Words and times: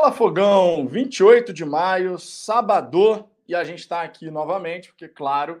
Fala 0.00 0.12
Fogão, 0.12 0.88
28 0.88 1.52
de 1.52 1.62
maio, 1.62 2.18
sábado, 2.18 3.28
e 3.46 3.54
a 3.54 3.62
gente 3.64 3.80
está 3.80 4.00
aqui 4.00 4.30
novamente, 4.30 4.88
porque, 4.88 5.06
claro, 5.06 5.60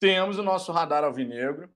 temos 0.00 0.38
o 0.38 0.42
nosso 0.42 0.72
radar 0.72 1.04
alvinegro, 1.04 1.68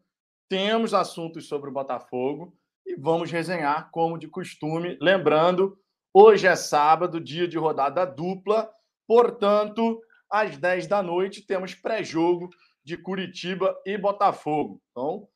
temos 0.48 0.94
assuntos 0.94 1.46
sobre 1.46 1.68
o 1.68 1.72
Botafogo 1.72 2.56
e 2.86 2.96
vamos 2.96 3.30
resenhar 3.30 3.90
como 3.90 4.16
de 4.16 4.26
costume. 4.26 4.96
Lembrando, 5.02 5.78
hoje 6.10 6.46
é 6.46 6.56
sábado, 6.56 7.20
dia 7.20 7.46
de 7.46 7.58
rodada 7.58 8.06
dupla, 8.06 8.72
portanto, 9.06 10.00
às 10.30 10.56
10 10.56 10.86
da 10.86 11.02
noite 11.02 11.46
temos 11.46 11.74
pré-jogo 11.74 12.48
de 12.82 12.96
Curitiba 12.96 13.78
e 13.84 13.98
Botafogo. 13.98 14.80
Então, 14.92 15.28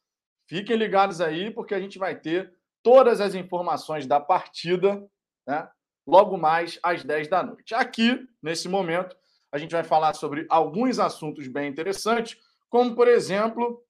fiquem 0.48 0.76
ligados 0.76 1.20
aí, 1.20 1.50
porque 1.50 1.74
a 1.74 1.80
gente 1.80 1.98
vai 1.98 2.18
ter 2.18 2.50
todas 2.82 3.20
as 3.20 3.34
informações 3.34 4.06
da 4.06 4.18
partida, 4.18 5.06
né? 5.46 5.68
Logo 6.06 6.36
mais 6.36 6.78
às 6.82 7.04
10 7.04 7.28
da 7.28 7.42
noite. 7.42 7.74
Aqui, 7.74 8.26
nesse 8.42 8.68
momento, 8.68 9.16
a 9.50 9.58
gente 9.58 9.72
vai 9.72 9.84
falar 9.84 10.14
sobre 10.14 10.46
alguns 10.48 10.98
assuntos 10.98 11.46
bem 11.46 11.68
interessantes, 11.68 12.38
como, 12.68 12.94
por 12.94 13.06
exemplo, 13.06 13.84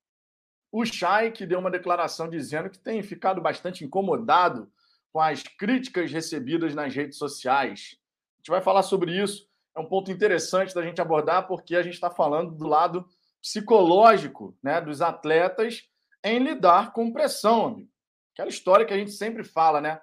o 0.70 0.84
Chay, 0.84 1.30
que 1.30 1.46
deu 1.46 1.58
uma 1.58 1.70
declaração 1.70 2.28
dizendo 2.28 2.70
que 2.70 2.78
tem 2.78 3.02
ficado 3.02 3.40
bastante 3.40 3.84
incomodado 3.84 4.70
com 5.12 5.20
as 5.20 5.42
críticas 5.42 6.10
recebidas 6.10 6.74
nas 6.74 6.94
redes 6.94 7.18
sociais. 7.18 7.96
A 8.34 8.38
gente 8.38 8.50
vai 8.50 8.62
falar 8.62 8.82
sobre 8.82 9.12
isso. 9.12 9.46
É 9.76 9.80
um 9.80 9.86
ponto 9.86 10.10
interessante 10.10 10.74
da 10.74 10.82
gente 10.82 11.00
abordar, 11.00 11.46
porque 11.46 11.76
a 11.76 11.82
gente 11.82 11.94
está 11.94 12.10
falando 12.10 12.54
do 12.54 12.66
lado 12.66 13.06
psicológico 13.40 14.56
né, 14.62 14.80
dos 14.80 15.02
atletas 15.02 15.82
em 16.24 16.38
lidar 16.38 16.92
com 16.92 17.12
pressão, 17.12 17.66
amigo. 17.66 17.90
Aquela 18.32 18.48
história 18.48 18.86
que 18.86 18.94
a 18.94 18.96
gente 18.96 19.12
sempre 19.12 19.44
fala, 19.44 19.80
né? 19.80 20.00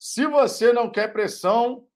Se 0.00 0.26
você 0.26 0.72
não 0.72 0.90
quer 0.90 1.12
pressão, 1.12 1.86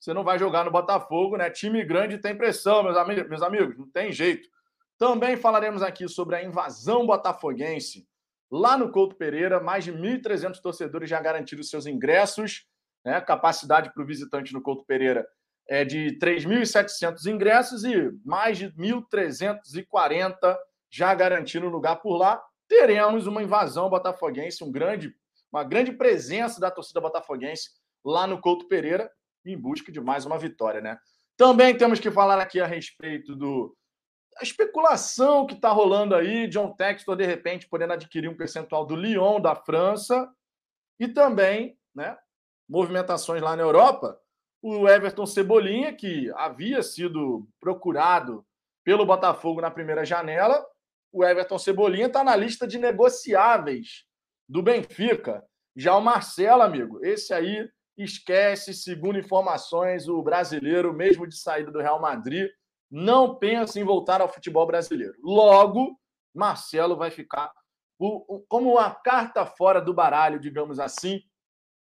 você 0.00 0.14
não 0.14 0.24
vai 0.24 0.38
jogar 0.38 0.64
no 0.64 0.70
Botafogo, 0.70 1.36
né? 1.36 1.50
Time 1.50 1.84
grande 1.84 2.16
tem 2.16 2.34
pressão, 2.34 2.82
meus 2.82 2.96
amigos, 2.96 3.28
meus 3.28 3.42
amigos, 3.42 3.76
não 3.76 3.86
tem 3.90 4.10
jeito. 4.10 4.48
Também 4.96 5.36
falaremos 5.36 5.82
aqui 5.82 6.08
sobre 6.08 6.34
a 6.34 6.42
invasão 6.42 7.04
botafoguense. 7.04 8.08
Lá 8.50 8.78
no 8.78 8.90
Couto 8.90 9.16
Pereira, 9.16 9.60
mais 9.60 9.84
de 9.84 9.92
1.300 9.92 10.62
torcedores 10.62 11.10
já 11.10 11.20
garantiram 11.20 11.62
seus 11.62 11.84
ingressos. 11.84 12.66
Né? 13.04 13.20
Capacidade 13.20 13.92
para 13.92 14.02
o 14.02 14.06
visitante 14.06 14.54
no 14.54 14.62
Couto 14.62 14.86
Pereira 14.86 15.26
é 15.68 15.84
de 15.84 16.18
3.700 16.18 17.26
ingressos 17.26 17.84
e 17.84 18.10
mais 18.24 18.56
de 18.56 18.70
1.340 18.70 20.56
já 20.90 21.14
garantindo 21.14 21.68
lugar 21.68 21.96
por 21.96 22.16
lá. 22.16 22.42
Teremos 22.66 23.26
uma 23.26 23.42
invasão 23.42 23.90
botafoguense, 23.90 24.64
um 24.64 24.72
grande 24.72 25.14
uma 25.52 25.62
grande 25.62 25.92
presença 25.92 26.58
da 26.58 26.70
torcida 26.70 27.00
botafoguense 27.00 27.70
lá 28.04 28.26
no 28.26 28.40
Couto 28.40 28.66
Pereira 28.66 29.10
em 29.44 29.56
busca 29.56 29.92
de 29.92 30.00
mais 30.00 30.24
uma 30.24 30.38
vitória, 30.38 30.80
né? 30.80 30.98
Também 31.36 31.76
temos 31.76 32.00
que 32.00 32.10
falar 32.10 32.40
aqui 32.40 32.60
a 32.60 32.66
respeito 32.66 33.34
do 33.36 33.76
a 34.38 34.42
especulação 34.42 35.46
que 35.46 35.52
está 35.54 35.70
rolando 35.70 36.14
aí, 36.14 36.48
John 36.48 36.72
Textor 36.72 37.16
de 37.16 37.26
repente 37.26 37.68
podendo 37.68 37.92
adquirir 37.92 38.28
um 38.28 38.36
percentual 38.36 38.86
do 38.86 38.96
Lyon 38.96 39.40
da 39.40 39.54
França 39.54 40.30
e 40.98 41.06
também, 41.06 41.76
né, 41.94 42.16
movimentações 42.66 43.42
lá 43.42 43.54
na 43.54 43.62
Europa, 43.62 44.18
o 44.62 44.88
Everton 44.88 45.26
Cebolinha 45.26 45.92
que 45.92 46.32
havia 46.34 46.82
sido 46.82 47.46
procurado 47.60 48.46
pelo 48.82 49.04
Botafogo 49.04 49.60
na 49.60 49.70
primeira 49.70 50.04
janela, 50.04 50.64
o 51.12 51.22
Everton 51.22 51.58
Cebolinha 51.58 52.06
está 52.06 52.24
na 52.24 52.34
lista 52.34 52.66
de 52.66 52.78
negociáveis 52.78 54.06
do 54.48 54.62
Benfica. 54.62 55.44
Já 55.74 55.96
o 55.96 56.00
Marcelo, 56.00 56.62
amigo, 56.62 57.04
esse 57.04 57.32
aí 57.32 57.68
esquece, 57.96 58.74
segundo 58.74 59.18
informações, 59.18 60.08
o 60.08 60.22
brasileiro, 60.22 60.92
mesmo 60.92 61.26
de 61.26 61.36
saída 61.36 61.70
do 61.70 61.80
Real 61.80 62.00
Madrid, 62.00 62.50
não 62.90 63.36
pensa 63.36 63.80
em 63.80 63.84
voltar 63.84 64.20
ao 64.20 64.28
futebol 64.28 64.66
brasileiro. 64.66 65.14
Logo, 65.22 65.98
Marcelo 66.34 66.96
vai 66.96 67.10
ficar 67.10 67.52
como 68.48 68.72
uma 68.72 68.90
carta 68.90 69.46
fora 69.46 69.80
do 69.80 69.94
baralho, 69.94 70.40
digamos 70.40 70.78
assim. 70.78 71.22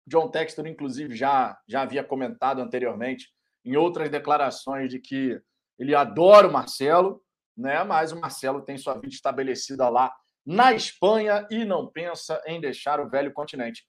John 0.07 0.31
Textor, 0.31 0.67
inclusive, 0.67 1.17
já, 1.17 1.59
já 1.67 1.83
havia 1.83 2.05
comentado 2.05 2.61
anteriormente 2.61 3.29
em 3.65 3.77
outras 3.77 4.09
declarações 4.09 4.91
de 4.91 5.01
que 5.01 5.41
ele 5.79 5.95
adora 5.95 6.47
o 6.47 6.53
Marcelo, 6.53 7.21
né? 7.57 7.83
mas 7.83 8.13
o 8.13 8.21
Marcelo 8.21 8.63
tem 8.63 8.79
sua 8.79 8.95
vida 8.95 9.09
estabelecida 9.09 9.89
lá 9.89 10.15
na 10.47 10.73
Espanha 10.73 11.47
e 11.51 11.65
não 11.65 11.89
pensa 11.89 12.41
em 12.47 12.61
deixar 12.61 13.01
o 13.01 13.09
velho 13.09 13.33
continente. 13.33 13.85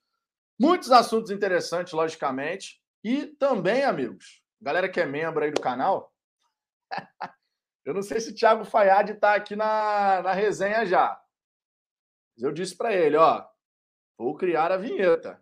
Muitos 0.58 0.90
assuntos 0.90 1.30
interessantes, 1.30 1.92
logicamente, 1.92 2.82
e 3.04 3.26
também, 3.26 3.84
amigos, 3.84 4.42
galera 4.60 4.88
que 4.88 5.00
é 5.00 5.06
membro 5.06 5.44
aí 5.44 5.52
do 5.52 5.60
canal, 5.60 6.12
eu 7.84 7.94
não 7.94 8.02
sei 8.02 8.20
se 8.20 8.30
o 8.30 8.34
Thiago 8.34 8.64
Fayad 8.64 9.12
está 9.12 9.34
aqui 9.34 9.54
na, 9.54 10.20
na 10.22 10.32
resenha 10.32 10.84
já. 10.84 11.20
Mas 12.34 12.42
eu 12.42 12.52
disse 12.52 12.76
para 12.76 12.92
ele, 12.92 13.16
ó, 13.16 13.46
vou 14.18 14.34
criar 14.34 14.72
a 14.72 14.76
vinheta. 14.76 15.40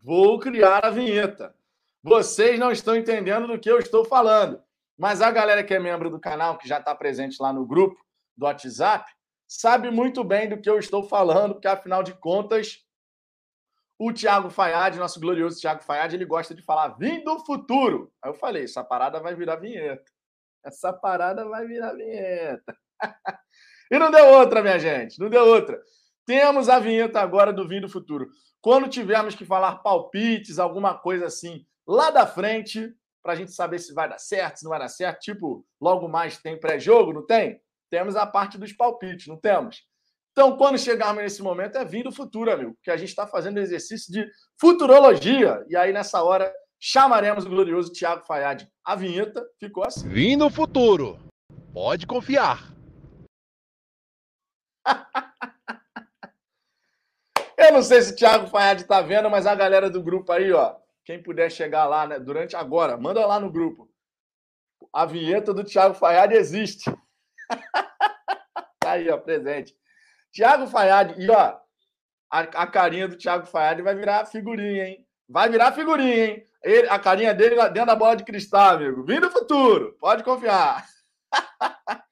Vou 0.00 0.38
criar 0.38 0.84
a 0.84 0.90
vinheta. 0.90 1.56
Vocês 2.00 2.56
não 2.56 2.70
estão 2.70 2.94
entendendo 2.94 3.48
do 3.48 3.58
que 3.58 3.68
eu 3.68 3.80
estou 3.80 4.04
falando. 4.04 4.62
Mas 4.96 5.20
a 5.20 5.30
galera 5.30 5.64
que 5.64 5.74
é 5.74 5.80
membro 5.80 6.08
do 6.08 6.20
canal, 6.20 6.56
que 6.56 6.68
já 6.68 6.78
está 6.78 6.94
presente 6.94 7.42
lá 7.42 7.52
no 7.52 7.66
grupo 7.66 8.00
do 8.36 8.46
WhatsApp, 8.46 9.12
sabe 9.46 9.90
muito 9.90 10.24
bem 10.24 10.48
do 10.48 10.60
que 10.60 10.68
eu 10.68 10.78
estou 10.78 11.02
falando, 11.02 11.54
porque 11.54 11.68
afinal 11.68 12.02
de 12.02 12.14
contas, 12.14 12.84
o 13.98 14.12
Thiago 14.12 14.50
Fayad, 14.50 14.96
nosso 14.96 15.20
glorioso 15.20 15.60
Thiago 15.60 15.82
Fayad, 15.82 16.14
ele 16.14 16.24
gosta 16.24 16.54
de 16.54 16.62
falar 16.62 16.96
vim 16.98 17.22
do 17.24 17.38
futuro. 17.40 18.12
Aí 18.22 18.30
eu 18.30 18.34
falei, 18.34 18.64
essa 18.64 18.84
parada 18.84 19.20
vai 19.20 19.34
virar 19.34 19.56
vinheta. 19.56 20.04
Essa 20.64 20.92
parada 20.92 21.48
vai 21.48 21.66
virar 21.66 21.94
vinheta. 21.94 22.76
e 23.90 23.98
não 23.98 24.10
deu 24.10 24.26
outra, 24.26 24.62
minha 24.62 24.78
gente, 24.78 25.18
não 25.18 25.30
deu 25.30 25.46
outra. 25.46 25.80
Temos 26.26 26.68
a 26.68 26.78
vinheta 26.78 27.20
agora 27.20 27.52
do 27.52 27.66
Vim 27.68 27.80
do 27.80 27.88
Futuro. 27.88 28.28
Quando 28.60 28.88
tivermos 28.88 29.36
que 29.36 29.44
falar 29.44 29.76
palpites, 29.76 30.58
alguma 30.58 30.98
coisa 30.98 31.26
assim, 31.26 31.64
lá 31.86 32.10
da 32.10 32.26
frente, 32.26 32.92
para 33.22 33.32
a 33.32 33.36
gente 33.36 33.52
saber 33.52 33.78
se 33.78 33.94
vai 33.94 34.08
dar 34.08 34.18
certo, 34.18 34.58
se 34.58 34.64
não 34.64 34.70
vai 34.70 34.80
dar 34.80 34.88
certo, 34.88 35.20
tipo, 35.20 35.64
logo 35.80 36.08
mais 36.08 36.38
tem 36.38 36.58
pré-jogo, 36.58 37.12
não 37.12 37.24
tem? 37.24 37.60
Temos 37.90 38.16
a 38.16 38.26
parte 38.26 38.58
dos 38.58 38.72
palpites, 38.72 39.26
não 39.26 39.36
temos? 39.36 39.84
Então, 40.32 40.56
quando 40.56 40.78
chegarmos 40.78 41.22
nesse 41.22 41.42
momento, 41.42 41.78
é 41.78 41.84
vindo 41.84 42.10
o 42.10 42.12
futuro, 42.12 42.52
amigo, 42.52 42.74
porque 42.74 42.90
a 42.90 42.96
gente 42.96 43.08
está 43.08 43.26
fazendo 43.26 43.58
exercício 43.58 44.12
de 44.12 44.30
futurologia. 44.60 45.64
E 45.66 45.74
aí, 45.74 45.94
nessa 45.94 46.22
hora, 46.22 46.52
chamaremos 46.78 47.46
o 47.46 47.48
glorioso 47.48 47.90
Tiago 47.90 48.26
Fayad. 48.26 48.68
A 48.84 48.94
vinheta 48.94 49.42
ficou 49.58 49.82
assim. 49.82 50.06
Vindo 50.08 50.44
o 50.44 50.50
futuro. 50.50 51.18
Pode 51.72 52.06
confiar. 52.06 52.70
Eu 57.56 57.72
não 57.72 57.82
sei 57.82 58.02
se 58.02 58.12
o 58.12 58.16
Thiago 58.16 58.46
Fayad 58.48 58.82
está 58.82 59.00
vendo, 59.00 59.30
mas 59.30 59.46
a 59.46 59.54
galera 59.54 59.88
do 59.88 60.02
grupo 60.02 60.30
aí, 60.32 60.52
ó, 60.52 60.76
quem 61.02 61.22
puder 61.22 61.50
chegar 61.50 61.86
lá 61.86 62.06
né, 62.06 62.20
durante 62.20 62.54
agora, 62.54 62.98
manda 62.98 63.24
lá 63.24 63.40
no 63.40 63.50
grupo. 63.50 63.88
A 64.92 65.06
vinheta 65.06 65.54
do 65.54 65.64
Thiago 65.64 65.94
Fayad 65.94 66.32
existe. 66.34 66.94
tá 68.80 68.92
aí, 68.92 69.08
ó, 69.08 69.18
presente. 69.18 69.74
Tiago 70.32 70.66
Fayad, 70.66 71.14
e 71.18 71.30
ó, 71.30 71.58
a, 72.30 72.40
a, 72.40 72.66
carinha 72.66 73.08
do 73.08 73.16
Thiago 73.16 73.46
Fayad 73.46 73.80
vai 73.82 73.94
virar 73.94 74.26
figurinha, 74.26 74.88
hein? 74.88 75.06
Vai 75.28 75.48
virar 75.48 75.72
figurinha, 75.72 76.26
hein? 76.26 76.46
Ele, 76.62 76.88
a 76.88 76.98
carinha 76.98 77.32
dele 77.32 77.56
dentro 77.70 77.86
da 77.86 77.96
bola 77.96 78.16
de 78.16 78.24
cristal, 78.24 78.74
amigo. 78.74 79.04
Vindo 79.04 79.28
do 79.28 79.30
futuro, 79.30 79.96
pode 80.00 80.24
confiar. 80.24 80.84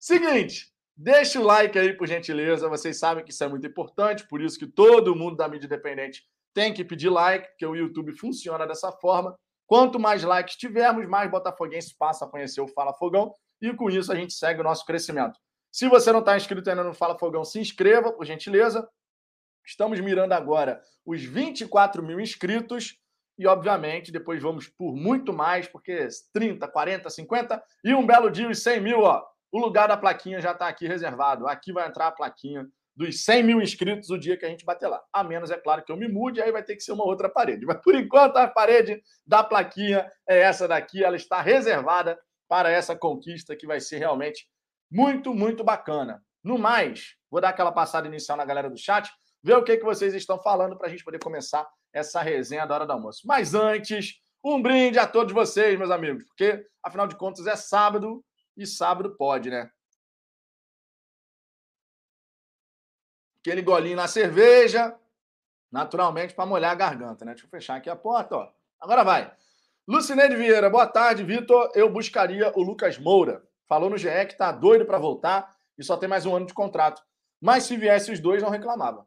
Seguinte, 0.00 0.72
deixa 0.96 1.40
o 1.40 1.44
like 1.44 1.78
aí, 1.78 1.92
por 1.92 2.08
gentileza. 2.08 2.68
Vocês 2.68 2.98
sabem 2.98 3.24
que 3.24 3.30
isso 3.30 3.44
é 3.44 3.48
muito 3.48 3.66
importante, 3.66 4.26
por 4.26 4.40
isso 4.40 4.58
que 4.58 4.66
todo 4.66 5.14
mundo 5.14 5.36
da 5.36 5.48
mídia 5.48 5.66
independente 5.66 6.22
tem 6.54 6.72
que 6.72 6.84
pedir 6.84 7.10
like, 7.10 7.48
porque 7.48 7.66
o 7.66 7.74
YouTube 7.74 8.16
funciona 8.16 8.66
dessa 8.66 8.90
forma. 8.92 9.36
Quanto 9.66 9.98
mais 9.98 10.22
likes 10.22 10.56
tivermos, 10.56 11.06
mais 11.06 11.30
botafoguenses 11.30 11.92
passa 11.92 12.24
a 12.24 12.28
conhecer 12.28 12.60
o 12.60 12.68
Fala 12.68 12.94
Fogão 12.94 13.34
e 13.60 13.72
com 13.74 13.90
isso 13.90 14.12
a 14.12 14.14
gente 14.14 14.32
segue 14.32 14.60
o 14.60 14.64
nosso 14.64 14.84
crescimento. 14.84 15.38
Se 15.72 15.88
você 15.88 16.12
não 16.12 16.20
está 16.20 16.36
inscrito 16.36 16.70
ainda 16.70 16.84
no 16.84 16.94
Fala 16.94 17.18
Fogão, 17.18 17.44
se 17.44 17.58
inscreva, 17.58 18.12
por 18.12 18.24
gentileza. 18.24 18.88
Estamos 19.66 19.98
mirando 19.98 20.32
agora 20.32 20.80
os 21.04 21.22
24 21.24 22.02
mil 22.02 22.20
inscritos 22.20 22.96
e, 23.36 23.46
obviamente, 23.46 24.12
depois 24.12 24.40
vamos 24.40 24.68
por 24.68 24.94
muito 24.94 25.32
mais, 25.32 25.66
porque 25.66 26.06
30, 26.32 26.68
40, 26.68 27.10
50 27.10 27.62
e 27.82 27.92
um 27.92 28.06
belo 28.06 28.30
dia 28.30 28.48
os 28.48 28.62
100 28.62 28.80
mil, 28.80 29.00
ó. 29.00 29.24
O 29.50 29.58
lugar 29.58 29.88
da 29.88 29.96
plaquinha 29.96 30.40
já 30.40 30.52
está 30.52 30.68
aqui 30.68 30.86
reservado. 30.86 31.46
Aqui 31.46 31.72
vai 31.72 31.88
entrar 31.88 32.08
a 32.08 32.12
plaquinha 32.12 32.66
dos 32.96 33.24
100 33.24 33.42
mil 33.42 33.60
inscritos 33.60 34.10
o 34.10 34.18
dia 34.18 34.36
que 34.36 34.44
a 34.44 34.48
gente 34.48 34.64
bater 34.64 34.86
lá. 34.86 35.02
A 35.12 35.24
menos, 35.24 35.50
é 35.50 35.56
claro, 35.56 35.82
que 35.84 35.90
eu 35.90 35.96
me 35.96 36.06
mude, 36.06 36.40
aí 36.40 36.52
vai 36.52 36.62
ter 36.62 36.76
que 36.76 36.82
ser 36.82 36.92
uma 36.92 37.04
outra 37.04 37.28
parede. 37.28 37.66
Mas, 37.66 37.80
por 37.82 37.94
enquanto, 37.94 38.36
a 38.36 38.46
parede 38.46 39.02
da 39.26 39.42
plaquinha 39.42 40.08
é 40.28 40.40
essa 40.40 40.68
daqui. 40.68 41.02
Ela 41.02 41.16
está 41.16 41.40
reservada 41.40 42.18
para 42.48 42.70
essa 42.70 42.96
conquista 42.96 43.56
que 43.56 43.66
vai 43.66 43.80
ser 43.80 43.98
realmente 43.98 44.48
muito, 44.90 45.34
muito 45.34 45.64
bacana. 45.64 46.22
No 46.42 46.58
mais, 46.58 47.16
vou 47.30 47.40
dar 47.40 47.50
aquela 47.50 47.72
passada 47.72 48.06
inicial 48.06 48.36
na 48.36 48.44
galera 48.44 48.68
do 48.70 48.78
chat, 48.78 49.10
ver 49.42 49.56
o 49.56 49.64
que, 49.64 49.76
que 49.76 49.84
vocês 49.84 50.14
estão 50.14 50.40
falando 50.42 50.76
para 50.76 50.86
a 50.86 50.90
gente 50.90 51.04
poder 51.04 51.18
começar 51.18 51.66
essa 51.92 52.20
resenha 52.22 52.66
da 52.66 52.74
hora 52.74 52.86
do 52.86 52.92
almoço. 52.92 53.22
Mas 53.26 53.54
antes, 53.54 54.20
Um 54.46 54.60
brinde 54.60 54.98
a 54.98 55.06
todos 55.06 55.32
vocês, 55.32 55.78
meus 55.78 55.90
amigos, 55.90 56.22
porque 56.24 56.66
afinal 56.82 57.06
de 57.06 57.16
contas 57.16 57.46
é 57.46 57.56
sábado 57.56 58.22
e 58.54 58.66
sábado 58.66 59.16
pode, 59.16 59.48
né? 59.48 59.70
Aquele 63.40 63.62
golinho 63.62 63.96
na 63.96 64.06
cerveja, 64.06 64.94
naturalmente 65.72 66.34
para 66.34 66.44
molhar 66.44 66.72
a 66.72 66.74
garganta, 66.74 67.24
né? 67.24 67.32
Deixa 67.32 67.46
eu 67.46 67.50
fechar 67.50 67.76
aqui 67.76 67.88
a 67.88 67.96
porta, 67.96 68.36
ó. 68.36 68.52
Agora 68.78 69.02
vai. 69.02 69.34
Lucineide 69.86 70.34
Vieira, 70.34 70.70
boa 70.70 70.86
tarde, 70.86 71.22
Vitor. 71.22 71.70
Eu 71.74 71.92
buscaria 71.92 72.50
o 72.56 72.62
Lucas 72.62 72.96
Moura. 72.96 73.46
Falou 73.68 73.90
no 73.90 73.98
GE 73.98 74.08
que 74.26 74.34
tá 74.34 74.50
doido 74.50 74.86
para 74.86 74.96
voltar 74.96 75.54
e 75.76 75.84
só 75.84 75.94
tem 75.94 76.08
mais 76.08 76.24
um 76.24 76.34
ano 76.34 76.46
de 76.46 76.54
contrato. 76.54 77.02
Mas 77.38 77.64
se 77.64 77.76
viesse 77.76 78.10
os 78.10 78.18
dois, 78.18 78.42
não 78.42 78.48
reclamava. 78.48 79.06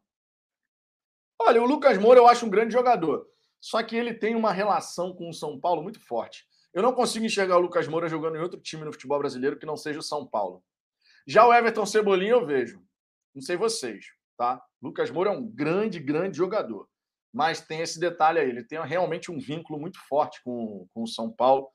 Olha, 1.41 1.63
o 1.63 1.65
Lucas 1.65 1.97
Moura 1.97 2.19
eu 2.19 2.27
acho 2.27 2.45
um 2.45 2.49
grande 2.49 2.73
jogador. 2.73 3.25
Só 3.59 3.81
que 3.81 3.95
ele 3.95 4.13
tem 4.13 4.35
uma 4.35 4.51
relação 4.51 5.15
com 5.15 5.27
o 5.27 5.33
São 5.33 5.59
Paulo 5.59 5.81
muito 5.81 5.99
forte. 5.99 6.45
Eu 6.71 6.83
não 6.83 6.93
consigo 6.93 7.25
enxergar 7.25 7.57
o 7.57 7.61
Lucas 7.61 7.87
Moura 7.87 8.07
jogando 8.07 8.35
em 8.35 8.41
outro 8.41 8.61
time 8.61 8.85
no 8.85 8.93
futebol 8.93 9.17
brasileiro 9.17 9.57
que 9.57 9.65
não 9.65 9.75
seja 9.75 9.97
o 9.97 10.03
São 10.03 10.27
Paulo. 10.27 10.63
Já 11.25 11.43
o 11.47 11.51
Everton 11.51 11.87
Cebolinha 11.87 12.33
eu 12.33 12.45
vejo. 12.45 12.83
Não 13.33 13.41
sei 13.41 13.57
vocês, 13.57 14.05
tá? 14.37 14.63
Lucas 14.79 15.09
Moura 15.09 15.31
é 15.31 15.33
um 15.33 15.43
grande, 15.43 15.99
grande 15.99 16.37
jogador 16.37 16.87
mas 17.37 17.61
tem 17.61 17.81
esse 17.81 17.99
detalhe 17.99 18.39
aí, 18.39 18.49
ele 18.49 18.63
tem 18.63 18.83
realmente 18.83 19.31
um 19.31 19.37
vínculo 19.37 19.79
muito 19.79 19.99
forte 20.09 20.41
com, 20.43 20.87
com 20.91 21.03
o 21.03 21.07
São 21.07 21.31
Paulo. 21.31 21.69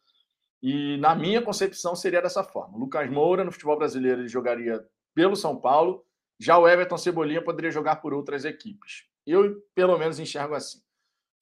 E 0.60 0.96
na 0.96 1.14
minha 1.14 1.40
concepção 1.40 1.94
seria 1.94 2.20
dessa 2.20 2.42
forma. 2.42 2.76
Lucas 2.76 3.08
Moura, 3.08 3.44
no 3.44 3.52
futebol 3.52 3.78
brasileiro, 3.78 4.22
ele 4.22 4.28
jogaria 4.28 4.84
pelo 5.14 5.36
São 5.36 5.56
Paulo, 5.56 6.04
já 6.40 6.58
o 6.58 6.66
Everton 6.66 6.98
Cebolinha 6.98 7.40
poderia 7.40 7.70
jogar 7.70 7.96
por 7.96 8.12
outras 8.12 8.44
equipes. 8.44 9.04
Eu, 9.24 9.62
pelo 9.72 9.96
menos, 9.96 10.18
enxergo 10.18 10.52
assim. 10.56 10.80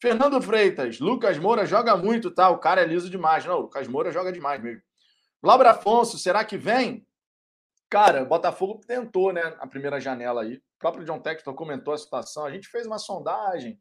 Fernando 0.03 0.43
Freitas, 0.43 1.01
Lucas 1.01 1.39
Moura 1.39 1.65
joga 1.65 1.97
muito, 1.97 2.31
tá? 2.31 2.51
O 2.51 2.59
cara 2.59 2.83
é 2.83 2.87
liso 2.87 3.09
demais. 3.09 3.47
Não, 3.47 3.57
o 3.57 3.63
Lucas 3.63 3.89
Moura 3.89 4.13
joga 4.13 4.31
demais 4.31 4.63
mesmo. 4.63 4.83
Laura 5.43 5.71
Afonso, 5.71 6.19
será 6.19 6.45
que 6.45 6.59
vem? 6.59 7.07
Cara, 7.89 8.23
o 8.23 8.27
Botafogo 8.27 8.83
tentou, 8.87 9.33
né, 9.33 9.57
a 9.59 9.67
primeira 9.67 9.99
janela 9.99 10.43
aí. 10.43 10.57
O 10.57 10.63
próprio 10.79 11.07
John 11.07 11.21
Textor 11.21 11.55
comentou 11.55 11.95
a 11.95 11.99
situação. 11.99 12.45
A 12.45 12.51
gente 12.51 12.69
fez 12.69 12.87
uma 12.87 12.99
sondagem, 12.99 13.81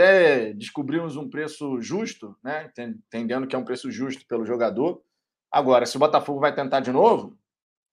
até 0.00 0.54
descobrimos 0.54 1.16
um 1.16 1.28
preço 1.28 1.80
justo, 1.82 2.34
né? 2.42 2.70
entendendo 2.78 3.46
que 3.46 3.54
é 3.54 3.58
um 3.58 3.64
preço 3.64 3.90
justo 3.90 4.26
pelo 4.26 4.46
jogador. 4.46 5.02
Agora, 5.52 5.84
se 5.84 5.96
o 5.96 6.00
Botafogo 6.00 6.40
vai 6.40 6.54
tentar 6.54 6.80
de 6.80 6.90
novo, 6.90 7.36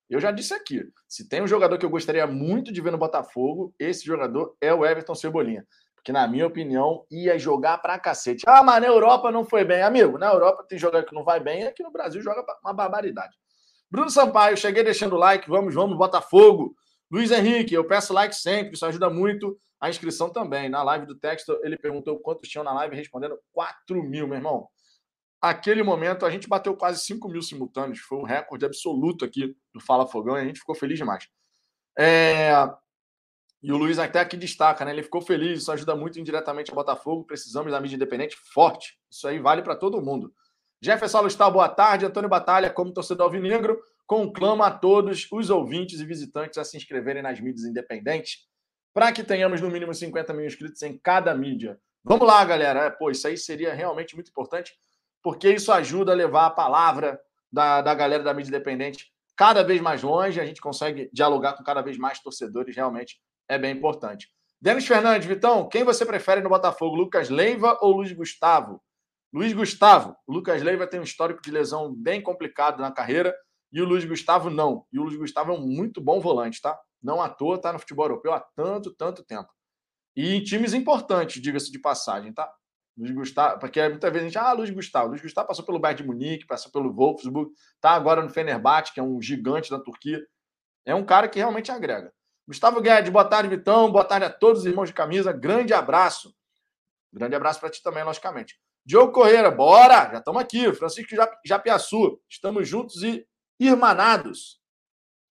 eu 0.10 0.20
já 0.20 0.32
disse 0.32 0.54
aqui: 0.54 0.84
se 1.08 1.28
tem 1.28 1.42
um 1.42 1.48
jogador 1.48 1.78
que 1.78 1.86
eu 1.86 1.90
gostaria 1.90 2.26
muito 2.26 2.72
de 2.72 2.80
ver 2.80 2.92
no 2.92 2.98
Botafogo, 2.98 3.74
esse 3.78 4.06
jogador 4.06 4.56
é 4.62 4.74
o 4.74 4.86
Everton 4.86 5.16
Cebolinha. 5.16 5.68
Porque, 5.96 6.14
na 6.14 6.26
minha 6.26 6.48
opinião, 6.48 7.06
ia 7.12 7.38
jogar 7.38 7.80
pra 7.80 8.00
cacete. 8.00 8.46
Ah, 8.48 8.64
mas 8.64 8.82
na 8.82 8.88
Europa 8.88 9.30
não 9.30 9.44
foi 9.44 9.66
bem. 9.66 9.82
Amigo, 9.82 10.18
na 10.18 10.28
Europa 10.28 10.66
tem 10.66 10.78
jogador 10.78 11.06
que 11.06 11.14
não 11.14 11.26
vai 11.26 11.42
bem, 11.42 11.66
aqui 11.66 11.84
no 11.84 11.92
Brasil 11.92 12.22
joga 12.22 12.46
uma 12.64 12.74
barbaridade. 12.74 13.36
Bruno 13.92 14.10
Sampaio, 14.10 14.56
cheguei 14.56 14.84
deixando 14.84 15.14
o 15.14 15.20
like. 15.20 15.50
Vamos, 15.50 15.74
vamos, 15.74 15.98
Botafogo. 15.98 16.74
Luiz 17.12 17.32
Henrique, 17.32 17.74
eu 17.74 17.86
peço 17.86 18.14
like 18.14 18.36
sempre, 18.36 18.76
isso 18.76 18.86
ajuda 18.86 19.10
muito. 19.10 19.58
A 19.80 19.90
inscrição 19.90 20.30
também. 20.30 20.70
Na 20.70 20.82
live 20.84 21.06
do 21.06 21.16
texto, 21.16 21.60
ele 21.64 21.78
perguntou 21.78 22.20
quantos 22.20 22.50
tinham 22.50 22.64
na 22.64 22.74
live, 22.74 22.96
respondendo 22.96 23.38
4 23.52 24.04
mil, 24.04 24.28
meu 24.28 24.38
irmão. 24.38 24.68
Aquele 25.40 25.84
momento, 25.84 26.26
a 26.26 26.32
gente 26.32 26.48
bateu 26.48 26.76
quase 26.76 27.00
5 27.06 27.30
mil 27.30 27.42
simultâneos. 27.42 28.00
Foi 28.00 28.18
um 28.18 28.24
recorde 28.24 28.66
absoluto 28.66 29.24
aqui 29.24 29.56
do 29.72 29.80
Fala 29.80 30.08
Fogão 30.08 30.36
e 30.38 30.42
a 30.42 30.46
gente 30.46 30.60
ficou 30.60 30.74
feliz 30.74 30.98
demais. 30.98 31.28
É... 31.98 32.52
E 33.62 33.72
o 33.72 33.78
Luiz 33.78 34.00
até 34.00 34.20
aqui 34.20 34.38
destaca, 34.38 34.86
né? 34.86 34.92
Ele 34.92 35.04
ficou 35.04 35.22
feliz, 35.22 35.60
isso 35.60 35.72
ajuda 35.72 35.96
muito 35.96 36.20
indiretamente 36.20 36.72
ao 36.72 36.76
Botafogo. 36.76 37.24
Precisamos 37.26 37.72
da 37.72 37.80
mídia 37.80 37.96
independente 37.96 38.36
forte. 38.54 38.98
Isso 39.10 39.28
aí 39.28 39.40
vale 39.40 39.62
para 39.62 39.76
todo 39.76 40.02
mundo. 40.02 40.34
Jefferson 40.82 41.20
Alustal, 41.20 41.52
boa 41.52 41.70
tarde. 41.70 42.06
Antônio 42.06 42.30
Batalha, 42.30 42.70
como 42.70 42.94
torcedor 42.94 43.26
alvinegro, 43.26 43.80
conclama 44.06 44.68
a 44.68 44.72
todos 44.72 45.28
os 45.32 45.50
ouvintes 45.50 46.00
e 46.00 46.06
visitantes 46.06 46.58
a 46.58 46.64
se 46.64 46.78
inscreverem 46.78 47.24
nas 47.24 47.40
mídias 47.40 47.66
independentes 47.66 48.48
para 48.98 49.12
que 49.12 49.24
tenhamos 49.24 49.62
no 49.62 49.70
mínimo 49.70 49.94
50 49.94 50.34
mil 50.34 50.44
inscritos 50.44 50.82
em 50.82 50.98
cada 50.98 51.32
mídia. 51.36 51.80
Vamos 52.04 52.26
lá, 52.26 52.44
galera. 52.44 52.86
É, 52.86 52.90
pô, 52.90 53.12
isso 53.12 53.28
aí 53.28 53.38
seria 53.38 53.72
realmente 53.72 54.16
muito 54.16 54.32
importante, 54.32 54.74
porque 55.22 55.52
isso 55.52 55.72
ajuda 55.72 56.14
a 56.14 56.16
levar 56.16 56.48
a 56.48 56.50
palavra 56.50 57.22
da, 57.52 57.84
da 57.84 57.94
galera 57.94 58.24
da 58.24 58.34
mídia 58.34 58.50
independente 58.50 59.14
cada 59.36 59.64
vez 59.64 59.80
mais 59.82 60.02
longe, 60.02 60.42
a 60.42 60.46
gente 60.48 60.60
consegue 60.60 61.12
dialogar 61.14 61.54
com 61.54 61.64
cada 61.64 61.84
vez 61.84 61.96
mais 61.96 62.20
torcedores, 62.20 62.76
realmente 62.76 63.22
é 63.48 63.56
bem 63.56 63.78
importante. 63.78 64.30
Denis 64.60 64.88
Fernandes, 64.88 65.28
Vitão, 65.28 65.70
quem 65.70 65.84
você 65.84 66.04
prefere 66.04 66.42
no 66.42 66.50
Botafogo, 66.50 66.96
Lucas 66.96 67.30
Leiva 67.30 67.78
ou 67.82 67.98
Luiz 67.98 68.12
Gustavo? 68.12 68.82
Luiz 69.32 69.54
Gustavo. 69.54 70.16
O 70.26 70.34
Lucas 70.34 70.64
Leiva 70.64 70.88
tem 70.88 71.00
um 71.00 71.04
histórico 71.04 71.44
de 71.44 71.52
lesão 71.52 71.94
bem 71.94 72.20
complicado 72.20 72.82
na 72.82 72.92
carreira 72.92 73.36
e 73.72 73.80
o 73.80 73.86
Luiz 73.86 74.06
Gustavo 74.06 74.50
não. 74.50 74.88
E 74.92 74.98
o 74.98 75.04
Luiz 75.04 75.16
Gustavo 75.18 75.52
é 75.52 75.56
um 75.56 75.62
muito 75.62 76.02
bom 76.02 76.20
volante, 76.20 76.60
tá? 76.60 76.76
Não 77.08 77.22
à 77.22 77.30
toa 77.30 77.56
está 77.56 77.72
no 77.72 77.80
futebol 77.80 78.08
europeu 78.08 78.34
há 78.34 78.42
tanto, 78.42 78.92
tanto 78.92 79.24
tempo. 79.24 79.48
E 80.14 80.36
em 80.36 80.44
times 80.44 80.74
importantes, 80.74 81.42
diga-se 81.42 81.72
de 81.72 81.80
passagem, 81.80 82.34
tá? 82.34 82.54
Luiz 82.98 83.12
Gustavo, 83.12 83.60
porque 83.62 83.88
muitas 83.88 84.12
vezes 84.12 84.26
a 84.26 84.28
gente, 84.28 84.38
ah, 84.38 84.52
Luiz 84.52 84.70
Gustavo. 84.70 85.08
Luiz 85.08 85.22
Gustavo 85.22 85.48
passou 85.48 85.64
pelo 85.64 85.80
Bayern 85.80 86.02
de 86.02 86.06
Munique, 86.06 86.46
passou 86.46 86.70
pelo 86.70 86.94
Wolfsburg, 86.94 87.50
tá 87.80 87.92
agora 87.92 88.22
no 88.22 88.30
Fenerbahçe, 88.30 88.94
que 88.94 89.00
é 89.00 89.04
um 89.04 89.22
gigante 89.22 89.70
da 89.70 89.80
Turquia. 89.80 90.22
É 90.86 90.94
um 90.94 91.06
cara 91.06 91.30
que 91.30 91.40
realmente 91.40 91.72
agrega. 91.72 92.12
Gustavo 92.46 92.82
Guedes, 92.82 93.10
boa 93.10 93.24
tarde, 93.24 93.48
Vitão. 93.48 93.90
Boa 93.90 94.04
tarde 94.04 94.26
a 94.26 94.30
todos 94.30 94.62
os 94.62 94.66
irmãos 94.66 94.88
de 94.88 94.94
camisa. 94.94 95.32
Grande 95.32 95.74
abraço. 95.74 96.36
Grande 97.14 97.36
abraço 97.36 97.62
para 97.62 97.70
ti 97.70 97.82
também, 97.82 98.04
logicamente. 98.04 98.60
Diogo 98.86 99.14
Correia, 99.14 99.50
bora! 99.50 100.12
Já 100.12 100.18
estamos 100.18 100.42
aqui. 100.42 100.74
Francisco 100.74 101.16
Japiaçu, 101.46 102.20
estamos 102.30 102.68
juntos 102.68 103.02
e 103.02 103.26
irmanados. 103.58 104.60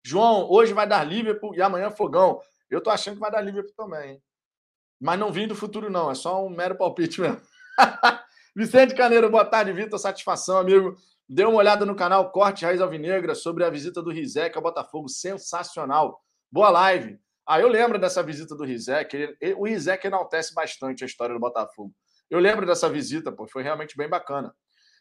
João, 0.03 0.49
hoje 0.49 0.73
vai 0.73 0.87
dar 0.87 1.03
Liverpool 1.03 1.55
e 1.55 1.61
amanhã 1.61 1.91
Fogão. 1.91 2.39
Eu 2.69 2.81
tô 2.81 2.89
achando 2.89 3.15
que 3.15 3.19
vai 3.19 3.31
dar 3.31 3.41
Liverpool 3.41 3.73
também. 3.75 4.11
Hein? 4.11 4.23
Mas 4.99 5.19
não 5.19 5.31
vim 5.31 5.47
do 5.47 5.55
futuro, 5.55 5.89
não. 5.89 6.11
É 6.11 6.15
só 6.15 6.45
um 6.45 6.49
mero 6.49 6.75
palpite 6.75 7.21
mesmo. 7.21 7.41
Vicente 8.55 8.95
Caneiro, 8.95 9.29
boa 9.29 9.45
tarde, 9.45 9.71
Vitor. 9.71 9.97
Satisfação, 9.97 10.57
amigo. 10.57 10.95
Dê 11.27 11.45
uma 11.45 11.57
olhada 11.57 11.85
no 11.85 11.95
canal 11.95 12.31
Corte 12.31 12.65
Raiz 12.65 12.81
Alvinegra 12.81 13.35
sobre 13.35 13.63
a 13.63 13.69
visita 13.69 14.01
do 14.01 14.11
Rizek 14.11 14.55
ao 14.55 14.63
Botafogo. 14.63 15.07
Sensacional. 15.07 16.21
Boa 16.51 16.69
live. 16.69 17.19
Ah, 17.47 17.59
eu 17.59 17.67
lembro 17.67 17.97
dessa 17.97 18.21
visita 18.21 18.55
do 18.55 18.63
Rizek. 18.63 19.37
O 19.57 19.65
Rizek 19.65 20.05
enaltece 20.05 20.53
bastante 20.53 21.03
a 21.03 21.07
história 21.07 21.33
do 21.33 21.39
Botafogo. 21.39 21.93
Eu 22.29 22.39
lembro 22.39 22.65
dessa 22.65 22.89
visita, 22.89 23.31
pô. 23.31 23.47
Foi 23.47 23.63
realmente 23.63 23.95
bem 23.95 24.09
bacana. 24.09 24.53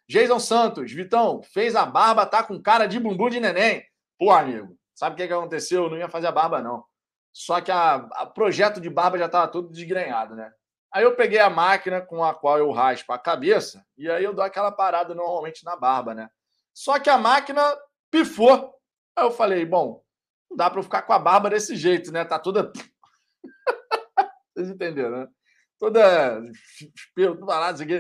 Jason 0.09 0.39
Santos, 0.39 0.91
Vitão, 0.91 1.43
fez 1.43 1.77
a 1.77 1.85
barba, 1.85 2.25
tá 2.25 2.43
com 2.43 2.61
cara 2.61 2.87
de 2.87 2.99
bumbum 2.99 3.29
de 3.29 3.41
neném. 3.41 3.85
Pô, 4.19 4.31
amigo, 4.31 4.75
Sabe 4.99 5.15
o 5.15 5.17
que, 5.17 5.29
que 5.29 5.33
aconteceu? 5.33 5.85
Eu 5.85 5.91
não 5.91 5.97
ia 5.97 6.09
fazer 6.09 6.27
a 6.27 6.33
barba, 6.33 6.61
não. 6.61 6.85
Só 7.33 7.61
que 7.61 7.71
o 7.71 8.27
projeto 8.35 8.81
de 8.81 8.91
barba 8.91 9.17
já 9.17 9.27
estava 9.27 9.47
todo 9.47 9.71
desgrenhado, 9.71 10.35
né? 10.35 10.53
Aí 10.93 11.05
eu 11.05 11.15
peguei 11.15 11.39
a 11.39 11.49
máquina 11.49 12.01
com 12.01 12.25
a 12.25 12.35
qual 12.35 12.59
eu 12.59 12.73
raspo 12.73 13.13
a 13.13 13.19
cabeça 13.19 13.87
e 13.97 14.11
aí 14.11 14.25
eu 14.25 14.35
dou 14.35 14.45
aquela 14.45 14.73
parada 14.73 15.15
normalmente 15.15 15.65
na 15.65 15.77
barba, 15.77 16.17
né? 16.17 16.29
Só 16.75 16.99
que 16.99 17.09
a 17.09 17.17
máquina 17.17 17.63
pifou. 18.11 18.75
Aí 19.15 19.25
eu 19.25 19.31
falei, 19.31 19.65
bom, 19.65 20.03
não 20.51 20.57
dá 20.57 20.69
para 20.69 20.81
eu 20.81 20.83
ficar 20.83 21.03
com 21.03 21.13
a 21.13 21.19
barba 21.21 21.49
desse 21.49 21.77
jeito, 21.77 22.11
né? 22.11 22.25
Tá 22.25 22.37
toda. 22.37 22.73
Vocês 24.53 24.69
entenderam, 24.69 25.21
né? 25.21 25.29
Toda. 25.79 26.43
Pelo, 27.15 27.37
tudo 27.37 27.53
isso 27.53 27.83
aqui. 27.85 27.95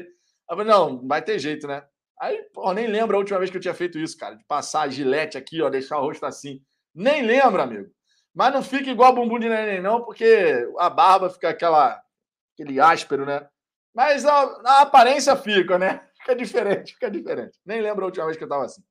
Eu 0.51 0.57
falei, 0.57 0.67
não, 0.67 1.07
vai 1.07 1.23
ter 1.23 1.39
jeito, 1.39 1.69
né? 1.69 1.87
Aí, 2.21 2.43
pô, 2.53 2.73
nem 2.73 2.89
lembro 2.89 3.15
a 3.17 3.21
última 3.21 3.39
vez 3.39 3.53
que 3.53 3.57
eu 3.57 3.61
tinha 3.61 3.75
feito 3.75 4.01
isso, 4.01 4.17
cara, 4.17 4.35
de 4.35 4.45
passar 4.47 4.81
a 4.81 4.89
gilete 4.89 5.39
aqui, 5.39 5.63
ó, 5.63 5.71
deixar 5.71 5.99
o 5.99 6.01
rosto 6.01 6.27
assim. 6.27 6.61
Nem 6.95 7.23
lembra, 7.23 7.63
amigo. 7.63 7.91
Mas 8.35 8.53
não 8.53 8.63
fica 8.63 8.91
igual 8.91 9.15
bumbum 9.15 9.39
de 9.39 9.49
neném, 9.49 9.81
não, 9.81 10.05
porque 10.05 10.69
a 10.79 10.89
barba 10.89 11.29
fica 11.29 11.49
aquela, 11.49 12.01
aquele 12.55 12.81
áspero, 12.81 13.27
né? 13.27 13.49
Mas 13.95 14.25
a, 14.25 14.61
a 14.65 14.81
aparência 14.83 15.35
fica, 15.37 15.79
né? 15.79 16.07
Fica 16.19 16.35
diferente, 16.35 16.95
fica 16.95 17.11
diferente. 17.11 17.59
Nem 17.65 17.81
lembro 17.81 18.03
a 18.03 18.07
última 18.07 18.27
vez 18.27 18.37
que 18.37 18.43
eu 18.43 18.47
estava 18.47 18.65
assim. 18.65 18.83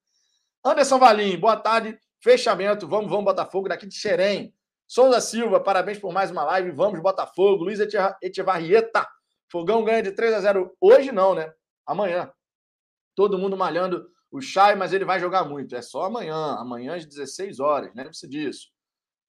Anderson 0.65 0.97
Valim, 0.97 1.37
boa 1.37 1.55
tarde. 1.55 1.99
Fechamento. 2.19 2.87
Vamos, 2.87 3.09
vamos, 3.09 3.25
Botafogo, 3.25 3.69
daqui 3.69 3.85
de 3.85 3.93
Xerém. 3.93 4.53
Souza 4.87 5.21
Silva, 5.21 5.59
parabéns 5.59 5.99
por 5.99 6.11
mais 6.11 6.31
uma 6.31 6.43
live. 6.45 6.71
Vamos, 6.71 6.99
Botafogo. 6.99 7.65
Luiz 7.65 7.79
Echevarrieta. 8.21 9.07
Fogão 9.51 9.83
ganha 9.83 10.01
de 10.01 10.11
3 10.13 10.33
a 10.33 10.41
0 10.41 10.75
Hoje 10.81 11.11
não, 11.11 11.35
né? 11.35 11.53
Amanhã. 11.85 12.31
Todo 13.13 13.37
mundo 13.37 13.55
malhando 13.55 14.09
o 14.31 14.41
Chay, 14.41 14.75
mas 14.75 14.93
ele 14.93 15.05
vai 15.05 15.19
jogar 15.19 15.43
muito. 15.43 15.75
É 15.75 15.81
só 15.81 16.03
amanhã, 16.03 16.55
amanhã 16.55 16.95
às 16.95 17.05
16 17.05 17.59
horas, 17.59 17.93
lembre-se 17.95 18.27
disso. 18.27 18.67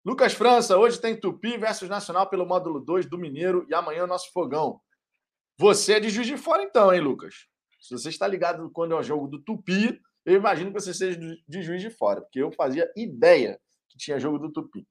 Lucas 0.04 0.32
França, 0.32 0.76
hoje 0.76 1.00
tem 1.00 1.18
Tupi 1.18 1.58
versus 1.58 1.88
Nacional 1.88 2.28
pelo 2.28 2.46
módulo 2.46 2.80
2 2.80 3.06
do 3.06 3.18
Mineiro 3.18 3.66
e 3.68 3.74
amanhã 3.74 4.00
é 4.00 4.04
o 4.04 4.08
nosso 4.08 4.32
fogão. 4.32 4.80
Você 5.58 5.94
é 5.94 6.00
de 6.00 6.08
Juiz 6.08 6.26
de 6.26 6.36
Fora 6.36 6.62
então, 6.62 6.92
hein, 6.92 7.00
Lucas? 7.00 7.46
Se 7.80 7.92
você 7.96 8.08
está 8.08 8.26
ligado 8.26 8.70
quando 8.70 8.92
é 8.92 8.98
o 8.98 9.02
jogo 9.02 9.26
do 9.26 9.42
Tupi, 9.42 10.00
eu 10.24 10.34
imagino 10.34 10.72
que 10.72 10.80
você 10.80 10.94
seja 10.94 11.18
de 11.18 11.62
Juiz 11.62 11.80
de 11.80 11.90
Fora, 11.90 12.20
porque 12.20 12.40
eu 12.40 12.52
fazia 12.52 12.90
ideia 12.96 13.60
que 13.88 13.98
tinha 13.98 14.18
jogo 14.18 14.38
do 14.38 14.52
Tupi. 14.52 14.86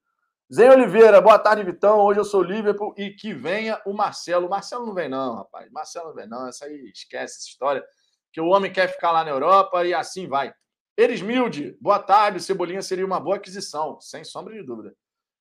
Zé 0.52 0.70
Oliveira, 0.70 1.20
boa 1.20 1.38
tarde, 1.38 1.62
Vitão. 1.62 2.00
Hoje 2.00 2.20
eu 2.20 2.24
sou 2.24 2.42
Liverpool 2.42 2.94
e 2.96 3.10
que 3.10 3.34
venha 3.34 3.80
o 3.84 3.92
Marcelo. 3.92 4.48
Marcelo 4.48 4.86
não 4.86 4.94
vem, 4.94 5.08
não, 5.08 5.36
rapaz. 5.36 5.70
Marcelo 5.70 6.08
não 6.08 6.14
vem, 6.14 6.26
não. 6.26 6.48
Essa 6.48 6.64
aí 6.64 6.90
esquece 6.90 7.36
essa 7.36 7.48
história. 7.48 7.84
Que 8.32 8.40
o 8.40 8.48
homem 8.48 8.72
quer 8.72 8.88
ficar 8.88 9.12
lá 9.12 9.24
na 9.24 9.30
Europa 9.30 9.84
e 9.84 9.94
assim 9.94 10.26
vai. 10.26 10.52
Erismilde, 10.96 11.76
boa 11.80 11.98
tarde. 11.98 12.40
Cebolinha 12.40 12.82
seria 12.82 13.06
uma 13.06 13.20
boa 13.20 13.36
aquisição, 13.36 14.00
sem 14.00 14.24
sombra 14.24 14.54
de 14.54 14.62
dúvida. 14.62 14.94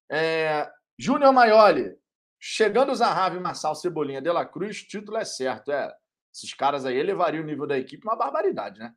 É, 0.10 0.70
Júnior 0.98 1.34
Maioli, 1.34 1.98
chegando 2.40 2.96
Zahavi 2.96 3.40
Marçal 3.40 3.76
Cebolinha 3.76 4.22
de 4.22 4.32
la 4.32 4.46
Cruz, 4.46 4.84
título 4.84 5.18
é 5.18 5.26
certo. 5.26 5.72
É, 5.72 5.94
esses 6.34 6.54
caras 6.54 6.86
aí 6.86 6.96
elevariam 6.98 7.44
o 7.44 7.46
nível 7.46 7.66
da 7.66 7.78
equipe 7.78 8.06
uma 8.06 8.16
barbaridade, 8.16 8.80
né? 8.80 8.94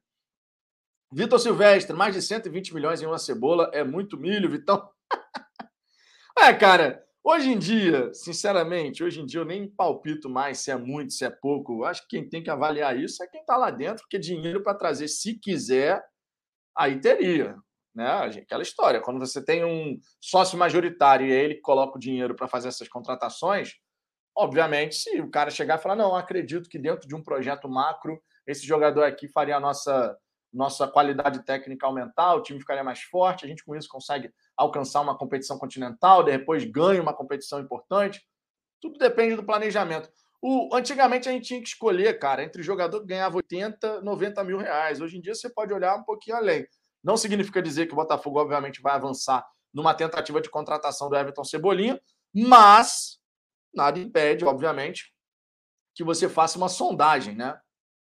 Vitor 1.13 1.41
Silvestre, 1.41 1.97
mais 1.97 2.15
de 2.15 2.23
120 2.23 2.73
milhões 2.73 3.03
em 3.03 3.07
uma 3.07 3.19
cebola 3.19 3.69
é 3.73 3.83
muito 3.83 4.17
milho, 4.17 4.49
Vitão. 4.49 4.89
é, 6.39 6.53
cara, 6.55 7.05
hoje 7.23 7.51
em 7.51 7.59
dia, 7.59 8.13
sinceramente, 8.13 9.03
hoje 9.03 9.21
em 9.21 9.27
dia 9.27 9.41
eu 9.41 9.45
nem 9.45 9.69
palpito 9.69 10.29
mais 10.29 10.59
se 10.59 10.71
é 10.71 10.77
muito, 10.77 11.13
se 11.13 11.25
é 11.25 11.31
pouco. 11.31 11.85
Acho 11.85 12.03
que 12.03 12.17
quem 12.17 12.29
tem 12.29 12.43
que 12.43 12.51
avaliar 12.51 12.99
isso 12.99 13.23
é 13.23 13.27
quem 13.27 13.41
está 13.41 13.57
lá 13.57 13.71
dentro, 13.71 14.03
porque 14.03 14.19
dinheiro 14.19 14.63
para 14.63 14.75
trazer, 14.75 15.09
se 15.09 15.39
quiser, 15.39 16.03
aí 16.77 17.01
teria. 17.01 17.57
Né? 17.95 18.07
Aquela 18.07 18.63
história, 18.63 19.01
quando 19.01 19.19
você 19.19 19.45
tem 19.45 19.65
um 19.65 19.99
sócio 20.21 20.59
majoritário 20.59 21.27
e 21.27 21.33
é 21.33 21.45
ele 21.45 21.55
que 21.57 21.61
coloca 21.61 21.97
o 21.97 22.01
dinheiro 22.01 22.35
para 22.35 22.49
fazer 22.49 22.69
essas 22.69 22.89
contratações, 22.89 23.75
obviamente, 24.37 24.95
se 24.95 25.21
o 25.21 25.31
cara 25.31 25.51
chegar 25.51 25.79
e 25.79 25.83
falar, 25.83 25.97
não, 25.97 26.15
acredito 26.15 26.69
que 26.69 26.79
dentro 26.79 27.09
de 27.09 27.15
um 27.15 27.23
projeto 27.23 27.69
macro, 27.69 28.21
esse 28.47 28.67
jogador 28.67 29.03
aqui 29.05 29.29
faria 29.29 29.57
a 29.57 29.61
nossa 29.61 30.17
nossa 30.53 30.89
qualidade 30.89 31.45
técnica 31.45 31.87
aumentar, 31.87 32.35
o 32.35 32.43
time 32.43 32.59
ficaria 32.59 32.83
mais 32.83 33.01
forte, 33.03 33.45
a 33.45 33.49
gente 33.49 33.65
com 33.65 33.77
isso 33.77 33.89
consegue 33.89 34.33
alcançar 34.61 35.01
uma 35.01 35.17
competição 35.17 35.59
continental, 35.59 36.23
depois 36.23 36.65
ganha 36.65 37.01
uma 37.01 37.15
competição 37.15 37.61
importante. 37.61 38.23
Tudo 38.81 38.99
depende 38.99 39.35
do 39.35 39.43
planejamento. 39.43 40.11
O, 40.43 40.75
antigamente 40.75 41.29
a 41.29 41.33
gente 41.33 41.47
tinha 41.47 41.61
que 41.61 41.69
escolher, 41.69 42.19
cara, 42.19 42.43
entre 42.45 42.63
jogador 42.63 43.01
que 43.01 43.07
ganhava 43.07 43.37
80, 43.37 44.03
90 44.03 44.45
mil 44.45 44.59
reais. 44.59 45.01
Hoje 45.01 45.17
em 45.17 45.21
dia 45.21 45.35
você 45.35 45.49
pode 45.49 45.73
olhar 45.73 45.97
um 45.97 46.05
pouquinho 46.05 46.37
além. 46.37 46.67
Não 47.03 47.17
significa 47.17 47.63
dizer 47.63 47.87
que 47.87 47.95
o 47.95 47.97
Botafogo, 47.97 48.39
obviamente, 48.39 48.83
vai 48.83 48.95
avançar 48.95 49.47
numa 49.73 49.95
tentativa 49.95 50.41
de 50.41 50.51
contratação 50.51 51.09
do 51.09 51.17
Everton 51.17 51.45
Cebolinha, 51.45 51.99
mas 52.35 53.19
nada 53.75 53.99
impede, 53.99 54.45
obviamente, 54.45 55.15
que 55.95 56.05
você 56.05 56.29
faça 56.29 56.59
uma 56.59 56.69
sondagem, 56.69 57.35
né? 57.35 57.59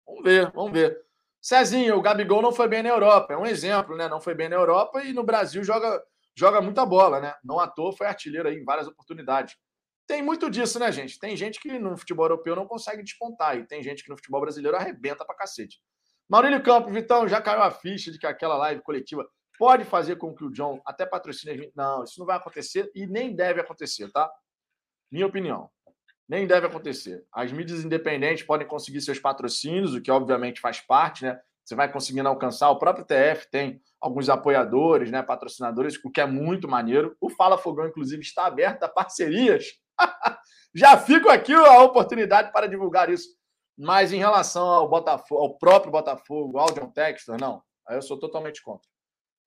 Vamos 0.06 0.24
ver, 0.24 0.50
vamos 0.52 0.72
ver. 0.72 1.04
Cezinho, 1.42 1.96
o 1.96 2.02
Gabigol 2.02 2.40
não 2.40 2.52
foi 2.52 2.66
bem 2.66 2.82
na 2.82 2.88
Europa, 2.88 3.34
é 3.34 3.36
um 3.36 3.46
exemplo, 3.46 3.96
né? 3.96 4.08
Não 4.08 4.20
foi 4.20 4.34
bem 4.34 4.48
na 4.48 4.56
Europa 4.56 5.02
e 5.02 5.12
no 5.12 5.22
Brasil 5.22 5.62
joga, 5.62 6.02
joga 6.36 6.60
muita 6.60 6.84
bola, 6.84 7.20
né? 7.20 7.34
Não 7.42 7.58
à 7.58 7.66
toa 7.66 7.96
foi 7.96 8.06
artilheiro 8.06 8.48
aí 8.48 8.56
em 8.56 8.64
várias 8.64 8.86
oportunidades. 8.86 9.56
Tem 10.06 10.22
muito 10.22 10.48
disso, 10.48 10.78
né, 10.78 10.92
gente? 10.92 11.18
Tem 11.18 11.36
gente 11.36 11.58
que 11.58 11.78
no 11.78 11.96
futebol 11.96 12.26
europeu 12.26 12.54
não 12.54 12.66
consegue 12.66 13.02
despontar 13.02 13.56
e 13.56 13.66
tem 13.66 13.82
gente 13.82 14.04
que 14.04 14.10
no 14.10 14.16
futebol 14.16 14.40
brasileiro 14.40 14.76
arrebenta 14.76 15.24
pra 15.24 15.34
cacete. 15.34 15.80
Maurílio 16.28 16.62
Campos, 16.62 16.92
Vitão, 16.92 17.26
já 17.26 17.40
caiu 17.40 17.62
a 17.62 17.70
ficha 17.70 18.10
de 18.10 18.18
que 18.18 18.26
aquela 18.26 18.56
live 18.56 18.82
coletiva 18.82 19.28
pode 19.58 19.84
fazer 19.84 20.16
com 20.16 20.34
que 20.34 20.44
o 20.44 20.50
John 20.50 20.80
até 20.84 21.06
patrocine. 21.06 21.72
Não, 21.74 22.04
isso 22.04 22.18
não 22.18 22.26
vai 22.26 22.36
acontecer 22.36 22.90
e 22.94 23.06
nem 23.06 23.34
deve 23.34 23.60
acontecer, 23.60 24.10
tá? 24.12 24.30
Minha 25.10 25.26
opinião. 25.26 25.70
Nem 26.28 26.46
deve 26.46 26.66
acontecer. 26.66 27.24
As 27.32 27.52
mídias 27.52 27.84
independentes 27.84 28.44
podem 28.44 28.66
conseguir 28.66 29.00
seus 29.00 29.18
patrocínios, 29.18 29.94
o 29.94 30.02
que 30.02 30.10
obviamente 30.10 30.60
faz 30.60 30.80
parte, 30.80 31.24
né? 31.24 31.40
Você 31.66 31.74
vai 31.74 31.90
conseguindo 31.90 32.28
alcançar. 32.28 32.70
O 32.70 32.78
próprio 32.78 33.04
TF 33.04 33.50
tem 33.50 33.80
alguns 34.00 34.28
apoiadores, 34.28 35.10
né? 35.10 35.20
Patrocinadores, 35.20 35.98
o 36.04 36.10
que 36.10 36.20
é 36.20 36.26
muito 36.26 36.68
maneiro. 36.68 37.16
O 37.20 37.28
Fala 37.28 37.58
Fogão, 37.58 37.88
inclusive, 37.88 38.22
está 38.22 38.46
aberto 38.46 38.84
a 38.84 38.88
parcerias. 38.88 39.72
Já 40.72 40.96
fico 40.96 41.28
aqui 41.28 41.52
a 41.52 41.82
oportunidade 41.82 42.52
para 42.52 42.68
divulgar 42.68 43.10
isso. 43.10 43.30
Mas 43.76 44.12
em 44.12 44.18
relação 44.18 44.64
ao 44.64 44.88
Botafogo, 44.88 45.42
ao 45.42 45.58
próprio 45.58 45.90
Botafogo, 45.90 46.56
ao 46.56 46.72
John 46.72 46.88
Textor, 46.90 47.36
não. 47.40 47.60
Aí 47.88 47.96
eu 47.96 48.02
sou 48.02 48.16
totalmente 48.16 48.62
contra. 48.62 48.88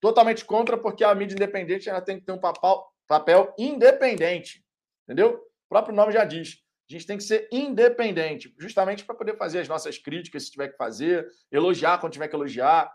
Totalmente 0.01 0.43
contra, 0.43 0.77
porque 0.77 1.05
a 1.05 1.15
mídia 1.15 1.35
independente 1.35 1.89
ela 1.89 2.01
tem 2.01 2.19
que 2.19 2.25
ter 2.25 2.33
um 2.33 2.39
papel, 2.39 2.83
papel 3.07 3.53
independente. 3.57 4.61
Entendeu? 5.05 5.35
O 5.35 5.69
próprio 5.69 5.95
nome 5.95 6.11
já 6.11 6.25
diz. 6.25 6.57
A 6.89 6.93
gente 6.93 7.05
tem 7.05 7.17
que 7.17 7.23
ser 7.23 7.47
independente, 7.51 8.53
justamente 8.57 9.05
para 9.05 9.13
poder 9.13 9.37
fazer 9.37 9.59
as 9.59 9.67
nossas 9.67 9.99
críticas, 9.99 10.45
se 10.45 10.51
tiver 10.51 10.69
que 10.69 10.77
fazer, 10.77 11.27
elogiar 11.51 11.99
quando 11.99 12.13
tiver 12.13 12.27
que 12.27 12.35
elogiar, 12.35 12.91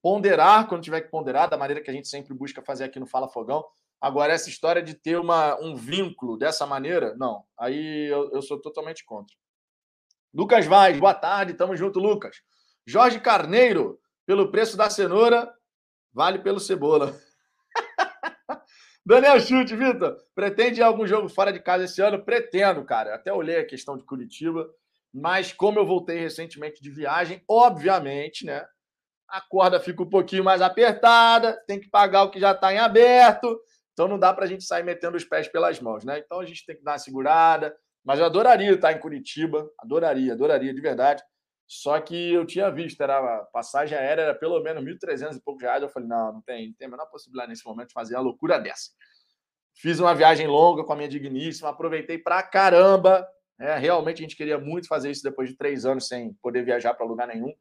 ponderar 0.00 0.68
quando 0.68 0.82
tiver 0.84 1.00
que 1.00 1.10
ponderar, 1.10 1.50
da 1.50 1.56
maneira 1.56 1.82
que 1.82 1.90
a 1.90 1.94
gente 1.94 2.06
sempre 2.06 2.32
busca 2.32 2.62
fazer 2.62 2.84
aqui 2.84 3.00
no 3.00 3.06
Fala 3.06 3.28
Fogão. 3.28 3.64
Agora, 4.00 4.32
essa 4.32 4.48
história 4.48 4.82
de 4.82 4.94
ter 4.94 5.18
uma, 5.18 5.58
um 5.60 5.74
vínculo 5.74 6.36
dessa 6.36 6.64
maneira, 6.64 7.16
não. 7.16 7.42
Aí 7.58 8.06
eu, 8.06 8.30
eu 8.32 8.42
sou 8.42 8.60
totalmente 8.60 9.04
contra. 9.04 9.34
Lucas 10.32 10.66
Vaz, 10.66 10.98
boa 10.98 11.14
tarde, 11.14 11.54
tamo 11.54 11.76
junto, 11.76 11.98
Lucas. 11.98 12.36
Jorge 12.86 13.18
Carneiro, 13.18 13.98
pelo 14.26 14.50
preço 14.50 14.76
da 14.76 14.90
cenoura, 14.90 15.52
vale 16.12 16.38
pelo 16.38 16.60
cebola. 16.60 17.18
Daniel 19.06 19.38
Chute, 19.38 19.76
Vitor, 19.76 20.16
pretende 20.34 20.82
algum 20.82 21.06
jogo 21.06 21.28
fora 21.28 21.52
de 21.52 21.60
casa 21.60 21.84
esse 21.84 22.00
ano? 22.00 22.24
Pretendo, 22.24 22.82
cara. 22.84 23.14
Até 23.14 23.30
olhei 23.32 23.58
a 23.58 23.66
questão 23.66 23.98
de 23.98 24.04
Curitiba, 24.04 24.66
mas 25.12 25.52
como 25.52 25.78
eu 25.78 25.84
voltei 25.84 26.18
recentemente 26.18 26.82
de 26.82 26.90
viagem, 26.90 27.42
obviamente, 27.46 28.46
né? 28.46 28.66
A 29.28 29.42
corda 29.42 29.78
fica 29.78 30.02
um 30.02 30.08
pouquinho 30.08 30.42
mais 30.42 30.62
apertada, 30.62 31.52
tem 31.66 31.78
que 31.78 31.90
pagar 31.90 32.22
o 32.22 32.30
que 32.30 32.40
já 32.40 32.52
está 32.52 32.72
em 32.72 32.78
aberto, 32.78 33.60
então 33.92 34.08
não 34.08 34.18
dá 34.18 34.32
para 34.32 34.44
a 34.44 34.48
gente 34.48 34.64
sair 34.64 34.82
metendo 34.82 35.16
os 35.16 35.24
pés 35.24 35.48
pelas 35.48 35.78
mãos, 35.80 36.02
né? 36.02 36.18
Então 36.18 36.40
a 36.40 36.46
gente 36.46 36.64
tem 36.64 36.76
que 36.76 36.82
dar 36.82 36.92
uma 36.92 36.98
segurada. 36.98 37.76
Mas 38.04 38.18
eu 38.18 38.26
adoraria 38.26 38.72
estar 38.72 38.92
em 38.92 38.98
Curitiba, 38.98 39.66
adoraria, 39.78 40.32
adoraria 40.34 40.74
de 40.74 40.80
verdade. 40.80 41.22
Só 41.74 42.00
que 42.00 42.32
eu 42.32 42.46
tinha 42.46 42.70
visto, 42.70 43.00
era 43.00 43.44
passagem 43.52 43.98
aérea 43.98 44.22
era 44.22 44.34
pelo 44.34 44.62
menos 44.62 44.84
1.300 44.84 45.36
e 45.36 45.40
poucos 45.40 45.60
reais. 45.60 45.82
Eu 45.82 45.88
falei, 45.88 46.08
não, 46.08 46.34
não 46.34 46.40
tem, 46.40 46.68
não 46.68 46.74
tem 46.74 46.86
a 46.86 46.90
menor 46.90 47.06
possibilidade 47.06 47.48
nesse 47.50 47.66
momento 47.66 47.88
de 47.88 47.94
fazer 47.94 48.14
uma 48.14 48.22
loucura 48.22 48.60
dessa. 48.60 48.90
Fiz 49.74 49.98
uma 49.98 50.14
viagem 50.14 50.46
longa 50.46 50.84
com 50.84 50.92
a 50.92 50.96
minha 50.96 51.08
digníssima, 51.08 51.70
aproveitei 51.70 52.16
pra 52.16 52.44
caramba. 52.44 53.26
É, 53.58 53.76
realmente 53.76 54.18
a 54.18 54.22
gente 54.22 54.36
queria 54.36 54.56
muito 54.56 54.86
fazer 54.86 55.10
isso 55.10 55.24
depois 55.24 55.48
de 55.48 55.56
três 55.56 55.84
anos 55.84 56.06
sem 56.06 56.32
poder 56.34 56.64
viajar 56.64 56.94
para 56.94 57.04
lugar 57.04 57.26
nenhum. 57.26 57.52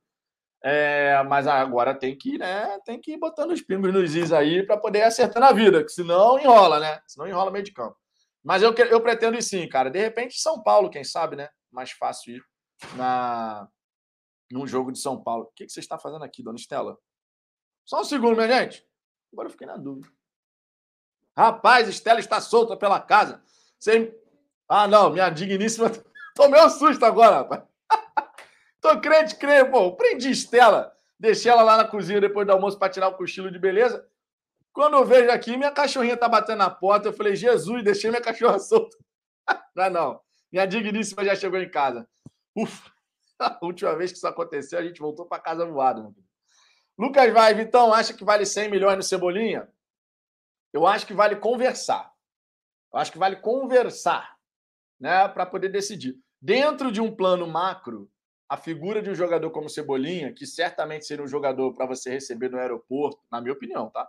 É, 0.64 1.24
mas 1.24 1.48
agora 1.48 1.96
tem 1.96 2.16
que, 2.16 2.38
né, 2.38 2.78
tem 2.86 3.02
que 3.02 3.14
ir 3.14 3.18
botando 3.18 3.52
os 3.52 3.62
pingos 3.62 3.92
nos 3.92 4.16
is 4.16 4.32
aí 4.32 4.64
para 4.64 4.78
poder 4.78 5.02
acertar 5.02 5.42
na 5.42 5.52
vida, 5.52 5.84
que 5.84 5.92
senão 5.92 6.40
enrola, 6.40 6.80
né? 6.80 7.02
Senão 7.08 7.28
enrola 7.28 7.52
meio 7.52 7.66
de 7.66 7.74
campo. 7.74 7.98
Mas 8.44 8.62
eu, 8.62 8.74
eu 8.74 9.02
pretendo 9.02 9.38
ir 9.38 9.42
sim, 9.42 9.68
cara. 9.68 9.90
De 9.90 10.00
repente, 10.00 10.40
São 10.40 10.62
Paulo, 10.62 10.90
quem 10.90 11.04
sabe, 11.04 11.36
né? 11.36 11.50
Mais 11.72 11.92
fácil 11.92 12.36
ir 12.36 12.44
na, 12.96 13.68
num 14.54 14.68
jogo 14.68 14.92
de 14.92 15.00
São 15.00 15.22
Paulo. 15.22 15.46
O 15.46 15.52
que, 15.56 15.66
que 15.66 15.72
você 15.72 15.80
está 15.80 15.98
fazendo 15.98 16.24
aqui, 16.24 16.44
dona 16.44 16.58
Estela? 16.58 16.98
Só 17.84 18.02
um 18.02 18.04
segundo, 18.04 18.36
minha 18.36 18.48
gente. 18.48 18.88
Agora 19.34 19.48
eu 19.48 19.52
fiquei 19.52 19.66
na 19.66 19.78
dúvida. 19.78 20.08
Rapaz, 21.36 21.90
Estela 21.90 22.20
está 22.20 22.40
solta 22.40 22.78
pela 22.78 23.02
casa. 23.02 23.44
Você... 23.80 24.16
Ah, 24.70 24.88
não, 24.88 25.10
minha 25.10 25.30
digníssima. 25.30 25.92
Tomei 26.36 26.64
um 26.64 26.70
susto 26.70 27.04
agora, 27.04 27.38
rapaz. 27.38 27.64
Tô 28.80 29.02
crente, 29.02 29.36
creio, 29.36 29.72
pô. 29.72 29.96
Prendi 29.96 30.30
Estela. 30.30 30.96
Deixei 31.20 31.52
ela 31.52 31.64
lá 31.64 31.78
na 31.78 31.88
cozinha 31.88 32.22
depois 32.22 32.46
do 32.46 32.54
almoço 32.54 32.78
para 32.78 32.92
tirar 32.92 33.08
o 33.08 33.18
cochilo 33.18 33.50
de 33.50 33.58
beleza. 33.58 34.08
Quando 34.72 34.98
eu 34.98 35.06
vejo 35.06 35.32
aqui, 35.32 35.58
minha 35.58 35.72
cachorrinha 35.72 36.16
tá 36.16 36.30
batendo 36.30 36.60
na 36.60 36.70
porta. 36.70 37.08
Eu 37.08 37.14
falei, 37.14 37.36
Jesus, 37.36 37.84
deixei 37.84 38.12
minha 38.12 38.22
cachorra 38.22 38.60
solta. 38.60 38.96
Não, 39.76 39.90
não. 39.90 40.22
Minha 40.52 40.68
digníssima 40.68 41.26
já 41.26 41.36
chegou 41.36 41.60
em 41.60 41.70
casa. 41.70 42.08
Ufa. 42.56 42.93
A 43.40 43.60
última 43.62 43.96
vez 43.96 44.12
que 44.12 44.18
isso 44.18 44.28
aconteceu, 44.28 44.80
a 44.80 44.84
gente 44.84 45.00
voltou 45.00 45.26
para 45.26 45.42
casa 45.42 45.66
voado. 45.66 46.16
Lucas 46.98 47.32
vai, 47.34 47.54
Vitão, 47.54 47.94
acha 47.94 48.14
que 48.14 48.24
vale 48.24 48.46
100 48.46 48.70
milhões 48.70 48.98
no 48.98 49.04
Cebolinha? 49.04 49.68
Eu 50.72 50.86
acho 50.86 51.06
que 51.06 51.14
vale 51.14 51.36
conversar. 51.36 52.12
Eu 52.94 53.00
acho 53.00 53.12
que 53.12 53.18
vale 53.18 53.38
conversar, 53.38 54.38
né, 55.00 55.28
para 55.28 55.46
poder 55.46 55.70
decidir. 55.70 56.16
Dentro 56.40 56.92
de 56.92 57.02
um 57.02 57.16
plano 57.16 57.48
macro, 57.48 58.12
a 58.48 58.58
figura 58.58 59.02
de 59.02 59.10
um 59.10 59.16
jogador 59.16 59.50
como 59.50 59.70
Cebolinha, 59.70 60.32
que 60.32 60.46
certamente 60.46 61.06
seria 61.06 61.24
um 61.24 61.28
jogador 61.28 61.74
para 61.74 61.88
você 61.88 62.12
receber 62.12 62.50
no 62.50 62.60
aeroporto, 62.60 63.20
na 63.32 63.42
minha 63.42 63.54
opinião, 63.54 63.90
tá? 63.90 64.08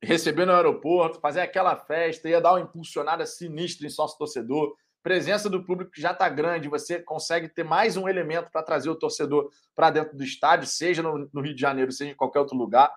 Receber 0.00 0.46
no 0.46 0.52
aeroporto, 0.52 1.18
fazer 1.20 1.40
aquela 1.40 1.74
festa, 1.74 2.28
ia 2.28 2.40
dar 2.40 2.52
uma 2.52 2.60
impulsionada 2.60 3.26
sinistra 3.26 3.86
em 3.86 3.90
sócio 3.90 4.18
torcedor 4.18 4.76
presença 5.06 5.48
do 5.48 5.62
público 5.62 5.92
já 5.96 6.10
está 6.10 6.28
grande, 6.28 6.68
você 6.68 7.00
consegue 7.00 7.48
ter 7.48 7.62
mais 7.62 7.96
um 7.96 8.08
elemento 8.08 8.50
para 8.50 8.60
trazer 8.60 8.90
o 8.90 8.96
torcedor 8.96 9.48
para 9.72 9.88
dentro 9.88 10.16
do 10.16 10.24
estádio, 10.24 10.66
seja 10.66 11.00
no, 11.00 11.30
no, 11.32 11.40
Rio 11.40 11.54
de 11.54 11.60
Janeiro, 11.60 11.92
seja 11.92 12.10
em 12.10 12.16
qualquer 12.16 12.40
outro 12.40 12.56
lugar. 12.56 12.92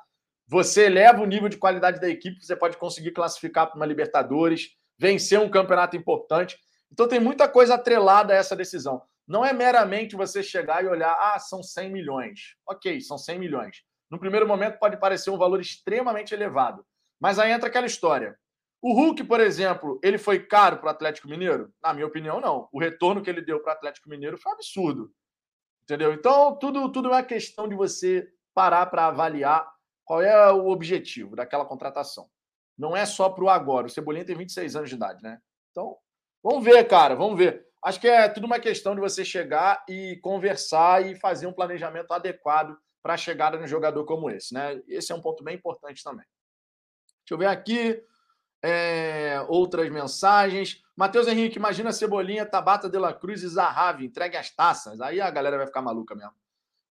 Você 0.48 0.88
eleva 0.88 1.22
o 1.22 1.26
nível 1.28 1.48
de 1.48 1.58
qualidade 1.58 2.02
da 2.02 2.10
equipe, 2.10 2.44
você 2.44 2.56
pode 2.56 2.78
conseguir 2.78 3.12
classificar 3.12 3.68
para 3.68 3.76
uma 3.76 3.86
Libertadores, 3.86 4.70
vencer 4.98 5.40
um 5.40 5.52
campeonato 5.52 5.96
importante. 5.96 6.58
Então 6.92 7.08
tem 7.08 7.20
muita 7.20 7.48
coisa 7.48 7.76
atrelada 7.76 8.34
a 8.34 8.38
essa 8.38 8.56
decisão. 8.56 9.04
Não 9.28 9.46
é 9.46 9.54
meramente 9.54 10.16
você 10.16 10.42
chegar 10.42 10.84
e 10.84 10.88
olhar, 10.88 11.16
ah, 11.16 11.38
são 11.38 11.62
100 11.62 11.92
milhões. 11.92 12.56
Ok, 12.68 13.00
são 13.02 13.20
100 13.20 13.38
milhões. 13.38 13.84
No 14.10 14.18
primeiro 14.18 14.48
momento 14.48 14.80
pode 14.80 14.98
parecer 14.98 15.30
um 15.30 15.38
valor 15.38 15.62
extremamente 15.62 16.34
elevado. 16.34 16.84
Mas 17.20 17.38
aí 17.38 17.52
entra 17.52 17.70
aquela 17.70 17.86
história. 17.86 18.36
O 18.82 18.94
Hulk, 18.94 19.26
por 19.26 19.40
exemplo, 19.40 20.00
ele 20.02 20.18
foi 20.18 20.40
caro 20.46 20.78
para 20.78 20.88
o 20.88 20.90
Atlético 20.90 21.28
Mineiro? 21.28 21.74
Na 21.84 21.94
minha 21.94 22.08
opinião, 22.08 22.40
não. 22.40 22.70
O 22.72 22.80
retorno 22.80 23.22
que 23.22 23.30
ele 23.30 23.42
deu 23.42 23.60
para 23.60 23.74
o 23.74 23.76
Atlético 23.76 24.10
Mineiro 24.10 24.38
foi 24.38 24.52
absurdo. 24.54 25.12
Entendeu? 25.84 26.14
Então, 26.14 26.56
tudo, 26.58 26.90
tudo 26.92 27.10
é 27.10 27.12
uma 27.12 27.24
questão 27.24 27.68
de 27.68 27.76
você 27.76 28.32
parar 28.54 28.86
para 28.86 29.08
avaliar 29.08 29.70
qual 30.06 30.22
é 30.22 30.52
o 30.52 30.70
objetivo 30.70 31.36
daquela 31.36 31.66
contratação. 31.66 32.30
Não 32.78 32.96
é 32.96 33.06
só 33.06 33.30
para 33.30 33.44
o 33.44 33.50
agora. 33.50 33.88
O 33.88 33.90
Cebolinha 33.90 34.26
tem 34.26 34.36
26 34.36 34.76
anos 34.76 34.90
de 34.90 34.96
idade, 34.96 35.22
né? 35.22 35.40
Então, 35.72 35.98
vamos 36.42 36.64
ver, 36.64 36.88
cara, 36.88 37.16
vamos 37.16 37.38
ver. 37.38 37.68
Acho 37.84 38.00
que 38.00 38.08
é 38.08 38.30
tudo 38.30 38.46
uma 38.46 38.60
questão 38.60 38.96
de 38.96 39.02
você 39.02 39.26
chegar 39.26 39.84
e 39.88 40.18
conversar 40.22 41.06
e 41.06 41.16
fazer 41.16 41.48
um 41.48 41.54
planejamento 41.54 42.12
adequado 42.12 42.78
para 43.02 43.14
a 43.14 43.18
chegada 43.18 43.58
de 43.58 43.64
um 43.64 43.68
jogador 43.68 44.06
como 44.06 44.30
esse, 44.30 44.54
né? 44.54 44.82
Esse 44.88 45.12
é 45.12 45.16
um 45.16 45.22
ponto 45.22 45.44
bem 45.44 45.56
importante 45.56 46.04
também. 46.04 46.26
Deixa 47.26 47.34
eu 47.34 47.38
ver 47.38 47.48
aqui. 47.48 48.02
É, 48.62 49.44
outras 49.48 49.90
mensagens. 49.90 50.84
Matheus 50.96 51.28
Henrique, 51.28 51.58
imagina 51.58 51.94
Cebolinha, 51.94 52.46
Tabata 52.46 52.90
de 52.90 52.98
la 52.98 53.14
Cruz 53.14 53.42
e 53.42 53.48
Zahavi, 53.48 54.06
entregue 54.06 54.36
as 54.36 54.50
taças. 54.50 55.00
Aí 55.00 55.22
a 55.22 55.32
galera 55.32 55.58
vai 55.58 55.66
ficar 55.66 55.82
maluca 55.82 56.14
mesmo. 56.14 56.34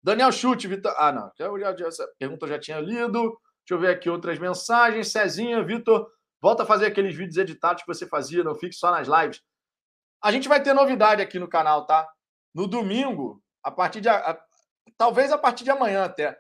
Daniel 0.02 0.32
Chute, 0.32 0.68
Vitor. 0.68 0.94
Ah, 0.98 1.12
não. 1.12 1.32
Essa 1.86 2.08
pergunta 2.18 2.46
eu 2.46 2.50
já 2.50 2.60
tinha 2.60 2.80
lido. 2.80 3.38
Deixa 3.68 3.74
eu 3.74 3.80
ver 3.80 3.90
aqui 3.90 4.10
outras 4.10 4.40
mensagens. 4.40 5.12
Cezinha, 5.12 5.62
Vitor, 5.62 6.10
volta 6.42 6.64
a 6.64 6.66
fazer 6.66 6.86
aqueles 6.86 7.14
vídeos 7.14 7.36
editados 7.36 7.84
que 7.84 7.88
você 7.88 8.08
fazia, 8.08 8.44
não 8.44 8.56
fique 8.56 8.74
só 8.74 8.92
nas 8.92 9.10
lives. 9.10 9.44
A 10.24 10.32
gente 10.32 10.48
vai 10.48 10.64
ter 10.64 10.74
novidade 10.74 11.22
aqui 11.22 11.38
no 11.38 11.50
canal, 11.50 11.86
tá? 11.86 12.10
No 12.54 12.66
domingo, 12.66 13.44
a 13.62 13.70
partir 13.70 14.00
de. 14.00 14.08
A, 14.08 14.40
talvez 14.98 15.32
a 15.34 15.38
partir 15.38 15.66
de 15.66 15.72
amanhã 15.72 16.06
até. 16.06 16.40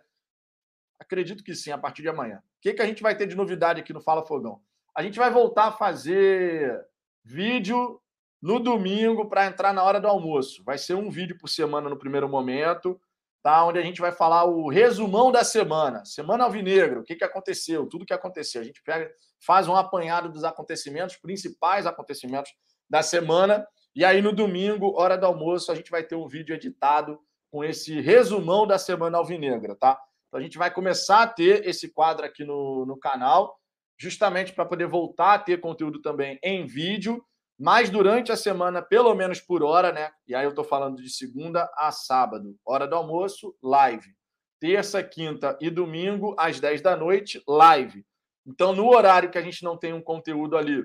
Acredito 0.97 1.43
que 1.43 1.53
sim, 1.53 1.71
a 1.71 1.77
partir 1.77 2.01
de 2.01 2.09
amanhã. 2.09 2.37
O 2.37 2.61
que, 2.61 2.73
que 2.73 2.81
a 2.81 2.85
gente 2.85 3.03
vai 3.03 3.15
ter 3.15 3.27
de 3.27 3.35
novidade 3.35 3.81
aqui 3.81 3.91
no 3.91 4.01
Fala 4.01 4.25
Fogão? 4.25 4.61
A 4.97 5.03
gente 5.03 5.19
vai 5.19 5.29
voltar 5.29 5.65
a 5.65 5.71
fazer 5.71 6.83
vídeo 7.23 8.01
no 8.41 8.59
domingo 8.59 9.29
para 9.29 9.45
entrar 9.45 9.71
na 9.71 9.83
hora 9.83 10.01
do 10.01 10.07
almoço. 10.07 10.63
Vai 10.63 10.79
ser 10.79 10.95
um 10.95 11.11
vídeo 11.11 11.37
por 11.37 11.49
semana 11.49 11.87
no 11.87 11.99
primeiro 11.99 12.27
momento, 12.27 12.99
tá? 13.43 13.63
Onde 13.63 13.77
a 13.77 13.83
gente 13.83 14.01
vai 14.01 14.11
falar 14.11 14.45
o 14.45 14.67
resumão 14.67 15.31
da 15.31 15.43
semana. 15.43 16.03
Semana 16.03 16.45
Alvinegro, 16.45 17.01
o 17.01 17.03
que, 17.03 17.15
que 17.15 17.23
aconteceu, 17.23 17.85
tudo 17.85 18.07
que 18.07 18.13
aconteceu. 18.13 18.59
A 18.59 18.63
gente 18.63 18.81
pega, 18.81 19.07
faz 19.39 19.67
um 19.67 19.75
apanhado 19.75 20.29
dos 20.29 20.43
acontecimentos, 20.43 21.15
principais 21.15 21.85
acontecimentos 21.85 22.51
da 22.89 23.03
semana. 23.03 23.67
E 23.95 24.03
aí 24.03 24.19
no 24.19 24.33
domingo, 24.33 24.99
hora 24.99 25.15
do 25.15 25.27
almoço, 25.27 25.71
a 25.71 25.75
gente 25.75 25.91
vai 25.91 26.01
ter 26.01 26.15
um 26.15 26.27
vídeo 26.27 26.55
editado 26.55 27.19
com 27.51 27.63
esse 27.63 28.01
resumão 28.01 28.65
da 28.65 28.79
semana 28.79 29.19
alvinegra, 29.19 29.75
tá? 29.75 30.01
Então 30.27 30.39
a 30.39 30.43
gente 30.43 30.57
vai 30.57 30.73
começar 30.73 31.21
a 31.21 31.27
ter 31.27 31.67
esse 31.67 31.87
quadro 31.87 32.25
aqui 32.25 32.43
no, 32.43 32.83
no 32.83 32.97
canal 32.97 33.59
justamente 33.99 34.53
para 34.53 34.65
poder 34.65 34.87
voltar 34.87 35.33
a 35.33 35.39
ter 35.39 35.59
conteúdo 35.59 36.01
também 36.01 36.39
em 36.43 36.65
vídeo, 36.65 37.23
mas 37.59 37.89
durante 37.89 38.31
a 38.31 38.37
semana, 38.37 38.81
pelo 38.81 39.15
menos 39.15 39.41
por 39.41 39.63
hora, 39.63 39.91
né? 39.91 40.11
E 40.27 40.35
aí 40.35 40.45
eu 40.45 40.51
estou 40.51 40.63
falando 40.63 41.01
de 41.01 41.09
segunda 41.09 41.69
a 41.75 41.91
sábado, 41.91 42.55
hora 42.63 42.87
do 42.87 42.95
almoço, 42.95 43.55
live. 43.63 44.15
Terça, 44.59 45.03
quinta 45.03 45.57
e 45.59 45.69
domingo, 45.69 46.35
às 46.37 46.59
10 46.59 46.81
da 46.81 46.95
noite, 46.95 47.41
live. 47.47 48.05
Então, 48.45 48.73
no 48.73 48.87
horário 48.87 49.31
que 49.31 49.37
a 49.37 49.41
gente 49.41 49.63
não 49.63 49.77
tem 49.77 49.91
um 49.91 50.01
conteúdo 50.01 50.55
ali, 50.55 50.83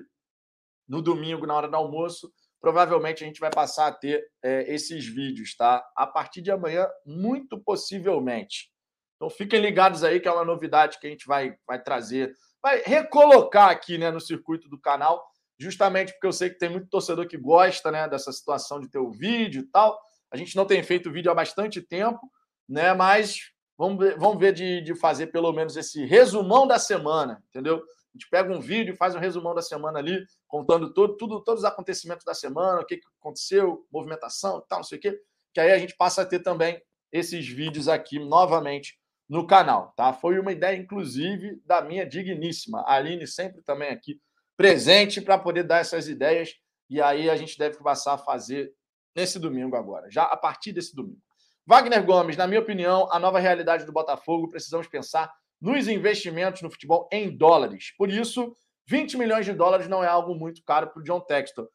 no 0.87 1.01
domingo, 1.01 1.45
na 1.45 1.55
hora 1.55 1.67
do 1.67 1.75
almoço, 1.75 2.31
provavelmente 2.59 3.23
a 3.23 3.27
gente 3.27 3.39
vai 3.39 3.51
passar 3.51 3.87
a 3.87 3.91
ter 3.91 4.25
é, 4.43 4.73
esses 4.73 5.05
vídeos, 5.05 5.55
tá? 5.55 5.83
A 5.95 6.07
partir 6.07 6.41
de 6.41 6.51
amanhã, 6.51 6.87
muito 7.05 7.59
possivelmente. 7.61 8.71
Então, 9.15 9.29
fiquem 9.29 9.61
ligados 9.61 10.03
aí, 10.03 10.19
que 10.19 10.27
é 10.27 10.31
uma 10.31 10.43
novidade 10.43 10.99
que 10.99 11.07
a 11.07 11.09
gente 11.09 11.25
vai, 11.27 11.55
vai 11.67 11.81
trazer 11.81 12.33
vai 12.63 12.81
recolocar 12.85 13.69
aqui 13.69 13.97
né, 13.97 14.09
no 14.09 14.21
circuito 14.21 14.69
do 14.69 14.79
canal, 14.79 15.21
justamente 15.59 16.13
porque 16.13 16.27
eu 16.27 16.31
sei 16.31 16.49
que 16.49 16.57
tem 16.57 16.69
muito 16.69 16.87
torcedor 16.87 17.27
que 17.27 17.37
gosta 17.37 17.91
né, 17.91 18.07
dessa 18.07 18.31
situação 18.31 18.79
de 18.79 18.89
ter 18.89 18.99
o 18.99 19.11
vídeo 19.11 19.63
e 19.63 19.67
tal. 19.67 19.99
A 20.31 20.37
gente 20.37 20.55
não 20.55 20.65
tem 20.65 20.81
feito 20.81 21.11
vídeo 21.11 21.29
há 21.29 21.35
bastante 21.35 21.81
tempo, 21.81 22.31
né? 22.67 22.93
Mas 22.93 23.51
vamos 23.77 23.99
ver, 23.99 24.17
vamos 24.17 24.39
ver 24.39 24.53
de, 24.53 24.81
de 24.81 24.95
fazer 24.95 25.27
pelo 25.27 25.51
menos 25.51 25.75
esse 25.75 26.05
resumão 26.05 26.65
da 26.65 26.79
semana, 26.79 27.43
entendeu? 27.49 27.75
A 27.75 28.17
gente 28.17 28.29
pega 28.29 28.51
um 28.51 28.61
vídeo, 28.61 28.95
faz 28.95 29.13
um 29.13 29.19
resumão 29.19 29.53
da 29.53 29.61
semana 29.61 29.99
ali, 29.99 30.23
contando 30.47 30.93
todo, 30.93 31.17
tudo, 31.17 31.43
todos 31.43 31.63
os 31.63 31.69
acontecimentos 31.69 32.23
da 32.23 32.33
semana, 32.33 32.81
o 32.81 32.85
que, 32.85 32.97
que 32.97 33.07
aconteceu, 33.19 33.85
movimentação 33.91 34.63
tal, 34.67 34.79
não 34.79 34.83
sei 34.83 34.97
o 34.97 35.01
quê. 35.01 35.19
Que 35.53 35.59
aí 35.59 35.71
a 35.71 35.77
gente 35.77 35.95
passa 35.97 36.21
a 36.21 36.25
ter 36.25 36.39
também 36.39 36.81
esses 37.11 37.47
vídeos 37.47 37.87
aqui 37.87 38.19
novamente 38.19 38.97
no 39.29 39.47
canal, 39.47 39.93
tá? 39.95 40.13
Foi 40.13 40.39
uma 40.39 40.51
ideia, 40.51 40.77
inclusive, 40.77 41.61
da 41.65 41.81
minha 41.81 42.05
digníssima 42.05 42.83
Aline, 42.87 43.27
sempre 43.27 43.61
também 43.61 43.89
aqui 43.89 44.19
presente 44.55 45.21
para 45.21 45.37
poder 45.37 45.63
dar 45.63 45.79
essas 45.79 46.07
ideias. 46.07 46.53
E 46.89 47.01
aí 47.01 47.29
a 47.29 47.35
gente 47.35 47.57
deve 47.57 47.77
passar 47.79 48.13
a 48.13 48.17
fazer 48.17 48.73
nesse 49.15 49.39
domingo 49.39 49.75
agora, 49.75 50.09
já 50.09 50.23
a 50.23 50.37
partir 50.37 50.71
desse 50.73 50.95
domingo. 50.95 51.21
Wagner 51.65 52.03
Gomes, 52.03 52.35
na 52.35 52.45
minha 52.45 52.59
opinião, 52.59 53.07
a 53.11 53.19
nova 53.19 53.39
realidade 53.39 53.85
do 53.85 53.91
Botafogo, 53.91 54.49
precisamos 54.49 54.87
pensar 54.87 55.33
nos 55.61 55.87
investimentos 55.87 56.61
no 56.61 56.69
futebol 56.69 57.07
em 57.11 57.35
dólares. 57.35 57.93
Por 57.97 58.09
isso, 58.09 58.55
20 58.85 59.17
milhões 59.17 59.45
de 59.45 59.53
dólares 59.53 59.87
não 59.87 60.03
é 60.03 60.07
algo 60.07 60.35
muito 60.35 60.61
caro 60.65 60.89
para 60.89 60.99
o 60.99 61.03
John 61.03 61.21
Textor. 61.21 61.69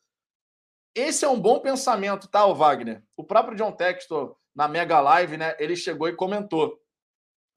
Esse 0.94 1.24
é 1.24 1.28
um 1.28 1.40
bom 1.40 1.60
pensamento, 1.60 2.28
tá, 2.28 2.46
Wagner? 2.46 3.02
O 3.16 3.24
próprio 3.24 3.56
John 3.56 3.72
Textor, 3.72 4.36
na 4.54 4.68
Mega 4.68 5.00
Live, 5.00 5.36
né, 5.36 5.56
ele 5.58 5.74
chegou 5.74 6.08
e 6.08 6.16
comentou 6.16 6.78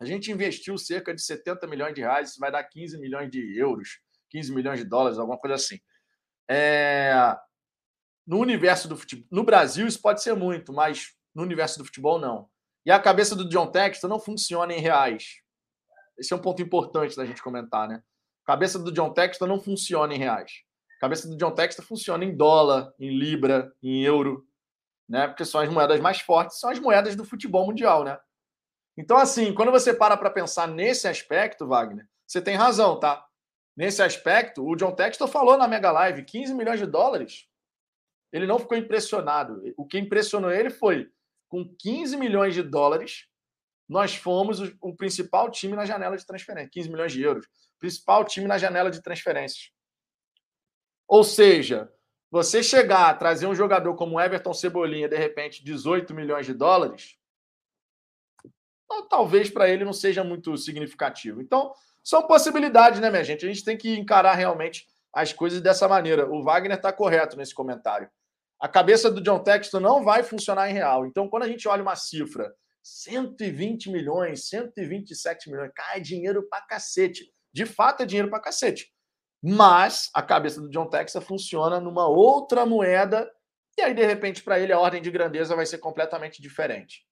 a 0.02 0.06
gente 0.06 0.32
investiu 0.32 0.80
cerca 0.80 1.14
de 1.14 1.22
70 1.22 1.68
milhões 1.68 1.94
de 1.94 2.02
reais, 2.02 2.32
isso 2.32 2.40
vai 2.40 2.52
dar 2.52 2.64
15 2.64 3.00
milhões 3.00 3.30
de 3.30 3.56
euros, 3.56 4.00
15 4.32 4.52
milhões 4.52 4.80
de 4.80 4.86
dólares, 4.86 5.20
alguma 5.20 5.38
coisa 5.38 5.56
assim. 5.56 5.80
É... 6.50 7.14
No 8.26 8.40
universo 8.40 8.88
do 8.88 8.98
futebol, 8.98 9.28
no 9.30 9.44
Brasil 9.44 9.86
isso 9.86 10.02
pode 10.02 10.24
ser 10.24 10.34
muito, 10.34 10.74
mas 10.74 11.14
no 11.36 11.44
universo 11.44 11.78
do 11.78 11.86
futebol 11.86 12.18
não. 12.18 12.50
E 12.84 12.90
a 12.90 13.00
cabeça 13.00 13.36
do 13.36 13.48
John 13.48 13.68
Textor 13.68 14.10
não 14.10 14.20
funciona 14.20 14.74
em 14.74 14.80
reais. 14.80 15.36
Esse 16.18 16.34
é 16.34 16.36
um 16.36 16.42
ponto 16.42 16.64
importante 16.64 17.16
da 17.16 17.24
gente 17.24 17.44
comentar, 17.44 17.88
né? 17.88 18.02
A 18.44 18.54
cabeça 18.54 18.80
do 18.80 18.92
John 18.92 19.14
Textor 19.14 19.48
não 19.48 19.62
funciona 19.62 20.16
em 20.16 20.18
reais. 20.18 20.52
A 20.98 21.02
cabeça 21.02 21.28
do 21.28 21.38
John 21.38 21.52
Textor 21.52 21.86
funciona 21.86 22.26
em 22.26 22.36
dólar, 22.36 22.92
em 23.00 23.16
libra, 23.16 23.72
em 23.84 24.04
euro, 24.04 24.48
né? 25.08 25.28
Porque 25.28 25.46
são 25.46 25.62
as 25.62 25.70
moedas 25.70 26.00
mais 26.00 26.22
fortes, 26.22 26.60
são 26.60 26.72
as 26.72 26.80
moedas 26.80 27.16
do 27.16 27.24
futebol 27.24 27.68
mundial, 27.68 28.04
né? 28.04 28.18
Então, 28.98 29.18
assim, 29.18 29.54
quando 29.54 29.72
você 29.72 29.94
para 29.94 30.18
para 30.18 30.30
pensar 30.30 30.68
nesse 30.68 31.08
aspecto, 31.08 31.68
Wagner, 31.68 32.08
você 32.28 32.42
tem 32.42 32.56
razão, 32.56 33.00
tá? 33.00 33.26
Nesse 33.76 34.02
aspecto, 34.02 34.66
o 34.66 34.76
John 34.76 34.92
Textor 34.92 35.28
falou 35.28 35.58
na 35.58 35.68
Mega 35.68 35.92
Live 35.92 36.24
15 36.24 36.54
milhões 36.54 36.80
de 36.80 36.86
dólares. 36.86 37.48
Ele 38.32 38.46
não 38.46 38.60
ficou 38.60 38.78
impressionado. 38.78 39.62
O 39.78 39.86
que 39.86 39.98
impressionou 39.98 40.52
ele 40.52 40.70
foi 40.70 41.10
com 41.52 41.68
15 41.80 42.16
milhões 42.16 42.54
de 42.54 42.64
dólares, 42.64 43.28
nós 43.88 44.16
fomos 44.16 44.62
o, 44.80 44.96
principal 44.96 45.52
time 45.52 45.76
na 45.76 45.86
janela 45.86 46.16
de 46.16 46.26
transferência. 46.26 46.70
15 46.72 46.90
milhões 46.90 47.12
de 47.12 47.22
euros. 47.22 47.46
Principal 47.78 48.24
time 48.24 48.48
na 48.48 48.58
janela 48.58 48.90
de 48.90 49.02
transferências. 49.02 49.70
Ou 51.06 51.26
seja, 51.26 51.92
você 52.32 52.64
chegar 52.64 53.10
a 53.10 53.14
trazer 53.14 53.48
um 53.48 53.56
jogador 53.56 53.96
como 53.96 54.20
Everton 54.20 54.54
Cebolinha, 54.54 55.10
de 55.10 55.18
repente, 55.18 55.62
18 55.62 56.14
milhões 56.14 56.46
de 56.46 56.54
dólares, 56.54 57.18
talvez 59.10 59.50
para 59.50 59.70
ele 59.70 59.86
não 59.86 59.94
seja 59.94 60.24
muito 60.24 60.58
significativo. 60.58 61.42
Então, 61.42 61.74
são 62.04 62.26
possibilidades, 62.26 63.00
né, 63.00 63.10
minha 63.10 63.24
gente? 63.24 63.46
A 63.46 63.48
gente 63.48 63.64
tem 63.64 63.78
que 63.78 63.98
encarar 63.98 64.34
realmente 64.34 64.86
as 65.14 65.34
coisas 65.34 65.62
dessa 65.62 65.88
maneira. 65.88 66.30
O 66.30 66.44
Wagner 66.44 66.78
está 66.78 66.92
correto 66.92 67.38
nesse 67.38 67.54
comentário. 67.54 68.10
A 68.60 68.68
cabeça 68.68 69.10
do 69.10 69.22
John 69.22 69.40
Texton 69.40 69.80
não 69.80 70.04
vai 70.04 70.24
funcionar 70.24 70.70
em 70.70 70.74
real. 70.74 71.06
Então, 71.06 71.28
quando 71.28 71.44
a 71.44 71.48
gente 71.48 71.68
olha 71.68 71.82
uma 71.82 71.96
cifra, 71.96 72.54
120 72.84 73.92
milhões, 73.92 74.48
127 74.50 75.50
milhões, 75.50 75.72
cai 75.76 76.02
dinheiro 76.02 76.48
para 76.50 76.66
cacete. 76.66 77.32
De 77.54 77.66
fato, 77.66 78.04
é 78.04 78.06
dinheiro 78.06 78.30
para 78.30 78.40
cacete. 78.40 78.92
Mas 79.44 80.10
a 80.14 80.22
cabeça 80.22 80.62
do 80.62 80.70
John 80.70 80.88
Texton 80.88 81.22
funciona 81.22 81.80
numa 81.80 82.08
outra 82.08 82.66
moeda, 82.66 83.30
e 83.78 83.82
aí, 83.82 83.94
de 83.94 84.06
repente, 84.06 84.44
para 84.44 84.60
ele, 84.60 84.74
a 84.74 84.80
ordem 84.80 85.02
de 85.02 85.10
grandeza 85.10 85.56
vai 85.56 85.66
ser 85.66 85.80
completamente 85.80 86.42
diferente. 86.42 87.04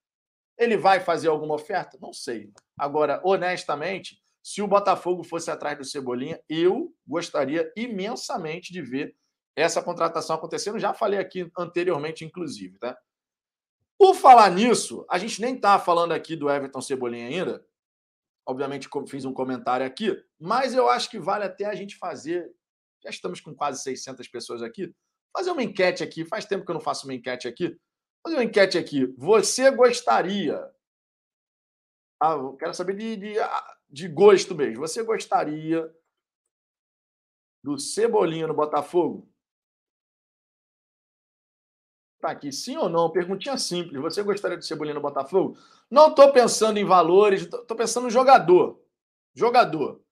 Ele 0.60 0.76
vai 0.76 1.00
fazer 1.00 1.28
alguma 1.28 1.54
oferta? 1.54 1.96
Não 1.98 2.12
sei. 2.12 2.52
Agora, 2.78 3.18
honestamente, 3.24 4.22
se 4.42 4.60
o 4.60 4.68
Botafogo 4.68 5.24
fosse 5.24 5.50
atrás 5.50 5.78
do 5.78 5.86
Cebolinha, 5.86 6.38
eu 6.50 6.94
gostaria 7.06 7.72
imensamente 7.74 8.70
de 8.70 8.82
ver 8.82 9.16
essa 9.56 9.82
contratação 9.82 10.36
acontecendo. 10.36 10.78
Já 10.78 10.92
falei 10.92 11.18
aqui 11.18 11.50
anteriormente, 11.58 12.26
inclusive, 12.26 12.78
tá? 12.78 12.94
Por 13.98 14.14
falar 14.14 14.50
nisso, 14.50 15.06
a 15.10 15.16
gente 15.16 15.40
nem 15.40 15.54
está 15.54 15.78
falando 15.78 16.12
aqui 16.12 16.36
do 16.36 16.50
Everton 16.50 16.82
Cebolinha 16.82 17.26
ainda. 17.26 17.64
Obviamente, 18.46 18.88
fiz 19.08 19.24
um 19.24 19.32
comentário 19.32 19.86
aqui, 19.86 20.14
mas 20.38 20.74
eu 20.74 20.90
acho 20.90 21.08
que 21.08 21.18
vale 21.18 21.44
até 21.44 21.64
a 21.64 21.74
gente 21.74 21.96
fazer. 21.96 22.50
Já 23.02 23.08
estamos 23.08 23.40
com 23.40 23.54
quase 23.54 23.82
600 23.82 24.28
pessoas 24.28 24.62
aqui. 24.62 24.94
Fazer 25.34 25.52
uma 25.52 25.62
enquete 25.62 26.02
aqui. 26.02 26.24
Faz 26.26 26.44
tempo 26.44 26.66
que 26.66 26.70
eu 26.70 26.74
não 26.74 26.80
faço 26.82 27.06
uma 27.06 27.14
enquete 27.14 27.48
aqui 27.48 27.78
fazer 28.22 28.36
uma 28.36 28.44
enquete 28.44 28.78
aqui. 28.78 29.06
Você 29.16 29.70
gostaria. 29.70 30.70
Ah, 32.20 32.36
quero 32.58 32.74
saber 32.74 32.96
de, 32.96 33.16
de, 33.16 33.38
ah, 33.38 33.76
de 33.88 34.08
gosto 34.08 34.54
mesmo. 34.54 34.86
Você 34.86 35.02
gostaria 35.02 35.92
do 37.62 37.78
Cebolinha 37.78 38.46
no 38.46 38.54
Botafogo? 38.54 39.28
Tá 42.20 42.32
aqui, 42.32 42.52
sim 42.52 42.76
ou 42.76 42.88
não? 42.88 43.10
Perguntinha 43.10 43.56
simples. 43.56 44.00
Você 44.02 44.22
gostaria 44.22 44.58
de 44.58 44.66
Cebolinha 44.66 44.94
no 44.94 45.00
Botafogo? 45.00 45.56
Não 45.90 46.08
estou 46.08 46.30
pensando 46.32 46.78
em 46.78 46.84
valores, 46.84 47.42
estou 47.42 47.76
pensando 47.76 48.04
no 48.04 48.10
jogador. 48.10 48.78
Jogador. 49.34 50.02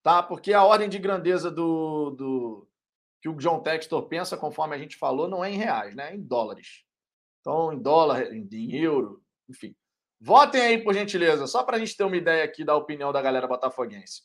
Tá? 0.00 0.22
Porque 0.22 0.52
a 0.52 0.64
ordem 0.64 0.88
de 0.88 1.00
grandeza 1.00 1.50
do, 1.50 2.10
do 2.10 2.68
que 3.20 3.28
o 3.28 3.34
John 3.34 3.60
Textor 3.60 4.06
pensa, 4.06 4.36
conforme 4.36 4.76
a 4.76 4.78
gente 4.78 4.96
falou, 4.96 5.26
não 5.26 5.44
é 5.44 5.50
em 5.50 5.56
reais, 5.56 5.96
né? 5.96 6.12
É 6.12 6.14
em 6.14 6.22
dólares. 6.22 6.85
Então, 7.46 7.72
em 7.72 7.78
dólar, 7.78 8.32
em 8.32 8.74
euro, 8.74 9.22
enfim. 9.48 9.72
Votem 10.20 10.60
aí, 10.60 10.82
por 10.82 10.92
gentileza, 10.92 11.46
só 11.46 11.62
para 11.62 11.76
a 11.76 11.78
gente 11.78 11.96
ter 11.96 12.02
uma 12.02 12.16
ideia 12.16 12.42
aqui 12.42 12.64
da 12.64 12.74
opinião 12.74 13.12
da 13.12 13.22
galera 13.22 13.46
botafoguense. 13.46 14.22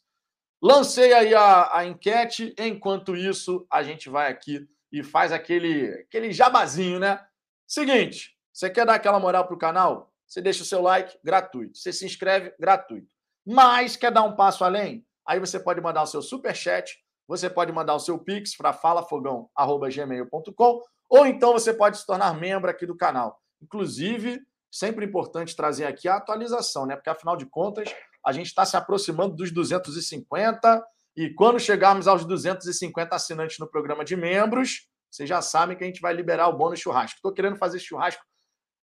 Lancei 0.60 1.13
aí 1.13 1.36
a, 1.36 1.77
a 1.77 1.86
enquete. 1.86 2.55
Enquanto 2.57 3.15
isso, 3.15 3.67
a 3.71 3.84
gente 3.84 4.10
vai 4.10 4.31
aqui 4.31 4.67
e 4.91 5.03
faz 5.03 5.31
aquele, 5.31 5.88
aquele 5.99 6.31
jabazinho, 6.31 6.97
né? 6.97 7.23
Seguinte, 7.67 8.36
você 8.51 8.71
quer 8.71 8.88
dar 8.88 8.95
aquela 8.95 9.19
moral 9.19 9.45
pro 9.45 9.55
canal? 9.55 10.12
Você 10.25 10.41
deixa 10.41 10.63
o 10.63 10.65
seu 10.65 10.81
like 10.81 11.15
gratuito. 11.23 11.77
Você 11.77 11.93
se 11.93 12.03
inscreve 12.03 12.51
gratuito. 12.60 13.07
Mas 13.45 13.95
quer 13.95 14.12
dar 14.12 14.23
um 14.23 14.36
passo 14.36 14.63
além? 14.63 15.05
Aí 15.27 15.39
você 15.39 15.60
pode 15.60 15.79
mandar 15.79 16.01
o 16.01 16.07
seu 16.07 16.23
super 16.23 16.55
chat, 16.55 16.97
você 17.27 17.51
pode 17.51 17.71
mandar 17.71 17.93
o 17.93 17.99
seu 17.99 18.17
pix 18.17 18.57
para 18.57 18.73
falafogão@gmail.com 18.73 20.81
ou 21.12 21.28
então 21.28 21.52
você 21.52 21.74
pode 21.74 21.97
se 21.97 22.06
tornar 22.06 22.34
membro 22.39 22.71
aqui 22.71 22.86
do 22.86 22.95
canal. 22.95 23.38
Inclusive, 23.62 24.41
sempre 24.71 25.06
importante 25.06 25.58
trazer 25.58 25.86
aqui 25.86 26.08
a 26.08 26.15
atualização, 26.15 26.86
né? 26.86 26.95
Porque 26.95 27.10
afinal 27.10 27.36
de 27.36 27.45
contas, 27.45 27.93
a 28.26 28.32
gente 28.32 28.45
está 28.45 28.65
se 28.65 28.78
aproximando 28.78 29.36
dos 29.36 29.52
250 29.52 30.82
e 31.17 31.34
quando 31.34 31.60
chegarmos 31.60 32.08
aos 32.08 32.24
250 32.24 33.13
assinantes 33.13 33.60
no 33.60 33.67
programa 33.67 34.06
de 34.06 34.15
membros, 34.15 34.88
vocês 35.12 35.28
já 35.28 35.41
sabem 35.41 35.76
que 35.76 35.84
a 35.84 35.88
gente 35.88 36.00
vai 36.00 36.13
liberar 36.13 36.47
o 36.47 36.58
bônus 36.58 36.80
churrasco. 36.80 37.17
Estou 37.17 37.34
querendo 37.34 37.58
fazer 37.58 37.80
churrasco 37.80 38.24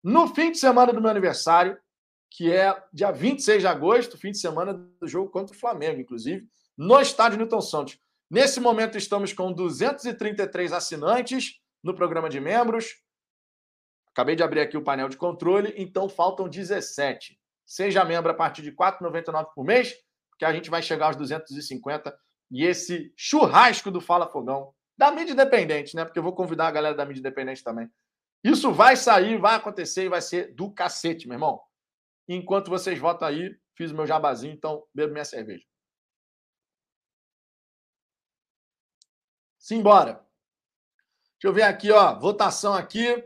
no 0.04 0.28
fim 0.28 0.52
de 0.52 0.60
semana 0.60 0.94
do 0.94 1.02
meu 1.02 1.10
aniversário, 1.10 1.76
que 2.30 2.52
é 2.52 2.72
dia 2.94 3.12
26 3.12 3.64
de 3.64 3.68
agosto, 3.68 4.16
fim 4.16 4.30
de 4.30 4.38
semana 4.38 4.74
do 4.74 5.08
jogo 5.08 5.32
contra 5.32 5.56
o 5.56 5.60
Flamengo, 5.60 6.00
inclusive, 6.00 6.48
no 6.78 7.02
estádio 7.02 7.40
Newton 7.40 7.62
Santos. 7.62 8.00
Nesse 8.30 8.60
momento, 8.60 8.96
estamos 8.96 9.34
com 9.34 9.52
233 9.52 10.72
assinantes 10.72 11.61
no 11.84 11.96
programa 11.96 12.30
de 12.30 12.40
membros. 12.40 12.96
Acabei 14.12 14.36
de 14.36 14.44
abrir 14.44 14.60
aqui 14.60 14.78
o 14.78 14.84
painel 14.84 15.10
de 15.10 15.18
controle, 15.18 15.74
então 15.78 16.10
faltam 16.10 16.50
17. 16.50 17.40
Seja 17.66 18.04
membro 18.04 18.32
a 18.32 18.36
partir 18.36 18.62
de 18.62 18.70
R$ 18.70 18.76
4,99 18.76 19.54
por 19.56 19.64
mês, 19.64 19.94
que 20.38 20.44
a 20.44 20.52
gente 20.52 20.70
vai 20.70 20.82
chegar 20.82 21.08
aos 21.08 21.16
250. 21.16 22.18
E 22.52 22.66
esse 22.66 23.14
churrasco 23.16 23.90
do 23.90 24.02
Fala 24.02 24.28
Fogão, 24.28 24.74
da 24.98 25.10
mídia 25.10 25.32
independente, 25.32 25.96
né? 25.96 26.04
Porque 26.04 26.20
eu 26.20 26.24
vou 26.24 26.36
convidar 26.36 26.68
a 26.68 26.72
galera 26.72 26.96
da 26.96 27.06
mídia 27.06 27.22
independente 27.22 27.64
também. 27.64 27.90
Isso 28.44 28.72
vai 28.74 28.96
sair, 28.96 29.38
vai 29.38 29.56
acontecer 29.56 30.06
e 30.06 30.10
vai 30.10 30.22
ser 30.22 30.54
do 30.54 30.72
cacete, 30.72 31.28
meu 31.28 31.36
irmão. 31.36 31.62
Enquanto 32.28 32.70
vocês 32.70 33.00
votam 33.00 33.28
aí, 33.28 33.56
fiz 33.76 33.92
o 33.92 33.96
meu 33.96 34.06
jabazinho, 34.06 34.54
então 34.54 34.84
bebo 34.94 35.14
minha 35.14 35.26
cerveja. 35.26 35.66
Simbora. 39.58 40.26
Deixa 41.42 41.50
eu 41.50 41.54
ver 41.54 41.64
aqui, 41.64 41.90
ó. 41.92 42.20
Votação 42.20 42.72
aqui. 42.72 43.24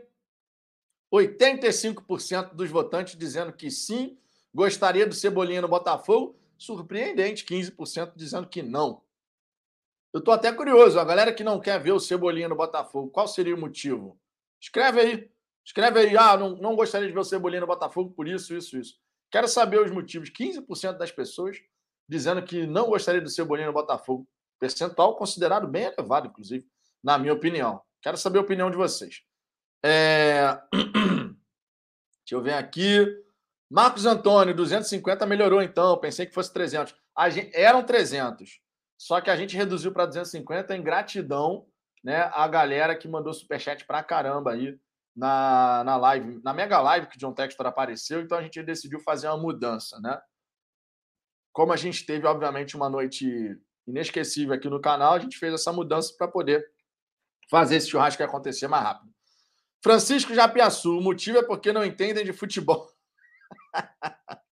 85% 1.12 2.54
dos 2.54 2.70
votantes 2.70 3.14
dizendo 3.14 3.52
que 3.52 3.70
sim, 3.70 4.18
gostaria 4.54 5.06
do 5.06 5.14
Cebolinha 5.14 5.60
no 5.60 5.68
Botafogo. 5.68 6.34
Surpreendente, 6.56 7.44
15% 7.44 8.14
dizendo 8.16 8.48
que 8.48 8.62
não. 8.62 9.02
Eu 10.14 10.20
estou 10.20 10.32
até 10.32 10.50
curioso, 10.50 10.98
a 10.98 11.04
galera 11.04 11.30
que 11.30 11.44
não 11.44 11.60
quer 11.60 11.78
ver 11.78 11.92
o 11.92 12.00
Cebolinha 12.00 12.48
no 12.48 12.56
Botafogo, 12.56 13.10
qual 13.10 13.28
seria 13.28 13.54
o 13.54 13.60
motivo? 13.60 14.18
Escreve 14.58 15.00
aí. 15.00 15.30
Escreve 15.62 16.00
aí, 16.00 16.16
ah, 16.16 16.38
não, 16.38 16.56
não 16.56 16.74
gostaria 16.74 17.06
de 17.06 17.12
ver 17.12 17.20
o 17.20 17.24
Cebolinha 17.24 17.60
no 17.60 17.66
Botafogo 17.66 18.10
por 18.12 18.26
isso, 18.26 18.54
isso, 18.54 18.78
isso. 18.78 18.94
Quero 19.30 19.46
saber 19.46 19.78
os 19.78 19.90
motivos. 19.90 20.30
15% 20.30 20.96
das 20.96 21.12
pessoas 21.12 21.58
dizendo 22.08 22.42
que 22.42 22.66
não 22.66 22.86
gostaria 22.86 23.20
do 23.20 23.28
Cebolinha 23.28 23.66
no 23.66 23.74
Botafogo. 23.74 24.26
Percentual 24.58 25.16
considerado 25.16 25.68
bem 25.68 25.84
elevado, 25.84 26.28
inclusive, 26.28 26.66
na 27.04 27.18
minha 27.18 27.34
opinião. 27.34 27.84
Quero 28.06 28.16
saber 28.16 28.38
a 28.38 28.42
opinião 28.42 28.70
de 28.70 28.76
vocês. 28.76 29.24
É... 29.84 30.56
Deixa 32.22 32.30
eu 32.30 32.40
ver 32.40 32.52
aqui. 32.52 33.04
Marcos 33.68 34.06
Antônio, 34.06 34.54
250 34.54 35.26
melhorou 35.26 35.60
então. 35.60 35.98
Pensei 35.98 36.24
que 36.24 36.32
fosse 36.32 36.52
300. 36.52 36.94
A 37.16 37.28
gente... 37.28 37.50
Eram 37.52 37.82
300. 37.82 38.60
Só 38.96 39.20
que 39.20 39.28
a 39.28 39.34
gente 39.34 39.56
reduziu 39.56 39.90
para 39.90 40.06
250 40.06 40.76
em 40.76 40.84
gratidão 40.84 41.66
né, 42.04 42.30
a 42.32 42.46
galera 42.46 42.96
que 42.96 43.08
mandou 43.08 43.34
superchat 43.34 43.84
para 43.84 44.04
caramba 44.04 44.52
aí 44.52 44.78
na, 45.16 45.82
na 45.82 45.96
live, 45.96 46.40
na 46.44 46.54
mega 46.54 46.80
live 46.80 47.08
que 47.08 47.16
o 47.16 47.18
John 47.18 47.34
Textor 47.34 47.66
apareceu. 47.66 48.20
Então 48.20 48.38
a 48.38 48.42
gente 48.42 48.62
decidiu 48.62 49.00
fazer 49.00 49.26
uma 49.26 49.36
mudança, 49.36 49.98
né? 49.98 50.16
Como 51.52 51.72
a 51.72 51.76
gente 51.76 52.06
teve, 52.06 52.24
obviamente, 52.24 52.76
uma 52.76 52.88
noite 52.88 53.60
inesquecível 53.84 54.54
aqui 54.54 54.68
no 54.68 54.80
canal, 54.80 55.14
a 55.14 55.18
gente 55.18 55.36
fez 55.36 55.52
essa 55.52 55.72
mudança 55.72 56.14
para 56.16 56.28
poder 56.28 56.75
fazer 57.50 57.76
esse 57.76 57.88
churrasco 57.88 58.22
acontecer 58.22 58.68
mais 58.68 58.82
rápido. 58.82 59.12
Francisco 59.82 60.34
Japiaçu, 60.34 60.98
o 60.98 61.02
motivo 61.02 61.38
é 61.38 61.42
porque 61.42 61.72
não 61.72 61.84
entendem 61.84 62.24
de 62.24 62.32
futebol. 62.32 62.90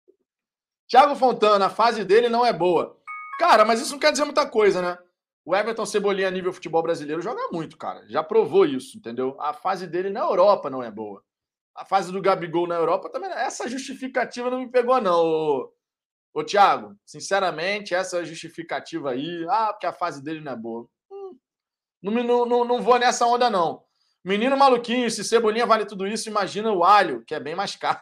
Thiago 0.88 1.16
Fontana, 1.16 1.66
a 1.66 1.70
fase 1.70 2.04
dele 2.04 2.28
não 2.28 2.44
é 2.44 2.52
boa. 2.52 3.00
Cara, 3.38 3.64
mas 3.64 3.80
isso 3.80 3.92
não 3.92 3.98
quer 3.98 4.12
dizer 4.12 4.24
muita 4.24 4.46
coisa, 4.46 4.82
né? 4.82 4.98
O 5.44 5.56
Everton 5.56 5.86
Cebolinha, 5.86 6.30
nível 6.30 6.52
futebol 6.52 6.82
brasileiro, 6.82 7.22
joga 7.22 7.48
muito, 7.50 7.76
cara. 7.76 8.06
Já 8.08 8.22
provou 8.22 8.64
isso, 8.64 8.96
entendeu? 8.96 9.36
A 9.40 9.52
fase 9.52 9.86
dele 9.86 10.10
na 10.10 10.20
Europa 10.20 10.70
não 10.70 10.82
é 10.82 10.90
boa. 10.90 11.24
A 11.74 11.84
fase 11.84 12.12
do 12.12 12.20
Gabigol 12.20 12.66
na 12.66 12.76
Europa 12.76 13.08
também. 13.08 13.30
Essa 13.30 13.66
justificativa 13.68 14.50
não 14.50 14.60
me 14.60 14.70
pegou, 14.70 15.00
não. 15.00 15.18
Ô, 15.24 15.72
ô 16.34 16.44
Thiago, 16.44 16.94
sinceramente, 17.04 17.94
essa 17.94 18.24
justificativa 18.24 19.10
aí, 19.10 19.46
ah, 19.48 19.72
porque 19.72 19.86
a 19.86 19.92
fase 19.92 20.22
dele 20.22 20.40
não 20.40 20.52
é 20.52 20.56
boa. 20.56 20.86
Não, 22.02 22.46
não, 22.46 22.64
não 22.64 22.82
vou 22.82 22.98
nessa 22.98 23.26
onda, 23.26 23.48
não. 23.48 23.84
Menino 24.24 24.56
maluquinho, 24.56 25.10
se 25.10 25.24
Cebolinha 25.24 25.66
vale 25.66 25.84
tudo 25.84 26.06
isso, 26.06 26.28
imagina 26.28 26.72
o 26.72 26.84
alho, 26.84 27.24
que 27.24 27.34
é 27.34 27.40
bem 27.40 27.54
mais 27.54 27.76
caro. 27.76 28.00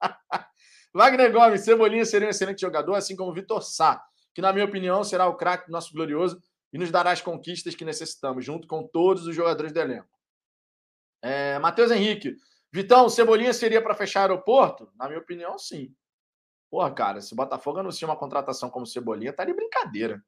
Wagner 0.94 1.32
Gomes, 1.32 1.62
Cebolinha 1.62 2.04
seria 2.04 2.28
um 2.28 2.30
excelente 2.30 2.60
jogador, 2.60 2.94
assim 2.94 3.16
como 3.16 3.32
Vitor 3.32 3.62
Sá, 3.62 4.02
que, 4.34 4.42
na 4.42 4.52
minha 4.52 4.64
opinião, 4.64 5.02
será 5.02 5.26
o 5.26 5.36
craque 5.36 5.66
do 5.66 5.72
nosso 5.72 5.92
glorioso 5.92 6.42
e 6.72 6.78
nos 6.78 6.90
dará 6.90 7.12
as 7.12 7.22
conquistas 7.22 7.74
que 7.74 7.84
necessitamos, 7.84 8.44
junto 8.44 8.68
com 8.68 8.86
todos 8.86 9.26
os 9.26 9.34
jogadores 9.34 9.72
do 9.72 9.80
elenco. 9.80 10.08
É, 11.22 11.58
Matheus 11.58 11.90
Henrique, 11.90 12.36
Vitão, 12.70 13.08
Cebolinha 13.08 13.52
seria 13.54 13.82
para 13.82 13.94
fechar 13.94 14.22
aeroporto? 14.22 14.90
Na 14.96 15.06
minha 15.06 15.20
opinião, 15.20 15.58
sim. 15.58 15.94
Porra, 16.70 16.90
cara, 16.90 17.20
se 17.20 17.32
o 17.32 17.36
Botafogo 17.36 17.78
anuncia 17.78 18.08
uma 18.08 18.16
contratação 18.16 18.70
como 18.70 18.86
Cebolinha, 18.86 19.32
tá 19.32 19.44
de 19.44 19.52
brincadeira. 19.52 20.22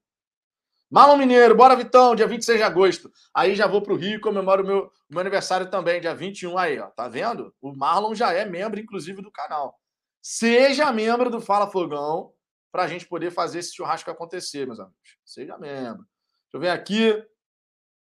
Marlon 0.95 1.17
Mineiro, 1.17 1.57
bora 1.57 1.75
Vitão, 1.75 2.15
dia 2.15 2.25
26 2.25 2.59
de 2.59 2.63
agosto. 2.63 3.11
Aí 3.35 3.57
já 3.57 3.67
vou 3.67 3.83
para 3.83 3.93
o 3.93 3.97
Rio 3.97 4.15
e 4.15 4.21
comemoro 4.21 4.63
o 4.63 4.67
meu, 4.67 4.93
meu 5.11 5.21
aniversário 5.21 5.69
também, 5.69 6.01
dia 6.01 6.15
21 6.15 6.57
aí, 6.57 6.79
ó. 6.79 6.87
Tá 6.87 7.09
vendo? 7.09 7.53
O 7.61 7.75
Marlon 7.75 8.15
já 8.15 8.33
é 8.33 8.45
membro, 8.45 8.79
inclusive, 8.79 9.21
do 9.21 9.29
canal. 9.29 9.77
Seja 10.23 10.93
membro 10.93 11.31
do 11.31 11.41
Fala 11.41 11.69
Fogão 11.69 12.33
para 12.71 12.85
a 12.85 12.87
gente 12.87 13.09
poder 13.09 13.33
fazer 13.33 13.59
esse 13.59 13.75
churrasco 13.75 14.09
acontecer, 14.09 14.69
meus 14.69 14.79
amigos. 14.79 15.19
Seja 15.25 15.59
membro. 15.59 16.05
Deixa 16.05 16.55
eu 16.55 16.61
ver 16.61 16.71
aqui. 16.71 17.27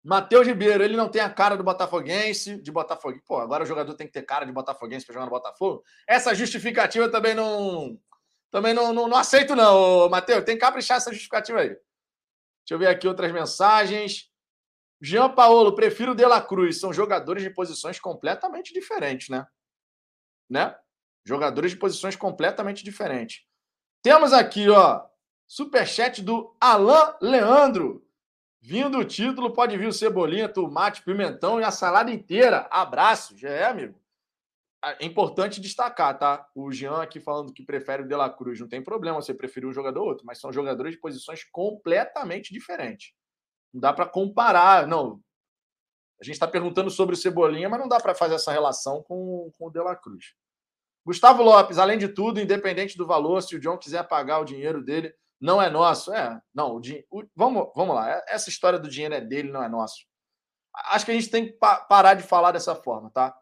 Matheus 0.04 0.46
Ribeiro, 0.46 0.84
ele 0.84 0.96
não 0.96 1.10
tem 1.10 1.24
a 1.24 1.32
cara 1.32 1.58
do 1.58 1.64
Botafoguense, 1.64 2.62
de 2.62 2.72
Botafogo. 2.72 3.20
Pô, 3.26 3.40
agora 3.40 3.64
o 3.64 3.68
jogador 3.68 3.96
tem 3.96 4.06
que 4.06 4.14
ter 4.14 4.22
cara 4.22 4.46
de 4.46 4.52
Botafoguense 4.52 5.04
para 5.04 5.14
jogar 5.14 5.26
no 5.26 5.32
Botafogo. 5.32 5.84
Essa 6.08 6.36
justificativa 6.36 7.10
também 7.10 7.34
não. 7.34 8.00
Também 8.52 8.76
não, 8.76 8.94
não, 8.94 9.08
não 9.08 9.18
aceito, 9.18 9.56
não, 9.56 10.08
Matheus. 10.10 10.44
Tem 10.44 10.56
que 10.56 10.62
caprichar 10.62 10.98
essa 10.98 11.10
justificativa 11.10 11.62
aí. 11.62 11.76
Deixa 12.68 12.76
eu 12.76 12.80
ver 12.80 12.88
aqui 12.88 13.08
outras 13.08 13.32
mensagens. 13.32 14.30
Jean 15.02 15.34
Paulo, 15.34 15.74
prefiro 15.74 16.14
De 16.14 16.26
La 16.26 16.42
Cruz. 16.42 16.82
São 16.82 16.92
jogadores 16.92 17.42
de 17.42 17.50
posições 17.50 17.98
completamente 17.98 18.74
diferentes, 18.74 19.30
né? 19.30 19.48
Né? 20.50 20.78
Jogadores 21.26 21.72
de 21.72 21.78
posições 21.78 22.18
completamente 22.18 22.84
diferentes. 22.84 23.46
Temos 24.02 24.34
aqui, 24.34 24.68
ó, 24.68 25.06
superchat 25.48 26.22
do 26.22 26.54
Alain 26.60 27.14
Leandro. 27.22 28.06
Vindo 28.60 28.98
o 28.98 29.06
título, 29.06 29.54
pode 29.54 29.78
vir 29.78 29.88
o 29.88 29.94
cebolinha, 29.94 30.50
tomate, 30.50 31.04
pimentão 31.04 31.62
e 31.62 31.64
a 31.64 31.72
salada 31.72 32.12
inteira. 32.12 32.68
Abraço, 32.70 33.38
já 33.38 33.50
é, 33.50 33.64
amigo. 33.64 33.98
É 35.00 35.06
importante 35.06 35.62
destacar, 35.62 36.18
tá? 36.18 36.48
O 36.56 36.72
Jean 36.72 37.02
aqui 37.02 37.20
falando 37.20 37.54
que 37.54 37.64
prefere 37.64 38.04
o 38.04 38.08
De 38.08 38.16
La 38.16 38.30
Cruz. 38.30 38.60
Não 38.60 38.68
tem 38.68 38.84
problema 38.84 39.22
você 39.22 39.34
preferir 39.34 39.68
um 39.68 39.74
jogador 39.74 40.02
ou 40.02 40.08
outro, 40.08 40.26
mas 40.26 40.40
são 40.40 40.52
jogadores 40.52 40.94
de 40.94 41.00
posições 41.00 41.44
completamente 41.44 42.54
diferentes. 42.54 43.14
Não 43.74 43.82
dá 43.82 43.94
para 43.94 44.06
comparar. 44.06 44.88
Não. 44.88 45.22
A 46.20 46.24
gente 46.24 46.34
está 46.34 46.48
perguntando 46.48 46.90
sobre 46.90 47.16
o 47.16 47.18
Cebolinha, 47.18 47.70
mas 47.70 47.80
não 47.80 47.88
dá 47.88 48.00
para 48.00 48.16
fazer 48.16 48.36
essa 48.36 48.52
relação 48.52 49.04
com, 49.04 49.52
com 49.58 49.68
o 49.68 49.70
De 49.70 49.80
La 49.80 49.96
Cruz. 49.96 50.34
Gustavo 51.06 51.42
Lopes, 51.42 51.78
além 51.78 51.98
de 51.98 52.10
tudo, 52.10 52.40
independente 52.40 52.98
do 52.98 53.08
valor, 53.08 53.42
se 53.42 53.56
o 53.56 53.60
John 53.60 53.78
quiser 53.78 54.06
pagar 54.08 54.40
o 54.40 54.46
dinheiro 54.46 54.84
dele, 54.84 55.14
não 55.40 55.62
é 55.62 55.70
nosso. 55.70 56.14
É, 56.14 56.42
não, 56.54 56.76
o, 56.76 56.82
o 57.12 57.24
vamos, 57.36 57.72
vamos 57.76 57.96
lá. 57.96 58.24
Essa 58.28 58.50
história 58.50 58.78
do 58.78 58.90
dinheiro 58.90 59.14
é 59.14 59.22
dele, 59.22 59.52
não 59.52 59.64
é 59.64 59.70
nosso. 59.70 60.06
Acho 60.76 61.06
que 61.06 61.12
a 61.12 61.14
gente 61.14 61.30
tem 61.30 61.46
que 61.46 61.54
pa 61.54 61.78
parar 61.78 62.14
de 62.14 62.24
falar 62.24 62.52
dessa 62.52 62.76
forma, 62.76 63.10
tá? 63.10 63.36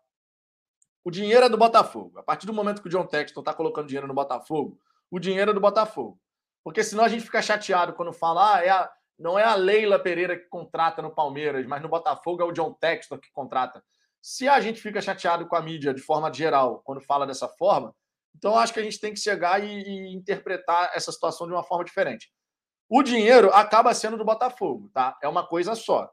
O 1.06 1.12
dinheiro 1.12 1.46
é 1.46 1.50
do 1.50 1.56
Botafogo. 1.56 2.18
A 2.18 2.24
partir 2.24 2.48
do 2.48 2.54
momento 2.54 2.82
que 2.82 2.88
o 2.88 2.92
John 2.92 3.06
Texton 3.06 3.42
está 3.42 3.54
colocando 3.54 3.86
dinheiro 3.86 4.08
no 4.08 4.14
Botafogo, 4.16 4.80
o 5.12 5.20
dinheiro 5.20 5.52
é 5.52 5.54
do 5.54 5.60
Botafogo. 5.62 6.20
Porque 6.64 6.84
senão 6.84 7.04
a 7.04 7.08
gente 7.08 7.24
fica 7.24 7.44
chateado 7.44 7.94
quando 7.94 8.12
fala, 8.12 8.56
ah, 8.56 8.66
é 8.66 8.70
a, 8.70 8.92
não 9.20 9.38
é 9.38 9.44
a 9.44 9.54
Leila 9.54 10.00
Pereira 10.00 10.36
que 10.36 10.48
contrata 10.48 11.04
no 11.04 11.14
Palmeiras, 11.14 11.64
mas 11.68 11.80
no 11.80 11.88
Botafogo 11.88 12.42
é 12.42 12.46
o 12.46 12.52
John 12.52 12.74
Texton 12.74 13.20
que 13.20 13.32
contrata. 13.32 13.84
Se 14.20 14.50
a 14.50 14.60
gente 14.60 14.82
fica 14.82 15.00
chateado 15.00 15.46
com 15.48 15.56
a 15.56 15.62
mídia 15.62 15.94
de 15.94 16.02
forma 16.02 16.34
geral, 16.34 16.82
quando 16.84 17.00
fala 17.00 17.28
dessa 17.28 17.48
forma, 17.48 17.96
então 18.36 18.58
acho 18.58 18.74
que 18.74 18.80
a 18.80 18.84
gente 18.84 19.00
tem 19.00 19.14
que 19.14 19.20
chegar 19.20 19.64
e, 19.64 19.68
e 19.68 20.16
interpretar 20.16 20.90
essa 20.96 21.12
situação 21.12 21.46
de 21.46 21.54
uma 21.54 21.64
forma 21.64 21.86
diferente. 21.86 22.34
O 22.90 23.04
dinheiro 23.04 23.54
acaba 23.54 23.94
sendo 23.94 24.18
do 24.18 24.26
Botafogo, 24.26 24.90
tá? 24.92 25.16
É 25.22 25.28
uma 25.28 25.46
coisa 25.46 25.76
só. 25.76 26.12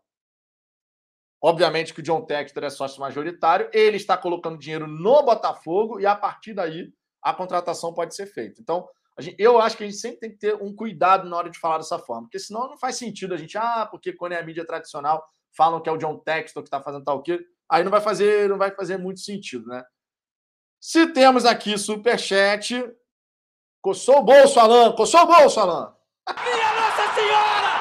Obviamente 1.42 1.92
que 1.92 2.00
o 2.00 2.02
John 2.02 2.24
Textor 2.24 2.62
é 2.62 2.70
sócio 2.70 3.00
majoritário, 3.00 3.68
ele 3.72 3.96
está 3.96 4.16
colocando 4.16 4.58
dinheiro 4.58 4.86
no 4.86 5.22
Botafogo 5.24 5.98
e 5.98 6.06
a 6.06 6.14
partir 6.14 6.54
daí 6.54 6.92
a 7.20 7.34
contratação 7.34 7.92
pode 7.92 8.14
ser 8.14 8.26
feita. 8.26 8.60
Então, 8.60 8.88
gente, 9.18 9.36
eu 9.40 9.60
acho 9.60 9.76
que 9.76 9.82
a 9.82 9.86
gente 9.86 9.98
sempre 9.98 10.20
tem 10.20 10.30
que 10.30 10.38
ter 10.38 10.54
um 10.54 10.74
cuidado 10.74 11.28
na 11.28 11.36
hora 11.36 11.50
de 11.50 11.58
falar 11.58 11.78
dessa 11.78 11.98
forma, 11.98 12.22
porque 12.22 12.38
senão 12.38 12.68
não 12.68 12.78
faz 12.78 12.96
sentido 12.96 13.34
a 13.34 13.36
gente, 13.36 13.58
ah, 13.58 13.86
porque 13.90 14.12
quando 14.12 14.32
é 14.32 14.38
a 14.38 14.44
mídia 14.44 14.64
tradicional 14.64 15.24
falam 15.56 15.82
que 15.82 15.88
é 15.88 15.92
o 15.92 15.98
John 15.98 16.18
Textor 16.18 16.62
que 16.62 16.68
está 16.68 16.80
fazendo 16.80 17.04
tal 17.04 17.22
que, 17.22 17.44
aí 17.68 17.82
não 17.82 17.90
vai 17.90 18.00
fazer, 18.00 18.48
não 18.48 18.56
vai 18.56 18.70
fazer 18.70 18.96
muito 18.96 19.20
sentido, 19.20 19.66
né? 19.66 19.82
Se 20.80 21.06
temos 21.08 21.44
aqui 21.44 21.76
superchat, 21.78 22.84
coçou 23.80 24.18
o 24.18 24.22
bolso, 24.22 24.58
Alan, 24.58 24.92
coçou 24.92 25.20
o 25.20 25.26
bolso, 25.26 25.60
Alan. 25.60 25.94
Minha 26.28 26.74
Nossa 26.74 27.14
Senhora! 27.14 27.72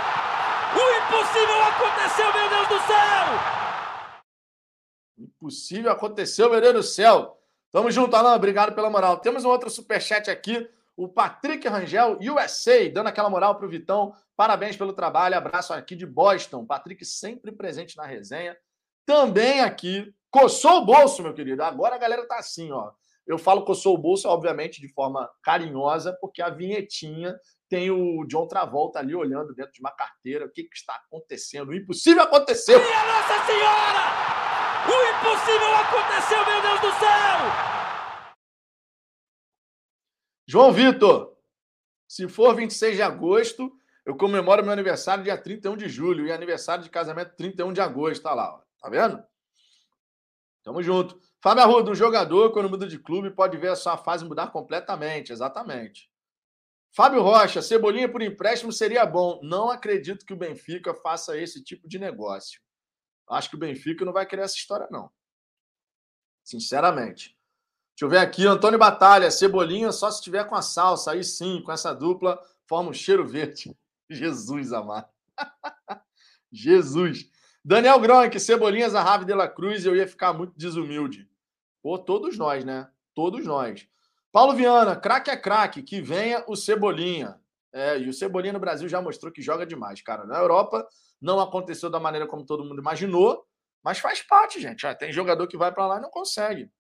O 0.74 0.84
impossível 1.00 1.64
aconteceu, 1.64 2.34
meu 2.34 2.50
Deus 2.50 2.68
do 2.68 2.80
céu! 2.88 3.62
Impossível 5.42 5.92
aconteceu, 5.92 6.52
meu 6.52 6.62
Deus 6.62 6.74
do 6.74 6.84
céu. 6.84 7.42
Tamo 7.72 7.90
junto, 7.90 8.16
Alan. 8.16 8.36
Obrigado 8.36 8.76
pela 8.76 8.92
moral. 8.92 9.18
Temos 9.18 9.44
um 9.44 9.50
outro 9.50 9.72
superchat 9.72 10.30
aqui. 10.30 10.70
O 10.96 11.08
Patrick 11.08 11.68
Rangel, 11.68 12.20
USA, 12.22 12.88
dando 12.94 13.08
aquela 13.08 13.28
moral 13.28 13.56
pro 13.56 13.68
Vitão. 13.68 14.14
Parabéns 14.38 14.78
pelo 14.78 14.94
trabalho. 14.94 15.36
Abraço 15.36 15.74
aqui 15.74 15.96
de 15.96 16.06
Boston. 16.06 16.64
Patrick 16.64 17.04
sempre 17.04 17.52
presente 17.52 17.98
na 17.98 18.06
resenha. 18.06 18.56
Também 19.04 19.62
aqui. 19.62 20.14
Coçou 20.30 20.82
o 20.82 20.86
bolso, 20.86 21.24
meu 21.24 21.34
querido. 21.34 21.64
Agora 21.64 21.96
a 21.96 21.98
galera 21.98 22.28
tá 22.28 22.38
assim, 22.38 22.72
ó. 22.72 22.92
Eu 23.26 23.40
falo 23.40 23.66
coçou 23.66 23.96
o 23.96 23.98
bolso, 23.98 24.28
obviamente, 24.28 24.80
de 24.80 24.90
forma 24.90 25.28
carinhosa, 25.42 26.16
porque 26.22 26.42
a 26.42 26.50
vinhetinha 26.50 27.36
tem 27.68 27.90
o 27.90 28.26
John 28.28 28.46
Travolta 28.46 29.00
ali 29.00 29.16
olhando 29.16 29.56
dentro 29.56 29.72
de 29.72 29.80
uma 29.80 29.92
carteira. 29.92 30.46
O 30.46 30.52
que, 30.52 30.66
que 30.66 30.76
está 30.76 30.94
acontecendo? 31.08 31.70
O 31.70 31.76
impossível 31.76 32.22
aconteceu! 32.22 32.80
Minha 32.80 33.06
Nossa 33.06 33.46
Senhora! 33.46 34.71
O 34.88 34.98
impossível 35.12 35.76
aconteceu, 35.76 36.46
meu 36.46 36.62
Deus 36.62 36.82
do 36.82 37.00
céu! 37.00 37.72
João 40.48 40.72
Vitor, 40.72 41.38
se 42.08 42.28
for 42.28 42.56
26 42.56 42.96
de 42.96 43.02
agosto, 43.02 43.72
eu 44.06 44.18
comemoro 44.18 44.64
meu 44.64 44.74
aniversário 44.74 45.24
dia 45.24 45.38
31 45.38 45.78
de 45.78 45.88
julho 45.88 46.26
e 46.26 46.32
aniversário 46.32 46.84
de 46.84 46.90
casamento 46.90 47.36
31 47.36 47.72
de 47.72 47.82
agosto. 47.82 48.24
Tá 48.24 48.34
lá, 48.34 48.56
ó. 48.56 48.62
tá 48.82 48.90
vendo? 48.90 49.24
Tamo 50.64 50.82
junto. 50.82 51.20
Fábio 51.40 51.64
Arruda, 51.64 51.92
um 51.92 51.96
jogador, 51.96 52.52
quando 52.52 52.70
muda 52.70 52.88
de 52.88 53.00
clube, 53.00 53.32
pode 53.32 53.58
ver 53.58 53.70
a 53.70 53.76
sua 53.76 53.98
fase 53.98 54.26
mudar 54.26 54.48
completamente. 54.52 55.32
Exatamente. 55.32 56.12
Fábio 56.94 57.22
Rocha, 57.22 57.62
Cebolinha 57.62 58.10
por 58.10 58.22
empréstimo 58.22 58.72
seria 58.72 59.06
bom. 59.06 59.40
Não 59.42 59.70
acredito 59.70 60.26
que 60.26 60.34
o 60.34 60.38
Benfica 60.38 60.94
faça 60.94 61.38
esse 61.38 61.64
tipo 61.64 61.88
de 61.88 61.98
negócio. 61.98 62.62
Acho 63.30 63.50
que 63.50 63.56
o 63.56 63.60
Benfica 63.60 64.04
não 64.04 64.14
vai 64.14 64.26
querer 64.26 64.44
essa 64.44 64.56
história, 64.56 64.88
não. 64.92 65.12
Sinceramente. 66.44 67.38
Deixa 67.96 68.06
eu 68.06 68.10
ver 68.10 68.18
aqui, 68.18 68.48
Antônio 68.48 68.80
Batalha, 68.80 69.30
Cebolinha 69.30 69.92
só 69.92 70.10
se 70.10 70.22
tiver 70.22 70.44
com 70.46 70.56
a 70.56 70.62
salsa. 70.62 71.12
Aí 71.12 71.24
sim, 71.24 71.62
com 71.64 71.72
essa 71.72 71.94
dupla, 71.94 72.42
forma 72.66 72.90
um 72.90 72.94
cheiro 72.94 73.28
verde. 73.28 73.78
Jesus 74.10 74.74
amado. 74.74 75.08
Jesus. 76.52 77.30
Daniel 77.64 78.00
Gronk, 78.00 78.40
Cebolinha, 78.40 78.90
Zahavi 78.90 79.26
de 79.26 79.36
la 79.36 79.48
Cruz, 79.48 79.86
eu 79.86 79.96
ia 79.96 80.08
ficar 80.08 80.34
muito 80.34 80.54
desumilde. 80.58 81.30
Pô, 81.82 81.98
todos 82.00 82.38
nós, 82.38 82.66
né? 82.66 82.90
Todos 83.14 83.46
nós. 83.46 83.88
Paulo 84.32 84.54
Viana, 84.54 84.96
craque 84.96 85.30
é 85.30 85.38
craque, 85.38 85.84
que 85.84 86.02
venha 86.02 86.44
o 86.48 86.56
Cebolinha. 86.56 87.40
É, 87.74 88.00
e 88.00 88.10
o 88.10 88.14
Cebolinha 88.14 88.54
no 88.54 88.60
Brasil 88.60 88.90
já 88.90 89.02
mostrou 89.02 89.32
que 89.32 89.42
joga 89.42 89.66
demais, 89.66 90.02
cara. 90.02 90.26
Na 90.26 90.40
Europa 90.40 90.88
não 91.22 91.40
aconteceu 91.40 91.90
da 91.90 92.00
maneira 92.00 92.28
como 92.28 92.46
todo 92.46 92.66
mundo 92.66 92.82
imaginou, 92.82 93.46
mas 93.84 94.00
faz 94.00 94.22
parte, 94.22 94.60
gente. 94.60 94.86
Ah, 94.88 94.96
tem 94.96 95.12
jogador 95.12 95.48
que 95.48 95.58
vai 95.58 95.72
para 95.72 95.88
lá 95.88 95.98
e 95.98 96.02
não 96.02 96.10
consegue. 96.10 96.72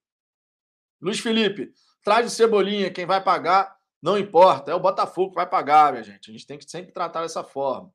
Luiz 1.01 1.19
Felipe, 1.19 1.71
traz 2.04 2.25
o 2.25 2.30
Cebolinha, 2.30 2.91
quem 2.91 3.06
vai 3.06 3.23
pagar 3.23 3.75
não 4.01 4.17
importa, 4.17 4.71
é 4.71 4.75
o 4.75 4.80
Botafogo 4.80 5.30
que 5.30 5.36
vai 5.36 5.47
pagar, 5.47 5.91
minha 5.91 6.04
gente. 6.04 6.30
A 6.30 6.34
gente 6.34 6.47
tem 6.47 6.58
que 6.58 6.69
sempre 6.69 6.91
tratar 6.91 7.21
dessa 7.21 7.43
forma. 7.43 7.93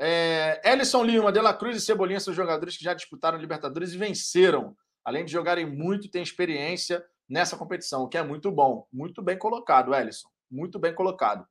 É, 0.00 0.60
Ellison 0.64 1.04
Lima, 1.04 1.30
De 1.30 1.40
La 1.40 1.52
Cruz 1.52 1.76
e 1.76 1.80
Cebolinha 1.80 2.20
são 2.20 2.32
jogadores 2.32 2.76
que 2.76 2.84
já 2.84 2.94
disputaram 2.94 3.36
Libertadores 3.36 3.92
e 3.92 3.98
venceram. 3.98 4.74
Além 5.04 5.24
de 5.24 5.32
jogarem 5.32 5.66
muito, 5.66 6.10
têm 6.10 6.22
experiência 6.22 7.04
nessa 7.28 7.58
competição, 7.58 8.04
o 8.04 8.08
que 8.08 8.16
é 8.16 8.22
muito 8.22 8.50
bom. 8.50 8.86
Muito 8.90 9.20
bem 9.20 9.36
colocado, 9.36 9.94
Ellison. 9.94 10.28
Muito 10.50 10.78
bem 10.78 10.94
colocado. 10.94 11.46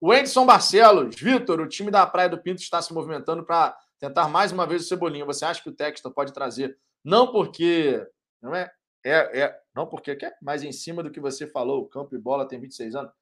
O 0.00 0.14
Edson 0.14 0.46
Barcelos, 0.46 1.14
Vitor, 1.14 1.60
o 1.60 1.68
time 1.68 1.90
da 1.90 2.06
Praia 2.06 2.28
do 2.28 2.40
Pinto 2.40 2.62
está 2.62 2.80
se 2.80 2.92
movimentando 2.94 3.44
para 3.44 3.76
tentar 3.98 4.28
mais 4.28 4.50
uma 4.50 4.66
vez 4.66 4.82
o 4.82 4.88
Cebolinha. 4.88 5.26
Você 5.26 5.44
acha 5.44 5.62
que 5.62 5.68
o 5.68 5.74
Textor 5.74 6.10
pode 6.10 6.32
trazer? 6.32 6.78
Não 7.04 7.30
porque. 7.30 8.06
Não 8.40 8.54
é? 8.54 8.72
É, 9.04 9.40
é 9.42 9.60
não 9.74 9.86
porque 9.86 10.16
quer, 10.16 10.36
mas 10.40 10.62
em 10.62 10.72
cima 10.72 11.02
do 11.02 11.10
que 11.10 11.20
você 11.20 11.46
falou, 11.46 11.86
campo 11.86 12.14
e 12.14 12.18
bola 12.18 12.48
tem 12.48 12.58
26 12.58 12.94
anos. 12.94 13.12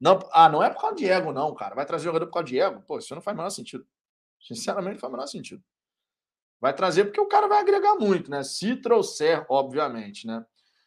Não, 0.00 0.18
ah, 0.32 0.48
não 0.48 0.62
é 0.62 0.70
por 0.70 0.80
causa 0.80 0.96
de 0.96 1.08
ego, 1.08 1.32
não, 1.32 1.54
cara. 1.54 1.74
Vai 1.76 1.86
trazer 1.86 2.04
jogador 2.04 2.26
por 2.26 2.32
causa 2.32 2.48
de 2.48 2.58
ego? 2.58 2.82
Pô, 2.82 2.98
isso 2.98 3.14
não 3.14 3.22
faz 3.22 3.34
o 3.34 3.38
menor 3.38 3.50
sentido. 3.50 3.86
Sinceramente, 4.40 4.94
não 4.94 5.00
faz 5.00 5.12
o 5.12 5.16
menor 5.16 5.26
sentido. 5.28 5.62
Vai 6.60 6.74
trazer 6.74 7.04
porque 7.04 7.20
o 7.20 7.28
cara 7.28 7.46
vai 7.46 7.60
agregar 7.60 7.94
muito, 7.94 8.30
né? 8.30 8.42
Se 8.42 8.74
trouxer, 8.76 9.46
obviamente, 9.48 10.26
né? 10.26 10.44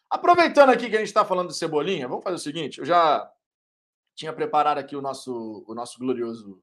Aproveitando 0.10 0.72
aqui 0.72 0.90
que 0.90 0.96
a 0.96 1.00
gente 1.00 1.08
está 1.08 1.24
falando 1.24 1.50
de 1.50 1.56
Cebolinha, 1.58 2.08
vamos 2.08 2.24
fazer 2.24 2.36
o 2.36 2.40
seguinte: 2.40 2.80
eu 2.80 2.86
já 2.86 3.32
tinha 4.18 4.34
preparado 4.34 4.80
aqui 4.80 4.96
o 4.96 5.02
nosso, 5.02 5.64
o 5.68 5.76
nosso 5.76 6.00
glorioso 6.00 6.60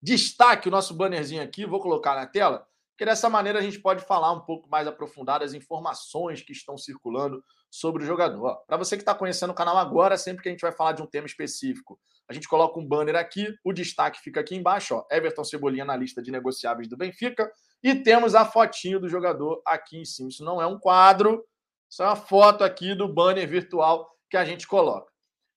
destaque, 0.00 0.68
o 0.68 0.70
nosso 0.70 0.94
bannerzinho 0.94 1.42
aqui, 1.42 1.66
vou 1.66 1.80
colocar 1.80 2.14
na 2.14 2.26
tela, 2.26 2.66
porque 2.92 3.04
dessa 3.04 3.28
maneira 3.28 3.58
a 3.58 3.62
gente 3.62 3.80
pode 3.80 4.04
falar 4.04 4.30
um 4.32 4.40
pouco 4.40 4.68
mais 4.70 4.86
aprofundado 4.86 5.44
as 5.44 5.52
informações 5.52 6.42
que 6.42 6.52
estão 6.52 6.78
circulando 6.78 7.44
sobre 7.68 8.04
o 8.04 8.06
jogador. 8.06 8.62
Para 8.66 8.76
você 8.76 8.96
que 8.96 9.02
está 9.02 9.14
conhecendo 9.14 9.50
o 9.50 9.54
canal 9.54 9.76
agora, 9.76 10.16
sempre 10.16 10.42
que 10.42 10.48
a 10.48 10.52
gente 10.52 10.60
vai 10.60 10.70
falar 10.70 10.92
de 10.92 11.02
um 11.02 11.06
tema 11.06 11.26
específico, 11.26 11.98
a 12.28 12.32
gente 12.32 12.48
coloca 12.48 12.78
um 12.78 12.86
banner 12.86 13.16
aqui, 13.16 13.52
o 13.64 13.72
destaque 13.72 14.20
fica 14.20 14.40
aqui 14.40 14.54
embaixo, 14.54 14.94
ó, 14.94 15.04
Everton 15.10 15.42
Cebolinha 15.42 15.84
na 15.84 15.96
lista 15.96 16.22
de 16.22 16.30
negociáveis 16.30 16.88
do 16.88 16.96
Benfica, 16.96 17.50
e 17.82 17.96
temos 17.96 18.36
a 18.36 18.44
fotinho 18.44 19.00
do 19.00 19.08
jogador 19.08 19.60
aqui 19.66 19.98
em 19.98 20.04
cima. 20.04 20.28
Isso 20.28 20.44
não 20.44 20.62
é 20.62 20.66
um 20.66 20.78
quadro, 20.78 21.44
isso 21.90 22.02
é 22.02 22.06
uma 22.06 22.16
foto 22.16 22.62
aqui 22.62 22.94
do 22.94 23.08
banner 23.08 23.48
virtual 23.48 24.08
que 24.30 24.36
a 24.36 24.44
gente 24.44 24.68
coloca. 24.68 25.11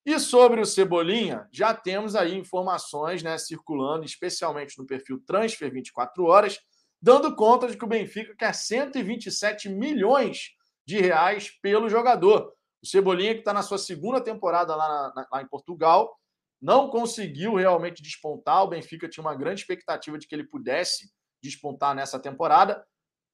E 0.05 0.19
sobre 0.19 0.61
o 0.61 0.65
Cebolinha, 0.65 1.47
já 1.51 1.73
temos 1.73 2.15
aí 2.15 2.37
informações 2.37 3.23
né, 3.23 3.37
circulando, 3.39 4.05
especialmente 4.05 4.77
no 4.77 4.85
perfil 4.85 5.19
Transfer 5.25 5.71
24 5.71 6.23
Horas, 6.25 6.59
dando 7.01 7.35
conta 7.35 7.67
de 7.67 7.75
que 7.75 7.83
o 7.83 7.87
Benfica 7.87 8.35
quer 8.35 8.53
127 8.53 9.67
milhões 9.67 10.51
de 10.85 10.99
reais 10.99 11.49
pelo 11.59 11.89
jogador. 11.89 12.53
O 12.83 12.85
Cebolinha, 12.85 13.33
que 13.33 13.39
está 13.39 13.51
na 13.51 13.63
sua 13.63 13.79
segunda 13.79 14.21
temporada 14.21 14.75
lá, 14.75 15.11
na, 15.15 15.27
lá 15.31 15.41
em 15.41 15.47
Portugal, 15.47 16.15
não 16.61 16.87
conseguiu 16.87 17.55
realmente 17.55 18.03
despontar. 18.03 18.63
O 18.63 18.67
Benfica 18.67 19.09
tinha 19.09 19.23
uma 19.23 19.35
grande 19.35 19.61
expectativa 19.61 20.19
de 20.19 20.27
que 20.27 20.35
ele 20.35 20.43
pudesse 20.43 21.11
despontar 21.41 21.95
nessa 21.95 22.19
temporada. 22.19 22.85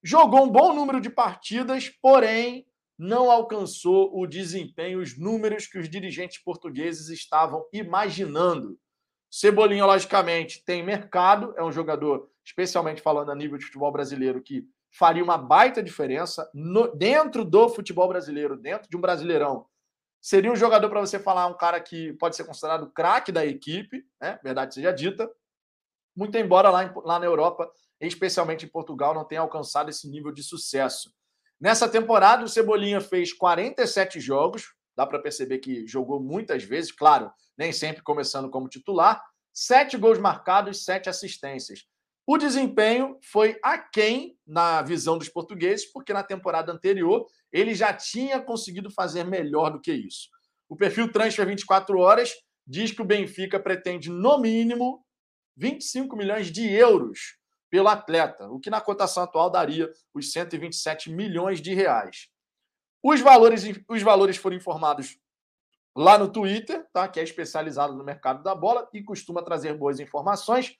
Jogou 0.01 0.45
um 0.45 0.49
bom 0.49 0.73
número 0.73 1.01
de 1.01 1.09
partidas, 1.09 1.89
porém 2.01 2.65
não 3.01 3.31
alcançou 3.31 4.15
o 4.15 4.27
desempenho, 4.27 4.99
os 4.99 5.17
números 5.17 5.65
que 5.65 5.79
os 5.79 5.89
dirigentes 5.89 6.37
portugueses 6.37 7.09
estavam 7.09 7.65
imaginando. 7.73 8.77
Cebolinha, 9.27 9.87
logicamente, 9.87 10.63
tem 10.63 10.83
mercado, 10.83 11.51
é 11.57 11.63
um 11.63 11.71
jogador, 11.71 12.29
especialmente 12.45 13.01
falando 13.01 13.31
a 13.31 13.35
nível 13.35 13.57
de 13.57 13.65
futebol 13.65 13.91
brasileiro, 13.91 14.39
que 14.39 14.67
faria 14.91 15.23
uma 15.23 15.35
baita 15.35 15.81
diferença 15.81 16.47
no, 16.53 16.95
dentro 16.95 17.43
do 17.43 17.69
futebol 17.69 18.07
brasileiro, 18.07 18.55
dentro 18.55 18.87
de 18.87 18.95
um 18.95 19.01
brasileirão. 19.01 19.65
Seria 20.21 20.51
um 20.51 20.55
jogador 20.55 20.87
para 20.87 20.99
você 20.99 21.17
falar, 21.17 21.47
um 21.47 21.57
cara 21.57 21.81
que 21.81 22.13
pode 22.13 22.35
ser 22.35 22.43
considerado 22.43 22.91
craque 22.91 23.31
da 23.31 23.43
equipe, 23.43 24.05
né? 24.21 24.39
verdade 24.43 24.75
seja 24.75 24.91
dita. 24.91 25.27
Muito 26.15 26.37
embora 26.37 26.69
lá, 26.69 26.83
em, 26.83 26.91
lá 27.03 27.17
na 27.17 27.25
Europa, 27.25 27.67
especialmente 27.99 28.67
em 28.67 28.69
Portugal, 28.69 29.15
não 29.15 29.25
tenha 29.25 29.41
alcançado 29.41 29.89
esse 29.89 30.07
nível 30.07 30.31
de 30.31 30.43
sucesso. 30.43 31.11
Nessa 31.61 31.87
temporada, 31.87 32.43
o 32.43 32.49
Cebolinha 32.49 32.99
fez 32.99 33.31
47 33.31 34.19
jogos, 34.19 34.73
dá 34.95 35.05
para 35.05 35.21
perceber 35.21 35.59
que 35.59 35.85
jogou 35.85 36.19
muitas 36.19 36.63
vezes, 36.63 36.91
claro, 36.91 37.31
nem 37.55 37.71
sempre 37.71 38.01
começando 38.01 38.49
como 38.49 38.67
titular, 38.67 39.23
sete 39.53 39.95
gols 39.95 40.17
marcados, 40.17 40.83
sete 40.83 41.07
assistências. 41.07 41.85
O 42.25 42.35
desempenho 42.35 43.15
foi 43.21 43.59
aquém 43.63 44.35
na 44.45 44.81
visão 44.81 45.19
dos 45.19 45.29
portugueses, 45.29 45.85
porque 45.91 46.11
na 46.11 46.23
temporada 46.23 46.71
anterior 46.71 47.27
ele 47.51 47.75
já 47.75 47.93
tinha 47.93 48.41
conseguido 48.41 48.89
fazer 48.89 49.23
melhor 49.23 49.69
do 49.69 49.79
que 49.79 49.93
isso. 49.93 50.29
O 50.67 50.75
perfil 50.75 51.11
Transfer 51.11 51.45
24 51.45 51.99
Horas 51.99 52.33
diz 52.65 52.91
que 52.91 53.03
o 53.03 53.05
Benfica 53.05 53.59
pretende, 53.59 54.09
no 54.09 54.39
mínimo, 54.39 55.05
25 55.57 56.15
milhões 56.15 56.51
de 56.51 56.67
euros 56.73 57.39
pelo 57.71 57.87
atleta, 57.87 58.49
o 58.49 58.59
que 58.59 58.69
na 58.69 58.81
cotação 58.81 59.23
atual 59.23 59.49
daria 59.49 59.89
os 60.13 60.31
127 60.33 61.09
milhões 61.09 61.61
de 61.61 61.73
reais. 61.73 62.27
Os 63.01 63.21
valores, 63.21 63.63
os 63.87 64.01
valores 64.03 64.35
foram 64.35 64.57
informados 64.57 65.17
lá 65.95 66.17
no 66.17 66.29
Twitter, 66.29 66.85
tá? 66.91 67.07
que 67.07 67.19
é 67.19 67.23
especializado 67.23 67.95
no 67.95 68.03
mercado 68.03 68.43
da 68.43 68.53
bola 68.53 68.87
e 68.93 69.01
costuma 69.01 69.41
trazer 69.41 69.73
boas 69.73 70.01
informações. 70.01 70.75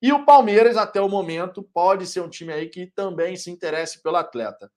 E 0.00 0.12
o 0.12 0.26
Palmeiras, 0.26 0.76
até 0.76 1.00
o 1.00 1.08
momento, 1.08 1.62
pode 1.62 2.06
ser 2.06 2.20
um 2.20 2.28
time 2.28 2.52
aí 2.52 2.68
que 2.68 2.86
também 2.86 3.34
se 3.34 3.50
interesse 3.50 4.02
pelo 4.02 4.16
atleta. 4.16 4.70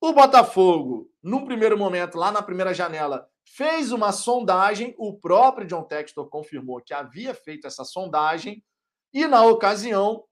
O 0.00 0.12
Botafogo, 0.12 1.10
num 1.22 1.44
primeiro 1.44 1.78
momento, 1.78 2.16
lá 2.16 2.32
na 2.32 2.42
primeira 2.42 2.72
janela, 2.72 3.28
fez 3.44 3.92
uma 3.92 4.10
sondagem. 4.10 4.94
O 4.96 5.18
próprio 5.18 5.66
John 5.66 5.82
Textor 5.82 6.28
confirmou 6.30 6.80
que 6.80 6.94
havia 6.94 7.34
feito 7.34 7.66
essa 7.66 7.84
sondagem. 7.84 8.64
E, 9.12 9.26
na 9.26 9.44
ocasião, 9.44 10.24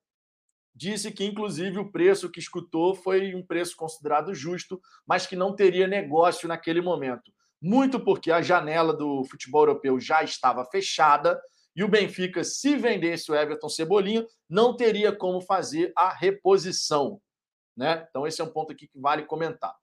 disse 0.74 1.10
que, 1.10 1.24
inclusive, 1.24 1.78
o 1.78 1.90
preço 1.90 2.30
que 2.30 2.40
escutou 2.40 2.94
foi 2.94 3.34
um 3.34 3.44
preço 3.44 3.76
considerado 3.76 4.34
justo, 4.34 4.80
mas 5.06 5.26
que 5.26 5.36
não 5.36 5.54
teria 5.54 5.86
negócio 5.86 6.48
naquele 6.48 6.80
momento. 6.80 7.32
Muito 7.60 8.00
porque 8.00 8.32
a 8.32 8.42
janela 8.42 8.92
do 8.92 9.24
futebol 9.24 9.62
europeu 9.62 10.00
já 10.00 10.22
estava 10.22 10.64
fechada 10.64 11.40
e 11.74 11.82
o 11.82 11.88
Benfica, 11.88 12.44
se 12.44 12.76
vendesse 12.76 13.30
o 13.30 13.34
Everton 13.34 13.68
Cebolinha, 13.68 14.26
não 14.48 14.76
teria 14.76 15.14
como 15.14 15.40
fazer 15.40 15.92
a 15.96 16.12
reposição. 16.12 17.20
Né? 17.76 18.06
Então, 18.10 18.26
esse 18.26 18.40
é 18.40 18.44
um 18.44 18.52
ponto 18.52 18.72
aqui 18.72 18.86
que 18.86 18.98
vale 18.98 19.24
comentar. 19.24 19.74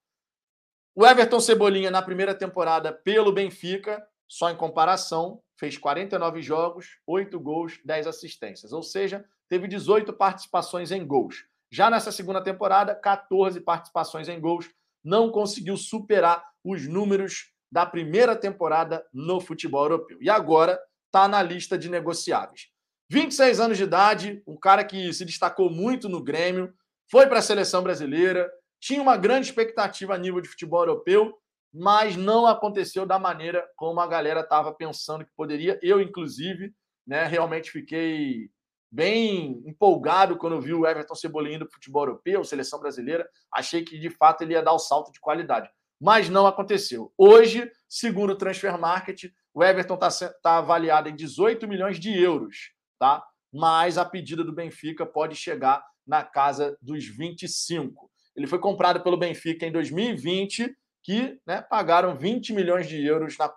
O 0.95 1.06
Everton 1.06 1.39
Cebolinha, 1.39 1.89
na 1.89 2.02
primeira 2.02 2.36
temporada 2.36 2.91
pelo 2.91 3.32
Benfica, 3.32 4.06
só 4.28 4.49
em 4.52 4.56
comparação, 4.56 5.41
fez 5.58 5.78
49 5.78 6.41
jogos, 6.41 6.99
8 7.08 7.39
gols, 7.39 7.80
10 7.84 8.06
assistências. 8.06 8.71
Ou 8.71 8.84
seja, 8.84 9.25
teve 9.49 9.67
18 9.67 10.13
participações 10.13 10.91
em 10.91 11.05
gols. 11.05 11.45
Já 11.71 11.89
nessa 11.89 12.12
segunda 12.12 12.41
temporada, 12.41 12.95
14 12.95 13.59
participações 13.62 14.29
em 14.29 14.39
gols. 14.39 14.69
Não 15.03 15.31
conseguiu 15.31 15.75
superar 15.75 16.43
os 16.63 16.88
números 16.88 17.51
da 17.71 17.85
primeira 17.85 18.35
temporada 18.35 19.05
no 19.13 19.39
futebol 19.39 19.83
europeu. 19.83 20.17
E 20.21 20.29
agora 20.29 20.79
está 21.05 21.27
na 21.27 21.41
lista 21.41 21.77
de 21.77 21.89
negociáveis. 21.89 22.67
26 23.09 23.59
anos 23.59 23.77
de 23.77 23.83
idade, 23.83 24.43
um 24.47 24.57
cara 24.57 24.83
que 24.83 25.12
se 25.13 25.25
destacou 25.25 25.69
muito 25.69 26.07
no 26.07 26.23
Grêmio, 26.23 26.73
foi 27.09 27.25
para 27.27 27.39
a 27.39 27.41
seleção 27.41 27.81
brasileira, 27.81 28.51
tinha 28.79 29.01
uma 29.01 29.17
grande 29.17 29.47
expectativa 29.47 30.13
a 30.13 30.17
nível 30.17 30.41
de 30.41 30.49
futebol 30.49 30.81
europeu, 30.81 31.35
mas 31.73 32.15
não 32.15 32.45
aconteceu 32.45 33.05
da 33.05 33.17
maneira 33.17 33.67
como 33.75 33.99
a 33.99 34.07
galera 34.07 34.41
estava 34.41 34.71
pensando 34.73 35.25
que 35.25 35.31
poderia. 35.35 35.79
Eu, 35.81 36.01
inclusive, 36.01 36.73
né, 37.05 37.25
realmente 37.25 37.71
fiquei 37.71 38.49
bem 38.91 39.62
empolgado 39.65 40.38
quando 40.38 40.60
vi 40.60 40.73
o 40.73 40.86
Everton 40.86 41.15
Cebolinha 41.15 41.58
indo 41.58 41.65
para 41.65 41.75
futebol 41.75 42.04
europeu, 42.04 42.43
seleção 42.43 42.80
brasileira. 42.80 43.28
Achei 43.54 43.84
que, 43.84 43.99
de 43.99 44.10
fato, 44.10 44.41
ele 44.41 44.54
ia 44.54 44.63
dar 44.63 44.73
o 44.73 44.80
salto 44.80 45.12
de 45.12 45.19
qualidade. 45.19 45.69
Mas 45.99 46.30
não 46.30 46.47
aconteceu. 46.47 47.13
Hoje, 47.17 47.69
segundo 47.88 48.32
o 48.32 48.36
Transfer 48.36 48.78
Market, 48.80 49.25
o 49.54 49.63
Everton 49.63 49.95
está 49.95 50.10
tá 50.41 50.58
avaliado 50.58 51.10
em 51.10 51.15
18 51.15 51.67
milhões 51.67 51.99
de 51.99 52.17
euros, 52.17 52.71
tá? 52.97 53.23
Mas 53.52 53.97
a 53.97 54.06
pedida 54.06 54.43
do 54.43 54.54
Benfica 54.54 55.06
pode 55.06 55.36
chegar 55.36 55.84
na 56.06 56.23
casa 56.23 56.78
dos 56.82 57.06
25. 57.06 58.10
Ele 58.36 58.47
foi 58.47 58.60
comprado 58.60 59.02
pelo 59.02 59.17
Benfica 59.17 59.65
em 59.65 59.71
2020, 59.71 60.73
que 61.04 61.39
né, 61.45 61.62
pagaram 61.62 62.15
20 62.15 62.54
milhões 62.54 62.88
de 62.88 63.04
euros, 63.04 63.38
na, 63.38 63.54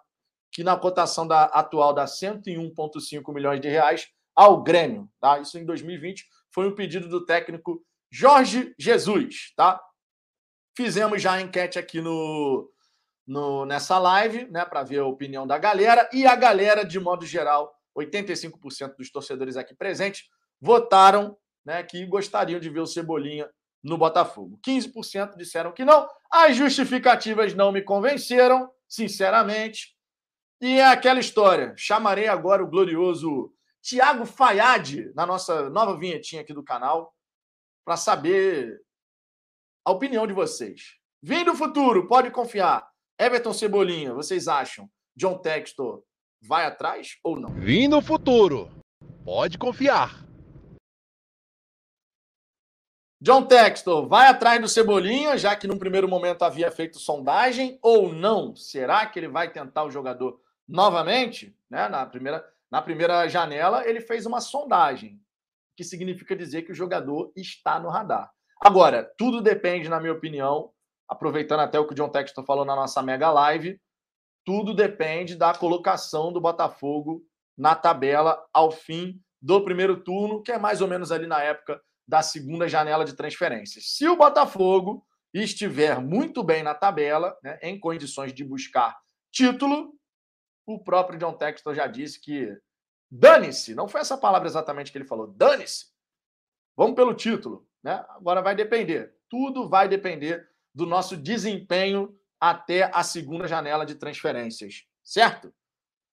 que 0.50 0.64
na 0.64 0.76
cotação 0.76 1.26
da, 1.26 1.44
atual 1.44 1.94
dá 1.94 2.04
101,5 2.04 3.32
milhões 3.32 3.60
de 3.60 3.68
reais 3.68 4.08
ao 4.34 4.62
Grêmio. 4.62 5.08
Tá? 5.20 5.38
Isso 5.38 5.58
em 5.58 5.64
2020 5.64 6.24
foi 6.50 6.68
um 6.68 6.74
pedido 6.74 7.08
do 7.08 7.24
técnico 7.24 7.84
Jorge 8.10 8.74
Jesus. 8.78 9.52
Tá? 9.56 9.80
Fizemos 10.76 11.20
já 11.20 11.32
a 11.32 11.40
enquete 11.40 11.78
aqui 11.78 12.00
no, 12.00 12.70
no, 13.26 13.64
nessa 13.64 13.98
live, 13.98 14.46
né, 14.50 14.64
para 14.64 14.82
ver 14.82 14.98
a 14.98 15.06
opinião 15.06 15.46
da 15.46 15.58
galera. 15.58 16.08
E 16.12 16.26
a 16.26 16.34
galera, 16.34 16.84
de 16.84 16.98
modo 16.98 17.24
geral, 17.26 17.74
85% 17.96 18.96
dos 18.96 19.10
torcedores 19.10 19.56
aqui 19.56 19.74
presentes 19.74 20.24
votaram 20.60 21.36
né, 21.64 21.82
que 21.82 22.04
gostariam 22.06 22.60
de 22.60 22.70
ver 22.70 22.80
o 22.80 22.86
Cebolinha 22.86 23.48
no 23.82 23.98
Botafogo. 23.98 24.58
15% 24.66 25.36
disseram 25.36 25.72
que 25.72 25.84
não. 25.84 26.08
As 26.30 26.56
justificativas 26.56 27.54
não 27.54 27.72
me 27.72 27.82
convenceram, 27.82 28.70
sinceramente. 28.88 29.96
E 30.60 30.78
é 30.78 30.86
aquela 30.86 31.18
história. 31.18 31.74
Chamarei 31.76 32.28
agora 32.28 32.62
o 32.62 32.68
glorioso 32.68 33.52
Tiago 33.82 34.24
Fayad 34.24 35.12
na 35.14 35.26
nossa 35.26 35.68
nova 35.68 35.98
vinhetinha 35.98 36.42
aqui 36.42 36.54
do 36.54 36.62
canal 36.62 37.12
para 37.84 37.96
saber 37.96 38.80
a 39.84 39.90
opinião 39.90 40.24
de 40.26 40.32
vocês. 40.32 40.98
Vem 41.20 41.44
do 41.44 41.54
futuro, 41.56 42.06
pode 42.06 42.30
confiar. 42.30 42.88
Everton 43.18 43.52
Cebolinha, 43.52 44.14
vocês 44.14 44.46
acham? 44.46 44.88
John 45.16 45.38
Textor 45.38 46.02
vai 46.40 46.64
atrás 46.64 47.18
ou 47.24 47.38
não? 47.38 47.50
Vindo 47.50 47.98
o 47.98 48.02
futuro. 48.02 48.70
Pode 49.24 49.58
confiar. 49.58 50.24
John 53.20 53.46
Textor 53.46 54.08
vai 54.08 54.28
atrás 54.28 54.60
do 54.60 54.68
Cebolinha, 54.68 55.36
já 55.36 55.54
que 55.54 55.68
num 55.68 55.78
primeiro 55.78 56.08
momento 56.08 56.42
havia 56.42 56.70
feito 56.72 56.98
sondagem, 56.98 57.78
ou 57.80 58.12
não? 58.12 58.54
Será 58.56 59.06
que 59.06 59.18
ele 59.18 59.28
vai 59.28 59.52
tentar 59.52 59.84
o 59.84 59.90
jogador 59.90 60.40
novamente? 60.66 61.56
Né? 61.70 61.88
Na, 61.88 62.04
primeira, 62.04 62.44
na 62.72 62.80
primeira 62.80 63.28
janela, 63.28 63.86
ele 63.86 64.00
fez 64.00 64.24
uma 64.24 64.40
sondagem, 64.40 65.20
que 65.76 65.84
significa 65.84 66.34
dizer 66.34 66.62
que 66.62 66.72
o 66.72 66.74
jogador 66.74 67.30
está 67.36 67.78
no 67.78 67.90
radar. 67.90 68.32
Agora, 68.58 69.12
tudo 69.18 69.42
depende, 69.42 69.90
na 69.90 70.00
minha 70.00 70.14
opinião, 70.14 70.70
aproveitando 71.06 71.60
até 71.60 71.78
o 71.78 71.86
que 71.86 71.92
o 71.92 71.94
John 71.94 72.08
Textor 72.08 72.46
falou 72.46 72.64
na 72.64 72.74
nossa 72.74 73.02
mega 73.02 73.30
live, 73.30 73.78
tudo 74.42 74.72
depende 74.72 75.36
da 75.36 75.52
colocação 75.52 76.32
do 76.32 76.40
Botafogo 76.40 77.22
na 77.58 77.74
tabela 77.74 78.42
ao 78.54 78.70
fim 78.70 79.20
do 79.40 79.62
primeiro 79.62 80.02
turno, 80.02 80.42
que 80.42 80.50
é 80.50 80.58
mais 80.58 80.80
ou 80.80 80.88
menos 80.88 81.12
ali 81.12 81.26
na 81.26 81.42
época 81.42 81.78
da 82.08 82.22
segunda 82.22 82.66
janela 82.66 83.04
de 83.04 83.14
transferências. 83.14 83.96
Se 83.96 84.08
o 84.08 84.16
Botafogo 84.16 85.06
estiver 85.34 86.00
muito 86.00 86.42
bem 86.42 86.62
na 86.62 86.74
tabela, 86.74 87.36
né, 87.42 87.58
em 87.60 87.78
condições 87.78 88.32
de 88.32 88.42
buscar 88.42 88.96
título, 89.30 89.92
o 90.66 90.78
próprio 90.78 91.18
John 91.18 91.34
Textor 91.34 91.74
já 91.74 91.86
disse 91.86 92.20
que 92.20 92.56
dane-se, 93.10 93.74
não 93.74 93.88
foi 93.88 94.00
essa 94.00 94.16
palavra 94.16 94.48
exatamente 94.48 94.90
que 94.90 94.98
ele 94.98 95.04
falou, 95.04 95.26
dane-se, 95.26 95.86
vamos 96.76 96.96
pelo 96.96 97.14
título. 97.14 97.68
Né? 97.82 98.04
Agora 98.10 98.40
vai 98.40 98.54
depender, 98.54 99.14
tudo 99.28 99.68
vai 99.68 99.88
depender 99.88 100.48
do 100.74 100.86
nosso 100.86 101.16
desempenho 101.16 102.18
até 102.40 102.90
a 102.94 103.02
segunda 103.02 103.46
janela 103.46 103.84
de 103.84 103.94
transferências, 103.94 104.86
certo? 105.04 105.52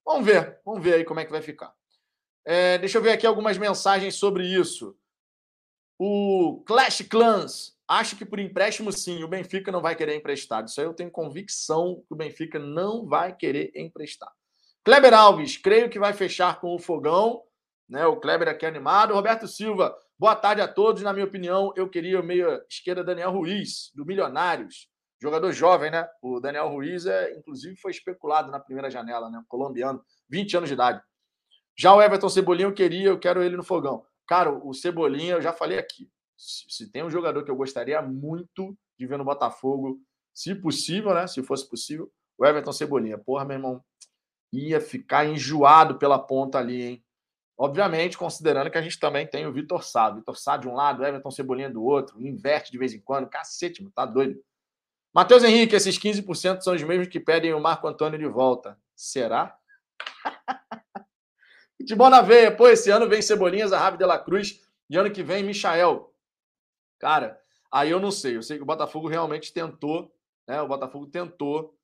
Vamos 0.06 0.26
ver, 0.26 0.60
vamos 0.66 0.84
ver 0.84 0.96
aí 0.96 1.06
como 1.06 1.20
é 1.20 1.26
que 1.26 1.32
vai 1.32 1.42
ficar. 1.42 1.74
É, 2.46 2.78
deixa 2.78 2.98
eu 2.98 3.02
ver 3.02 3.12
aqui 3.12 3.28
algumas 3.28 3.58
mensagens 3.58 4.16
sobre 4.16 4.46
isso. 4.46 4.98
O 5.98 6.64
Clash 6.66 7.02
Clans 7.02 7.78
acha 7.88 8.16
que 8.16 8.26
por 8.26 8.40
empréstimo, 8.40 8.92
sim, 8.92 9.24
o 9.24 9.28
Benfica 9.28 9.72
não 9.72 9.82
vai 9.82 9.96
querer 9.96 10.16
emprestar. 10.16 10.64
Isso 10.64 10.80
aí 10.80 10.88
eu 10.88 10.94
tenho 10.94 11.12
convicção 11.12 12.04
que 12.08 12.14
o 12.14 12.18
Benfica 12.18 12.58
não 12.58 13.06
vai 13.06 13.36
querer 13.36 13.72
emprestar. 13.76 14.32
Kleber 14.84 15.14
Alves, 15.14 15.58
creio 15.58 15.90
que 15.90 16.00
vai 16.00 16.14
fechar 16.14 16.60
com 16.60 16.74
o 16.74 16.80
Fogão. 16.80 17.44
Né? 17.88 18.06
O 18.06 18.18
Kleber 18.18 18.48
aqui 18.48 18.66
animado. 18.66 19.14
Roberto 19.14 19.48
Silva, 19.48 19.96
boa 20.18 20.36
tarde 20.36 20.62
a 20.62 20.68
todos. 20.68 21.02
Na 21.02 21.12
minha 21.12 21.26
opinião, 21.26 21.74
eu 21.76 21.90
queria 21.90 22.20
o 22.20 22.24
meio 22.24 22.62
esquerda 22.70 23.04
Daniel 23.04 23.32
Ruiz, 23.32 23.92
do 23.94 24.06
Milionários. 24.06 24.88
Jogador 25.22 25.52
jovem, 25.52 25.92
né? 25.92 26.08
O 26.22 26.40
Daniel 26.40 26.70
Ruiz, 26.70 27.06
é, 27.06 27.38
inclusive, 27.38 27.76
foi 27.76 27.92
especulado 27.92 28.50
na 28.52 28.60
primeira 28.60 28.90
janela, 28.90 29.30
né? 29.30 29.44
colombiano, 29.50 30.02
20 30.30 30.58
anos 30.58 30.70
de 30.70 30.76
idade. 30.76 31.02
Já 31.78 31.94
o 31.94 32.02
Everton 32.02 32.30
Cebolinha, 32.30 32.68
eu 32.68 32.74
queria, 32.74 33.10
eu 33.10 33.20
quero 33.20 33.44
ele 33.44 33.58
no 33.58 33.64
fogão. 33.64 34.06
Cara, 34.26 34.52
o 34.52 34.74
Cebolinha, 34.74 35.34
eu 35.34 35.42
já 35.42 35.52
falei 35.52 35.78
aqui. 35.78 36.10
Se 36.38 36.90
tem 36.90 37.04
um 37.04 37.10
jogador 37.10 37.44
que 37.44 37.52
eu 37.52 37.56
gostaria 37.56 38.02
muito 38.02 38.78
de 38.98 39.06
ver 39.06 39.18
no 39.18 39.26
Botafogo, 39.26 40.00
se 40.34 40.56
possível, 40.56 41.14
né? 41.14 41.28
Se 41.28 41.44
fosse 41.44 41.68
possível, 41.68 42.10
o 42.38 42.46
Everton 42.46 42.72
Cebolinha. 42.72 43.18
Porra, 43.18 43.44
meu 43.44 43.58
irmão, 43.58 43.84
ia 44.52 44.82
ficar 44.82 45.26
enjoado 45.26 45.96
pela 45.98 46.20
ponta 46.20 46.58
ali, 46.58 46.82
hein? 46.82 47.04
Obviamente, 47.58 48.18
considerando 48.18 48.72
que 48.72 48.78
a 48.78 48.82
gente 48.82 48.98
também 48.98 49.28
tem 49.28 49.46
o 49.46 49.52
Vitor 49.52 49.84
Sá. 49.84 50.10
Vitor 50.10 50.38
Sá 50.38 50.56
de 50.56 50.68
um 50.68 50.74
lado, 50.74 51.04
Everton 51.04 51.30
Cebolinha 51.30 51.70
do 51.70 51.84
outro, 51.84 52.20
inverte 52.26 52.72
de 52.72 52.78
vez 52.78 52.94
em 52.94 53.02
quando. 53.02 53.30
Cacete, 53.30 53.82
mano, 53.82 53.94
tá 53.94 54.06
doido. 54.06 54.42
Matheus 55.14 55.44
Henrique, 55.44 55.76
esses 55.76 56.00
15% 56.00 56.62
são 56.62 56.74
os 56.74 56.84
mesmos 56.84 57.08
que 57.08 57.20
pedem 57.20 57.54
o 57.54 57.60
Marco 57.60 57.88
Antônio 57.88 58.18
de 58.18 58.28
volta. 58.28 58.80
Será? 58.96 59.58
Futebol 61.78 62.10
na 62.10 62.22
veia. 62.22 62.56
Pô, 62.56 62.68
esse 62.70 62.90
ano 62.90 63.10
vem 63.10 63.22
Cebolinhas, 63.22 63.74
a 63.74 63.80
Rave 63.80 63.98
de 63.98 64.06
la 64.06 64.20
Cruz 64.20 64.62
E 64.90 64.96
ano 64.96 65.12
que 65.12 65.24
vem, 65.24 65.44
Michael. 65.44 66.14
Cara, 67.00 67.42
aí 67.72 67.90
eu 67.90 68.00
não 68.00 68.12
sei. 68.12 68.38
Eu 68.38 68.44
sei 68.44 68.58
que 68.58 68.64
o 68.64 68.66
Botafogo 68.66 69.08
realmente 69.10 69.52
tentou, 69.52 70.14
né? 70.48 70.62
O 70.62 70.68
Botafogo 70.68 71.08
tentou 71.08 71.78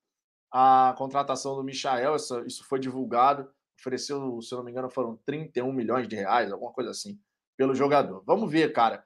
a 0.58 0.94
contratação 0.98 1.54
do 1.54 1.64
Michael, 1.66 2.16
isso, 2.16 2.64
foi 2.64 2.80
divulgado. 2.80 3.52
Ofereceu, 3.78 4.42
se 4.42 4.54
eu 4.54 4.60
não 4.60 4.64
me 4.64 4.72
engano, 4.72 4.90
foram 4.90 5.18
31 5.26 5.70
milhões 5.74 6.08
de 6.08 6.16
reais, 6.16 6.50
alguma 6.50 6.72
coisa 6.72 6.92
assim, 6.92 7.20
pelo 7.58 7.76
jogador. 7.76 8.24
Vamos 8.26 8.50
ver, 8.50 8.72
cara. 8.72 9.04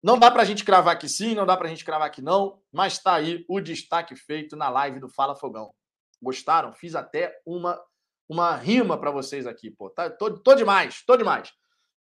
Não 0.00 0.16
dá 0.16 0.30
para 0.30 0.42
a 0.42 0.44
gente 0.44 0.64
cravar 0.64 0.96
que 0.96 1.08
sim, 1.08 1.34
não 1.34 1.44
dá 1.44 1.56
para 1.56 1.66
a 1.66 1.70
gente 1.70 1.84
cravar 1.84 2.08
que 2.12 2.22
não, 2.22 2.62
mas 2.70 2.92
está 2.92 3.14
aí 3.14 3.44
o 3.48 3.60
destaque 3.60 4.14
feito 4.14 4.54
na 4.54 4.68
live 4.68 5.00
do 5.00 5.08
Fala 5.08 5.34
Fogão. 5.34 5.74
Gostaram? 6.22 6.72
Fiz 6.72 6.94
até 6.94 7.36
uma, 7.44 7.82
uma 8.28 8.54
rima 8.54 8.96
para 8.96 9.10
vocês 9.10 9.44
aqui, 9.44 9.72
pô. 9.72 9.90
Tá, 9.90 10.08
tô, 10.08 10.38
tô 10.38 10.54
demais, 10.54 11.02
tô 11.04 11.16
demais. 11.16 11.52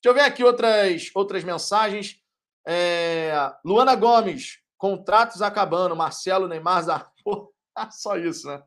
Deixa 0.04 0.10
eu 0.10 0.14
ver 0.14 0.30
aqui 0.30 0.44
outras, 0.44 1.10
outras 1.16 1.46
mensagens. 1.46 2.22
É, 2.68 3.32
Luana 3.64 3.96
Gomes, 3.96 4.60
contratos 4.78 5.42
acabando. 5.42 5.96
Marcelo 5.96 6.50
Neymar, 6.50 7.14
pô, 7.24 7.54
só 7.92 8.18
isso, 8.18 8.46
né? 8.46 8.62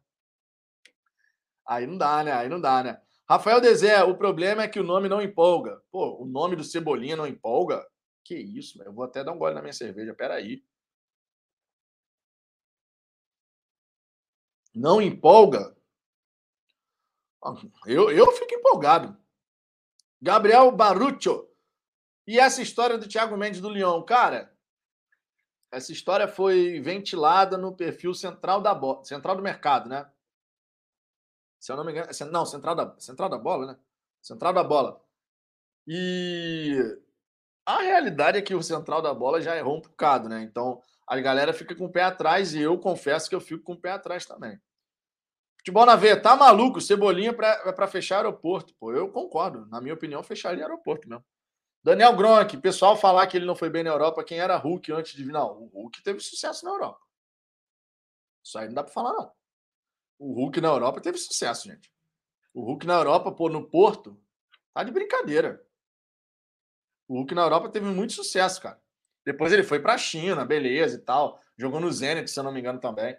Aí 1.67 1.87
não 1.87 1.97
dá, 1.97 2.23
né? 2.25 2.33
Aí 2.33 2.49
não 2.49 2.61
dá, 2.61 2.83
né? 2.83 3.01
Rafael 3.29 3.61
Dezé, 3.61 4.03
o 4.03 4.17
problema 4.17 4.63
é 4.63 4.69
que 4.69 4.81
o 4.81 4.85
nome 4.85 5.09
não 5.09 5.23
empolga. 5.23 5.81
Pô, 5.91 6.23
o 6.23 6.27
nome 6.27 6.57
do 6.57 6.65
Cebolinha 6.65 7.17
não 7.17 7.27
empolga? 7.27 7.87
Que 8.25 8.35
isso, 8.35 8.83
eu 8.83 8.93
vou 8.93 9.05
até 9.05 9.25
dar 9.25 9.33
um 9.33 9.39
gole 9.39 9.55
na 9.55 9.63
minha 9.63 9.73
cerveja, 9.73 10.15
peraí. 10.15 10.63
Não 14.75 15.01
empolga? 15.01 15.77
Eu, 17.87 18.11
eu 18.11 18.33
fico 18.33 18.55
empolgado. 18.55 19.17
Gabriel 20.21 20.71
Baruccio. 20.71 21.49
E 22.27 22.39
essa 22.39 22.63
história 22.63 22.97
do 22.97 23.09
Thiago 23.09 23.37
Mendes 23.37 23.61
do 23.61 23.69
Leão? 23.69 24.05
Cara, 24.05 24.55
essa 25.73 25.91
história 25.91 26.29
foi 26.29 26.81
ventilada 26.81 27.59
no 27.59 27.75
perfil 27.75 28.15
central 28.15 28.61
da 28.61 28.79
central 29.03 29.37
do 29.37 29.43
mercado, 29.43 29.89
né? 29.89 30.09
Se 31.63 31.71
eu 31.71 31.77
não 31.77 31.85
me 31.85 31.93
engano, 31.93 32.09
não, 32.33 32.45
central 32.45 32.75
da, 32.75 32.93
central 32.99 33.29
da 33.29 33.39
bola, 33.39 33.67
né? 33.67 33.79
Central 34.21 34.53
da 34.53 34.65
bola. 34.65 35.01
E 35.87 36.77
a 37.65 37.83
realidade 37.83 38.37
é 38.37 38.43
que 38.43 38.53
o 38.53 38.61
central 38.65 39.01
da 39.01 39.15
bola 39.15 39.41
já 39.41 39.57
errou 39.57 39.77
um 39.77 39.81
bocado, 39.81 40.29
né? 40.29 40.43
Então 40.43 40.83
a 41.07 41.21
galera 41.21 41.53
fica 41.53 41.73
com 41.77 41.85
o 41.85 41.93
pé 41.93 42.03
atrás 42.03 42.53
e 42.53 42.61
eu 42.61 42.77
confesso 42.81 43.29
que 43.29 43.35
eu 43.37 43.41
fico 43.41 43.63
com 43.63 43.75
o 43.75 43.81
pé 43.81 43.93
atrás 43.93 44.27
também. 44.27 44.61
Futebol 45.57 45.87
na 45.87 45.95
veia, 45.95 46.21
tá 46.21 46.35
maluco? 46.35 46.81
Cebolinha 46.81 47.33
para 47.33 47.87
fechar 47.87 48.17
aeroporto. 48.17 48.75
Pô, 48.75 48.93
eu 48.93 49.09
concordo. 49.13 49.65
Na 49.67 49.81
minha 49.81 49.95
opinião, 49.95 50.21
fecharia 50.25 50.65
aeroporto 50.65 51.09
mesmo. 51.09 51.25
Daniel 51.85 52.17
Gronk, 52.17 52.57
pessoal 52.57 52.97
falar 52.97 53.29
que 53.29 53.37
ele 53.37 53.47
não 53.47 53.55
foi 53.55 53.71
bem 53.71 53.85
na 53.85 53.91
Europa, 53.91 54.25
quem 54.25 54.41
era 54.41 54.57
Hulk 54.57 54.91
antes 54.91 55.13
de 55.15 55.23
vir? 55.23 55.33
Não, 55.33 55.63
o 55.63 55.67
Hulk 55.83 56.03
teve 56.03 56.19
sucesso 56.19 56.65
na 56.65 56.73
Europa. 56.73 57.01
Isso 58.43 58.59
aí 58.59 58.67
não 58.67 58.75
dá 58.75 58.83
para 58.83 58.93
falar, 58.93 59.13
não. 59.13 59.42
O 60.25 60.35
Hulk 60.35 60.61
na 60.61 60.69
Europa 60.69 61.01
teve 61.01 61.19
sucesso, 61.19 61.67
gente. 61.67 61.93
O 62.55 62.63
Hulk 62.63 62.87
na 62.87 62.95
Europa, 62.95 63.33
pô, 63.33 63.49
no 63.49 63.69
Porto, 63.69 64.17
tá 64.73 64.85
de 64.85 64.93
brincadeira. 64.93 65.61
O 67.09 67.17
Hulk 67.17 67.35
na 67.35 67.43
Europa 67.43 67.69
teve 67.69 67.87
muito 67.87 68.13
sucesso, 68.13 68.63
cara. 68.63 68.81
Depois 69.27 69.53
ele 69.53 69.65
foi 69.65 69.81
pra 69.81 69.99
China, 69.99 70.45
beleza 70.45 70.95
e 70.97 71.01
tal. 71.01 71.41
Jogou 71.57 71.81
no 71.81 71.91
Zenit, 71.91 72.31
se 72.31 72.39
eu 72.39 72.45
não 72.45 72.53
me 72.53 72.61
engano, 72.61 72.79
também. 72.79 73.19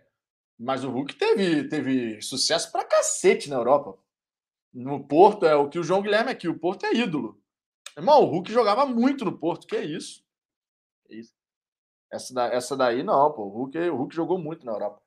Mas 0.57 0.85
o 0.85 0.89
Hulk 0.89 1.15
teve, 1.15 1.67
teve 1.67 2.21
sucesso 2.21 2.71
pra 2.71 2.85
cacete 2.85 3.49
na 3.49 3.57
Europa. 3.57 3.99
No 4.73 5.05
Porto, 5.05 5.45
é 5.45 5.55
o 5.57 5.67
que 5.67 5.79
o 5.79 5.83
João 5.83 6.01
Guilherme 6.01 6.31
aqui, 6.31 6.47
o 6.47 6.57
Porto 6.57 6.85
é 6.85 6.93
ídolo. 6.93 7.37
Irmão, 7.97 8.23
o 8.23 8.27
Hulk 8.27 8.49
jogava 8.49 8.85
muito 8.85 9.25
no 9.25 9.37
Porto, 9.37 9.67
que 9.67 9.75
é 9.75 9.83
isso? 9.83 10.25
Que 11.05 11.15
isso? 11.15 11.35
Essa, 12.09 12.33
da, 12.33 12.45
essa 12.45 12.77
daí 12.77 13.03
não, 13.03 13.29
pô. 13.33 13.43
O 13.43 13.49
Hulk, 13.49 13.77
o 13.77 13.95
Hulk 13.97 14.15
jogou 14.15 14.37
muito 14.37 14.65
na 14.65 14.71
Europa. 14.71 15.02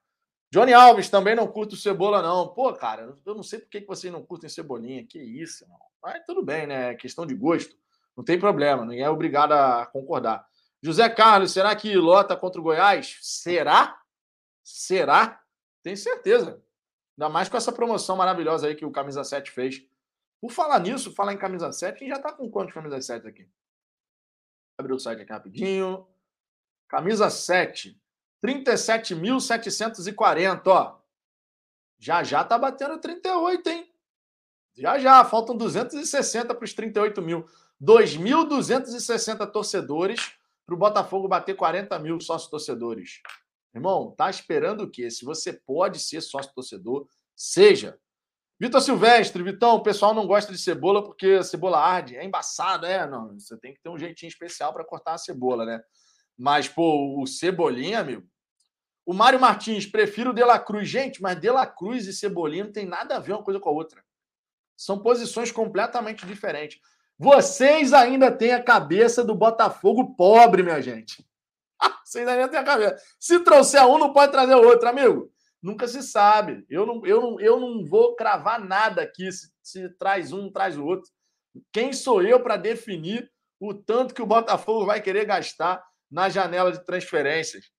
Johnny 0.52 0.72
Alves 0.72 1.08
também 1.08 1.34
não 1.34 1.46
curto 1.46 1.76
cebola, 1.76 2.22
não. 2.22 2.48
Pô, 2.48 2.72
cara, 2.72 3.14
eu 3.24 3.34
não 3.34 3.42
sei 3.42 3.58
por 3.58 3.68
que 3.68 3.80
vocês 3.80 4.12
não 4.12 4.24
curtem 4.24 4.48
cebolinha. 4.48 5.04
Que 5.06 5.18
isso, 5.18 5.64
irmão. 5.64 5.78
Mas 6.02 6.24
tudo 6.24 6.42
bem, 6.42 6.66
né? 6.66 6.92
É 6.92 6.94
questão 6.94 7.26
de 7.26 7.34
gosto. 7.34 7.76
Não 8.16 8.24
tem 8.24 8.38
problema, 8.38 8.84
ninguém 8.84 9.04
é 9.04 9.10
obrigado 9.10 9.52
a 9.52 9.84
concordar. 9.86 10.46
José 10.82 11.08
Carlos, 11.08 11.52
será 11.52 11.74
que 11.76 11.94
lota 11.96 12.36
contra 12.36 12.60
o 12.60 12.64
Goiás? 12.64 13.18
Será? 13.20 14.00
Será? 14.64 15.42
Tenho 15.82 15.96
certeza. 15.96 16.62
Ainda 17.18 17.28
mais 17.28 17.48
com 17.48 17.56
essa 17.56 17.72
promoção 17.72 18.16
maravilhosa 18.16 18.68
aí 18.68 18.74
que 18.74 18.86
o 18.86 18.90
Camisa 18.90 19.22
7 19.22 19.50
fez. 19.50 19.86
Por 20.40 20.50
falar 20.50 20.78
nisso, 20.80 21.12
falar 21.12 21.32
em 21.32 21.38
camisa 21.38 21.72
7, 21.72 21.98
quem 21.98 22.08
já 22.08 22.18
tá 22.18 22.32
com 22.32 22.50
quantos 22.50 22.74
camisa 22.74 23.00
7 23.00 23.26
aqui? 23.26 23.48
Abrir 24.78 24.92
o 24.92 24.98
site 24.98 25.22
aqui 25.22 25.32
rapidinho. 25.32 26.06
Camisa 26.88 27.30
7, 27.30 27.98
37.740, 28.46 30.62
ó. 30.66 30.98
Já 31.98 32.22
já 32.22 32.44
tá 32.44 32.58
batendo 32.58 33.00
38, 33.00 33.68
hein? 33.68 33.90
Já 34.74 34.98
já, 34.98 35.24
faltam 35.24 35.56
260 35.56 36.54
para 36.54 36.64
os 36.64 36.74
38 36.74 37.22
mil. 37.22 37.46
2.260 37.82 39.50
torcedores 39.50 40.34
para 40.64 40.74
o 40.74 40.78
Botafogo 40.78 41.26
bater 41.26 41.56
40 41.56 41.98
mil 41.98 42.20
sócios 42.20 42.50
torcedores. 42.50 43.20
Irmão, 43.74 44.14
tá 44.16 44.30
esperando 44.30 44.82
o 44.82 44.90
quê? 44.90 45.10
Se 45.10 45.24
você 45.24 45.52
pode 45.52 45.98
ser 45.98 46.20
sócio 46.20 46.54
torcedor, 46.54 47.08
seja. 47.34 47.98
Vitor 48.58 48.80
Silvestre, 48.80 49.42
Vitão, 49.42 49.76
o 49.76 49.82
pessoal 49.82 50.14
não 50.14 50.26
gosta 50.26 50.50
de 50.50 50.58
cebola 50.58 51.04
porque 51.04 51.38
a 51.40 51.42
cebola 51.42 51.78
arde. 51.78 52.16
É 52.16 52.24
embaçado, 52.24 52.86
é? 52.86 53.06
Não, 53.06 53.38
você 53.38 53.54
tem 53.58 53.74
que 53.74 53.80
ter 53.80 53.90
um 53.90 53.98
jeitinho 53.98 54.28
especial 54.28 54.72
para 54.72 54.84
cortar 54.84 55.14
a 55.14 55.18
cebola, 55.18 55.66
né? 55.66 55.82
Mas, 56.36 56.68
pô, 56.68 57.20
o 57.20 57.26
Cebolinha, 57.26 58.00
amigo. 58.00 58.26
O 59.06 59.14
Mário 59.14 59.38
Martins, 59.38 59.86
prefiro 59.86 60.30
o 60.30 60.34
De 60.34 60.42
La 60.42 60.58
Cruz. 60.58 60.88
Gente, 60.88 61.22
mas 61.22 61.40
De 61.40 61.48
La 61.48 61.64
Cruz 61.64 62.08
e 62.08 62.12
Cebolinha 62.12 62.64
não 62.64 62.72
tem 62.72 62.84
nada 62.84 63.16
a 63.16 63.20
ver 63.20 63.32
uma 63.32 63.42
coisa 63.42 63.60
com 63.60 63.68
a 63.68 63.72
outra. 63.72 64.04
São 64.76 64.98
posições 64.98 65.52
completamente 65.52 66.26
diferentes. 66.26 66.80
Vocês 67.16 67.92
ainda 67.92 68.32
têm 68.32 68.52
a 68.52 68.62
cabeça 68.62 69.24
do 69.24 69.34
Botafogo 69.34 70.16
pobre, 70.16 70.64
minha 70.64 70.82
gente. 70.82 71.24
Vocês 72.04 72.26
ainda 72.26 72.48
têm 72.48 72.58
a 72.58 72.64
cabeça. 72.64 73.00
Se 73.18 73.38
trouxer 73.40 73.86
um, 73.86 73.96
não 73.96 74.12
pode 74.12 74.32
trazer 74.32 74.56
o 74.56 74.66
outro, 74.66 74.88
amigo. 74.88 75.32
Nunca 75.62 75.86
se 75.86 76.02
sabe. 76.02 76.66
Eu 76.68 76.84
não, 76.84 77.06
eu 77.06 77.20
não, 77.20 77.40
eu 77.40 77.60
não 77.60 77.86
vou 77.86 78.16
cravar 78.16 78.62
nada 78.62 79.02
aqui 79.02 79.30
se, 79.30 79.52
se 79.62 79.88
traz 79.90 80.32
um, 80.32 80.50
traz 80.50 80.76
o 80.76 80.84
outro. 80.84 81.10
Quem 81.72 81.92
sou 81.92 82.22
eu 82.22 82.40
para 82.42 82.56
definir 82.56 83.30
o 83.60 83.72
tanto 83.72 84.12
que 84.12 84.20
o 84.20 84.26
Botafogo 84.26 84.84
vai 84.84 85.00
querer 85.00 85.24
gastar 85.24 85.82
na 86.10 86.28
janela 86.28 86.72
de 86.72 86.84
transferências? 86.84 87.70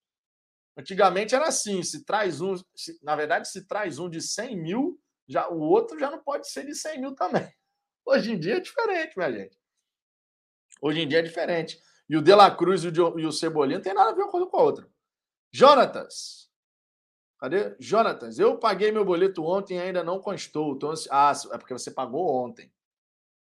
Antigamente 0.77 1.33
era 1.33 1.47
assim: 1.47 1.81
se 1.81 2.05
traz 2.05 2.39
um, 2.39 2.55
se, 2.75 2.99
na 3.01 3.15
verdade, 3.15 3.49
se 3.49 3.65
traz 3.65 3.97
um 3.97 4.07
de 4.07 4.21
100 4.21 4.55
mil, 4.55 5.01
já, 5.27 5.49
o 5.49 5.59
outro 5.59 5.99
já 5.99 6.11
não 6.11 6.21
pode 6.23 6.47
ser 6.49 6.65
de 6.65 6.75
100 6.75 7.01
mil 7.01 7.15
também. 7.15 7.51
Hoje 8.05 8.31
em 8.31 8.39
dia 8.39 8.57
é 8.57 8.59
diferente, 8.59 9.17
minha 9.17 9.31
gente. 9.31 9.57
Hoje 10.81 11.01
em 11.01 11.07
dia 11.07 11.19
é 11.19 11.23
diferente. 11.23 11.81
E 12.07 12.15
o 12.15 12.21
De 12.21 12.33
La 12.33 12.55
Cruz 12.55 12.83
e 12.83 12.87
o, 12.87 13.19
e 13.19 13.25
o 13.25 13.31
Cebolinha 13.31 13.79
não 13.79 13.83
tem 13.83 13.93
nada 13.93 14.11
a 14.11 14.13
ver 14.13 14.21
uma 14.21 14.31
coisa 14.31 14.45
com 14.45 14.57
a 14.57 14.63
outra. 14.63 14.89
Jonatas. 15.51 16.49
Cadê? 17.39 17.75
Jonatas, 17.79 18.39
eu 18.39 18.57
paguei 18.57 18.91
meu 18.91 19.03
boleto 19.03 19.43
ontem 19.43 19.77
e 19.77 19.81
ainda 19.81 20.03
não 20.03 20.19
constou. 20.19 20.75
Então, 20.75 20.93
ah, 21.11 21.33
é 21.51 21.57
porque 21.57 21.73
você 21.73 21.91
pagou 21.91 22.33
ontem. 22.33 22.71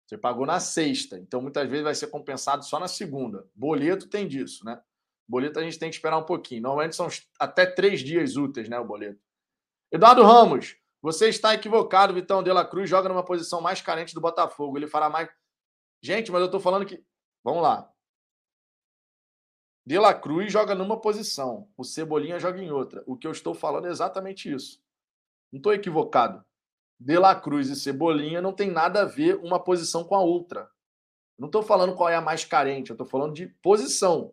Você 0.06 0.18
pagou 0.18 0.44
na 0.44 0.60
sexta. 0.60 1.18
Então, 1.18 1.40
muitas 1.40 1.68
vezes 1.68 1.84
vai 1.84 1.94
ser 1.94 2.08
compensado 2.08 2.64
só 2.64 2.78
na 2.78 2.88
segunda. 2.88 3.48
Boleto 3.54 4.08
tem 4.08 4.28
disso, 4.28 4.64
né? 4.64 4.80
Boleto 5.28 5.58
a 5.58 5.62
gente 5.62 5.78
tem 5.78 5.88
que 5.88 5.96
esperar 5.96 6.18
um 6.18 6.24
pouquinho. 6.24 6.62
Normalmente 6.62 6.96
são 6.96 7.08
até 7.38 7.64
três 7.66 8.00
dias 8.00 8.36
úteis, 8.36 8.68
né? 8.68 8.78
O 8.78 8.84
boleto. 8.84 9.20
Eduardo 9.90 10.22
Ramos, 10.22 10.76
você 11.00 11.28
está 11.28 11.54
equivocado. 11.54 12.14
Vitão 12.14 12.42
De 12.42 12.52
La 12.52 12.64
Cruz 12.64 12.88
joga 12.88 13.08
numa 13.08 13.24
posição 13.24 13.60
mais 13.60 13.80
carente 13.80 14.14
do 14.14 14.20
Botafogo. 14.20 14.76
Ele 14.76 14.86
fará 14.86 15.08
mais. 15.08 15.28
Gente, 16.02 16.30
mas 16.30 16.40
eu 16.40 16.46
estou 16.46 16.60
falando 16.60 16.86
que. 16.86 17.04
Vamos 17.44 17.62
lá. 17.62 17.92
De 19.84 19.98
La 19.98 20.14
Cruz 20.14 20.52
joga 20.52 20.76
numa 20.76 21.00
posição, 21.00 21.68
o 21.76 21.82
Cebolinha 21.82 22.38
joga 22.38 22.62
em 22.62 22.70
outra. 22.70 23.02
O 23.04 23.16
que 23.16 23.26
eu 23.26 23.32
estou 23.32 23.52
falando 23.52 23.88
é 23.88 23.90
exatamente 23.90 24.52
isso. 24.52 24.80
Não 25.52 25.58
estou 25.58 25.74
equivocado. 25.74 26.44
De 27.00 27.18
La 27.18 27.34
Cruz 27.34 27.68
e 27.68 27.74
Cebolinha 27.74 28.40
não 28.40 28.52
tem 28.52 28.70
nada 28.70 29.02
a 29.02 29.04
ver 29.04 29.36
uma 29.38 29.58
posição 29.58 30.04
com 30.04 30.14
a 30.14 30.20
outra. 30.20 30.70
Não 31.36 31.46
estou 31.46 31.64
falando 31.64 31.96
qual 31.96 32.08
é 32.08 32.14
a 32.14 32.20
mais 32.20 32.44
carente, 32.44 32.90
eu 32.90 32.94
estou 32.94 33.06
falando 33.06 33.34
de 33.34 33.48
posição. 33.60 34.32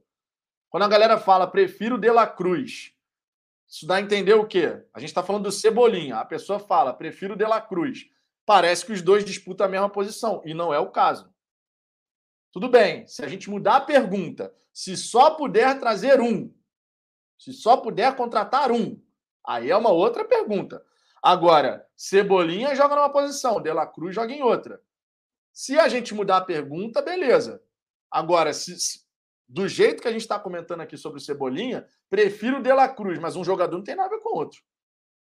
Quando 0.70 0.84
a 0.84 0.88
galera 0.88 1.18
fala 1.18 1.48
prefiro 1.48 1.98
De 1.98 2.12
La 2.12 2.28
Cruz, 2.28 2.94
isso 3.68 3.86
dá 3.86 3.96
a 3.96 4.02
entender 4.02 4.34
o 4.34 4.48
quê? 4.48 4.84
A 4.94 5.00
gente 5.00 5.10
está 5.10 5.24
falando 5.24 5.44
do 5.44 5.52
Cebolinha. 5.52 6.18
A 6.18 6.26
pessoa 6.26 6.60
fala 6.60 6.94
prefiro 6.94 7.36
De 7.36 7.46
La 7.46 7.62
Cruz. 7.62 8.10
Parece 8.46 8.86
que 8.86 8.92
os 8.92 9.02
dois 9.02 9.24
disputam 9.24 9.68
a 9.68 9.70
mesma 9.70 9.90
posição, 9.90 10.42
e 10.44 10.56
não 10.56 10.74
é 10.74 10.80
o 10.80 10.90
caso. 10.90 11.32
Tudo 12.52 12.68
bem, 12.68 13.06
se 13.06 13.24
a 13.24 13.28
gente 13.28 13.48
mudar 13.48 13.76
a 13.76 13.82
pergunta, 13.82 14.52
se 14.74 14.98
só 14.98 15.32
puder 15.32 15.80
trazer 15.80 16.20
um, 16.20 16.52
se 17.38 17.54
só 17.54 17.78
puder 17.78 18.16
contratar 18.16 18.72
um, 18.72 19.00
aí 19.46 19.70
é 19.70 19.78
uma 19.78 19.92
outra 19.92 20.26
pergunta. 20.26 20.84
Agora, 21.22 21.88
Cebolinha 21.96 22.74
joga 22.74 22.96
numa 22.96 23.12
posição, 23.12 23.62
De 23.62 23.72
La 23.72 23.86
Cruz 23.86 24.16
joga 24.16 24.34
em 24.34 24.42
outra. 24.42 24.82
Se 25.54 25.78
a 25.78 25.88
gente 25.88 26.14
mudar 26.14 26.38
a 26.38 26.46
pergunta, 26.46 27.02
beleza. 27.02 27.62
Agora, 28.10 28.52
se, 28.52 28.80
se, 28.80 29.02
do 29.50 29.68
jeito 29.68 30.02
que 30.02 30.08
a 30.08 30.12
gente 30.12 30.22
está 30.22 30.40
comentando 30.40 30.82
aqui 30.82 30.96
sobre 30.96 31.18
o 31.18 31.22
Cebolinha, 31.22 31.88
prefiro 32.08 32.60
o 32.60 32.62
De 32.62 32.72
La 32.72 32.88
Cruz, 32.88 33.18
mas 33.18 33.36
um 33.36 33.44
jogador 33.44 33.76
não 33.76 33.84
tem 33.84 33.96
nada 33.96 34.08
a 34.08 34.18
ver 34.18 34.22
com 34.22 34.30
o 34.30 34.38
outro. 34.38 34.62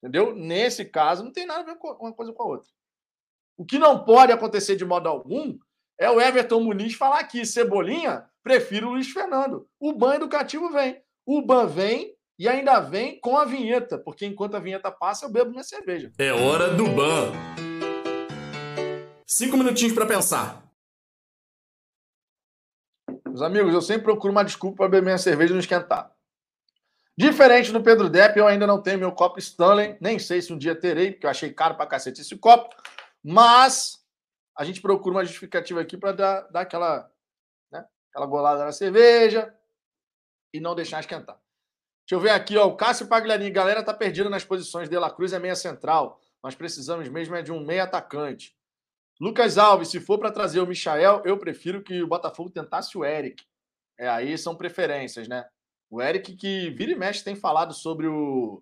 Entendeu? 0.02 0.36
Nesse 0.36 0.84
caso, 0.84 1.24
não 1.24 1.32
tem 1.32 1.46
nada 1.46 1.62
a 1.62 1.64
ver 1.64 1.76
com 1.78 1.90
uma 1.92 2.12
coisa 2.12 2.34
com 2.34 2.42
a 2.42 2.48
outra. 2.48 2.70
O 3.56 3.64
que 3.64 3.78
não 3.78 4.04
pode 4.04 4.32
acontecer 4.32 4.76
de 4.76 4.84
modo 4.84 5.08
algum 5.08 5.58
é 6.00 6.10
o 6.10 6.20
Everton 6.20 6.62
Muniz 6.62 6.96
falar 6.96 7.20
aqui, 7.20 7.46
Cebolinha, 7.46 8.26
prefiro 8.44 8.88
o 8.88 8.92
Luiz 8.92 9.10
Fernando. 9.10 9.68
O 9.80 9.94
ban 9.94 10.16
educativo 10.16 10.72
vem. 10.72 11.02
O 11.26 11.42
ban 11.42 11.68
vem 11.68 12.16
e 12.40 12.48
ainda 12.48 12.80
vem 12.80 13.20
com 13.20 13.38
a 13.38 13.46
vinheta, 13.46 13.98
porque 13.98 14.26
enquanto 14.26 14.56
a 14.56 14.60
vinheta 14.60 14.92
passa, 14.92 15.26
eu 15.26 15.32
bebo 15.32 15.52
minha 15.52 15.64
cerveja. 15.64 16.12
É 16.18 16.32
hora 16.32 16.74
do 16.74 16.88
ban. 16.88 17.32
Cinco 19.26 19.58
minutinhos 19.58 19.94
para 19.94 20.06
pensar. 20.06 20.67
Meus 23.38 23.46
amigos, 23.46 23.72
eu 23.72 23.84
sempre 23.84 24.02
procuro 24.02 24.32
uma 24.32 24.44
desculpa 24.44 24.78
para 24.78 24.88
beber 24.88 25.04
minha 25.04 25.18
cerveja 25.20 25.52
e 25.52 25.54
não 25.54 25.60
esquentar. 25.60 26.12
Diferente 27.16 27.72
do 27.72 27.84
Pedro 27.84 28.10
Depp, 28.10 28.40
eu 28.40 28.48
ainda 28.48 28.66
não 28.66 28.82
tenho 28.82 28.98
meu 28.98 29.12
copo 29.12 29.38
Stanley, 29.38 29.96
nem 30.02 30.18
sei 30.18 30.42
se 30.42 30.52
um 30.52 30.58
dia 30.58 30.74
terei, 30.74 31.12
porque 31.12 31.28
eu 31.28 31.30
achei 31.30 31.54
caro 31.54 31.76
para 31.76 31.86
cacete 31.86 32.22
esse 32.22 32.36
copo, 32.36 32.76
mas 33.24 34.04
a 34.58 34.66
gente 34.66 34.82
procura 34.82 35.18
uma 35.18 35.24
justificativa 35.24 35.80
aqui 35.80 35.96
para 35.96 36.14
dar, 36.14 36.42
dar 36.50 36.62
aquela, 36.62 37.12
né, 37.72 37.86
aquela 38.10 38.26
golada 38.26 38.66
na 38.66 38.72
cerveja 38.72 39.54
e 40.52 40.60
não 40.60 40.74
deixar 40.74 41.00
esquentar. 41.00 41.40
Deixa 42.10 42.16
eu 42.16 42.20
ver 42.20 42.32
aqui, 42.32 42.58
ó, 42.58 42.66
o 42.66 42.76
Cássio 42.76 43.06
Pagliarini, 43.06 43.52
galera 43.52 43.84
tá 43.84 43.94
perdida 43.94 44.32
nas 44.32 44.44
posições, 44.44 44.90
De 44.90 44.98
La 44.98 45.12
Cruz 45.12 45.32
é 45.32 45.38
meia 45.38 45.56
central, 45.56 46.20
nós 46.42 46.56
precisamos 46.56 47.08
mesmo 47.08 47.36
é 47.36 47.44
de 47.44 47.52
um 47.52 47.64
meia 47.64 47.84
atacante. 47.84 48.57
Lucas 49.20 49.58
Alves, 49.58 49.90
se 49.90 50.00
for 50.00 50.20
para 50.20 50.32
trazer 50.32 50.60
o 50.60 50.68
Michael, 50.68 51.24
eu 51.26 51.38
prefiro 51.38 51.82
que 51.82 52.04
o 52.04 52.08
Botafogo 52.08 52.52
tentasse 52.52 52.98
o 52.98 53.04
Eric. 53.04 53.44
É, 53.98 54.08
aí 54.08 54.38
são 54.38 54.56
preferências, 54.56 55.28
né? 55.28 55.48
O 55.90 56.02
Eric, 56.02 56.36
que 56.36 56.70
vira 56.70 56.92
e 56.92 56.96
mexe, 56.96 57.24
tem 57.24 57.36
falado 57.36 57.74
sobre 57.74 58.08
o, 58.08 58.62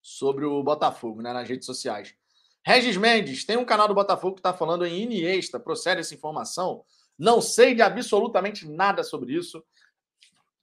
sobre 0.00 0.44
o 0.44 0.62
Botafogo 0.62 1.22
né, 1.22 1.32
nas 1.32 1.48
redes 1.48 1.66
sociais. 1.66 2.14
Regis 2.64 2.96
Mendes, 2.96 3.44
tem 3.44 3.56
um 3.56 3.64
canal 3.64 3.86
do 3.86 3.94
Botafogo 3.94 4.34
que 4.34 4.40
está 4.40 4.52
falando 4.52 4.84
em 4.84 5.02
Iniesta. 5.02 5.60
Procede 5.60 6.00
essa 6.00 6.14
informação? 6.14 6.84
Não 7.18 7.40
sei 7.40 7.74
de 7.74 7.82
absolutamente 7.82 8.68
nada 8.68 9.04
sobre 9.04 9.34
isso. 9.34 9.62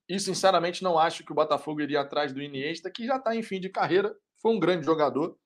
E, 0.08 0.20
sinceramente, 0.20 0.84
não 0.84 0.98
acho 0.98 1.24
que 1.24 1.32
o 1.32 1.36
Botafogo 1.36 1.82
iria 1.82 2.02
atrás 2.02 2.34
do 2.34 2.42
Iniesta, 2.42 2.90
que 2.90 3.06
já 3.06 3.18
está 3.18 3.36
em 3.36 3.44
fim 3.44 3.60
de 3.60 3.70
carreira. 3.70 4.16
Foi 4.42 4.52
um 4.54 4.60
grande 4.60 4.86
jogador, 4.86 5.38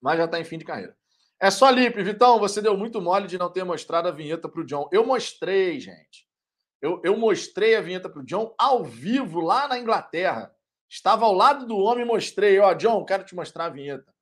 mas 0.00 0.18
já 0.18 0.26
está 0.26 0.38
em 0.38 0.44
fim 0.44 0.58
de 0.58 0.64
carreira. 0.64 0.96
É 1.40 1.50
só 1.50 1.70
Lipe. 1.70 2.02
Vitão, 2.02 2.38
você 2.38 2.62
deu 2.62 2.76
muito 2.76 3.00
mole 3.00 3.26
de 3.26 3.38
não 3.38 3.50
ter 3.50 3.64
mostrado 3.64 4.08
a 4.08 4.12
vinheta 4.12 4.48
para 4.48 4.60
o 4.60 4.64
John. 4.64 4.88
Eu 4.92 5.04
mostrei, 5.04 5.78
gente. 5.80 6.26
Eu, 6.80 7.00
eu 7.02 7.16
mostrei 7.16 7.76
a 7.76 7.80
vinheta 7.80 8.08
para 8.08 8.20
o 8.20 8.24
John 8.24 8.54
ao 8.58 8.84
vivo 8.84 9.40
lá 9.40 9.66
na 9.66 9.78
Inglaterra. 9.78 10.54
Estava 10.88 11.24
ao 11.24 11.32
lado 11.32 11.66
do 11.66 11.76
homem 11.76 12.04
e 12.04 12.08
mostrei. 12.08 12.58
Ó, 12.58 12.72
John, 12.74 13.04
quero 13.04 13.24
te 13.24 13.34
mostrar 13.34 13.66
a 13.66 13.70
vinheta. 13.70 14.14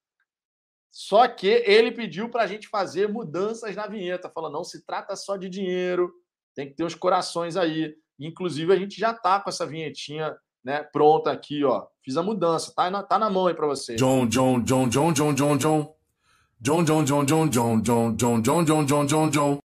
Só 0.91 1.27
que 1.27 1.47
ele 1.47 1.91
pediu 1.91 2.29
para 2.29 2.43
a 2.43 2.47
gente 2.47 2.69
fazer 2.69 3.09
mudanças 3.09 3.75
na 3.75 3.87
vinheta. 3.87 4.31
Falando, 4.31 4.53
não 4.53 4.65
se 4.65 4.85
trata 4.85 5.17
só 5.17 5.37
de 5.37 5.49
dinheiro, 5.49 6.13
tem 6.55 6.69
que 6.69 6.75
ter 6.75 6.85
uns 6.85 6.95
corações 6.95 7.57
aí. 7.57 7.95
Inclusive, 8.19 8.73
a 8.73 8.77
gente 8.77 9.01
já 9.01 9.15
tá 9.15 9.41
com 9.41 9.49
essa 9.49 9.67
vinhetinha 9.67 10.37
né, 10.63 10.83
pronta 10.83 11.33
aqui, 11.33 11.65
ó. 11.65 11.87
Fiz 12.05 12.17
a 12.17 12.23
mudança, 12.23 12.73
tá 12.75 12.91
na, 12.91 13.03
tá 13.03 13.19
na 13.19 13.31
mão 13.31 13.47
aí 13.47 13.55
para 13.55 13.67
você. 13.67 13.97
John, 13.97 14.27
John, 14.27 14.63
John, 14.63 14.89
John, 14.89 15.13
John, 15.13 15.35
John, 15.35 15.57
John. 15.57 15.97
John, 16.63 16.85
John, 16.85 17.05
John, 17.05 17.25
John, 17.27 17.49
John, 17.51 17.83
John, 17.83 18.15
John, 18.15 18.41
John, 18.41 18.65
John, 18.65 18.87
John, 18.87 19.07
John, 19.07 19.31
John. 19.31 19.59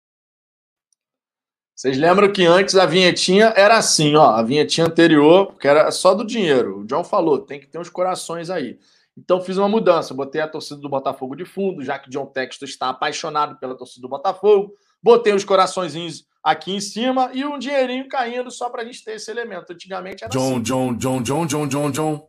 Vocês 1.75 1.99
lembram 1.99 2.33
que 2.33 2.47
antes 2.47 2.77
a 2.77 2.87
vinhetinha 2.87 3.53
era 3.57 3.77
assim, 3.77 4.15
ó, 4.15 4.27
a 4.27 4.43
vinhetinha 4.45 4.87
anterior, 4.87 5.49
porque 5.49 5.67
era 5.67 5.91
só 5.91 6.15
do 6.15 6.25
dinheiro. 6.25 6.83
O 6.83 6.85
John 6.87 7.03
falou, 7.03 7.41
tem 7.41 7.59
que 7.59 7.67
ter 7.67 7.81
uns 7.81 7.91
corações 7.91 8.49
aí. 8.49 8.79
Então 9.19 9.41
fiz 9.41 9.57
uma 9.57 9.69
mudança, 9.69 10.15
botei 10.15 10.41
a 10.41 10.47
torcida 10.47 10.81
do 10.81 10.89
Botafogo 10.89 11.35
de 11.35 11.45
fundo, 11.45 11.83
já 11.83 11.99
que 11.99 12.09
John 12.09 12.27
Texto 12.27 12.65
está 12.65 12.91
apaixonado 12.91 13.59
pela 13.59 13.77
torcida 13.77 14.03
do 14.03 14.09
Botafogo. 14.09 14.73
Botei 15.03 15.35
os 15.35 15.45
coraçõezinhos 15.45 16.25
aqui 16.45 16.77
em 16.77 16.81
cima 16.81 17.29
e 17.35 17.45
um 17.45 17.59
dinheirinho 17.59 18.09
caindo 18.09 18.53
só 18.53 18.71
para 18.71 18.83
a 18.83 18.85
gente 18.85 19.03
ter 19.03 19.17
esse 19.17 19.33
elemento. 19.33 19.73
Antigamente 19.73 20.23
era 20.23 20.33
John, 20.33 20.53
assim. 20.53 20.63
John, 20.63 20.95
John, 20.95 21.23
John, 21.23 21.47
John, 21.47 21.67
John, 21.67 21.91
John. 21.91 22.29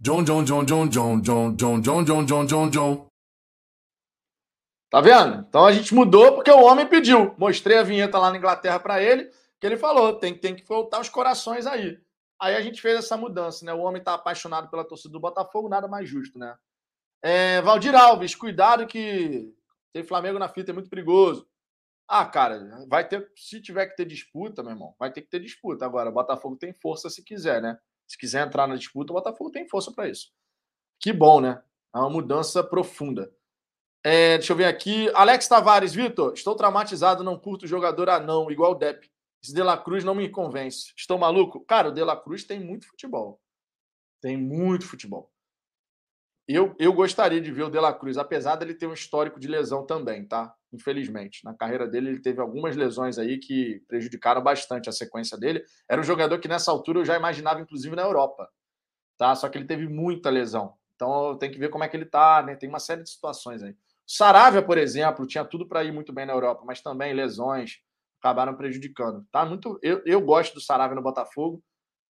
John, 0.00 0.24
John, 0.24 0.44
John, 0.44 0.64
John, 0.64 0.88
John, 0.88 1.20
John, 1.20 1.54
John, 1.54 1.82
John, 1.82 2.04
John, 2.04 2.24
John, 2.24 2.46
John, 2.46 2.70
John. 2.70 3.09
Tá 4.90 5.00
vendo? 5.00 5.46
Então 5.48 5.64
a 5.64 5.72
gente 5.72 5.94
mudou 5.94 6.34
porque 6.34 6.50
o 6.50 6.64
homem 6.64 6.86
pediu. 6.86 7.34
Mostrei 7.38 7.78
a 7.78 7.82
vinheta 7.82 8.18
lá 8.18 8.30
na 8.30 8.36
Inglaterra 8.36 8.80
para 8.80 9.00
ele, 9.00 9.30
que 9.60 9.66
ele 9.66 9.76
falou: 9.76 10.18
tem, 10.18 10.36
tem 10.36 10.54
que 10.54 10.66
voltar 10.66 11.00
os 11.00 11.08
corações 11.08 11.64
aí. 11.66 11.98
Aí 12.40 12.56
a 12.56 12.60
gente 12.60 12.80
fez 12.82 12.98
essa 12.98 13.16
mudança, 13.16 13.64
né? 13.64 13.72
O 13.72 13.80
homem 13.80 14.02
tá 14.02 14.14
apaixonado 14.14 14.68
pela 14.68 14.84
torcida 14.84 15.12
do 15.12 15.20
Botafogo, 15.20 15.68
nada 15.68 15.86
mais 15.86 16.08
justo, 16.08 16.38
né? 16.38 16.56
É, 17.22 17.60
Valdir 17.60 17.94
Alves, 17.94 18.34
cuidado 18.34 18.86
que 18.86 19.54
tem 19.92 20.02
Flamengo 20.02 20.38
na 20.38 20.48
fita, 20.48 20.72
é 20.72 20.74
muito 20.74 20.90
perigoso. 20.90 21.46
Ah, 22.08 22.26
cara, 22.26 22.84
vai 22.88 23.06
ter. 23.06 23.30
Se 23.36 23.60
tiver 23.60 23.86
que 23.86 23.94
ter 23.94 24.04
disputa, 24.04 24.62
meu 24.62 24.72
irmão, 24.72 24.96
vai 24.98 25.12
ter 25.12 25.22
que 25.22 25.28
ter 25.28 25.38
disputa. 25.38 25.84
Agora, 25.84 26.10
o 26.10 26.12
Botafogo 26.12 26.56
tem 26.56 26.72
força 26.72 27.08
se 27.08 27.22
quiser, 27.22 27.62
né? 27.62 27.78
Se 28.08 28.18
quiser 28.18 28.44
entrar 28.44 28.66
na 28.66 28.74
disputa, 28.74 29.12
o 29.12 29.14
Botafogo 29.14 29.52
tem 29.52 29.68
força 29.68 29.92
para 29.92 30.08
isso. 30.08 30.32
Que 30.98 31.12
bom, 31.12 31.40
né? 31.40 31.62
É 31.94 31.98
uma 31.98 32.10
mudança 32.10 32.64
profunda. 32.64 33.32
É, 34.02 34.38
deixa 34.38 34.52
eu 34.52 34.56
ver 34.56 34.64
aqui. 34.64 35.10
Alex 35.14 35.46
Tavares, 35.46 35.94
Vitor, 35.94 36.32
estou 36.32 36.56
traumatizado, 36.56 37.22
não 37.22 37.38
curto 37.38 37.66
jogador 37.66 38.08
anão, 38.08 38.50
igual 38.50 38.72
o 38.72 38.74
Depp. 38.74 39.10
Esse 39.42 39.54
De 39.54 39.62
La 39.62 39.76
Cruz 39.76 40.04
não 40.04 40.14
me 40.14 40.28
convence. 40.28 40.92
Estou 40.96 41.18
maluco? 41.18 41.60
Cara, 41.64 41.88
o 41.88 41.92
De 41.92 42.02
La 42.02 42.16
Cruz 42.16 42.44
tem 42.44 42.60
muito 42.60 42.86
futebol. 42.86 43.40
Tem 44.20 44.36
muito 44.36 44.86
futebol. 44.86 45.30
Eu, 46.48 46.74
eu 46.78 46.92
gostaria 46.92 47.40
de 47.40 47.52
ver 47.52 47.62
o 47.64 47.70
De 47.70 47.78
La 47.78 47.92
Cruz, 47.92 48.18
apesar 48.18 48.56
dele 48.56 48.74
ter 48.74 48.86
um 48.86 48.92
histórico 48.92 49.38
de 49.38 49.46
lesão 49.46 49.86
também, 49.86 50.26
tá? 50.26 50.54
Infelizmente. 50.72 51.44
Na 51.44 51.54
carreira 51.54 51.86
dele, 51.86 52.10
ele 52.10 52.20
teve 52.20 52.40
algumas 52.40 52.76
lesões 52.76 53.18
aí 53.18 53.38
que 53.38 53.82
prejudicaram 53.86 54.42
bastante 54.42 54.88
a 54.88 54.92
sequência 54.92 55.38
dele. 55.38 55.62
Era 55.88 56.00
um 56.00 56.04
jogador 56.04 56.38
que 56.40 56.48
nessa 56.48 56.70
altura 56.70 57.00
eu 57.00 57.04
já 57.04 57.16
imaginava, 57.16 57.60
inclusive, 57.60 57.94
na 57.94 58.02
Europa. 58.02 58.48
Tá? 59.16 59.34
Só 59.36 59.48
que 59.48 59.58
ele 59.58 59.66
teve 59.66 59.88
muita 59.88 60.28
lesão. 60.28 60.74
Então 60.96 61.38
tem 61.38 61.50
que 61.50 61.58
ver 61.58 61.70
como 61.70 61.84
é 61.84 61.88
que 61.88 61.96
ele 61.96 62.04
tá, 62.04 62.42
né? 62.42 62.56
Tem 62.56 62.68
uma 62.68 62.78
série 62.78 63.02
de 63.02 63.10
situações 63.10 63.62
aí. 63.62 63.74
Saravia, 64.12 64.60
por 64.60 64.76
exemplo, 64.76 65.24
tinha 65.24 65.44
tudo 65.44 65.68
para 65.68 65.84
ir 65.84 65.92
muito 65.92 66.12
bem 66.12 66.26
na 66.26 66.32
Europa, 66.32 66.64
mas 66.66 66.82
também 66.82 67.14
lesões 67.14 67.78
acabaram 68.18 68.56
prejudicando. 68.56 69.24
Tá 69.30 69.46
muito. 69.46 69.78
Eu, 69.84 70.02
eu 70.04 70.20
gosto 70.20 70.54
do 70.54 70.60
Saravia 70.60 70.96
no 70.96 71.02
Botafogo. 71.02 71.62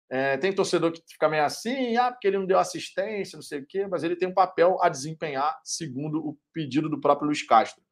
É, 0.09 0.37
tem 0.37 0.55
torcedor 0.55 0.93
que 0.93 1.03
fica 1.09 1.29
meio 1.29 1.43
assim, 1.43 1.97
ah, 1.97 2.13
porque 2.13 2.29
ele 2.29 2.39
não 2.39 2.47
deu 2.47 2.57
assistência, 2.57 3.37
não 3.37 3.43
sei 3.43 3.59
o 3.59 3.67
quê, 3.67 3.85
mas 3.89 4.05
ele 4.05 4.15
tem 4.15 4.29
um 4.29 4.33
papel 4.33 4.79
a 4.81 4.89
desempenhar, 4.89 5.61
segundo 5.65 6.25
o 6.25 6.39
pedido 6.53 6.89
do 6.89 7.01
próprio 7.01 7.27
Luiz 7.27 7.43
Castro. 7.43 7.83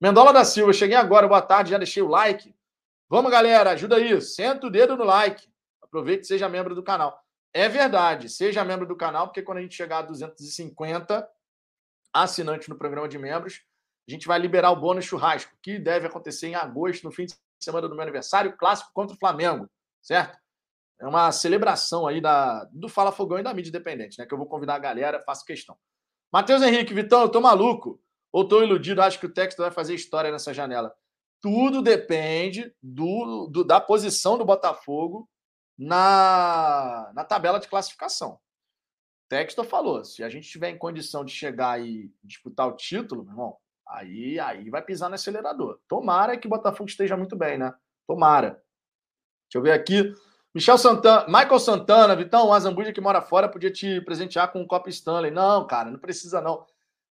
Mendola 0.00 0.32
da 0.32 0.44
Silva, 0.44 0.72
cheguei 0.72 0.96
agora, 0.96 1.28
boa 1.28 1.40
tarde, 1.40 1.70
já 1.70 1.78
deixei 1.78 2.02
o 2.02 2.08
like. 2.08 2.52
Vamos, 3.08 3.30
galera, 3.30 3.70
ajuda 3.70 3.94
aí, 3.94 4.20
senta 4.20 4.66
o 4.66 4.70
dedo 4.70 4.96
no 4.96 5.04
like. 5.04 5.46
Aproveite 5.80 6.24
e 6.24 6.26
seja 6.26 6.48
membro 6.48 6.74
do 6.74 6.82
canal. 6.82 7.16
É 7.54 7.68
verdade, 7.68 8.28
seja 8.28 8.64
membro 8.64 8.88
do 8.88 8.96
canal, 8.96 9.28
porque 9.28 9.40
quando 9.40 9.58
a 9.58 9.62
gente 9.62 9.76
chegar 9.76 9.98
a 9.98 10.02
250, 10.02 11.28
assinante 12.12 12.68
no 12.68 12.76
programa 12.76 13.08
de 13.08 13.18
membros, 13.18 13.62
a 14.08 14.12
gente 14.12 14.26
vai 14.26 14.38
liberar 14.38 14.70
o 14.72 14.80
bônus 14.80 15.04
churrasco, 15.04 15.52
que 15.62 15.78
deve 15.78 16.06
acontecer 16.06 16.48
em 16.48 16.54
agosto, 16.54 17.04
no 17.04 17.12
fim 17.12 17.26
de 17.26 17.34
semana 17.60 17.88
do 17.88 17.94
meu 17.94 18.02
aniversário, 18.02 18.56
clássico 18.56 18.90
contra 18.92 19.14
o 19.14 19.18
Flamengo, 19.18 19.70
certo? 20.02 20.36
É 21.00 21.06
uma 21.06 21.32
celebração 21.32 22.06
aí 22.06 22.20
da, 22.20 22.64
do 22.72 22.88
Fala 22.88 23.12
Fogão 23.12 23.38
e 23.38 23.42
da 23.42 23.54
mídia 23.54 23.70
independente, 23.70 24.18
né? 24.18 24.26
Que 24.26 24.34
eu 24.34 24.38
vou 24.38 24.46
convidar 24.46 24.74
a 24.74 24.78
galera, 24.78 25.22
faço 25.24 25.44
questão. 25.44 25.76
Matheus 26.32 26.62
Henrique, 26.62 26.94
Vitão, 26.94 27.22
eu 27.22 27.28
tô 27.28 27.40
maluco. 27.40 28.00
Ou 28.32 28.46
tô 28.46 28.62
iludido, 28.62 29.02
acho 29.02 29.18
que 29.18 29.26
o 29.26 29.32
texto 29.32 29.58
vai 29.58 29.70
fazer 29.70 29.94
história 29.94 30.30
nessa 30.30 30.54
janela. 30.54 30.94
Tudo 31.40 31.82
depende 31.82 32.72
do, 32.82 33.48
do 33.48 33.64
da 33.64 33.80
posição 33.80 34.38
do 34.38 34.44
Botafogo 34.44 35.28
na, 35.76 37.10
na 37.14 37.24
tabela 37.24 37.58
de 37.58 37.68
classificação. 37.68 38.38
Textor 39.32 39.64
falou: 39.64 40.04
se 40.04 40.22
a 40.22 40.28
gente 40.28 40.46
tiver 40.46 40.68
em 40.68 40.76
condição 40.76 41.24
de 41.24 41.32
chegar 41.32 41.80
e 41.80 42.12
disputar 42.22 42.68
o 42.68 42.76
título, 42.76 43.24
meu 43.24 43.32
irmão, 43.32 43.56
aí, 43.88 44.38
aí 44.38 44.68
vai 44.68 44.82
pisar 44.82 45.08
no 45.08 45.14
acelerador. 45.14 45.80
Tomara 45.88 46.36
que 46.36 46.46
o 46.46 46.50
Botafogo 46.50 46.90
esteja 46.90 47.16
muito 47.16 47.34
bem, 47.34 47.56
né? 47.56 47.72
Tomara. 48.06 48.62
Deixa 49.48 49.54
eu 49.54 49.62
ver 49.62 49.72
aqui. 49.72 50.14
Michel 50.54 50.76
Santana, 50.76 51.24
Michael 51.28 51.58
Santana, 51.60 52.14
Vitão, 52.14 52.48
o 52.48 52.52
Azambuja 52.52 52.92
que 52.92 53.00
mora 53.00 53.22
fora 53.22 53.48
podia 53.48 53.72
te 53.72 54.02
presentear 54.02 54.52
com 54.52 54.60
um 54.60 54.66
copo 54.66 54.90
Stanley. 54.90 55.30
Não, 55.30 55.66
cara, 55.66 55.90
não 55.90 55.98
precisa 55.98 56.42
não. 56.42 56.66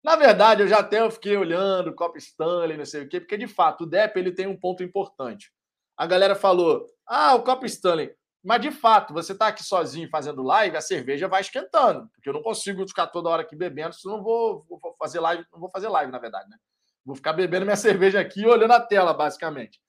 Na 0.04 0.14
verdade, 0.14 0.62
eu 0.62 0.68
já 0.68 0.80
até 0.80 1.10
fiquei 1.10 1.38
olhando 1.38 1.88
o 1.88 1.94
copo 1.94 2.18
Stanley, 2.18 2.76
não 2.76 2.84
sei 2.84 3.04
o 3.04 3.08
quê, 3.08 3.18
porque 3.18 3.38
de 3.38 3.48
fato 3.48 3.84
o 3.84 3.86
Depp 3.86 4.18
ele 4.18 4.32
tem 4.32 4.46
um 4.46 4.58
ponto 4.58 4.82
importante. 4.82 5.50
A 5.96 6.06
galera 6.06 6.34
falou: 6.34 6.84
"Ah, 7.06 7.34
o 7.34 7.42
copo 7.42 7.64
Stanley". 7.64 8.14
Mas, 8.42 8.62
de 8.62 8.70
fato, 8.70 9.12
você 9.12 9.32
está 9.32 9.48
aqui 9.48 9.62
sozinho 9.62 10.08
fazendo 10.08 10.42
live, 10.42 10.76
a 10.76 10.80
cerveja 10.80 11.28
vai 11.28 11.42
esquentando. 11.42 12.08
Porque 12.14 12.28
eu 12.28 12.32
não 12.32 12.42
consigo 12.42 12.86
ficar 12.88 13.06
toda 13.08 13.28
hora 13.28 13.42
aqui 13.42 13.54
bebendo, 13.54 13.94
senão 13.94 14.16
não 14.16 14.24
vou, 14.24 14.64
vou 14.68 14.96
fazer 14.98 15.20
live. 15.20 15.44
Não 15.52 15.60
vou 15.60 15.70
fazer 15.70 15.88
live, 15.88 16.10
na 16.10 16.18
verdade, 16.18 16.48
né? 16.48 16.56
Vou 17.04 17.14
ficar 17.14 17.34
bebendo 17.34 17.66
minha 17.66 17.76
cerveja 17.76 18.20
aqui 18.20 18.40
e 18.40 18.46
olhando 18.46 18.72
a 18.72 18.80
tela, 18.80 19.12
basicamente. 19.12 19.80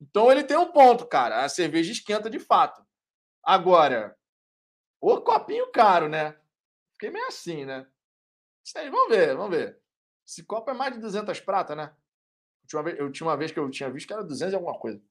Então 0.00 0.32
ele 0.32 0.42
tem 0.42 0.56
um 0.56 0.72
ponto, 0.72 1.06
cara. 1.06 1.44
A 1.44 1.48
cerveja 1.48 1.92
esquenta 1.92 2.30
de 2.30 2.38
fato. 2.38 2.82
Agora, 3.42 4.16
o 5.00 5.20
copinho 5.20 5.70
caro, 5.70 6.08
né? 6.08 6.36
Fiquei 6.92 7.10
meio 7.10 7.26
assim, 7.26 7.66
né? 7.66 7.86
Isso 8.64 8.78
aí, 8.78 8.88
vamos 8.90 9.14
ver, 9.14 9.36
vamos 9.36 9.56
ver. 9.56 9.78
Esse 10.26 10.42
copo 10.44 10.70
é 10.70 10.74
mais 10.74 10.94
de 10.94 11.00
200 11.00 11.40
prata, 11.40 11.74
né? 11.74 11.94
Eu 12.62 12.68
tinha, 12.68 12.94
eu 12.96 13.12
tinha 13.12 13.26
uma 13.26 13.36
vez 13.36 13.50
que 13.50 13.58
eu 13.58 13.70
tinha 13.70 13.90
visto 13.90 14.06
que 14.06 14.12
era 14.12 14.22
200 14.22 14.52
e 14.52 14.56
alguma 14.56 14.78
coisa. 14.78 15.02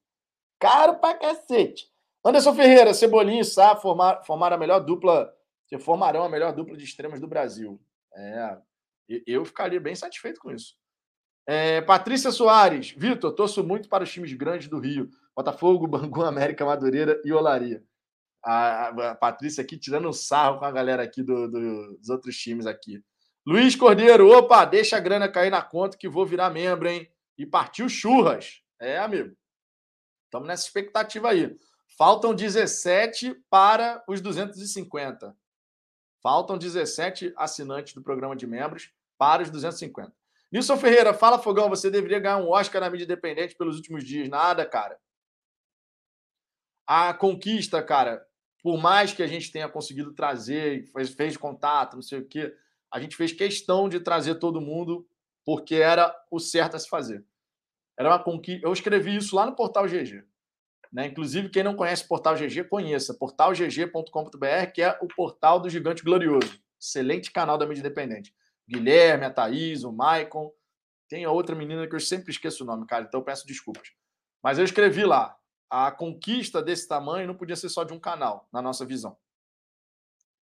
Caro 0.58 0.98
pra 0.98 1.14
cacete. 1.14 1.92
Anderson 2.24 2.54
Ferreira, 2.54 2.92
Cebolinha 2.92 3.40
e 3.40 3.44
Sá 3.44 3.74
formar, 3.76 4.22
formaram 4.24 4.56
a 4.56 4.58
melhor 4.58 4.80
dupla, 4.80 5.32
formarão 5.80 6.22
a 6.22 6.28
melhor 6.28 6.52
dupla 6.52 6.76
de 6.76 6.84
extremas 6.84 7.20
do 7.20 7.26
Brasil. 7.26 7.80
É, 8.14 8.58
eu 9.26 9.44
ficaria 9.44 9.80
bem 9.80 9.94
satisfeito 9.94 10.40
com 10.40 10.50
isso. 10.50 10.74
É, 11.46 11.80
Patrícia 11.80 12.30
Soares, 12.30 12.90
Vitor, 12.96 13.32
torço 13.32 13.64
muito 13.64 13.88
para 13.88 14.04
os 14.04 14.12
times 14.12 14.32
grandes 14.34 14.68
do 14.68 14.78
Rio: 14.78 15.10
Botafogo, 15.34 15.86
Bangu, 15.86 16.22
América, 16.22 16.64
Madureira 16.64 17.20
e 17.24 17.32
Olaria. 17.32 17.82
A, 18.44 18.88
a 19.10 19.14
Patrícia 19.14 19.62
aqui 19.62 19.76
tirando 19.76 20.08
um 20.08 20.12
sarro 20.12 20.58
com 20.58 20.64
a 20.64 20.70
galera 20.70 21.02
aqui 21.02 21.22
do, 21.22 21.48
do, 21.48 21.96
dos 21.98 22.08
outros 22.08 22.36
times 22.36 22.66
aqui. 22.66 23.02
Luiz 23.46 23.74
Cordeiro, 23.74 24.28
opa, 24.30 24.64
deixa 24.64 24.96
a 24.96 25.00
grana 25.00 25.28
cair 25.28 25.50
na 25.50 25.62
conta 25.62 25.96
que 25.96 26.08
vou 26.08 26.26
virar 26.26 26.50
membro, 26.50 26.88
hein? 26.88 27.10
E 27.38 27.46
partiu 27.46 27.88
churras. 27.88 28.62
É, 28.78 28.98
amigo. 28.98 29.34
Estamos 30.26 30.46
nessa 30.46 30.66
expectativa 30.66 31.30
aí. 31.30 31.56
Faltam 32.00 32.34
17 32.34 33.34
para 33.50 34.02
os 34.08 34.22
250. 34.22 35.36
Faltam 36.22 36.56
17 36.56 37.34
assinantes 37.36 37.92
do 37.92 38.00
programa 38.00 38.34
de 38.34 38.46
membros 38.46 38.90
para 39.18 39.42
os 39.42 39.50
250. 39.50 40.10
Nilson 40.50 40.78
Ferreira, 40.78 41.12
fala 41.12 41.38
Fogão, 41.38 41.68
você 41.68 41.90
deveria 41.90 42.18
ganhar 42.18 42.38
um 42.38 42.48
Oscar 42.48 42.80
na 42.80 42.88
mídia 42.88 43.04
independente 43.04 43.54
pelos 43.54 43.76
últimos 43.76 44.02
dias. 44.02 44.30
Nada, 44.30 44.64
cara. 44.64 44.98
A 46.86 47.12
conquista, 47.12 47.82
cara, 47.82 48.26
por 48.62 48.78
mais 48.78 49.12
que 49.12 49.22
a 49.22 49.26
gente 49.26 49.52
tenha 49.52 49.68
conseguido 49.68 50.14
trazer, 50.14 50.86
fez, 50.86 51.10
fez 51.10 51.36
contato, 51.36 51.96
não 51.96 52.02
sei 52.02 52.20
o 52.20 52.26
quê, 52.26 52.56
a 52.90 52.98
gente 52.98 53.14
fez 53.14 53.30
questão 53.30 53.90
de 53.90 54.00
trazer 54.00 54.36
todo 54.36 54.58
mundo 54.58 55.06
porque 55.44 55.74
era 55.74 56.18
o 56.30 56.40
certo 56.40 56.76
a 56.76 56.78
se 56.78 56.88
fazer. 56.88 57.22
Era 57.94 58.08
uma 58.08 58.24
conquista. 58.24 58.66
Eu 58.66 58.72
escrevi 58.72 59.16
isso 59.16 59.36
lá 59.36 59.44
no 59.44 59.54
Portal 59.54 59.86
GG. 59.86 60.29
Né? 60.92 61.06
Inclusive, 61.06 61.48
quem 61.48 61.62
não 61.62 61.76
conhece 61.76 62.04
o 62.04 62.08
Portal 62.08 62.34
GG, 62.34 62.64
conheça. 62.64 63.14
portalgg.com.br, 63.14 64.72
que 64.74 64.82
é 64.82 64.98
o 65.00 65.06
portal 65.06 65.60
do 65.60 65.68
Gigante 65.68 66.02
Glorioso. 66.02 66.60
Excelente 66.80 67.30
canal 67.30 67.56
da 67.56 67.66
mídia 67.66 67.80
independente. 67.80 68.34
Guilherme, 68.68 69.24
a 69.24 69.30
Thaís, 69.30 69.84
o 69.84 69.92
Maicon. 69.92 70.52
Tem 71.08 71.24
a 71.24 71.30
outra 71.30 71.56
menina 71.56 71.88
que 71.88 71.94
eu 71.94 72.00
sempre 72.00 72.30
esqueço 72.30 72.62
o 72.62 72.66
nome, 72.66 72.86
cara, 72.86 73.04
então 73.04 73.22
peço 73.22 73.46
desculpas. 73.46 73.88
Mas 74.42 74.58
eu 74.58 74.64
escrevi 74.64 75.04
lá: 75.04 75.36
a 75.68 75.90
conquista 75.90 76.62
desse 76.62 76.86
tamanho 76.86 77.26
não 77.26 77.34
podia 77.34 77.56
ser 77.56 77.68
só 77.68 77.82
de 77.82 77.92
um 77.92 77.98
canal, 77.98 78.48
na 78.52 78.62
nossa 78.62 78.86
visão. 78.86 79.16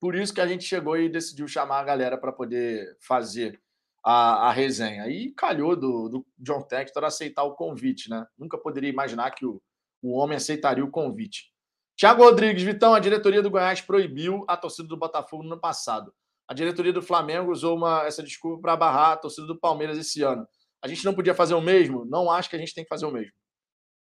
Por 0.00 0.14
isso 0.14 0.34
que 0.34 0.40
a 0.40 0.46
gente 0.46 0.64
chegou 0.64 0.96
e 0.96 1.08
decidiu 1.08 1.46
chamar 1.46 1.80
a 1.80 1.84
galera 1.84 2.18
para 2.18 2.32
poder 2.32 2.96
fazer 3.00 3.60
a, 4.04 4.48
a, 4.48 4.52
resenha. 4.52 5.08
E 5.08 5.30
calhou 5.32 5.76
do, 5.76 6.08
do 6.08 6.26
John 6.38 6.62
Textor 6.62 7.04
aceitar 7.04 7.44
o 7.44 7.54
convite, 7.54 8.10
né? 8.10 8.26
Nunca 8.36 8.58
poderia 8.58 8.90
imaginar 8.90 9.30
que 9.30 9.46
o, 9.46 9.62
o 10.02 10.12
homem 10.12 10.36
aceitaria 10.36 10.84
o 10.84 10.90
convite. 10.90 11.52
Tiago 11.96 12.24
Rodrigues, 12.24 12.62
Vitão, 12.62 12.94
a 12.94 12.98
diretoria 12.98 13.42
do 13.42 13.50
Goiás 13.50 13.80
proibiu 13.80 14.44
a 14.48 14.56
torcida 14.56 14.88
do 14.88 14.96
Botafogo 14.96 15.42
no 15.42 15.52
ano 15.52 15.60
passado. 15.60 16.12
A 16.48 16.54
diretoria 16.54 16.92
do 16.92 17.00
Flamengo 17.00 17.52
usou 17.52 17.76
uma, 17.76 18.04
essa 18.04 18.22
desculpa 18.22 18.60
para 18.60 18.76
barrar 18.76 19.12
a 19.12 19.16
torcida 19.16 19.46
do 19.46 19.58
Palmeiras 19.58 19.96
esse 19.96 20.22
ano. 20.22 20.46
A 20.82 20.88
gente 20.88 21.04
não 21.04 21.14
podia 21.14 21.34
fazer 21.34 21.54
o 21.54 21.60
mesmo? 21.60 22.04
Não 22.04 22.30
acho 22.30 22.50
que 22.50 22.56
a 22.56 22.58
gente 22.58 22.74
tem 22.74 22.82
que 22.82 22.88
fazer 22.88 23.06
o 23.06 23.12
mesmo. 23.12 23.32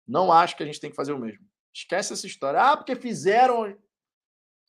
Não 0.08 0.32
acho 0.32 0.58
que 0.58 0.64
a 0.64 0.66
gente 0.66 0.80
tem 0.80 0.90
que 0.90 0.96
fazer 0.96 1.14
o 1.14 1.20
mesmo. 1.20 1.46
Esquece 1.74 2.14
essa 2.14 2.26
história. 2.26 2.60
Ah, 2.60 2.76
porque 2.76 2.96
fizeram. 2.96 3.78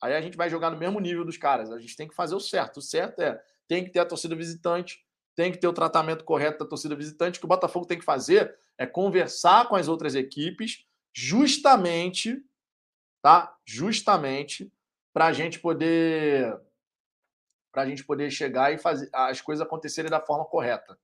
Aí 0.01 0.13
a 0.13 0.21
gente 0.21 0.37
vai 0.37 0.49
jogar 0.49 0.69
no 0.69 0.77
mesmo 0.77 0.99
nível 0.99 1.25
dos 1.25 1.37
caras. 1.37 1.71
A 1.71 1.79
gente 1.79 1.95
tem 1.95 2.07
que 2.07 2.15
fazer 2.15 2.35
o 2.35 2.39
certo. 2.39 2.77
O 2.77 2.81
certo 2.81 3.19
é 3.21 3.41
tem 3.67 3.83
que 3.83 3.91
ter 3.91 3.99
a 3.99 4.05
torcida 4.05 4.35
visitante, 4.35 4.99
tem 5.35 5.51
que 5.51 5.57
ter 5.57 5.67
o 5.67 5.73
tratamento 5.73 6.23
correto 6.23 6.59
da 6.59 6.69
torcida 6.69 6.95
visitante. 6.95 7.37
O 7.37 7.41
que 7.41 7.45
o 7.45 7.49
Botafogo 7.49 7.85
tem 7.85 7.99
que 7.99 8.05
fazer 8.05 8.55
é 8.77 8.85
conversar 8.85 9.67
com 9.67 9.75
as 9.75 9.87
outras 9.87 10.15
equipes, 10.15 10.85
justamente, 11.19 12.39
tá? 13.23 13.57
Justamente 13.65 14.71
para 15.11 15.25
a 15.25 15.33
gente 15.33 15.59
poder 15.59 16.55
para 17.71 17.81
a 17.81 17.85
gente 17.87 18.03
poder 18.03 18.29
chegar 18.29 18.71
e 18.71 18.77
fazer 18.77 19.09
as 19.11 19.41
coisas 19.41 19.65
acontecerem 19.65 20.11
da 20.11 20.21
forma 20.21 20.45
correta. 20.45 20.97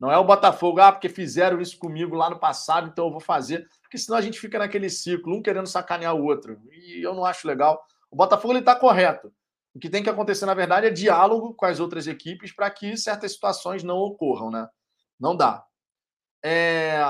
Não 0.00 0.10
é 0.10 0.18
o 0.18 0.24
Botafogo, 0.24 0.80
ah, 0.80 0.90
porque 0.90 1.08
fizeram 1.08 1.60
isso 1.60 1.78
comigo 1.78 2.16
lá 2.16 2.28
no 2.28 2.40
passado, 2.40 2.88
então 2.88 3.06
eu 3.06 3.12
vou 3.12 3.20
fazer. 3.20 3.68
Porque 3.80 3.96
senão 3.96 4.18
a 4.18 4.20
gente 4.20 4.38
fica 4.38 4.58
naquele 4.58 4.90
ciclo, 4.90 5.36
um 5.36 5.42
querendo 5.42 5.68
sacanear 5.68 6.14
o 6.16 6.24
outro. 6.24 6.60
E 6.72 7.00
eu 7.00 7.14
não 7.14 7.24
acho 7.24 7.46
legal. 7.46 7.84
O 8.10 8.16
Botafogo 8.16 8.56
está 8.58 8.74
correto. 8.74 9.32
O 9.74 9.78
que 9.78 9.88
tem 9.88 10.02
que 10.02 10.10
acontecer, 10.10 10.44
na 10.44 10.54
verdade, 10.54 10.86
é 10.86 10.90
diálogo 10.90 11.54
com 11.54 11.66
as 11.66 11.78
outras 11.78 12.08
equipes 12.08 12.52
para 12.52 12.70
que 12.70 12.96
certas 12.96 13.32
situações 13.32 13.82
não 13.82 13.96
ocorram, 13.96 14.50
né? 14.50 14.68
Não 15.18 15.36
dá. 15.36 15.64
É... 16.44 17.00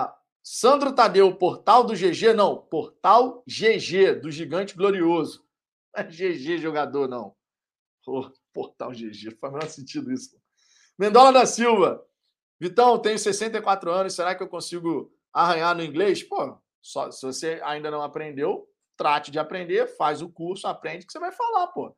Sandro 0.43 0.93
Tadeu, 0.93 1.34
portal 1.36 1.84
do 1.84 1.95
GG, 1.95 2.32
não. 2.34 2.57
Portal 2.57 3.45
GG, 3.47 4.20
do 4.20 4.30
Gigante 4.30 4.74
Glorioso. 4.74 5.45
Não 5.95 6.03
é 6.03 6.07
GG 6.07 6.59
jogador, 6.59 7.09
não. 7.09 7.34
Portal 8.53 8.90
GG. 8.90 9.36
Faz 9.40 9.53
o 9.53 9.57
menor 9.57 9.68
sentido 9.68 10.12
isso. 10.12 10.36
Mendola 10.99 11.32
da 11.32 11.47
Silva. 11.47 12.05
Vitão, 12.61 12.99
tenho 12.99 13.18
64 13.18 13.90
anos. 13.90 14.14
Será 14.14 14.34
que 14.34 14.43
eu 14.43 14.49
consigo 14.49 15.12
arranhar 15.32 15.76
no 15.76 15.82
inglês? 15.82 16.22
Pô, 16.22 16.59
só, 16.80 17.11
se 17.11 17.24
você 17.24 17.61
ainda 17.64 17.90
não 17.90 18.03
aprendeu, 18.03 18.68
trate 18.97 19.30
de 19.30 19.38
aprender, 19.38 19.86
faz 19.97 20.22
o 20.22 20.28
curso, 20.28 20.66
aprende 20.66 21.07
que 21.07 21.12
você 21.12 21.18
vai 21.18 21.32
falar, 21.32 21.68
pô. 21.68 21.97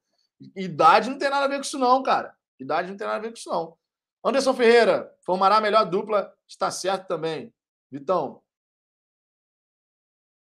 Idade 0.55 1.09
não 1.09 1.19
tem 1.19 1.31
nada 1.31 1.47
a 1.47 1.49
ver 1.49 1.57
com 1.57 1.63
isso, 1.63 1.79
não, 1.79 2.03
cara. 2.03 2.37
Idade 2.59 2.91
não 2.91 2.97
tem 2.97 3.07
nada 3.07 3.19
a 3.19 3.23
ver 3.23 3.29
com 3.29 3.39
isso, 3.39 3.49
não. 3.49 3.77
Anderson 4.23 4.55
Ferreira, 4.55 5.15
formará 5.25 5.57
a 5.57 5.61
melhor 5.61 5.85
dupla, 5.85 6.33
está 6.47 6.71
certo 6.71 7.07
também. 7.07 7.53
Vitão. 7.91 8.43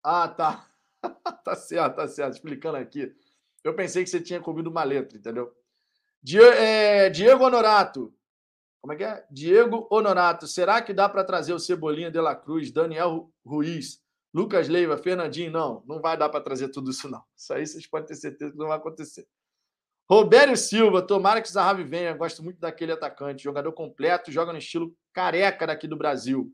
Ah, 0.03 0.29
tá. 0.29 0.71
tá 1.45 1.55
certo, 1.55 1.97
tá 1.97 2.09
certo. 2.09 2.35
Explicando 2.35 2.77
aqui. 2.77 3.15
Eu 3.63 3.75
pensei 3.75 4.03
que 4.03 4.11
você 4.11 4.21
tinha 4.21 4.41
comido 4.41 4.71
uma 4.71 4.85
letra, 4.85 5.19
entendeu? 5.19 5.55
É, 6.57 7.11
Diego 7.11 7.45
Honorato. 7.45 8.15
Como 8.81 8.95
é 8.95 8.97
que 8.97 9.05
é? 9.05 9.27
Diego 9.31 9.87
Honorato. 9.91 10.47
Será 10.47 10.81
que 10.81 10.95
dá 10.95 11.09
para 11.09 11.25
trazer 11.25 11.53
o 11.53 11.59
Cebolinha 11.59 12.11
de 12.11 12.21
la 12.21 12.35
Cruz, 12.35 12.73
Daniel 12.73 13.31
Ruiz, 13.45 14.03
Lucas 14.33 14.69
Leiva, 14.69 14.97
Fernandinho? 14.97 15.51
Não, 15.51 15.83
não 15.87 16.01
vai 16.01 16.17
dar 16.17 16.31
para 16.31 16.43
trazer 16.43 16.69
tudo 16.69 16.91
isso, 16.91 17.09
não. 17.09 17.23
Isso 17.37 17.53
aí 17.53 17.67
vocês 17.67 17.87
podem 17.87 18.07
ter 18.07 18.15
certeza 18.15 18.53
que 18.53 18.59
não 18.59 18.69
vai 18.69 18.79
acontecer. 18.79 19.27
Roberto 20.11 20.57
Silva, 20.57 21.03
tomara 21.03 21.41
que 21.41 21.49
o 21.49 21.53
Zahavi 21.53 21.85
venha. 21.85 22.15
Gosto 22.15 22.43
muito 22.43 22.59
daquele 22.59 22.93
atacante. 22.93 23.45
Jogador 23.45 23.73
completo, 23.73 24.33
joga 24.33 24.53
no 24.53 24.59
estilo 24.59 24.95
careca 25.13 25.67
daqui 25.67 25.87
do 25.87 25.97
Brasil. 25.97 26.53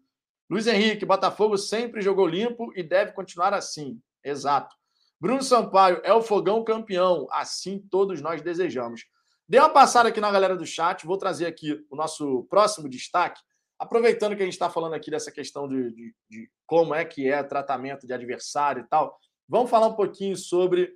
Luiz 0.49 0.66
Henrique, 0.66 1.05
Botafogo 1.05 1.59
sempre 1.59 2.01
jogou 2.01 2.26
limpo 2.26 2.72
e 2.76 2.82
deve 2.82 3.12
continuar 3.12 3.53
assim. 3.53 4.01
Exato. 4.22 4.76
Bruno 5.20 5.42
Sampaio, 5.42 6.01
é 6.05 6.12
o 6.12 6.22
fogão 6.22 6.62
campeão. 6.62 7.26
Assim 7.30 7.78
todos 7.90 8.20
nós 8.20 8.42
desejamos. 8.42 9.07
Dê 9.49 9.59
uma 9.59 9.70
passada 9.70 10.09
aqui 10.09 10.20
na 10.20 10.30
galera 10.30 10.57
do 10.57 10.66
chat, 10.66 11.07
vou 11.07 11.16
trazer 11.16 11.47
aqui 11.47 11.84
o 11.90 11.97
nosso 11.97 12.44
próximo 12.51 12.88
destaque, 12.88 13.40
aproveitando 13.78 14.34
que 14.36 14.42
a 14.42 14.44
gente 14.44 14.55
está 14.55 14.68
falando 14.68 14.94
aqui 14.94 15.11
dessa 15.11 15.30
questão 15.30 15.68
de, 15.68 15.92
de, 15.92 16.14
de, 16.28 16.51
como 16.66 16.94
é 16.94 17.05
que 17.05 17.28
é 17.28 17.42
tratamento 17.42 18.07
de 18.07 18.12
adversário 18.12 18.82
e 18.82 18.88
tal. 18.88 19.18
Vamos 19.49 19.70
falar 19.70 19.86
um 19.86 19.94
pouquinho 19.94 20.36
sobre 20.36 20.92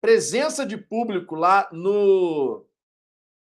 presença 0.00 0.66
de 0.66 0.76
público 0.76 1.36
lá 1.36 1.68
no, 1.72 2.66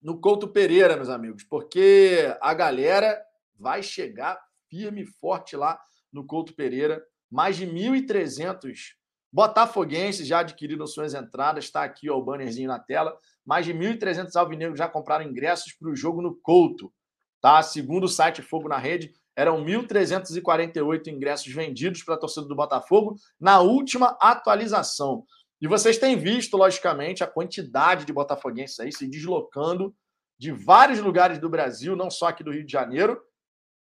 no 0.02 0.20
Couto 0.20 0.48
Pereira, 0.48 0.96
meus 0.96 1.10
amigos, 1.10 1.44
porque 1.44 2.36
a 2.42 2.54
galera 2.54 3.24
vai 3.56 3.84
chegar 3.84 4.40
firme 4.74 5.04
e 5.04 5.06
forte 5.06 5.56
lá 5.56 5.80
no 6.12 6.26
Couto 6.26 6.56
Pereira. 6.56 7.04
Mais 7.30 7.56
de 7.56 7.68
1.300 7.68 8.94
botafoguenses 9.32 10.26
já 10.26 10.40
adquiriram 10.40 10.88
suas 10.88 11.14
entradas, 11.14 11.66
está 11.66 11.84
aqui 11.84 12.10
ó, 12.10 12.18
o 12.18 12.24
bannerzinho 12.24 12.68
na 12.68 12.80
tela. 12.80 13.16
Mais 13.46 13.66
de 13.66 13.74
1.300 13.74 14.36
alvinegros 14.36 14.80
já 14.80 14.88
compraram 14.88 15.26
ingressos 15.26 15.74
para 15.74 15.90
o 15.90 15.96
jogo 15.96 16.22
no 16.22 16.36
Couto. 16.36 16.92
Tá? 17.40 17.62
Segundo 17.62 18.06
o 18.06 18.10
site 18.10 18.42
Fogo 18.42 18.68
na 18.68 18.78
Rede, 18.78 19.14
eram 19.36 19.64
1.348 19.64 21.08
ingressos 21.08 21.54
vendidos 21.54 22.02
para 22.04 22.16
a 22.16 22.20
torcida 22.20 22.48
do 22.48 22.56
Botafogo 22.56 23.16
na 23.40 23.60
última 23.60 24.18
atualização. 24.20 25.26
E 25.62 25.68
vocês 25.68 25.98
têm 25.98 26.18
visto, 26.18 26.58
logicamente, 26.58 27.24
a 27.24 27.28
quantidade 27.28 28.06
de 28.06 28.14
botafoguenses 28.14 28.80
aí 28.80 28.92
se 28.92 29.08
deslocando 29.08 29.96
de 30.38 30.52
vários 30.52 31.00
lugares 31.00 31.40
do 31.40 31.50
Brasil, 31.50 31.96
não 31.96 32.10
só 32.10 32.28
aqui 32.28 32.44
do 32.44 32.52
Rio 32.52 32.66
de 32.66 32.72
Janeiro, 32.72 33.22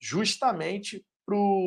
justamente 0.03 1.05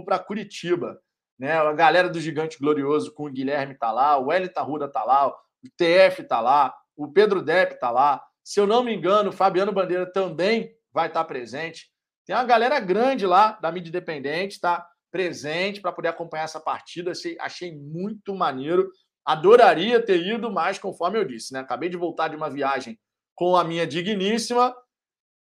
para 0.06 0.20
Curitiba. 0.20 1.00
Né? 1.40 1.54
A 1.54 1.72
galera 1.74 2.10
do 2.10 2.20
Gigante 2.20 2.60
Glorioso 2.60 3.14
com 3.14 3.26
o 3.26 3.32
Guilherme 3.32 3.76
tá 3.76 3.92
lá, 3.92 4.18
o 4.18 4.28
Wellington 4.28 4.64
Ruda 4.64 4.88
tá 4.88 5.04
lá, 5.04 5.28
o 5.28 5.34
TF 5.78 6.24
tá 6.24 6.42
lá, 6.42 6.76
o 6.96 7.08
Pedro 7.12 7.42
Depp 7.42 7.76
está 7.76 7.90
lá. 7.90 8.22
Se 8.44 8.60
eu 8.60 8.68
não 8.68 8.84
me 8.84 8.94
engano, 8.94 9.30
o 9.30 9.34
Fabiano 9.34 9.72
Bandeira 9.72 10.06
também 10.06 10.76
vai 10.94 11.08
estar 11.08 11.24
presente. 11.24 11.90
Tem 12.26 12.36
uma 12.36 12.44
galera 12.44 12.80
grande 12.80 13.26
lá 13.26 13.54
da 13.54 13.72
mídia 13.72 13.90
independente, 13.90 14.60
tá? 14.60 14.88
presente 15.16 15.80
para 15.80 15.94
poder 15.94 16.10
acompanhar 16.10 16.44
essa 16.44 16.60
partida. 16.60 17.12
Achei, 17.12 17.38
achei 17.40 17.74
muito 17.74 18.36
maneiro. 18.36 18.92
Adoraria 19.24 20.06
ter 20.06 20.22
ido, 20.22 20.52
mas 20.52 20.78
conforme 20.78 21.18
eu 21.18 21.24
disse, 21.24 21.54
né? 21.54 21.62
Acabei 21.62 21.88
de 21.88 21.96
voltar 21.96 22.28
de 22.28 22.36
uma 22.36 22.50
viagem 22.50 23.00
com 23.34 23.56
a 23.56 23.64
minha 23.64 23.88
digníssima 23.88 24.76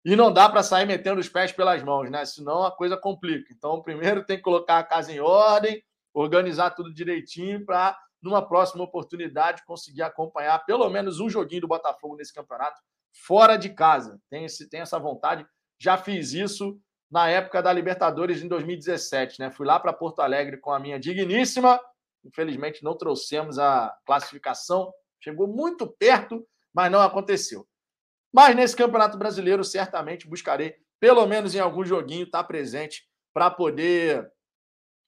e 0.06 0.16
não 0.16 0.32
dá 0.32 0.48
para 0.48 0.62
sair 0.62 0.86
metendo 0.86 1.20
os 1.20 1.28
pés 1.28 1.52
pelas 1.52 1.82
mãos, 1.82 2.12
né? 2.12 2.24
Senão 2.26 2.64
a 2.64 2.72
coisa 2.72 2.96
complica. 2.96 3.52
Então, 3.52 3.82
primeiro 3.82 4.24
tem 4.24 4.38
que 4.38 4.44
colocar 4.44 4.78
a 4.78 4.84
casa 4.84 5.12
em 5.12 5.20
ordem, 5.20 5.84
organizar 6.14 6.70
tudo 6.70 6.94
direitinho 6.94 7.66
para, 7.66 7.98
numa 8.22 8.48
próxima 8.48 8.84
oportunidade, 8.84 9.66
conseguir 9.66 10.04
acompanhar 10.04 10.64
pelo 10.64 10.88
menos 10.92 11.20
um 11.20 11.28
joguinho 11.28 11.62
do 11.62 11.68
Botafogo 11.68 12.16
nesse 12.16 12.32
campeonato 12.32 12.80
fora 13.12 13.58
de 13.58 13.70
casa. 13.70 14.22
Tem, 14.30 14.46
esse, 14.46 14.70
tem 14.70 14.82
essa 14.82 15.00
vontade. 15.00 15.44
Já 15.80 15.98
fiz 15.98 16.34
isso 16.34 16.80
na 17.10 17.28
época 17.28 17.64
da 17.64 17.74
Libertadores 17.74 18.44
em 18.44 18.48
2017, 18.48 19.40
né? 19.40 19.50
Fui 19.50 19.66
lá 19.66 19.80
para 19.80 19.92
Porto 19.92 20.20
Alegre 20.20 20.58
com 20.58 20.72
a 20.72 20.80
minha 20.80 21.00
digníssima. 21.00 21.80
Infelizmente 22.24 22.84
não 22.84 22.96
trouxemos 22.96 23.58
a 23.58 23.92
classificação. 24.06 24.94
Chegou 25.20 25.48
muito 25.48 25.88
perto, 25.88 26.46
mas 26.72 26.92
não 26.92 27.02
aconteceu. 27.02 27.68
Mas 28.36 28.54
nesse 28.54 28.76
Campeonato 28.76 29.18
Brasileiro, 29.18 29.64
certamente 29.64 30.28
buscarei, 30.28 30.76
pelo 31.00 31.26
menos 31.26 31.56
em 31.56 31.60
algum 31.60 31.86
joguinho, 31.86 32.26
estar 32.26 32.40
tá 32.40 32.44
presente 32.44 33.08
para 33.34 33.50
poder 33.50 34.30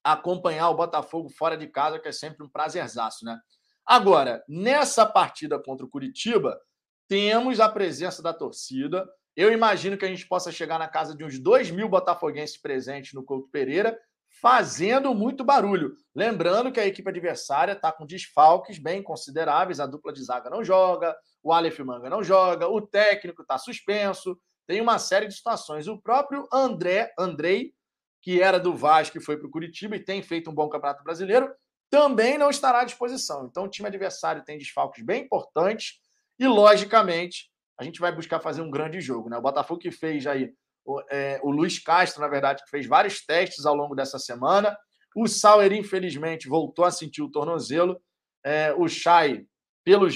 acompanhar 0.01 0.69
o 0.69 0.78
Botafogo 0.78 1.28
fora 1.30 1.57
de 1.57 1.67
casa, 1.67 1.99
que 1.99 2.07
é 2.07 2.11
sempre 2.13 2.45
um 2.45 2.47
prazerzaço, 2.47 3.25
né? 3.25 3.38
Agora, 3.86 4.41
nessa 4.47 5.05
partida 5.05 5.59
contra 5.59 5.86
o 5.86 5.89
Curitiba, 5.89 6.57
temos 7.05 7.59
a 7.59 7.67
presença 7.67 8.23
da 8.23 8.34
torcida. 8.34 9.05
Eu 9.36 9.51
imagino 9.51 9.97
que 9.97 10.05
a 10.05 10.09
gente 10.09 10.25
possa 10.25 10.49
chegar 10.49 10.80
na 10.80 10.88
casa 10.88 11.13
de 11.13 11.25
uns 11.25 11.38
2 11.38 11.69
mil 11.71 11.89
botafoguenses 11.89 12.55
presentes 12.55 13.11
no 13.11 13.25
Couto 13.25 13.49
Pereira, 13.49 13.99
fazendo 14.30 15.13
muito 15.13 15.43
barulho. 15.43 15.95
Lembrando 16.15 16.71
que 16.71 16.80
a 16.80 16.86
equipe 16.86 17.09
adversária 17.09 17.73
está 17.73 17.91
com 17.91 18.05
desfalques 18.05 18.78
bem 18.78 19.01
consideráveis, 19.01 19.80
a 19.80 19.86
dupla 19.86 20.13
de 20.13 20.23
zaga 20.23 20.49
não 20.49 20.63
joga, 20.63 21.15
o 21.41 21.51
Aleph 21.51 21.80
Manga 21.80 22.09
não 22.09 22.23
joga, 22.23 22.67
o 22.67 22.82
técnico 22.82 23.41
está 23.41 23.57
suspenso, 23.57 24.38
tem 24.67 24.82
uma 24.82 24.99
série 24.99 25.28
de 25.28 25.34
situações. 25.34 25.88
O 25.88 25.97
próprio 25.97 26.47
André, 26.51 27.13
Andrei, 27.17 27.73
que 28.21 28.41
era 28.41 28.59
do 28.59 28.75
Vasco 28.75 29.17
e 29.17 29.23
foi 29.23 29.38
para 29.38 29.47
o 29.47 29.51
Curitiba 29.51 29.95
e 29.95 30.03
tem 30.03 30.21
feito 30.21 30.49
um 30.49 30.53
bom 30.53 30.67
campeonato 30.69 31.03
brasileiro, 31.03 31.51
também 31.89 32.38
não 32.38 32.49
estará 32.49 32.82
à 32.82 32.84
disposição. 32.84 33.45
Então, 33.45 33.63
o 33.63 33.69
time 33.69 33.88
adversário 33.88 34.43
tem 34.43 34.57
desfalques 34.57 35.03
bem 35.03 35.23
importantes 35.23 36.01
e, 36.38 36.45
logicamente, 36.45 37.49
a 37.80 37.84
gente 37.84 37.99
vai 37.99 38.11
buscar 38.11 38.39
fazer 38.39 38.61
um 38.61 38.69
grande 38.69 38.99
jogo. 38.99 39.30
Né? 39.30 39.38
O 39.38 39.41
Botafogo 39.41 39.80
que 39.80 39.91
fez 39.91 40.28
aí, 40.28 40.53
o, 40.88 41.01
é, 41.11 41.39
o 41.43 41.51
Luiz 41.51 41.79
Castro, 41.79 42.21
na 42.21 42.29
verdade, 42.29 42.63
que 42.63 42.69
fez 42.69 42.88
vários 42.88 43.25
testes 43.25 43.65
ao 43.65 43.75
longo 43.75 43.93
dessa 43.93 44.17
semana. 44.17 44.75
O 45.13 45.27
Sauer, 45.27 45.73
infelizmente, 45.73 46.47
voltou 46.47 46.85
a 46.85 46.91
sentir 46.91 47.21
o 47.21 47.29
tornozelo. 47.29 48.01
É, 48.43 48.73
o 48.73 48.88
Chay 48.88 49.45
pelo, 49.83 50.07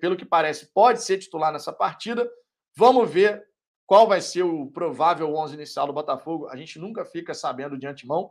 pelo 0.00 0.16
que 0.16 0.24
parece, 0.24 0.72
pode 0.72 1.02
ser 1.02 1.18
titular 1.18 1.52
nessa 1.52 1.72
partida. 1.72 2.28
Vamos 2.74 3.10
ver 3.10 3.44
qual 3.86 4.06
vai 4.06 4.20
ser 4.20 4.42
o 4.42 4.70
provável 4.70 5.34
11 5.34 5.54
inicial 5.54 5.86
do 5.86 5.92
Botafogo. 5.92 6.48
A 6.48 6.56
gente 6.56 6.78
nunca 6.78 7.04
fica 7.04 7.34
sabendo 7.34 7.78
de 7.78 7.86
antemão, 7.86 8.30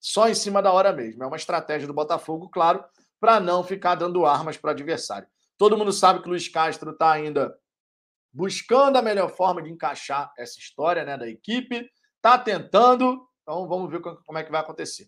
só 0.00 0.28
em 0.28 0.34
cima 0.34 0.62
da 0.62 0.72
hora 0.72 0.92
mesmo. 0.92 1.24
É 1.24 1.26
uma 1.26 1.36
estratégia 1.36 1.88
do 1.88 1.94
Botafogo, 1.94 2.48
claro, 2.48 2.84
para 3.20 3.40
não 3.40 3.64
ficar 3.64 3.96
dando 3.96 4.24
armas 4.24 4.56
para 4.56 4.68
o 4.68 4.70
adversário. 4.70 5.26
Todo 5.56 5.76
mundo 5.76 5.92
sabe 5.92 6.20
que 6.20 6.26
o 6.26 6.30
Luiz 6.30 6.48
Castro 6.48 6.92
está 6.92 7.10
ainda 7.10 7.52
buscando 8.32 8.96
a 8.96 9.02
melhor 9.02 9.30
forma 9.30 9.62
de 9.62 9.70
encaixar 9.70 10.32
essa 10.38 10.58
história 10.58 11.04
né, 11.04 11.16
da 11.16 11.28
equipe, 11.28 11.88
está 12.16 12.38
tentando. 12.38 13.26
Então 13.42 13.66
vamos 13.68 13.90
ver 13.90 14.00
como 14.00 14.38
é 14.38 14.44
que 14.44 14.50
vai 14.50 14.60
acontecer. 14.60 15.06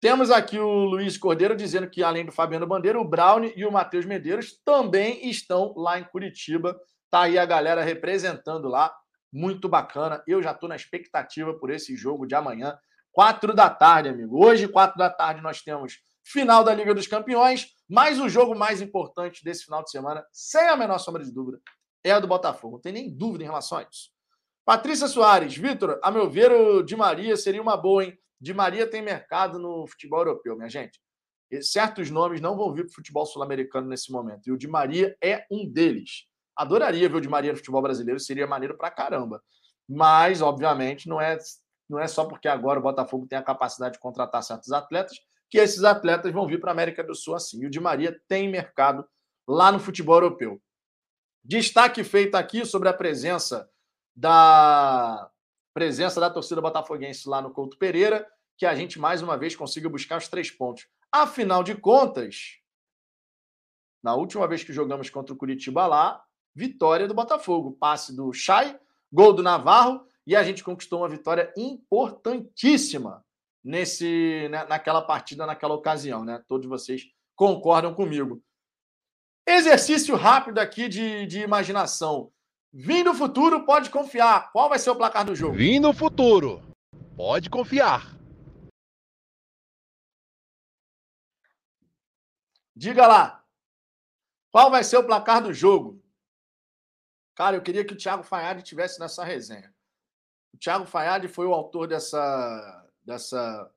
Temos 0.00 0.32
aqui 0.32 0.58
o 0.58 0.84
Luiz 0.84 1.16
Cordeiro 1.16 1.54
dizendo 1.54 1.88
que, 1.88 2.02
além 2.02 2.26
do 2.26 2.32
Fabiano 2.32 2.66
Bandeira, 2.66 3.00
o 3.00 3.08
Brown 3.08 3.44
e 3.54 3.64
o 3.64 3.70
Matheus 3.70 4.04
Medeiros 4.04 4.60
também 4.64 5.28
estão 5.28 5.72
lá 5.76 5.98
em 5.98 6.04
Curitiba. 6.04 6.76
Tá 7.08 7.22
aí 7.22 7.38
a 7.38 7.46
galera 7.46 7.82
representando 7.82 8.68
lá. 8.68 8.92
Muito 9.32 9.68
bacana. 9.68 10.20
Eu 10.26 10.42
já 10.42 10.50
estou 10.50 10.68
na 10.68 10.74
expectativa 10.74 11.54
por 11.54 11.70
esse 11.70 11.94
jogo 11.94 12.26
de 12.26 12.34
amanhã, 12.34 12.76
quatro 13.12 13.54
da 13.54 13.70
tarde, 13.70 14.08
amigo. 14.08 14.44
Hoje, 14.44 14.66
quatro 14.66 14.98
da 14.98 15.08
tarde, 15.08 15.40
nós 15.40 15.62
temos 15.62 15.98
final 16.24 16.64
da 16.64 16.74
Liga 16.74 16.94
dos 16.94 17.06
Campeões, 17.06 17.68
mas 17.88 18.20
o 18.20 18.28
jogo 18.28 18.54
mais 18.54 18.80
importante 18.80 19.44
desse 19.44 19.64
final 19.64 19.84
de 19.84 19.90
semana, 19.90 20.24
sem 20.32 20.68
a 20.68 20.76
menor 20.76 20.98
sombra 20.98 21.22
de 21.22 21.32
dúvida, 21.32 21.60
é 22.04 22.12
a 22.12 22.20
do 22.20 22.26
Botafogo. 22.26 22.76
Não 22.76 22.80
tem 22.80 22.92
nem 22.92 23.10
dúvida 23.10 23.44
em 23.44 23.46
relação 23.46 23.78
a 23.78 23.82
isso. 23.82 24.10
Patrícia 24.64 25.08
Soares, 25.08 25.56
Vitor, 25.56 25.98
a 26.02 26.10
meu 26.10 26.30
ver, 26.30 26.52
o 26.52 26.82
Di 26.82 26.96
Maria 26.96 27.36
seria 27.36 27.60
uma 27.60 27.76
boa, 27.76 28.04
hein? 28.04 28.18
Di 28.40 28.54
Maria 28.54 28.86
tem 28.86 29.02
mercado 29.02 29.58
no 29.58 29.86
futebol 29.86 30.20
europeu, 30.20 30.56
minha 30.56 30.68
gente. 30.68 31.00
E 31.50 31.62
certos 31.62 32.10
nomes 32.10 32.40
não 32.40 32.56
vão 32.56 32.72
vir 32.72 32.84
para 32.84 32.92
o 32.92 32.94
futebol 32.94 33.26
sul-americano 33.26 33.88
nesse 33.88 34.10
momento. 34.10 34.46
E 34.46 34.52
o 34.52 34.56
Di 34.56 34.68
Maria 34.68 35.16
é 35.22 35.44
um 35.50 35.68
deles. 35.68 36.26
Adoraria 36.56 37.08
ver 37.08 37.16
o 37.16 37.20
Di 37.20 37.28
Maria 37.28 37.52
no 37.52 37.58
futebol 37.58 37.82
brasileiro, 37.82 38.20
seria 38.20 38.46
maneiro 38.46 38.76
pra 38.76 38.90
caramba. 38.90 39.42
Mas, 39.88 40.40
obviamente, 40.40 41.08
não 41.08 41.20
é, 41.20 41.36
não 41.88 41.98
é 41.98 42.06
só 42.06 42.24
porque 42.24 42.48
agora 42.48 42.78
o 42.78 42.82
Botafogo 42.82 43.26
tem 43.26 43.38
a 43.38 43.42
capacidade 43.42 43.94
de 43.94 44.00
contratar 44.00 44.42
certos 44.42 44.72
atletas 44.72 45.18
que 45.50 45.58
esses 45.58 45.84
atletas 45.84 46.32
vão 46.32 46.46
vir 46.46 46.58
para 46.58 46.70
a 46.70 46.72
América 46.72 47.04
do 47.04 47.14
Sul 47.14 47.34
assim. 47.34 47.62
E 47.62 47.66
o 47.66 47.70
Di 47.70 47.78
Maria 47.78 48.18
tem 48.26 48.48
mercado 48.48 49.04
lá 49.46 49.70
no 49.70 49.78
futebol 49.78 50.16
europeu. 50.16 50.58
Destaque 51.44 52.04
feito 52.04 52.36
aqui 52.36 52.64
sobre 52.64 52.88
a 52.88 52.92
presença 52.92 53.68
da 54.14 55.30
presença 55.74 56.20
da 56.20 56.30
torcida 56.30 56.60
botafoguense 56.60 57.28
lá 57.28 57.40
no 57.40 57.50
Couto 57.50 57.78
Pereira, 57.78 58.26
que 58.56 58.66
a 58.66 58.74
gente 58.74 58.98
mais 58.98 59.22
uma 59.22 59.36
vez 59.36 59.56
consiga 59.56 59.88
buscar 59.88 60.18
os 60.18 60.28
três 60.28 60.50
pontos. 60.50 60.86
Afinal 61.10 61.62
de 61.62 61.74
contas, 61.74 62.58
na 64.02 64.14
última 64.14 64.46
vez 64.46 64.62
que 64.62 64.72
jogamos 64.72 65.08
contra 65.10 65.32
o 65.32 65.36
Curitiba 65.36 65.86
lá, 65.86 66.22
vitória 66.54 67.08
do 67.08 67.14
Botafogo, 67.14 67.72
passe 67.72 68.14
do 68.14 68.32
Chay, 68.32 68.78
gol 69.10 69.32
do 69.32 69.42
Navarro 69.42 70.06
e 70.26 70.36
a 70.36 70.42
gente 70.42 70.62
conquistou 70.62 71.00
uma 71.00 71.08
vitória 71.08 71.52
importantíssima 71.56 73.24
nesse 73.64 74.48
né, 74.50 74.64
naquela 74.64 75.02
partida, 75.02 75.46
naquela 75.46 75.74
ocasião, 75.74 76.24
né? 76.24 76.42
Todos 76.46 76.68
vocês 76.68 77.06
concordam 77.34 77.94
comigo. 77.94 78.42
Exercício 79.46 80.16
rápido 80.16 80.58
aqui 80.58 80.88
de, 80.88 81.26
de 81.26 81.40
imaginação. 81.40 82.32
Vindo 82.72 83.10
o 83.10 83.14
futuro, 83.14 83.64
pode 83.66 83.90
confiar. 83.90 84.50
Qual 84.52 84.68
vai 84.68 84.78
ser 84.78 84.90
o 84.90 84.96
placar 84.96 85.24
do 85.24 85.34
jogo? 85.34 85.54
Vindo 85.54 85.88
o 85.88 85.92
futuro, 85.92 86.62
pode 87.16 87.50
confiar. 87.50 88.16
Diga 92.74 93.06
lá. 93.06 93.44
Qual 94.50 94.70
vai 94.70 94.82
ser 94.84 94.96
o 94.96 95.06
placar 95.06 95.42
do 95.42 95.52
jogo? 95.52 96.02
Cara, 97.34 97.56
eu 97.56 97.62
queria 97.62 97.84
que 97.84 97.94
o 97.94 97.96
Thiago 97.96 98.22
Fayad 98.22 98.62
tivesse 98.62 98.98
nessa 99.00 99.24
resenha. 99.24 99.74
O 100.54 100.58
Thiago 100.58 100.86
Fayad 100.86 101.26
foi 101.28 101.46
o 101.46 101.54
autor 101.54 101.88
dessa 101.88 102.88
dessa 103.04 103.70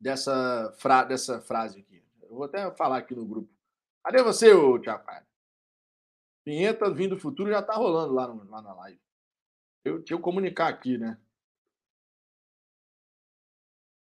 dessa, 0.00 0.74
fra, 0.78 1.04
dessa 1.04 1.40
frase 1.40 1.80
aqui. 1.80 2.04
Eu 2.22 2.36
vou 2.36 2.44
até 2.44 2.70
falar 2.72 2.98
aqui 2.98 3.14
no 3.14 3.24
grupo. 3.24 3.55
Cadê 4.06 4.22
você, 4.22 4.52
o 4.52 4.78
Thiago 4.78 5.02
Fayad? 5.02 5.26
Vinheta 6.46 6.88
vindo 6.94 7.16
do 7.16 7.20
futuro 7.20 7.50
já 7.50 7.60
tá 7.60 7.74
rolando 7.74 8.14
lá, 8.14 8.28
no, 8.28 8.48
lá 8.48 8.62
na 8.62 8.72
live. 8.72 9.00
Eu, 9.84 9.98
deixa 9.98 10.14
eu 10.14 10.20
comunicar 10.20 10.68
aqui, 10.68 10.96
né? 10.96 11.20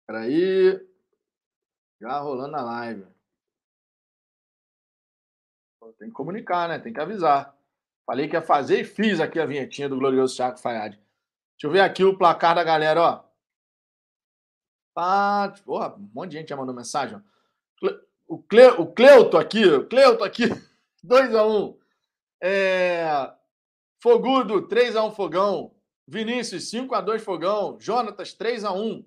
Peraí. 0.04 0.84
Já 2.00 2.18
rolando 2.18 2.50
na 2.50 2.62
live. 2.64 3.06
Tem 5.96 6.08
que 6.08 6.14
comunicar, 6.14 6.68
né? 6.68 6.80
Tem 6.80 6.92
que 6.92 7.00
avisar. 7.00 7.56
Falei 8.04 8.26
que 8.26 8.34
ia 8.34 8.42
fazer 8.42 8.80
e 8.80 8.84
fiz 8.84 9.20
aqui 9.20 9.38
a 9.38 9.46
vinhetinha 9.46 9.88
do 9.88 9.96
glorioso 9.96 10.34
Thiago 10.34 10.58
Fayad. 10.58 10.96
Deixa 10.96 11.68
eu 11.68 11.70
ver 11.70 11.82
aqui 11.82 12.02
o 12.02 12.18
placar 12.18 12.56
da 12.56 12.64
galera, 12.64 13.00
ó. 13.00 13.24
Ah, 14.96 15.54
porra, 15.64 15.94
um 15.94 16.10
monte 16.12 16.32
de 16.32 16.38
gente 16.38 16.48
já 16.48 16.56
mandou 16.56 16.74
mensagem. 16.74 17.22
O, 18.34 18.42
Cle, 18.42 18.66
o 18.80 18.86
Cleuto 18.88 19.36
aqui, 19.38 19.64
o 19.64 19.86
Cleuto 19.86 20.24
aqui, 20.24 20.48
2x1. 21.06 21.70
Um. 21.70 21.78
É... 22.42 23.32
Fogudo, 24.02 24.66
3x1 24.66 25.14
Fogão. 25.14 25.72
Vinícius, 26.04 26.68
5x2 26.68 27.20
Fogão. 27.20 27.78
Jonatas, 27.78 28.36
3x1. 28.36 29.06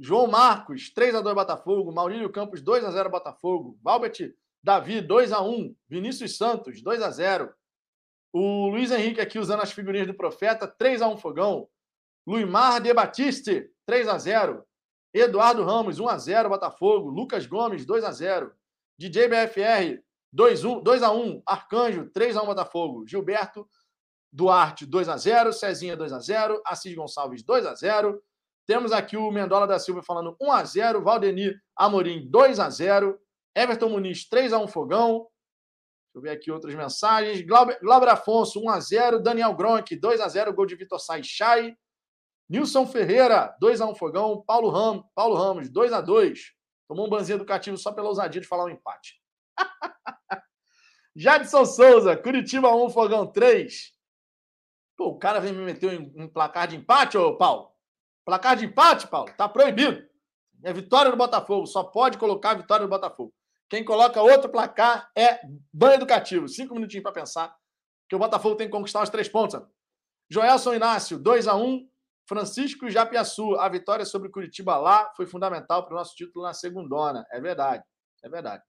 João 0.00 0.26
Marcos, 0.26 0.92
3x2 0.92 1.32
Botafogo. 1.32 1.92
Maurílio 1.92 2.28
Campos, 2.28 2.60
2x0 2.60 3.08
Botafogo. 3.08 3.78
Valbert 3.80 4.34
Davi, 4.60 5.00
2x1. 5.00 5.72
Vinícius 5.88 6.36
Santos, 6.36 6.82
2x0. 6.82 7.52
O 8.32 8.66
Luiz 8.68 8.90
Henrique 8.90 9.20
aqui 9.20 9.38
usando 9.38 9.62
as 9.62 9.70
figurinhas 9.70 10.08
do 10.08 10.14
Profeta, 10.14 10.66
3x1 10.66 11.18
Fogão. 11.18 11.68
Luimar 12.26 12.80
de 12.80 12.92
Batiste, 12.92 13.70
3x0. 13.88 14.60
Eduardo 15.20 15.64
Ramos, 15.64 15.98
1x0 15.98 16.48
Botafogo. 16.48 17.10
Lucas 17.10 17.46
Gomes, 17.46 17.86
2x0. 17.86 18.50
DJ 18.98 19.28
BFR, 19.28 20.02
2x1, 20.34 21.42
Arcanjo, 21.46 22.10
3x1 22.10 22.44
Botafogo. 22.46 23.06
Gilberto 23.06 23.68
Duarte, 24.32 24.86
2x0. 24.86 25.52
Cezinha, 25.52 25.96
2x0. 25.96 26.60
Assis 26.64 26.94
Gonçalves, 26.94 27.42
2x0. 27.42 28.18
Temos 28.66 28.90
aqui 28.90 29.16
o 29.16 29.30
Mendola 29.30 29.66
da 29.66 29.78
Silva 29.78 30.02
falando 30.02 30.36
1 30.40 30.52
a 30.52 30.64
0 30.64 31.02
Valdeni 31.02 31.54
Amorim 31.76 32.28
2 32.28 32.58
a 32.58 32.68
0 32.68 33.16
Everton 33.54 33.88
Muniz 33.88 34.28
3 34.28 34.52
a 34.52 34.58
1 34.58 34.66
Fogão. 34.66 35.28
Deixa 36.12 36.16
eu 36.16 36.20
ver 36.20 36.30
aqui 36.30 36.50
outras 36.50 36.74
mensagens. 36.74 37.40
Glauber, 37.42 37.78
Glauber 37.80 38.08
Afonso 38.08 38.60
1 38.60 38.70
a 38.70 38.80
0 38.80 39.22
Daniel 39.22 39.54
Gronk 39.54 39.94
2 39.94 40.20
a 40.20 40.28
0 40.28 40.52
gol 40.52 40.66
de 40.66 40.74
Vitor 40.74 40.98
Sai 40.98 41.22
Nilson 42.48 42.86
Ferreira 42.86 43.56
2 43.60 43.80
a 43.80 43.86
1 43.86 43.94
Fogão. 43.94 44.42
Paulo 44.46 44.68
Ramos, 44.70 45.04
Paulo 45.14 45.34
Ramos 45.34 45.68
2 45.68 45.92
a 45.92 46.00
2 46.00 46.56
Tomou 46.88 47.06
um 47.06 47.10
banzinho 47.10 47.36
educativo 47.36 47.76
só 47.76 47.92
pela 47.92 48.08
ousadia 48.08 48.40
de 48.40 48.46
falar 48.46 48.64
um 48.64 48.70
empate. 48.70 49.20
Jadson 51.16 51.64
Souza, 51.64 52.16
Curitiba 52.16 52.74
1, 52.74 52.90
Fogão 52.90 53.26
3. 53.26 53.92
Pô, 54.96 55.08
o 55.08 55.18
cara 55.18 55.40
vem 55.40 55.52
me 55.52 55.64
meter 55.64 56.00
um 56.16 56.28
placar 56.28 56.68
de 56.68 56.76
empate, 56.76 57.18
ô 57.18 57.36
Paulo. 57.36 57.72
Placar 58.24 58.56
de 58.56 58.66
empate, 58.66 59.08
Paulo, 59.08 59.32
tá 59.36 59.48
proibido. 59.48 60.06
É 60.64 60.72
vitória 60.72 61.10
do 61.10 61.16
Botafogo, 61.16 61.66
só 61.66 61.82
pode 61.82 62.18
colocar 62.18 62.52
a 62.52 62.54
vitória 62.54 62.86
do 62.86 62.90
Botafogo. 62.90 63.34
Quem 63.68 63.84
coloca 63.84 64.22
outro 64.22 64.48
placar 64.48 65.10
é 65.16 65.40
banho 65.72 65.94
educativo. 65.94 66.48
Cinco 66.48 66.74
minutinhos 66.74 67.02
para 67.02 67.12
pensar, 67.12 67.54
que 68.08 68.14
o 68.14 68.18
Botafogo 68.18 68.56
tem 68.56 68.68
que 68.68 68.72
conquistar 68.72 69.02
os 69.02 69.10
três 69.10 69.28
pontos. 69.28 69.60
Joelson 70.30 70.74
Inácio, 70.74 71.18
2 71.18 71.48
a 71.48 71.56
1 71.56 71.88
Francisco 72.28 72.90
Japiaçu, 72.90 73.54
a 73.56 73.68
vitória 73.68 74.04
sobre 74.04 74.28
Curitiba 74.28 74.76
lá 74.76 75.12
foi 75.16 75.26
fundamental 75.26 75.84
para 75.84 75.94
o 75.94 75.96
nosso 75.96 76.14
título 76.16 76.44
na 76.44 76.52
segundona. 76.52 77.24
É 77.30 77.40
verdade, 77.40 77.84
é 78.22 78.28
verdade. 78.28 78.62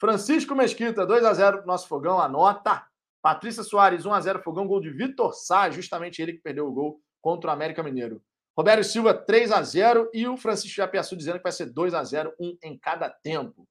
Francisco 0.00 0.54
Mesquita, 0.54 1.06
2 1.06 1.24
a 1.24 1.32
0 1.34 1.58
para 1.58 1.64
o 1.64 1.66
nosso 1.66 1.86
fogão, 1.86 2.20
anota. 2.20 2.84
Patrícia 3.22 3.62
Soares, 3.62 4.06
1 4.06 4.12
a 4.12 4.20
0 4.20 4.42
fogão, 4.42 4.66
gol 4.66 4.80
de 4.80 4.90
Vitor 4.90 5.34
Sá, 5.34 5.70
justamente 5.70 6.22
ele 6.22 6.32
que 6.32 6.42
perdeu 6.42 6.66
o 6.66 6.72
gol 6.72 7.00
contra 7.20 7.50
o 7.50 7.52
América 7.52 7.82
Mineiro. 7.82 8.22
Roberto 8.56 8.82
Silva, 8.82 9.14
3 9.14 9.52
a 9.52 9.62
0 9.62 10.10
e 10.12 10.26
o 10.26 10.36
Francisco 10.36 10.76
Japiaçu 10.76 11.16
dizendo 11.16 11.36
que 11.36 11.42
vai 11.42 11.52
ser 11.52 11.66
2 11.66 11.94
a 11.94 12.02
0 12.02 12.34
um 12.40 12.56
em 12.62 12.78
cada 12.78 13.08
tempo. 13.08 13.68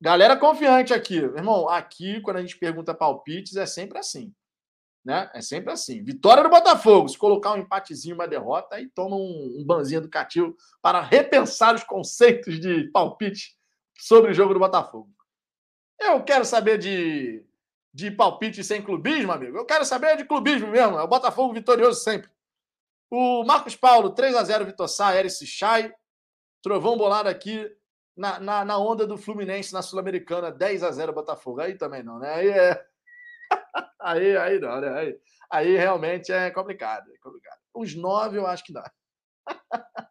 Galera 0.00 0.36
confiante 0.36 0.94
aqui. 0.94 1.16
Irmão, 1.16 1.68
aqui, 1.68 2.20
quando 2.22 2.38
a 2.38 2.40
gente 2.40 2.58
pergunta 2.58 2.94
palpites, 2.94 3.54
é 3.56 3.66
sempre 3.66 3.98
assim. 3.98 4.34
Né? 5.04 5.30
É 5.34 5.40
sempre 5.40 5.72
assim. 5.72 6.02
Vitória 6.02 6.42
do 6.42 6.50
Botafogo. 6.50 7.08
Se 7.08 7.16
colocar 7.16 7.52
um 7.52 7.58
empatezinho, 7.58 8.14
uma 8.14 8.28
derrota, 8.28 8.76
aí 8.76 8.88
toma 8.88 9.16
um, 9.16 9.56
um 9.58 9.64
banzinho 9.64 9.98
educativo 9.98 10.54
para 10.82 11.00
repensar 11.00 11.74
os 11.74 11.84
conceitos 11.84 12.60
de 12.60 12.90
palpite 12.90 13.56
sobre 13.98 14.30
o 14.30 14.34
jogo 14.34 14.54
do 14.54 14.60
Botafogo. 14.60 15.10
Eu 15.98 16.22
quero 16.22 16.44
saber 16.44 16.78
de, 16.78 17.44
de 17.92 18.10
palpite 18.10 18.64
sem 18.64 18.82
clubismo, 18.82 19.32
amigo. 19.32 19.56
Eu 19.56 19.66
quero 19.66 19.84
saber 19.84 20.16
de 20.16 20.24
clubismo 20.24 20.68
mesmo. 20.68 20.98
É 20.98 21.02
o 21.02 21.08
Botafogo 21.08 21.52
vitorioso 21.52 22.00
sempre. 22.02 22.30
O 23.10 23.44
Marcos 23.44 23.74
Paulo, 23.74 24.10
3 24.10 24.36
a 24.36 24.44
0 24.44 24.64
Vitor 24.64 24.88
Sá, 24.88 25.16
Eric 25.16 25.46
Chay. 25.46 25.92
Trovão 26.62 26.96
bolado 26.96 27.28
aqui 27.28 27.70
na, 28.16 28.38
na, 28.38 28.64
na, 28.64 28.78
onda 28.78 29.06
do 29.06 29.18
Fluminense 29.18 29.72
na 29.72 29.82
Sul-Americana, 29.82 30.52
10 30.52 30.82
a 30.82 30.90
0 30.90 31.12
Botafogo. 31.12 31.60
Aí 31.60 31.76
também 31.76 32.02
não, 32.02 32.18
né? 32.18 32.32
Aí 32.34 32.48
é. 32.48 32.89
Aí, 34.00 34.36
aí 34.36 34.58
não, 34.58 34.80
né? 34.80 34.98
Aí, 34.98 35.20
aí 35.50 35.76
realmente 35.76 36.32
é 36.32 36.50
complicado, 36.50 37.10
é 37.12 37.18
complicado. 37.18 37.58
Uns 37.74 37.94
9 37.94 38.38
eu 38.38 38.46
acho 38.46 38.64
que 38.64 38.72
dá. 38.72 38.90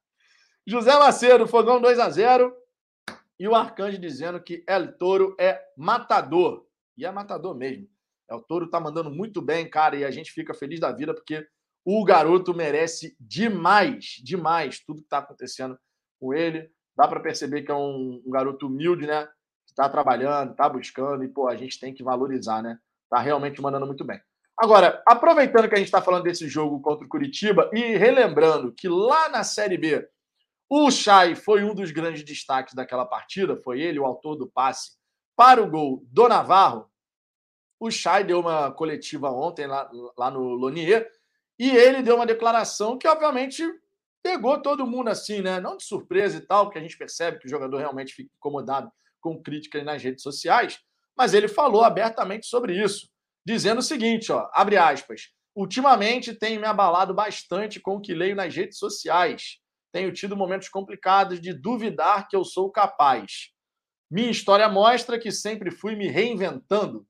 José 0.66 0.98
Macedo, 0.98 1.48
Fogão 1.48 1.82
2 1.82 2.00
a 2.00 2.10
0 2.10 2.56
E 3.40 3.48
o 3.48 3.56
Arcanjo 3.56 3.98
dizendo 3.98 4.42
que 4.42 4.64
El 4.68 4.98
Toro 4.98 5.36
é 5.40 5.60
matador. 5.76 6.68
E 6.98 7.06
é 7.06 7.12
matador 7.12 7.56
mesmo. 7.56 7.88
El 8.30 8.42
Toro 8.42 8.70
tá 8.70 8.80
mandando 8.80 9.10
muito 9.10 9.42
bem, 9.42 9.70
cara, 9.70 9.96
e 9.96 10.06
a 10.06 10.12
gente 10.12 10.32
fica 10.32 10.54
feliz 10.54 10.80
da 10.80 10.92
vida 10.92 11.14
porque 11.14 11.48
o 11.84 12.04
garoto 12.04 12.54
merece 12.54 13.16
demais, 13.20 14.22
demais 14.24 14.80
tudo 14.80 15.00
que 15.00 15.06
está 15.06 15.20
acontecendo 15.20 15.80
com 16.20 16.34
ele. 16.34 16.70
Dá 16.96 17.08
para 17.08 17.20
perceber 17.20 17.64
que 17.64 17.72
é 17.72 17.76
um, 17.76 18.22
um, 18.26 18.30
garoto 18.30 18.68
humilde, 18.68 19.08
né? 19.08 19.28
Está 19.66 19.90
trabalhando, 19.90 20.52
está 20.52 20.68
buscando, 20.68 21.24
e 21.24 21.30
pô, 21.30 21.48
a 21.48 21.56
gente 21.56 21.80
tem 21.80 21.94
que 21.94 22.04
valorizar, 22.04 22.62
né? 22.62 22.78
Está 23.12 23.20
realmente 23.20 23.60
mandando 23.60 23.88
muito 23.88 24.06
bem. 24.06 24.22
Agora, 24.56 25.02
aproveitando 25.08 25.68
que 25.68 25.74
a 25.74 25.78
gente 25.78 25.88
está 25.88 26.02
falando 26.02 26.24
desse 26.24 26.48
jogo 26.48 26.80
contra 26.80 27.06
o 27.06 27.10
Curitiba 27.10 27.72
e 27.74 27.98
relembrando 27.98 28.72
que 28.72 28.88
lá 28.88 29.30
na 29.30 29.44
Série 29.44 29.78
B, 29.78 30.08
o 30.70 30.92
Chay 30.92 31.34
foi 31.34 31.64
um 31.64 31.74
dos 31.74 31.90
grandes 31.90 32.24
destaques 32.24 32.76
daquela 32.76 33.06
partida, 33.06 33.60
foi 33.64 33.82
ele 33.82 34.00
o 34.00 34.06
autor 34.06 34.36
do 34.36 34.48
passe 34.48 34.92
para 35.36 35.64
o 35.64 35.70
gol 35.70 36.04
do 36.12 36.28
Navarro. 36.28 36.92
O 37.80 37.90
Chay 37.90 38.24
deu 38.24 38.42
uma 38.42 38.72
coletiva 38.72 39.32
ontem 39.32 39.66
lá, 39.66 39.90
lá 40.16 40.30
no 40.30 40.42
Lonier 40.50 41.10
e 41.58 41.70
ele 41.72 42.04
deu 42.04 42.18
uma 42.18 42.26
declaração 42.26 42.98
que, 42.98 43.08
obviamente, 43.08 43.64
pegou 44.22 44.62
todo 44.62 44.86
mundo 44.86 45.10
assim, 45.10 45.42
né? 45.42 45.60
Não 45.60 45.78
de 45.78 45.84
surpresa 45.84 46.38
e 46.38 46.42
tal, 46.42 46.66
porque 46.66 46.78
a 46.78 46.82
gente 46.82 46.98
percebe 46.98 47.40
que 47.40 47.48
o 47.48 47.50
jogador 47.50 47.78
realmente 47.78 48.14
fica 48.14 48.30
incomodado 48.38 48.92
com 49.20 49.42
críticas 49.42 49.84
nas 49.84 50.04
redes 50.04 50.22
sociais, 50.22 50.80
mas 51.20 51.34
ele 51.34 51.50
falou 51.50 51.84
abertamente 51.84 52.48
sobre 52.48 52.82
isso, 52.82 53.10
dizendo 53.46 53.80
o 53.80 53.84
seguinte, 53.84 54.32
ó, 54.32 54.50
abre 54.54 54.78
aspas, 54.78 55.24
ultimamente 55.54 56.34
tenho 56.34 56.62
me 56.62 56.66
abalado 56.66 57.14
bastante 57.14 57.78
com 57.78 57.98
o 57.98 58.02
que 58.02 58.14
leio 58.14 58.38
nas 58.38 58.56
redes 58.56 58.78
sociais. 58.78 59.58
Tenho 59.92 60.14
tido 60.14 60.38
momentos 60.38 60.70
complicados 60.70 61.42
de 61.42 61.52
duvidar 61.52 62.30
que 62.30 62.38
eu 62.38 62.46
sou 62.46 62.72
capaz. 62.72 63.50
Minha 64.10 64.32
história 64.32 64.70
mostra 64.70 65.20
que 65.20 65.30
sempre 65.30 65.72
fui 65.72 65.94
me 65.94 66.08
reinventando. 66.08 67.06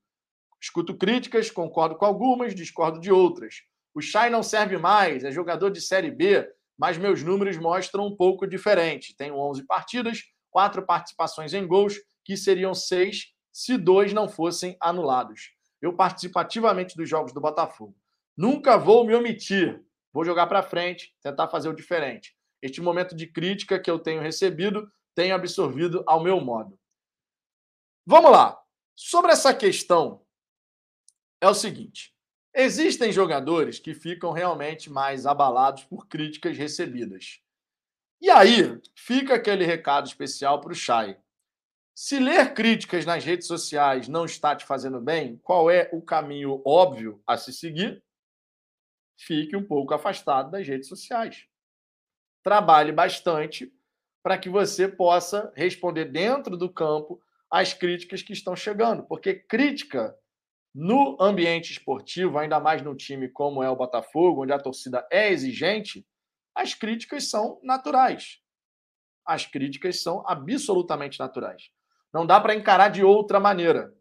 Escuto 0.59 0.97
críticas, 0.97 1.51
concordo 1.51 1.95
com 1.95 2.05
algumas, 2.05 2.55
discordo 2.55 2.99
de 2.99 3.11
outras. 3.11 3.57
O 3.93 4.01
Chay 4.01 4.31
não 4.31 4.41
serve 4.41 4.75
mais, 4.79 5.23
é 5.23 5.31
jogador 5.31 5.69
de 5.69 5.81
Série 5.81 6.09
B, 6.09 6.51
mas 6.75 6.97
meus 6.97 7.21
números 7.21 7.57
mostram 7.57 8.07
um 8.07 8.15
pouco 8.15 8.47
diferente. 8.47 9.15
Tenho 9.15 9.37
11 9.37 9.67
partidas, 9.67 10.23
quatro 10.49 10.83
participações 10.83 11.53
em 11.53 11.67
gols, 11.67 11.93
que 12.25 12.35
seriam 12.35 12.73
seis 12.73 13.37
se 13.51 13.77
dois 13.77 14.13
não 14.13 14.27
fossem 14.27 14.77
anulados. 14.79 15.51
Eu 15.81 15.93
participo 15.93 16.39
ativamente 16.39 16.95
dos 16.95 17.09
jogos 17.09 17.33
do 17.33 17.41
Botafogo. 17.41 17.95
Nunca 18.35 18.77
vou 18.77 19.05
me 19.05 19.15
omitir. 19.15 19.83
Vou 20.11 20.25
jogar 20.25 20.47
para 20.47 20.63
frente, 20.63 21.15
tentar 21.21 21.47
fazer 21.47 21.69
o 21.69 21.75
diferente. 21.75 22.35
Este 22.61 22.81
momento 22.81 23.15
de 23.15 23.27
crítica 23.27 23.79
que 23.79 23.89
eu 23.89 23.99
tenho 23.99 24.21
recebido, 24.21 24.91
tenho 25.15 25.35
absorvido 25.35 26.03
ao 26.05 26.21
meu 26.21 26.39
modo. 26.41 26.77
Vamos 28.05 28.31
lá. 28.31 28.59
Sobre 28.95 29.31
essa 29.31 29.53
questão, 29.53 30.25
é 31.39 31.47
o 31.47 31.53
seguinte: 31.53 32.13
Existem 32.53 33.11
jogadores 33.11 33.79
que 33.79 33.93
ficam 33.93 34.31
realmente 34.31 34.89
mais 34.89 35.25
abalados 35.25 35.83
por 35.83 36.07
críticas 36.07 36.57
recebidas. 36.57 37.39
E 38.21 38.29
aí 38.29 38.81
fica 38.95 39.35
aquele 39.35 39.65
recado 39.65 40.07
especial 40.07 40.59
para 40.59 40.71
o 40.71 40.75
Chay. 40.75 41.17
Se 42.01 42.17
ler 42.17 42.53
críticas 42.53 43.05
nas 43.05 43.25
redes 43.25 43.45
sociais 43.45 44.07
não 44.07 44.23
está 44.23 44.55
te 44.55 44.63
fazendo 44.63 45.01
bem, 45.01 45.35
qual 45.43 45.69
é 45.69 45.89
o 45.91 46.01
caminho 46.01 46.61
óbvio 46.65 47.21
a 47.27 47.35
se 47.35 47.51
seguir? 47.51 48.01
Fique 49.17 49.53
um 49.53 49.67
pouco 49.67 49.93
afastado 49.93 50.49
das 50.49 50.65
redes 50.65 50.87
sociais. 50.87 51.45
Trabalhe 52.41 52.93
bastante 52.93 53.69
para 54.23 54.37
que 54.37 54.49
você 54.49 54.87
possa 54.87 55.51
responder 55.57 56.05
dentro 56.05 56.55
do 56.55 56.71
campo 56.71 57.21
as 57.51 57.73
críticas 57.73 58.21
que 58.21 58.31
estão 58.31 58.55
chegando, 58.55 59.03
porque 59.03 59.33
crítica 59.33 60.17
no 60.73 61.17
ambiente 61.19 61.73
esportivo, 61.73 62.37
ainda 62.37 62.61
mais 62.61 62.81
num 62.81 62.95
time 62.95 63.27
como 63.27 63.61
é 63.61 63.69
o 63.69 63.75
Botafogo, 63.75 64.43
onde 64.43 64.53
a 64.53 64.57
torcida 64.57 65.05
é 65.11 65.33
exigente, 65.33 66.07
as 66.55 66.73
críticas 66.73 67.29
são 67.29 67.59
naturais. 67.61 68.39
As 69.25 69.45
críticas 69.45 70.01
são 70.01 70.23
absolutamente 70.25 71.19
naturais. 71.19 71.69
Não 72.13 72.25
dá 72.25 72.39
para 72.39 72.55
encarar 72.55 72.89
de 72.89 73.03
outra 73.03 73.39
maneira. 73.39 73.93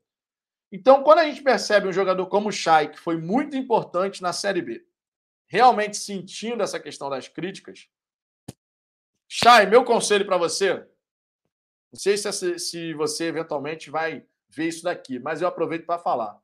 Então, 0.71 1.03
quando 1.03 1.21
a 1.21 1.25
gente 1.25 1.43
percebe 1.43 1.89
um 1.89 1.93
jogador 1.93 2.27
como 2.27 2.49
o 2.49 2.53
Chay, 2.53 2.89
que 2.89 2.99
foi 2.99 3.17
muito 3.17 3.57
importante 3.57 4.23
na 4.23 4.33
Série 4.33 4.63
B, 4.63 4.87
realmente 5.47 5.97
sentindo 5.97 6.63
essa 6.63 6.79
questão 6.79 7.09
das 7.09 7.27
críticas, 7.27 7.89
Chay, 9.27 9.67
meu 9.67 9.85
conselho 9.85 10.27
para 10.27 10.37
você, 10.37 10.75
não 11.93 11.99
sei 11.99 12.17
se, 12.17 12.59
se 12.59 12.95
você 12.95 13.25
eventualmente 13.25 13.91
vai 13.91 14.25
ver 14.49 14.69
isso 14.69 14.85
daqui, 14.85 15.19
mas 15.19 15.41
eu 15.41 15.49
aproveito 15.49 15.87
para 15.87 15.99
falar. 15.99 16.39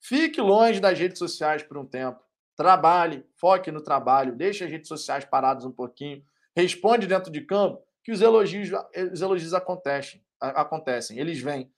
Fique 0.00 0.40
longe 0.40 0.80
das 0.80 0.98
redes 0.98 1.18
sociais 1.18 1.62
por 1.62 1.78
um 1.78 1.86
tempo. 1.86 2.20
Trabalhe, 2.56 3.24
foque 3.36 3.70
no 3.70 3.82
trabalho, 3.82 4.36
deixe 4.36 4.64
as 4.64 4.70
redes 4.70 4.88
sociais 4.88 5.24
paradas 5.24 5.64
um 5.64 5.72
pouquinho. 5.72 6.24
Responde 6.54 7.06
dentro 7.06 7.30
de 7.30 7.40
campo 7.42 7.82
que 8.02 8.12
os 8.12 8.20
elogios, 8.20 8.70
os 9.12 9.22
elogios 9.22 9.54
acontecem, 9.54 10.22
acontecem, 10.42 11.18
eles 11.18 11.40
vêm. 11.40 11.72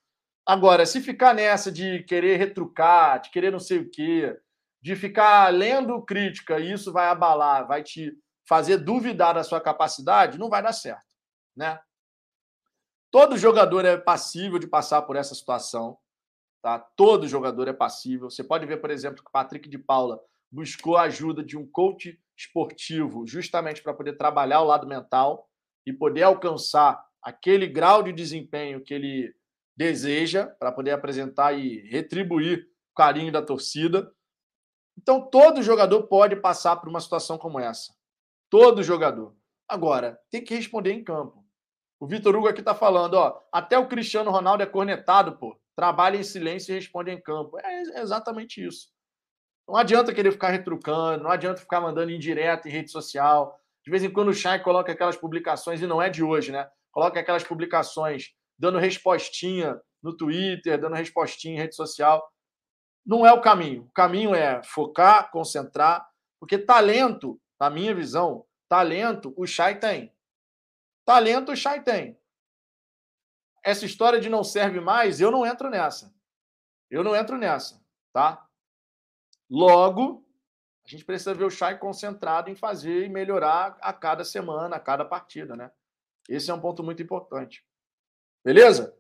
Agora, 0.47 0.85
se 0.85 1.01
ficar 1.01 1.35
nessa 1.35 1.71
de 1.71 2.03
querer 2.03 2.37
retrucar, 2.37 3.21
de 3.21 3.31
querer 3.31 3.51
não 3.51 3.61
sei 3.61 3.79
o 3.79 3.91
quê, 3.91 4.39
de 4.83 4.95
ficar 4.97 5.53
lendo 5.53 6.03
crítica 6.03 6.59
e 6.59 6.73
isso 6.73 6.93
vai 6.93 7.07
abalar, 7.07 7.67
vai 7.67 7.83
te 7.83 8.13
fazer 8.47 8.79
duvidar 8.79 9.35
da 9.35 9.45
sua 9.45 9.61
capacidade, 9.61 10.39
não 10.39 10.51
vai 10.51 10.63
dar 10.63 10.73
certo, 10.73 11.07
né? 11.57 11.81
Todo 13.11 13.39
jogador 13.39 13.85
é 13.85 13.97
passível 13.97 14.59
de 14.59 14.67
passar 14.67 15.03
por 15.03 15.15
essa 15.15 15.35
situação. 15.35 15.97
Tá? 16.61 16.79
Todo 16.79 17.29
jogador 17.29 17.69
é 17.69 17.73
passível. 17.73 18.29
Você 18.29 18.43
pode 18.43 18.67
ver, 18.67 18.79
por 18.79 18.91
exemplo, 18.91 19.23
que 19.23 19.29
o 19.29 19.33
Patrick 19.33 19.69
de 19.69 19.79
Paula 19.79 20.19
buscou 20.51 20.97
a 20.97 21.03
ajuda 21.03 21.45
de 21.45 21.57
um 21.57 21.67
coach 21.67 22.19
esportivo 22.37 23.27
justamente 23.27 23.83
para 23.83 23.95
poder 23.95 24.15
trabalhar 24.15 24.63
o 24.63 24.65
lado 24.65 24.87
mental 24.87 25.49
e 25.87 25.93
poder 25.93 26.23
alcançar 26.23 27.05
aquele 27.25 27.67
grau 27.67 28.03
de 28.03 28.13
desempenho 28.13 28.83
que 28.83 28.93
ele 28.93 29.35
deseja 29.75 30.47
para 30.47 30.71
poder 30.71 30.91
apresentar 30.91 31.55
e 31.55 31.81
retribuir 31.89 32.69
o 32.93 32.95
carinho 32.95 33.33
da 33.33 33.43
torcida. 33.43 34.13
Então, 34.97 35.29
todo 35.29 35.63
jogador 35.63 36.05
pode 36.05 36.37
passar 36.37 36.77
por 36.77 36.89
uma 36.89 37.01
situação 37.01 37.39
como 37.39 37.59
essa. 37.59 37.93
Todo 38.51 38.83
jogador. 38.83 39.35
Agora, 39.67 40.21
tem 40.31 40.45
que 40.45 40.55
responder 40.55 40.93
em 40.93 41.03
campo. 41.03 41.43
O 41.99 42.07
Vitor 42.07 42.37
Hugo 42.37 42.47
aqui 42.47 42.61
está 42.61 42.75
falando, 42.75 43.15
ó, 43.15 43.41
até 43.51 43.79
o 43.79 43.89
Cristiano 43.89 44.31
Ronaldo 44.31 44.63
é 44.63 44.67
cornetado, 44.67 45.39
pô. 45.39 45.59
Trabalha 45.75 46.19
em 46.19 46.23
silêncio 46.23 46.71
e 46.71 46.75
responde 46.75 47.11
em 47.11 47.21
campo. 47.21 47.59
É 47.59 48.01
exatamente 48.01 48.65
isso. 48.65 48.93
Não 49.67 49.77
adianta 49.77 50.13
querer 50.13 50.31
ficar 50.31 50.51
retrucando, 50.51 51.25
não 51.25 51.31
adianta 51.31 51.61
ficar 51.61 51.81
mandando 51.81 52.13
indireta 52.13 52.69
em 52.69 52.71
rede 52.71 52.91
social. 52.91 53.59
De 53.83 53.91
vez 53.91 54.05
em 54.05 54.11
quando 54.11 54.29
o 54.29 54.35
Chay 54.35 54.61
coloca 54.61 54.93
aquelas 54.93 55.17
publicações, 55.17 55.81
e 55.81 55.87
não 55.87 56.01
é 56.01 56.11
de 56.11 56.23
hoje, 56.23 56.53
né? 56.53 56.69
Coloca 56.95 57.19
aquelas 57.19 57.43
publicações 57.43 58.33
dando 58.57 58.79
respostinha 58.79 59.81
no 60.01 60.17
Twitter, 60.17 60.81
dando 60.81 60.95
respostinha 60.95 61.55
em 61.55 61.59
rede 61.59 61.75
social. 61.75 62.25
Não 63.05 63.27
é 63.27 63.33
o 63.33 63.41
caminho. 63.41 63.83
O 63.83 63.91
caminho 63.91 64.33
é 64.33 64.63
focar, 64.63 65.29
concentrar, 65.33 66.09
porque 66.39 66.57
talento, 66.57 67.41
na 67.61 67.69
minha 67.69 67.93
visão, 67.93 68.47
talento 68.69 69.35
o 69.37 69.45
Chay 69.45 69.75
tem. 69.81 70.15
Talento 71.05 71.51
o 71.51 71.57
Chay 71.57 71.83
tem. 71.83 72.17
Essa 73.65 73.85
história 73.85 74.21
de 74.21 74.29
não 74.29 74.45
serve 74.45 74.79
mais, 74.79 75.21
eu 75.21 75.33
não 75.33 75.45
entro 75.45 75.69
nessa. 75.69 76.15
Eu 76.89 77.03
não 77.03 77.17
entro 77.17 77.37
nessa, 77.37 77.85
tá? 78.13 78.47
Logo, 79.51 80.25
a 80.87 80.89
gente 80.89 81.05
precisa 81.05 81.35
ver 81.35 81.45
o 81.45 81.51
Chay 81.51 81.77
concentrado 81.77 82.51
em 82.51 82.55
fazer 82.55 83.05
e 83.05 83.09
melhorar 83.09 83.77
a 83.81 83.93
cada 83.93 84.25
semana, 84.25 84.77
a 84.77 84.81
cada 84.81 85.05
partida, 85.05 85.57
né? 85.57 85.73
Esse 86.29 86.51
é 86.51 86.55
um 86.55 86.61
ponto 86.61 86.83
muito 86.83 87.03
importante. 87.03 87.65
Beleza? 88.45 88.97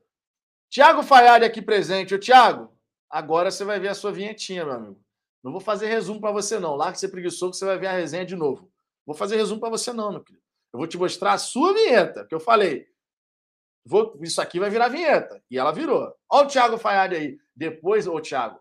Tiago 0.70 1.02
Faiari 1.02 1.44
aqui 1.44 1.62
presente. 1.62 2.14
Ô, 2.14 2.18
Tiago, 2.18 2.76
agora 3.08 3.50
você 3.50 3.64
vai 3.64 3.78
ver 3.78 3.88
a 3.88 3.94
sua 3.94 4.12
vinhetinha, 4.12 4.64
meu 4.64 4.74
amigo. 4.74 5.04
Não 5.42 5.52
vou 5.52 5.60
fazer 5.60 5.86
resumo 5.86 6.20
para 6.20 6.32
você, 6.32 6.58
não. 6.58 6.74
Lá 6.74 6.90
que 6.90 6.98
você 6.98 7.08
preguiçou 7.08 7.50
que 7.50 7.56
você 7.56 7.64
vai 7.64 7.78
ver 7.78 7.86
a 7.88 7.92
resenha 7.92 8.24
de 8.24 8.34
novo. 8.34 8.70
Vou 9.06 9.14
fazer 9.14 9.36
resumo 9.36 9.60
para 9.60 9.70
você, 9.70 9.92
não, 9.92 10.10
meu 10.10 10.22
querido. 10.22 10.42
Eu 10.72 10.78
vou 10.78 10.86
te 10.86 10.98
mostrar 10.98 11.34
a 11.34 11.38
sua 11.38 11.72
vinheta, 11.72 12.26
que 12.26 12.34
eu 12.34 12.40
falei. 12.40 12.86
Vou, 13.86 14.18
isso 14.22 14.40
aqui 14.40 14.58
vai 14.58 14.70
virar 14.70 14.88
vinheta. 14.88 15.42
E 15.50 15.58
ela 15.58 15.70
virou. 15.70 16.12
Olha 16.30 16.46
o 16.46 16.48
Thiago 16.48 16.78
Faiari 16.78 17.16
aí. 17.16 17.38
Depois, 17.54 18.06
ô 18.06 18.20
Thiago, 18.20 18.58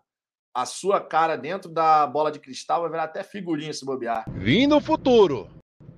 a 0.54 0.66
sua 0.66 1.00
cara 1.00 1.36
dentro 1.36 1.70
da 1.70 2.06
bola 2.06 2.30
de 2.30 2.38
cristal 2.38 2.82
vai 2.82 2.90
virar 2.90 3.04
até 3.04 3.24
figurinha 3.24 3.72
se 3.72 3.84
bobear. 3.84 4.24
Vim 4.30 4.66
no 4.66 4.80
futuro. 4.80 5.48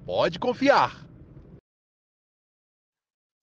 Pode 0.07 0.39
confiar. 0.39 1.06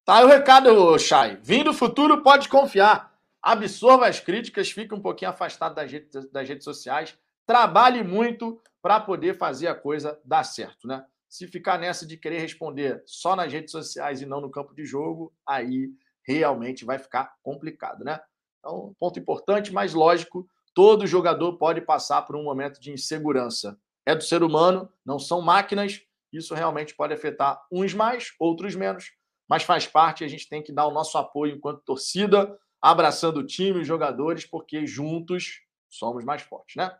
Tá 0.05 0.17
aí 0.17 0.25
o 0.25 0.27
recado, 0.27 0.99
Chay. 0.99 1.37
Vindo 1.41 1.71
do 1.71 1.73
futuro, 1.73 2.21
pode 2.21 2.49
confiar. 2.49 3.17
Absorva 3.41 4.05
as 4.05 4.19
críticas, 4.19 4.69
fique 4.69 4.93
um 4.93 4.99
pouquinho 4.99 5.31
afastado 5.31 5.75
das 5.75 5.89
redes, 5.89 6.29
das 6.29 6.47
redes 6.47 6.65
sociais. 6.65 7.17
Trabalhe 7.45 8.03
muito 8.03 8.61
para 8.81 8.99
poder 8.99 9.37
fazer 9.37 9.67
a 9.67 9.75
coisa 9.75 10.19
dar 10.25 10.43
certo, 10.43 10.89
né? 10.89 11.05
Se 11.29 11.47
ficar 11.47 11.79
nessa 11.79 12.05
de 12.05 12.17
querer 12.17 12.39
responder 12.39 13.01
só 13.05 13.33
nas 13.33 13.51
redes 13.51 13.71
sociais 13.71 14.21
e 14.21 14.25
não 14.25 14.41
no 14.41 14.51
campo 14.51 14.75
de 14.75 14.83
jogo, 14.83 15.33
aí 15.47 15.89
realmente 16.27 16.83
vai 16.83 16.99
ficar 16.99 17.35
complicado, 17.41 18.03
né? 18.03 18.19
Então, 18.59 18.93
ponto 18.99 19.17
importante, 19.17 19.71
mas 19.71 19.93
lógico, 19.93 20.45
todo 20.73 21.07
jogador 21.07 21.57
pode 21.57 21.79
passar 21.79 22.23
por 22.23 22.35
um 22.35 22.43
momento 22.43 22.77
de 22.81 22.91
insegurança. 22.91 23.79
É 24.05 24.13
do 24.13 24.23
ser 24.23 24.43
humano, 24.43 24.91
não 25.05 25.17
são 25.17 25.41
máquinas. 25.41 26.01
Isso 26.31 26.53
realmente 26.53 26.93
pode 26.93 27.13
afetar 27.13 27.61
uns 27.71 27.93
mais, 27.93 28.33
outros 28.37 28.75
menos 28.75 29.13
mas 29.53 29.61
faz 29.61 29.85
parte. 29.85 30.23
A 30.23 30.27
gente 30.27 30.49
tem 30.49 30.63
que 30.63 30.71
dar 30.71 30.87
o 30.87 30.91
nosso 30.91 31.15
apoio 31.15 31.55
enquanto 31.55 31.83
torcida, 31.83 32.59
abraçando 32.81 33.37
o 33.37 33.45
time, 33.45 33.81
os 33.81 33.87
jogadores, 33.87 34.47
porque 34.47 34.87
juntos 34.87 35.61
somos 35.87 36.25
mais 36.25 36.41
fortes, 36.41 36.75
né? 36.75 36.91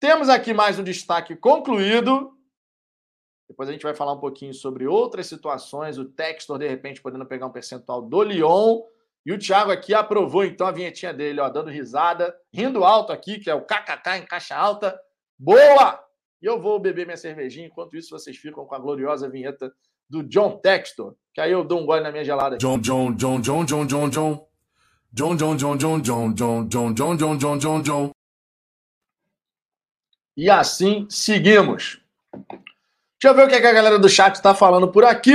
Temos 0.00 0.28
aqui 0.28 0.52
mais 0.52 0.76
um 0.76 0.82
destaque 0.82 1.36
concluído. 1.36 2.36
Depois 3.48 3.68
a 3.68 3.72
gente 3.72 3.84
vai 3.84 3.94
falar 3.94 4.14
um 4.14 4.18
pouquinho 4.18 4.52
sobre 4.52 4.88
outras 4.88 5.28
situações. 5.28 5.98
O 5.98 6.04
Textor, 6.04 6.58
de 6.58 6.66
repente, 6.66 7.00
podendo 7.00 7.24
pegar 7.24 7.46
um 7.46 7.52
percentual 7.52 8.02
do 8.02 8.24
Lyon. 8.24 8.82
E 9.24 9.32
o 9.32 9.38
Thiago 9.38 9.70
aqui 9.70 9.94
aprovou, 9.94 10.44
então, 10.44 10.66
a 10.66 10.72
vinhetinha 10.72 11.14
dele, 11.14 11.38
ó, 11.38 11.48
dando 11.48 11.70
risada, 11.70 12.36
rindo 12.52 12.82
alto 12.82 13.12
aqui, 13.12 13.38
que 13.38 13.48
é 13.48 13.54
o 13.54 13.62
KKK 13.62 14.16
em 14.16 14.26
caixa 14.26 14.56
alta. 14.56 15.00
Boa! 15.38 16.04
E 16.42 16.46
eu 16.46 16.60
vou 16.60 16.80
beber 16.80 17.06
minha 17.06 17.16
cervejinha. 17.16 17.68
Enquanto 17.68 17.96
isso, 17.96 18.10
vocês 18.10 18.36
ficam 18.36 18.66
com 18.66 18.74
a 18.74 18.80
gloriosa 18.80 19.28
vinheta 19.28 19.72
do 20.08 20.22
John 20.22 20.58
Textor, 20.58 21.14
que 21.34 21.40
aí 21.40 21.52
eu 21.52 21.64
dou 21.64 21.80
um 21.80 21.86
gole 21.86 22.02
na 22.02 22.10
minha 22.10 22.24
gelada. 22.24 22.58
John, 22.58 22.78
John, 22.78 23.12
John, 23.12 23.40
John, 23.40 23.64
John, 23.64 23.86
John, 23.86 24.08
John. 24.08 24.48
John, 25.12 25.36
John, 25.36 25.56
John, 25.56 25.78
John, 25.78 26.02
John, 26.02 26.34
John, 26.34 26.64
John, 26.66 26.94
John, 26.94 27.16
John, 27.16 27.36
John, 27.38 27.58
John, 27.58 27.82
John. 27.82 28.10
E 30.36 30.50
assim 30.50 31.06
seguimos. 31.08 32.00
Deixa 32.32 33.32
eu 33.32 33.34
ver 33.34 33.46
o 33.46 33.48
que 33.48 33.54
a 33.54 33.72
galera 33.72 33.98
do 33.98 34.08
chat 34.08 34.34
está 34.34 34.54
falando 34.54 34.92
por 34.92 35.04
aqui. 35.04 35.32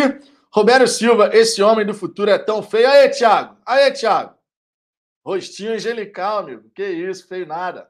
Roberto 0.53 0.88
Silva, 0.88 1.32
esse 1.34 1.63
homem 1.63 1.86
do 1.86 1.93
futuro 1.93 2.30
é 2.30 2.38
tão 2.38 2.61
feio. 2.61 2.88
Aê, 2.88 3.09
Thiago. 3.09 3.57
Aê, 3.65 3.91
Thiago. 3.91 4.36
Rostinho 5.26 5.74
angelical, 5.74 6.39
amigo. 6.39 6.69
Que 6.76 6.86
isso, 6.86 7.28
feio 7.28 7.47
nada. 7.47 7.89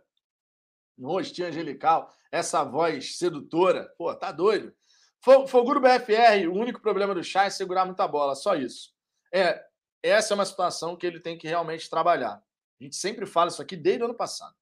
Rostinho 0.98 1.50
angelical. 1.50 2.10
Essa 2.32 2.64
voz 2.64 3.18
sedutora. 3.18 3.92
Pô, 3.98 4.14
tá 4.16 4.32
doido. 4.32 4.74
Foguro 5.22 5.80
BFR, 5.80 6.48
o 6.48 6.54
único 6.54 6.82
problema 6.82 7.14
do 7.14 7.24
Chá 7.24 7.46
é 7.46 7.50
segurar 7.50 7.86
muita 7.86 8.08
bola, 8.08 8.36
só 8.36 8.56
isso. 8.56 8.92
É, 9.34 9.64
essa 10.04 10.34
é 10.34 10.36
uma 10.36 10.46
situação 10.46 10.96
que 10.96 11.06
ele 11.06 11.20
tem 11.20 11.38
que 11.38 11.48
realmente 11.48 11.90
trabalhar. 11.90 12.44
A 12.80 12.84
gente 12.84 12.96
sempre 12.96 13.26
fala 13.26 13.50
isso 13.50 13.62
aqui 13.62 13.76
desde 13.76 14.02
o 14.02 14.06
ano 14.06 14.16
passado. 14.16 14.56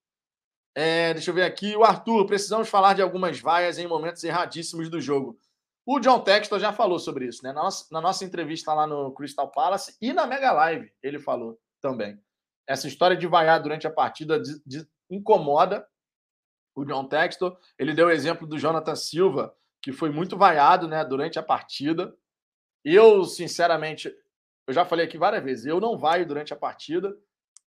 É, 0.75 1.13
deixa 1.13 1.31
eu 1.31 1.35
ver 1.35 1.43
aqui. 1.43 1.75
O 1.75 1.83
Arthur, 1.83 2.25
precisamos 2.25 2.67
falar 2.67 2.93
de 2.93 3.01
algumas 3.01 3.39
vaias 3.39 3.77
em 3.77 3.87
momentos 3.87 4.23
erradíssimos 4.23 4.89
do 4.89 4.99
jogo. 4.99 5.39
O 5.85 5.99
John 5.99 6.19
Textor 6.19 6.59
já 6.59 6.71
falou 6.71 6.99
sobre 6.99 7.25
isso, 7.25 7.43
né? 7.43 7.51
Na 7.51 7.63
nossa, 7.63 7.85
na 7.91 8.01
nossa 8.01 8.23
entrevista 8.23 8.73
lá 8.73 8.85
no 8.85 9.11
Crystal 9.13 9.49
Palace 9.49 9.97
e 10.01 10.13
na 10.13 10.27
Mega 10.27 10.51
Live, 10.51 10.93
ele 11.01 11.17
falou 11.17 11.59
também. 11.81 12.21
Essa 12.67 12.87
história 12.87 13.17
de 13.17 13.25
vaiar 13.25 13.59
durante 13.61 13.87
a 13.87 13.91
partida 13.91 14.39
de, 14.39 14.61
de, 14.65 14.87
incomoda 15.09 15.87
o 16.75 16.85
John 16.85 17.05
Textor. 17.07 17.57
Ele 17.77 17.93
deu 17.93 18.07
o 18.07 18.11
exemplo 18.11 18.45
do 18.45 18.59
Jonathan 18.59 18.95
Silva, 18.95 19.55
que 19.81 19.91
foi 19.91 20.09
muito 20.09 20.37
vaiado 20.37 20.87
né, 20.87 21.03
durante 21.03 21.39
a 21.39 21.43
partida. 21.43 22.15
Eu, 22.83 23.25
sinceramente, 23.25 24.13
eu 24.67 24.73
já 24.73 24.85
falei 24.85 25.05
aqui 25.05 25.17
várias 25.17 25.43
vezes, 25.43 25.65
eu 25.65 25.79
não 25.79 25.97
vaio 25.97 26.25
durante 26.25 26.53
a 26.53 26.57
partida. 26.57 27.15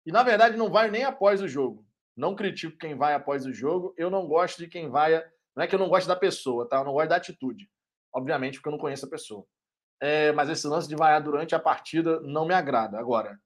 E, 0.04 0.12
na 0.12 0.22
verdade, 0.22 0.56
não 0.56 0.70
vaio 0.70 0.92
nem 0.92 1.04
após 1.04 1.42
o 1.42 1.48
jogo. 1.48 1.84
Não 2.16 2.34
critico 2.34 2.76
quem 2.78 2.94
vai 2.94 3.14
após 3.14 3.46
o 3.46 3.52
jogo. 3.52 3.94
Eu 3.96 4.10
não 4.10 4.26
gosto 4.26 4.58
de 4.58 4.66
quem 4.66 4.88
vai. 4.88 5.22
Não 5.54 5.62
é 5.62 5.66
que 5.66 5.74
eu 5.74 5.78
não 5.78 5.88
gosto 5.88 6.06
da 6.06 6.16
pessoa, 6.16 6.68
tá? 6.68 6.78
Eu 6.78 6.84
não 6.84 6.92
gosto 6.92 7.08
da 7.08 7.16
atitude. 7.16 7.70
Obviamente, 8.12 8.54
porque 8.54 8.68
eu 8.68 8.72
não 8.72 8.78
conheço 8.78 9.06
a 9.06 9.10
pessoa. 9.10 9.46
É, 10.00 10.32
mas 10.32 10.48
esse 10.48 10.66
lance 10.66 10.88
de 10.88 10.96
vaiar 10.96 11.22
durante 11.22 11.54
a 11.54 11.60
partida 11.60 12.20
não 12.20 12.46
me 12.46 12.54
agrada. 12.54 12.98
Agora, 12.98 13.38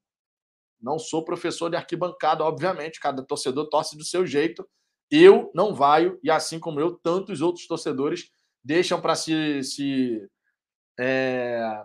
não 0.81 0.99
sou 0.99 1.25
professor 1.25 1.69
de 1.69 1.77
arquibancada, 1.77 2.45
obviamente. 2.45 3.01
Cada 3.01 3.23
torcedor 3.23 3.69
torce 3.69 3.97
do 3.97 4.05
seu 4.05 4.27
jeito. 4.27 4.69
Eu 5.11 5.51
não 5.55 5.75
vaio, 5.75 6.19
e 6.23 6.31
assim 6.31 6.59
como 6.59 6.81
eu, 6.81 6.99
tantos 6.99 7.41
outros 7.41 7.67
torcedores 7.67 8.31
deixam 8.65 9.01
para 9.01 9.15
se, 9.15 9.63
se, 9.63 10.29
é, 10.99 11.85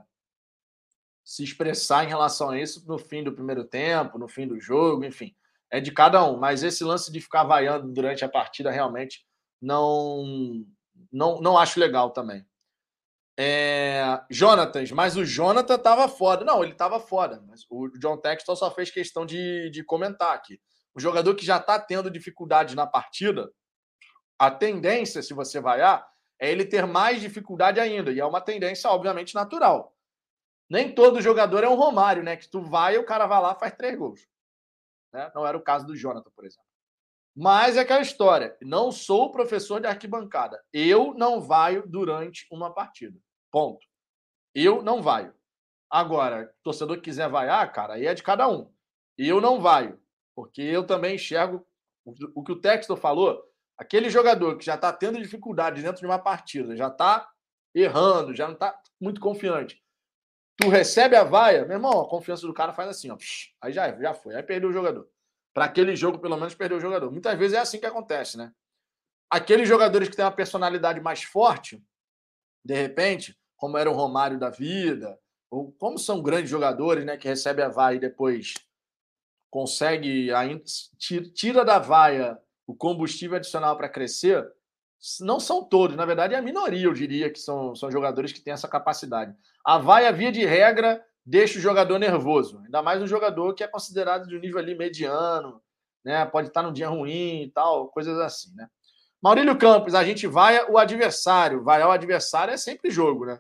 se 1.26 1.44
expressar 1.44 2.06
em 2.06 2.08
relação 2.08 2.52
a 2.52 2.60
isso 2.60 2.88
no 2.88 2.98
fim 2.98 3.24
do 3.24 3.34
primeiro 3.34 3.66
tempo, 3.66 4.18
no 4.18 4.28
fim 4.28 4.48
do 4.48 4.60
jogo, 4.60 5.04
enfim. 5.04 5.36
É 5.70 5.80
de 5.80 5.92
cada 5.92 6.24
um. 6.24 6.38
Mas 6.38 6.64
esse 6.64 6.84
lance 6.84 7.12
de 7.12 7.20
ficar 7.20 7.44
vaiando 7.44 7.92
durante 7.92 8.24
a 8.24 8.30
partida 8.30 8.72
realmente 8.72 9.26
não, 9.62 10.66
não, 11.12 11.42
não 11.42 11.58
acho 11.58 11.80
legal 11.80 12.12
também. 12.12 12.46
É, 13.42 14.22
Jonatas, 14.30 14.92
mas 14.92 15.16
o 15.16 15.24
Jonathan 15.24 15.78
tava 15.78 16.08
foda. 16.10 16.44
Não, 16.44 16.64
ele 16.64 16.74
tava 16.74 17.00
foda, 17.00 17.42
mas 17.48 17.66
o 17.70 17.88
John 17.98 18.18
Textor 18.18 18.56
só 18.56 18.70
fez 18.72 18.90
questão 18.90 19.26
de, 19.26 19.70
de 19.70 19.84
comentar 19.84 20.34
aqui. 20.34 20.60
O 20.94 21.00
jogador 21.00 21.36
que 21.36 21.46
já 21.46 21.58
está 21.58 21.80
tendo 21.80 22.12
dificuldades 22.12 22.76
na 22.76 22.86
partida, 22.86 23.50
a 24.38 24.50
tendência, 24.50 25.22
se 25.22 25.34
você 25.34 25.60
vaiar, 25.62 26.06
é 26.40 26.50
ele 26.50 26.66
ter 26.66 26.86
mais 26.86 27.20
dificuldade 27.20 27.80
ainda. 27.80 28.12
E 28.12 28.20
é 28.20 28.26
uma 28.26 28.42
tendência, 28.42 28.90
obviamente, 28.90 29.36
natural. 29.36 29.96
Nem 30.70 30.94
todo 30.94 31.22
jogador 31.22 31.64
é 31.64 31.70
um 31.70 31.76
Romário, 31.76 32.24
né? 32.24 32.38
Que 32.38 32.48
tu 32.48 32.62
vai 32.62 32.96
e 32.96 32.98
o 32.98 33.06
cara 33.06 33.28
vai 33.28 33.42
lá 33.42 33.56
faz 33.56 33.76
três 33.76 33.98
gols. 33.98 34.28
Né? 35.12 35.32
Não 35.34 35.46
era 35.46 35.58
o 35.58 35.62
caso 35.62 35.86
do 35.86 35.96
Jonathan, 35.96 36.30
por 36.36 36.46
exemplo. 36.46 36.70
Mas 37.36 37.78
é 37.78 37.82
aquela 37.82 38.02
história. 38.02 38.56
Não 38.62 38.92
sou 38.92 39.32
professor 39.32 39.80
de 39.82 39.88
arquibancada. 39.88 40.64
Eu 40.72 41.14
não 41.14 41.42
vaio 41.42 41.84
durante 41.88 42.46
uma 42.52 42.74
partida. 42.74 43.20
Ponto. 43.52 43.86
Eu 44.54 44.82
não 44.84 45.02
vaio. 45.02 45.34
Agora, 45.90 46.54
torcedor 46.64 47.02
quiser 47.02 47.30
vaiar, 47.30 47.72
cara, 47.72 47.96
aí 47.96 48.06
é 48.06 48.14
de 48.14 48.22
cada 48.22 48.48
um. 48.48 48.72
Eu 49.18 49.42
não 49.42 49.60
vaio. 49.60 50.00
Porque 50.36 50.62
eu 50.62 50.86
também 50.86 51.16
enxergo 51.16 51.66
o 52.06 52.44
que 52.44 52.52
o 52.52 52.60
Textor 52.60 52.98
falou 52.98 53.44
Aquele 53.80 54.10
jogador 54.10 54.58
que 54.58 54.66
já 54.66 54.76
está 54.76 54.92
tendo 54.92 55.22
dificuldade 55.22 55.82
dentro 55.82 56.02
de 56.02 56.06
uma 56.06 56.20
partida, 56.20 56.76
já 56.76 56.90
está 56.90 57.32
errando, 57.74 58.36
já 58.36 58.46
não 58.46 58.54
está 58.54 58.78
muito 59.00 59.22
confiante. 59.22 59.82
Tu 60.58 60.68
recebe 60.68 61.16
a 61.16 61.24
vaia, 61.24 61.64
meu 61.64 61.78
irmão, 61.78 62.02
a 62.02 62.10
confiança 62.10 62.46
do 62.46 62.54
cara 62.54 62.74
faz 62.74 62.90
assim, 62.90 63.10
ó. 63.10 63.18
Aí 63.62 63.72
já, 63.72 63.90
já 63.98 64.14
foi, 64.14 64.36
aí 64.36 64.44
perdeu 64.44 64.70
o 64.70 64.74
jogador. 64.74 65.10
Para 65.54 65.64
aquele 65.64 65.96
jogo, 65.96 66.20
pelo 66.20 66.36
menos, 66.36 66.54
perdeu 66.54 66.78
o 66.78 66.82
jogador. 66.82 67.10
Muitas 67.10 67.40
vezes 67.40 67.56
é 67.56 67.60
assim 67.60 67.80
que 67.80 67.86
acontece, 67.86 68.38
né? 68.38 68.52
Aqueles 69.30 69.70
jogadores 69.70 70.10
que 70.10 70.16
têm 70.18 70.26
uma 70.26 70.32
personalidade 70.32 71.00
mais 71.00 71.24
forte, 71.24 71.82
de 72.66 72.74
repente, 72.74 73.40
como 73.56 73.78
era 73.78 73.90
o 73.90 73.94
Romário 73.94 74.38
da 74.38 74.50
vida, 74.50 75.18
ou 75.50 75.72
como 75.72 75.98
são 75.98 76.22
grandes 76.22 76.50
jogadores, 76.50 77.06
né, 77.06 77.16
que 77.16 77.30
recebe 77.30 77.62
a 77.62 77.70
vaia 77.70 77.96
e 77.96 78.00
depois 78.00 78.56
consegue 79.50 80.34
ainda 80.34 80.64
tira 81.34 81.64
da 81.64 81.80
vaia 81.80 82.38
o 82.70 82.76
combustível 82.76 83.36
adicional 83.36 83.76
para 83.76 83.90
crescer, 83.90 84.48
não 85.22 85.40
são 85.40 85.64
todos, 85.64 85.96
na 85.96 86.06
verdade 86.06 86.36
é 86.36 86.38
a 86.38 86.42
minoria, 86.42 86.86
eu 86.86 86.94
diria, 86.94 87.28
que 87.28 87.40
são, 87.40 87.74
são 87.74 87.90
jogadores 87.90 88.32
que 88.32 88.42
têm 88.42 88.54
essa 88.54 88.68
capacidade. 88.68 89.36
A 89.66 89.80
vaia, 89.80 90.12
via 90.12 90.32
de 90.32 90.46
regra, 90.46 91.04
deixa 91.26 91.58
o 91.58 91.62
jogador 91.62 91.98
nervoso, 91.98 92.62
ainda 92.64 92.84
mais 92.84 93.02
um 93.02 93.08
jogador 93.08 93.56
que 93.56 93.64
é 93.64 93.68
considerado 93.68 94.28
de 94.28 94.38
um 94.38 94.40
nível 94.40 94.60
ali 94.60 94.76
mediano, 94.76 95.60
né? 96.06 96.24
Pode 96.28 96.50
estar 96.50 96.62
num 96.62 96.72
dia 96.72 96.88
ruim 96.88 97.42
e 97.42 97.52
tal, 97.52 97.88
coisas 97.88 98.20
assim, 98.20 98.54
né? 98.54 98.68
Maurílio 99.20 99.58
Campos, 99.58 99.96
a 99.96 100.04
gente 100.04 100.28
vai 100.28 100.64
o 100.70 100.78
adversário, 100.78 101.64
vai 101.64 101.82
ao 101.82 101.92
adversário 101.92 102.54
é 102.54 102.58
sempre 102.58 102.92
jogo, 102.92 103.26
né? 103.26 103.40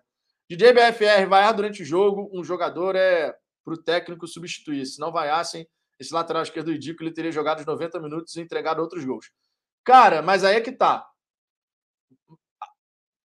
DJ 0.49 0.73
BFR, 0.73 1.29
vaiar 1.29 1.53
durante 1.53 1.83
o 1.83 1.85
jogo, 1.85 2.31
um 2.33 2.43
jogador 2.43 2.95
é 2.95 3.35
para 3.63 3.75
o 3.75 3.77
técnico 3.77 4.25
substituir. 4.25 4.87
Se 4.87 4.99
não 4.99 5.11
vaiassem, 5.11 5.67
esse 5.99 6.13
lateral 6.13 6.43
esquerdo 6.43 6.71
ridículo, 6.71 7.07
ele 7.09 7.15
teria 7.15 7.31
jogado 7.31 7.59
os 7.59 7.65
90 7.65 7.99
minutos 7.99 8.35
e 8.35 8.41
entregado 8.41 8.79
outros 8.79 9.03
gols. 9.03 9.31
Cara, 9.83 10.21
mas 10.21 10.43
aí 10.43 10.55
é 10.55 10.61
que 10.61 10.71
tá. 10.71 11.05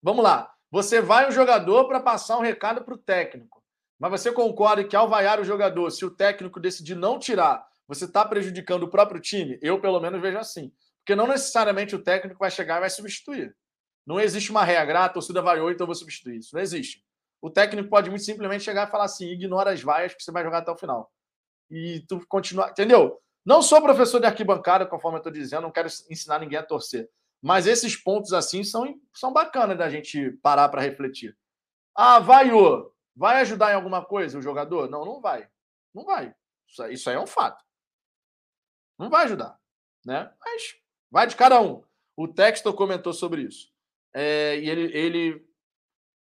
Vamos 0.02 0.24
lá. 0.24 0.52
Você 0.70 1.00
vai 1.00 1.28
um 1.28 1.30
jogador 1.30 1.86
para 1.86 2.00
passar 2.00 2.36
um 2.36 2.42
recado 2.42 2.84
para 2.84 2.94
o 2.94 2.98
técnico. 2.98 3.62
Mas 3.98 4.10
você 4.10 4.32
concorda 4.32 4.84
que 4.84 4.96
ao 4.96 5.08
vaiar 5.08 5.40
o 5.40 5.44
jogador, 5.44 5.90
se 5.90 6.04
o 6.04 6.10
técnico 6.10 6.58
decidir 6.58 6.96
não 6.96 7.18
tirar, 7.18 7.64
você 7.86 8.06
está 8.06 8.24
prejudicando 8.24 8.82
o 8.82 8.90
próprio 8.90 9.20
time? 9.20 9.58
Eu, 9.62 9.80
pelo 9.80 10.00
menos, 10.00 10.20
vejo 10.20 10.38
assim. 10.38 10.72
Porque 10.98 11.14
não 11.14 11.26
necessariamente 11.26 11.94
o 11.94 12.02
técnico 12.02 12.40
vai 12.40 12.50
chegar 12.50 12.78
e 12.78 12.80
vai 12.80 12.90
substituir. 12.90 13.54
Não 14.06 14.18
existe 14.18 14.50
uma 14.50 14.64
regra, 14.64 15.00
ah, 15.00 15.04
a 15.04 15.08
torcida 15.08 15.40
vaiou, 15.40 15.70
então 15.70 15.84
eu 15.84 15.86
vou 15.86 15.94
substituir. 15.94 16.38
Isso 16.38 16.54
não 16.54 16.60
existe. 16.60 17.04
O 17.40 17.50
técnico 17.50 17.88
pode 17.88 18.10
muito 18.10 18.24
simplesmente 18.24 18.64
chegar 18.64 18.88
e 18.88 18.90
falar 18.90 19.04
assim: 19.04 19.26
ignora 19.26 19.70
as 19.70 19.82
vaias 19.82 20.14
que 20.14 20.22
você 20.22 20.32
vai 20.32 20.42
jogar 20.42 20.58
até 20.58 20.70
o 20.70 20.76
final. 20.76 21.10
E 21.74 22.00
tu 22.06 22.24
continuar. 22.28 22.70
Entendeu? 22.70 23.20
Não 23.44 23.60
sou 23.60 23.82
professor 23.82 24.20
de 24.20 24.26
arquibancada, 24.26 24.86
conforme 24.86 25.16
eu 25.16 25.20
estou 25.20 25.32
dizendo, 25.32 25.62
não 25.62 25.72
quero 25.72 25.88
ensinar 26.08 26.38
ninguém 26.38 26.58
a 26.58 26.62
torcer. 26.62 27.10
Mas 27.42 27.66
esses 27.66 27.96
pontos 27.96 28.32
assim 28.32 28.62
são, 28.62 28.98
são 29.12 29.32
bacanas 29.32 29.76
da 29.76 29.90
gente 29.90 30.30
parar 30.40 30.68
para 30.68 30.80
refletir. 30.80 31.36
Ah, 31.94 32.20
vaiou. 32.20 32.94
Vai 33.14 33.40
ajudar 33.40 33.72
em 33.72 33.74
alguma 33.74 34.04
coisa 34.04 34.38
o 34.38 34.42
jogador? 34.42 34.88
Não, 34.88 35.04
não 35.04 35.20
vai. 35.20 35.48
Não 35.92 36.04
vai. 36.04 36.32
Isso, 36.68 36.86
isso 36.86 37.10
aí 37.10 37.16
é 37.16 37.20
um 37.20 37.26
fato. 37.26 37.62
Não 38.98 39.10
vai 39.10 39.24
ajudar. 39.24 39.58
Né? 40.06 40.32
Mas 40.40 40.76
vai 41.10 41.26
de 41.26 41.36
cada 41.36 41.60
um. 41.60 41.82
O 42.16 42.28
Textor 42.28 42.72
comentou 42.72 43.12
sobre 43.12 43.42
isso. 43.42 43.72
É, 44.14 44.58
e 44.58 44.70
ele, 44.70 44.96
ele 44.96 45.54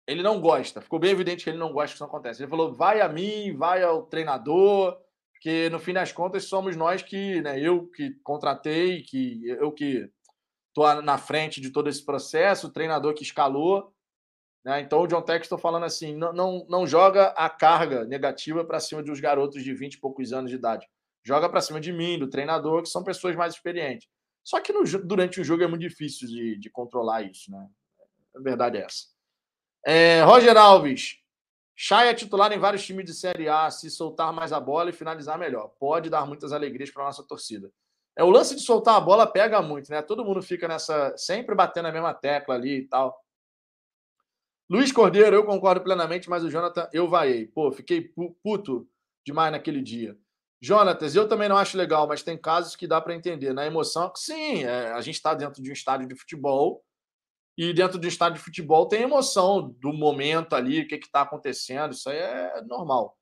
ele 0.06 0.22
não 0.22 0.40
gosta. 0.40 0.80
Ficou 0.80 0.98
bem 0.98 1.10
evidente 1.10 1.44
que 1.44 1.50
ele 1.50 1.58
não 1.58 1.72
gosta 1.72 1.88
que 1.88 1.94
isso 1.94 2.04
acontece. 2.04 2.42
Ele 2.42 2.50
falou: 2.50 2.72
vai 2.72 3.00
a 3.00 3.08
mim, 3.08 3.54
vai 3.56 3.82
ao 3.82 4.02
treinador, 4.06 5.00
porque 5.42 5.68
no 5.70 5.80
fim 5.80 5.92
das 5.92 6.12
contas 6.12 6.44
somos 6.44 6.76
nós 6.76 7.02
que, 7.02 7.42
né, 7.42 7.58
eu 7.58 7.88
que 7.88 8.12
contratei, 8.22 9.02
que 9.02 9.44
eu 9.44 9.72
que 9.72 10.08
estou 10.68 11.02
na 11.02 11.18
frente 11.18 11.60
de 11.60 11.70
todo 11.70 11.88
esse 11.88 12.04
processo, 12.06 12.68
o 12.68 12.72
treinador 12.72 13.12
que 13.12 13.24
escalou. 13.24 13.92
Né? 14.64 14.80
Então 14.82 15.00
o 15.00 15.06
John 15.08 15.20
Tex 15.20 15.46
estou 15.46 15.58
falando 15.58 15.82
assim: 15.82 16.14
não, 16.14 16.32
não, 16.32 16.66
não 16.68 16.86
joga 16.86 17.30
a 17.30 17.50
carga 17.50 18.04
negativa 18.04 18.64
para 18.64 18.78
cima 18.78 19.02
dos 19.02 19.18
garotos 19.18 19.64
de 19.64 19.74
20 19.74 19.94
e 19.94 19.98
poucos 19.98 20.32
anos 20.32 20.48
de 20.48 20.56
idade. 20.56 20.86
Joga 21.24 21.48
para 21.48 21.60
cima 21.60 21.80
de 21.80 21.92
mim, 21.92 22.20
do 22.20 22.30
treinador, 22.30 22.82
que 22.82 22.88
são 22.88 23.02
pessoas 23.02 23.34
mais 23.34 23.52
experientes. 23.52 24.08
Só 24.44 24.60
que 24.60 24.72
no, 24.72 24.84
durante 25.04 25.40
o 25.40 25.44
jogo 25.44 25.64
é 25.64 25.66
muito 25.66 25.82
difícil 25.82 26.28
de, 26.28 26.56
de 26.56 26.70
controlar 26.70 27.22
isso, 27.22 27.50
né? 27.50 27.68
A 28.36 28.40
verdade 28.40 28.78
é 28.78 28.84
essa. 28.84 29.06
É, 29.84 30.22
Roger 30.22 30.56
Alves. 30.56 31.16
Chay 31.74 32.08
é 32.08 32.14
titular 32.14 32.52
em 32.52 32.58
vários 32.58 32.84
times 32.84 33.04
de 33.04 33.14
Série 33.14 33.48
A. 33.48 33.70
Se 33.70 33.90
soltar 33.90 34.32
mais 34.32 34.52
a 34.52 34.60
bola 34.60 34.90
e 34.90 34.92
finalizar 34.92 35.38
melhor. 35.38 35.72
Pode 35.78 36.10
dar 36.10 36.26
muitas 36.26 36.52
alegrias 36.52 36.90
para 36.90 37.02
a 37.02 37.06
nossa 37.06 37.22
torcida. 37.22 37.70
É, 38.16 38.22
o 38.22 38.30
lance 38.30 38.54
de 38.54 38.60
soltar 38.60 38.96
a 38.96 39.00
bola 39.00 39.26
pega 39.26 39.62
muito, 39.62 39.90
né? 39.90 40.02
Todo 40.02 40.24
mundo 40.24 40.42
fica 40.42 40.68
nessa. 40.68 41.16
sempre 41.16 41.54
batendo 41.54 41.88
a 41.88 41.92
mesma 41.92 42.12
tecla 42.12 42.54
ali 42.54 42.78
e 42.78 42.88
tal. 42.88 43.18
Luiz 44.68 44.92
Cordeiro, 44.92 45.36
eu 45.36 45.44
concordo 45.44 45.82
plenamente, 45.82 46.30
mas 46.30 46.44
o 46.44 46.50
Jonathan, 46.50 46.88
eu 46.92 47.08
vaiei. 47.08 47.46
Pô, 47.46 47.70
fiquei 47.72 48.12
puto 48.42 48.88
demais 49.24 49.52
naquele 49.52 49.82
dia. 49.82 50.16
Jonatas, 50.60 51.16
eu 51.16 51.28
também 51.28 51.48
não 51.48 51.56
acho 51.56 51.76
legal, 51.76 52.06
mas 52.06 52.22
tem 52.22 52.38
casos 52.38 52.76
que 52.76 52.86
dá 52.86 53.00
para 53.00 53.14
entender. 53.14 53.52
Na 53.52 53.66
emoção, 53.66 54.12
sim, 54.14 54.64
é, 54.64 54.92
a 54.92 55.00
gente 55.00 55.16
está 55.16 55.34
dentro 55.34 55.62
de 55.62 55.70
um 55.70 55.72
estádio 55.72 56.06
de 56.06 56.14
futebol 56.14 56.84
e 57.56 57.72
dentro 57.72 57.98
do 57.98 58.06
estádio 58.06 58.38
de 58.38 58.44
futebol 58.44 58.86
tem 58.88 59.02
emoção 59.02 59.74
do 59.78 59.92
momento 59.92 60.54
ali, 60.54 60.80
o 60.80 60.88
que 60.88 60.94
está 60.94 61.22
acontecendo, 61.22 61.92
isso 61.92 62.08
aí 62.08 62.16
é 62.16 62.62
normal. 62.62 63.16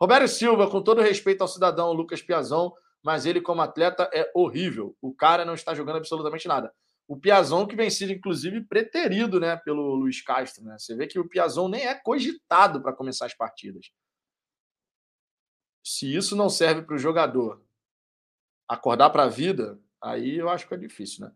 Roberto 0.00 0.28
Silva, 0.28 0.70
com 0.70 0.82
todo 0.82 1.00
respeito 1.00 1.42
ao 1.42 1.48
cidadão 1.48 1.92
Lucas 1.92 2.22
Piazão, 2.22 2.72
mas 3.02 3.26
ele 3.26 3.40
como 3.40 3.60
atleta 3.60 4.08
é 4.12 4.30
horrível. 4.34 4.96
O 5.00 5.14
cara 5.14 5.44
não 5.44 5.54
está 5.54 5.74
jogando 5.74 5.96
absolutamente 5.96 6.48
nada. 6.48 6.72
O 7.06 7.18
Piazão 7.18 7.66
que 7.66 7.76
vem 7.76 7.90
sido, 7.90 8.12
inclusive, 8.12 8.62
preterido 8.64 9.38
né, 9.38 9.56
pelo 9.56 9.94
Luiz 9.94 10.22
Castro. 10.22 10.64
Né? 10.64 10.76
Você 10.78 10.96
vê 10.96 11.06
que 11.06 11.18
o 11.18 11.28
Piazão 11.28 11.68
nem 11.68 11.86
é 11.86 11.94
cogitado 11.94 12.82
para 12.82 12.94
começar 12.94 13.26
as 13.26 13.34
partidas. 13.34 13.90
Se 15.84 16.14
isso 16.14 16.34
não 16.34 16.48
serve 16.48 16.82
para 16.82 16.94
o 16.94 16.98
jogador 16.98 17.62
acordar 18.66 19.10
para 19.10 19.24
a 19.24 19.28
vida, 19.28 19.78
aí 20.02 20.38
eu 20.38 20.48
acho 20.48 20.66
que 20.66 20.72
é 20.72 20.78
difícil, 20.78 21.26
né? 21.26 21.32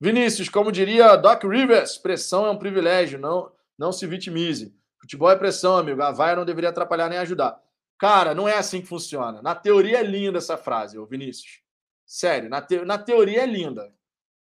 Vinícius, 0.00 0.48
como 0.48 0.72
diria 0.72 1.14
Doc 1.16 1.44
Rivers, 1.44 1.98
pressão 1.98 2.46
é 2.46 2.50
um 2.50 2.58
privilégio, 2.58 3.18
não, 3.18 3.52
não 3.78 3.92
se 3.92 4.06
vitimize. 4.06 4.74
Futebol 4.98 5.30
é 5.30 5.36
pressão, 5.36 5.76
amigo. 5.76 6.02
A 6.02 6.10
vaia 6.10 6.36
não 6.36 6.44
deveria 6.44 6.70
atrapalhar 6.70 7.08
nem 7.08 7.18
ajudar. 7.18 7.60
Cara, 7.98 8.34
não 8.34 8.48
é 8.48 8.56
assim 8.56 8.80
que 8.80 8.86
funciona. 8.86 9.42
Na 9.42 9.54
teoria 9.54 9.98
é 9.98 10.02
linda 10.02 10.38
essa 10.38 10.56
frase, 10.56 10.98
ô 10.98 11.04
Vinícius. 11.04 11.60
Sério, 12.06 12.48
na, 12.48 12.62
te... 12.62 12.82
na 12.84 12.96
teoria 12.96 13.42
é 13.42 13.46
linda. 13.46 13.94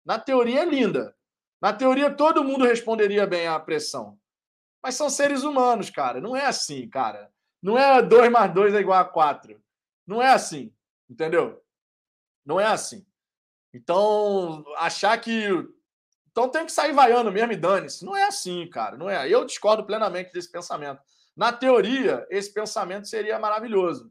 Na 0.05 0.19
teoria 0.19 0.63
é 0.63 0.65
linda. 0.65 1.15
Na 1.61 1.73
teoria 1.73 2.11
todo 2.11 2.45
mundo 2.45 2.65
responderia 2.65 3.27
bem 3.27 3.47
à 3.47 3.59
pressão. 3.59 4.19
Mas 4.83 4.97
são 4.97 5.09
seres 5.09 5.45
humanos, 5.45 5.91
cara. 5.91 6.21
Não 6.21 6.37
é 6.37 6.45
assim, 6.45 6.89
cara. 6.89 7.31
Não 7.63 7.79
é 7.79 8.03
2 8.03 8.31
mais 8.31 8.53
2 8.53 8.75
é 8.75 8.81
igual 8.81 8.99
a 8.99 9.05
4. 9.05 9.61
Não 10.07 10.21
é 10.21 10.29
assim. 10.29 10.73
Entendeu? 11.09 11.63
Não 12.45 12.61
é 12.61 12.67
assim. 12.67 13.07
Então, 13.73 14.65
achar 14.77 15.19
que. 15.21 15.49
Então 16.31 16.49
tem 16.49 16.67
que 16.67 16.73
sair 16.73 16.93
vaiando 16.93 17.33
mesmo 17.33 17.53
e 17.53 17.57
dane-se. 17.57 18.05
Não 18.05 18.17
é 18.17 18.25
assim, 18.25 18.69
cara. 18.69 18.97
Não 18.97 19.09
é. 19.09 19.29
Eu 19.29 19.45
discordo 19.45 19.85
plenamente 19.85 20.33
desse 20.33 20.51
pensamento. 20.51 21.01
Na 21.37 21.53
teoria, 21.53 22.27
esse 22.31 22.53
pensamento 22.53 23.07
seria 23.07 23.39
maravilhoso. 23.39 24.11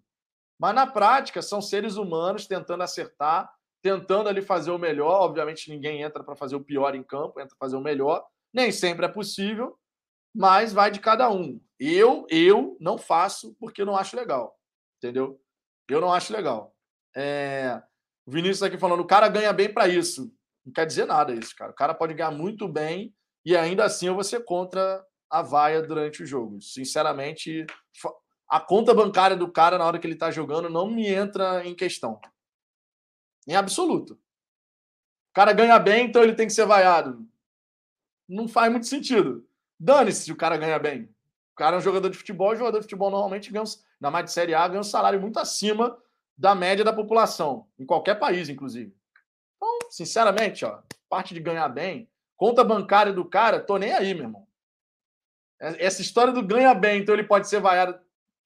Mas 0.59 0.73
na 0.73 0.87
prática, 0.87 1.41
são 1.41 1.61
seres 1.61 1.97
humanos 1.97 2.47
tentando 2.47 2.83
acertar, 2.83 3.51
tentando 3.81 4.29
ali 4.29 4.41
fazer 4.41 4.71
o 4.71 4.77
melhor. 4.77 5.21
Obviamente, 5.21 5.69
ninguém 5.69 6.01
entra 6.01 6.23
para 6.23 6.35
fazer 6.35 6.55
o 6.55 6.63
pior 6.63 6.95
em 6.95 7.03
campo, 7.03 7.39
entra 7.39 7.55
para 7.55 7.65
fazer 7.65 7.75
o 7.75 7.81
melhor. 7.81 8.25
Nem 8.53 8.71
sempre 8.71 9.05
é 9.05 9.09
possível, 9.09 9.77
mas 10.33 10.71
vai 10.71 10.89
de 10.89 10.99
cada 10.99 11.29
um. 11.29 11.59
Eu, 11.79 12.25
eu 12.29 12.77
não 12.79 12.97
faço 12.97 13.55
porque 13.59 13.83
não 13.83 13.97
acho 13.97 14.15
legal. 14.15 14.57
Entendeu? 14.97 15.39
Eu 15.89 16.01
não 16.01 16.13
acho 16.13 16.31
legal. 16.31 16.73
É... 17.15 17.81
O 18.25 18.31
Vinícius 18.31 18.63
aqui 18.63 18.77
falando, 18.77 19.01
o 19.01 19.07
cara 19.07 19.29
ganha 19.29 19.53
bem 19.53 19.71
para 19.71 19.87
isso. 19.87 20.33
Não 20.65 20.73
quer 20.73 20.85
dizer 20.85 21.05
nada 21.05 21.33
isso, 21.33 21.55
cara. 21.55 21.71
O 21.71 21.75
cara 21.75 21.93
pode 21.93 22.13
ganhar 22.13 22.31
muito 22.31 22.67
bem 22.67 23.13
e 23.45 23.55
ainda 23.55 23.85
assim 23.85 24.07
eu 24.07 24.15
vou 24.15 24.23
ser 24.23 24.43
contra 24.43 25.05
a 25.29 25.41
vaia 25.41 25.81
durante 25.81 26.23
o 26.23 26.25
jogo. 26.25 26.59
Sinceramente, 26.59 27.65
a 28.49 28.59
conta 28.59 28.93
bancária 28.93 29.35
do 29.35 29.51
cara 29.51 29.77
na 29.77 29.85
hora 29.85 29.99
que 29.99 30.07
ele 30.07 30.15
tá 30.15 30.31
jogando 30.31 30.69
não 30.69 30.89
me 30.89 31.07
entra 31.07 31.65
em 31.65 31.75
questão. 31.75 32.19
Em 33.47 33.55
absoluto. 33.55 34.13
O 34.13 35.33
cara 35.33 35.53
ganha 35.53 35.77
bem, 35.77 36.07
então 36.07 36.23
ele 36.23 36.33
tem 36.33 36.47
que 36.47 36.53
ser 36.53 36.65
vaiado. 36.65 37.27
Não 38.27 38.47
faz 38.47 38.71
muito 38.71 38.87
sentido. 38.87 39.47
Dane-se 39.79 40.23
se 40.23 40.31
o 40.31 40.35
cara 40.35 40.57
ganha 40.57 40.79
bem. 40.79 41.03
O 41.51 41.55
cara 41.55 41.75
é 41.75 41.79
um 41.79 41.81
jogador 41.81 42.09
de 42.09 42.17
futebol, 42.17 42.53
e 42.53 42.57
jogador 42.57 42.79
de 42.79 42.85
futebol 42.85 43.11
normalmente 43.11 43.51
ganha, 43.51 43.65
na 43.99 44.09
mais 44.09 44.25
de 44.25 44.31
Série 44.31 44.55
A, 44.55 44.67
ganha 44.67 44.79
um 44.79 44.83
salário 44.83 45.21
muito 45.21 45.37
acima 45.37 45.95
da 46.37 46.53
média 46.53 46.83
da 46.83 46.93
população, 46.93 47.67
em 47.79 47.85
qualquer 47.85 48.15
país, 48.15 48.49
inclusive. 48.49 48.95
Então, 49.55 49.79
sinceramente, 49.89 50.65
ó, 50.65 50.81
parte 51.09 51.33
de 51.33 51.39
ganhar 51.39 51.69
bem, 51.69 52.09
conta 52.35 52.63
bancária 52.63 53.13
do 53.13 53.23
cara, 53.23 53.59
tô 53.59 53.77
nem 53.77 53.93
aí, 53.93 54.13
meu 54.13 54.23
irmão. 54.23 54.47
Essa 55.59 56.01
história 56.01 56.33
do 56.33 56.43
ganha 56.43 56.73
bem, 56.73 57.01
então 57.01 57.15
ele 57.15 57.23
pode 57.23 57.47
ser 57.47 57.61
vaiado. 57.61 57.97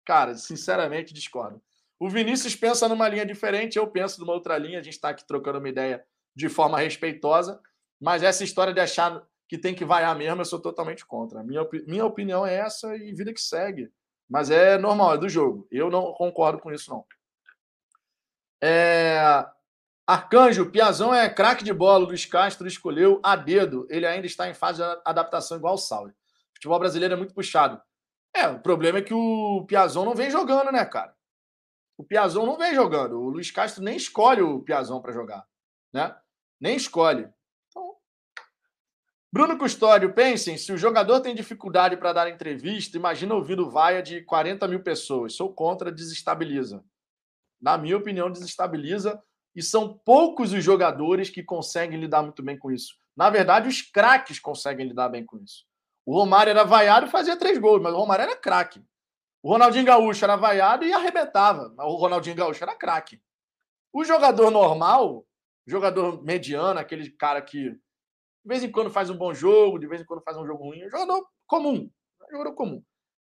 Cara, 0.06 0.36
sinceramente, 0.36 1.14
discordo. 1.14 1.62
O 2.00 2.10
Vinícius 2.10 2.56
pensa 2.56 2.88
numa 2.88 3.10
linha 3.10 3.26
diferente, 3.26 3.78
eu 3.78 3.88
penso 3.88 4.22
numa 4.22 4.34
outra 4.34 4.58
linha. 4.58 4.80
A 4.80 4.82
gente 4.82 4.94
está 4.94 5.10
aqui 5.10 5.26
trocando 5.28 5.60
uma 5.60 5.68
ideia 5.68 6.06
de 6.36 6.48
forma 6.48 6.80
respeitosa. 6.80 7.60
Mas 8.00 8.24
essa 8.24 8.44
história 8.44 8.74
de 8.74 8.80
achar 8.80 9.22
que 9.50 9.58
tem 9.58 9.76
que 9.76 9.84
vaiar 9.84 10.16
mesmo, 10.16 10.40
eu 10.40 10.46
sou 10.46 10.62
totalmente 10.62 11.06
contra. 11.06 11.44
Minha, 11.44 11.68
minha 11.86 12.06
opinião 12.06 12.46
é 12.46 12.56
essa 12.56 12.96
e 12.96 13.12
vida 13.14 13.34
que 13.34 13.42
segue. 13.42 13.92
Mas 14.30 14.50
é 14.50 14.78
normal, 14.78 15.16
é 15.16 15.18
do 15.18 15.28
jogo. 15.28 15.68
Eu 15.70 15.90
não 15.90 16.14
concordo 16.14 16.60
com 16.60 16.72
isso, 16.72 16.90
não. 16.90 17.04
É... 18.62 19.46
Arcanjo, 20.08 20.72
Piazão 20.72 21.14
é 21.14 21.30
craque 21.30 21.64
de 21.64 21.72
bola. 21.72 22.06
Luiz 22.06 22.26
Castro 22.26 22.68
escolheu 22.68 23.20
a 23.24 23.36
dedo. 23.36 23.86
Ele 23.90 24.06
ainda 24.06 24.26
está 24.26 24.50
em 24.50 24.54
fase 24.54 24.82
de 24.82 25.02
adaptação 25.06 25.58
igual 25.58 25.76
o 25.76 25.78
Sauer. 25.78 26.12
O 26.12 26.56
futebol 26.56 26.80
brasileiro 26.80 27.14
é 27.14 27.18
muito 27.18 27.34
puxado. 27.34 27.80
É, 28.36 28.48
o 28.48 28.60
problema 28.60 29.00
é 29.00 29.02
que 29.02 29.14
o 29.14 29.66
Piazão 29.68 30.06
não 30.06 30.16
vem 30.16 30.30
jogando, 30.30 30.72
né, 30.72 30.84
cara? 30.86 31.16
O 31.98 32.04
Piazão 32.04 32.46
não 32.46 32.58
vem 32.58 32.74
jogando. 32.74 33.20
O 33.20 33.30
Luiz 33.30 33.52
Castro 33.52 33.84
nem 33.84 33.98
escolhe 33.98 34.42
o 34.42 34.62
Piazão 34.62 35.02
para 35.02 35.12
jogar, 35.12 35.46
né? 35.94 36.16
Nem 36.60 36.76
escolhe. 36.76 37.28
Então... 37.68 37.96
Bruno 39.32 39.58
Custódio, 39.58 40.14
pensem, 40.14 40.58
se 40.58 40.72
o 40.72 40.78
jogador 40.78 41.20
tem 41.20 41.36
dificuldade 41.36 41.98
para 41.98 42.14
dar 42.14 42.30
entrevista, 42.30 42.98
imagina 42.98 43.36
ouvindo 43.36 43.70
vaia 43.70 44.02
de 44.02 44.22
40 44.22 44.68
mil 44.68 44.82
pessoas. 44.82 45.34
Sou 45.34 45.54
contra, 45.54 45.92
desestabiliza. 45.92 46.84
Na 47.62 47.78
minha 47.78 47.98
opinião, 47.98 48.32
desestabiliza. 48.32 49.22
E 49.56 49.62
são 49.62 49.98
poucos 50.06 50.54
os 50.54 50.64
jogadores 50.64 51.30
que 51.30 51.44
conseguem 51.44 52.00
lidar 52.00 52.22
muito 52.22 52.44
bem 52.44 52.58
com 52.58 52.72
isso. 52.72 52.96
Na 53.16 53.30
verdade, 53.30 53.68
os 53.68 53.82
craques 53.82 54.40
conseguem 54.40 54.88
lidar 54.88 55.10
bem 55.10 55.26
com 55.26 55.38
isso. 55.38 55.66
O 56.06 56.16
Romário 56.16 56.52
era 56.52 56.64
vaiado 56.64 57.08
e 57.08 57.10
fazia 57.10 57.36
três 57.38 57.58
gols, 57.58 57.82
mas 57.82 57.94
o 57.94 57.98
Romário 57.98 58.24
era 58.24 58.36
craque. 58.36 58.84
O 59.44 59.50
Ronaldinho 59.50 59.86
Gaúcho 59.86 60.24
era 60.24 60.36
vaiado 60.36 60.86
e 60.86 60.94
arrebentava. 60.94 61.74
Mas 61.76 61.86
o 61.86 61.96
Ronaldinho 61.96 62.36
Gaúcho 62.36 62.64
era 62.64 62.76
craque. 62.76 63.22
O 63.92 64.04
jogador 64.04 64.52
normal, 64.52 65.26
jogador 65.66 66.24
mediano, 66.24 66.80
aquele 66.80 67.10
cara 67.12 67.42
que 67.42 67.72
de 67.72 67.80
vez 68.46 68.64
em 68.64 68.72
quando 68.72 68.90
faz 68.90 69.10
um 69.10 69.18
bom 69.18 69.34
jogo, 69.34 69.80
de 69.80 69.88
vez 69.88 70.02
em 70.02 70.06
quando 70.06 70.24
faz 70.24 70.38
um 70.38 70.46
jogo 70.46 70.64
ruim, 70.64 70.82
é 70.82 70.90
jogador 70.90 71.28
comum. 71.46 71.90
Jogador 72.32 72.54
comum. 72.54 72.84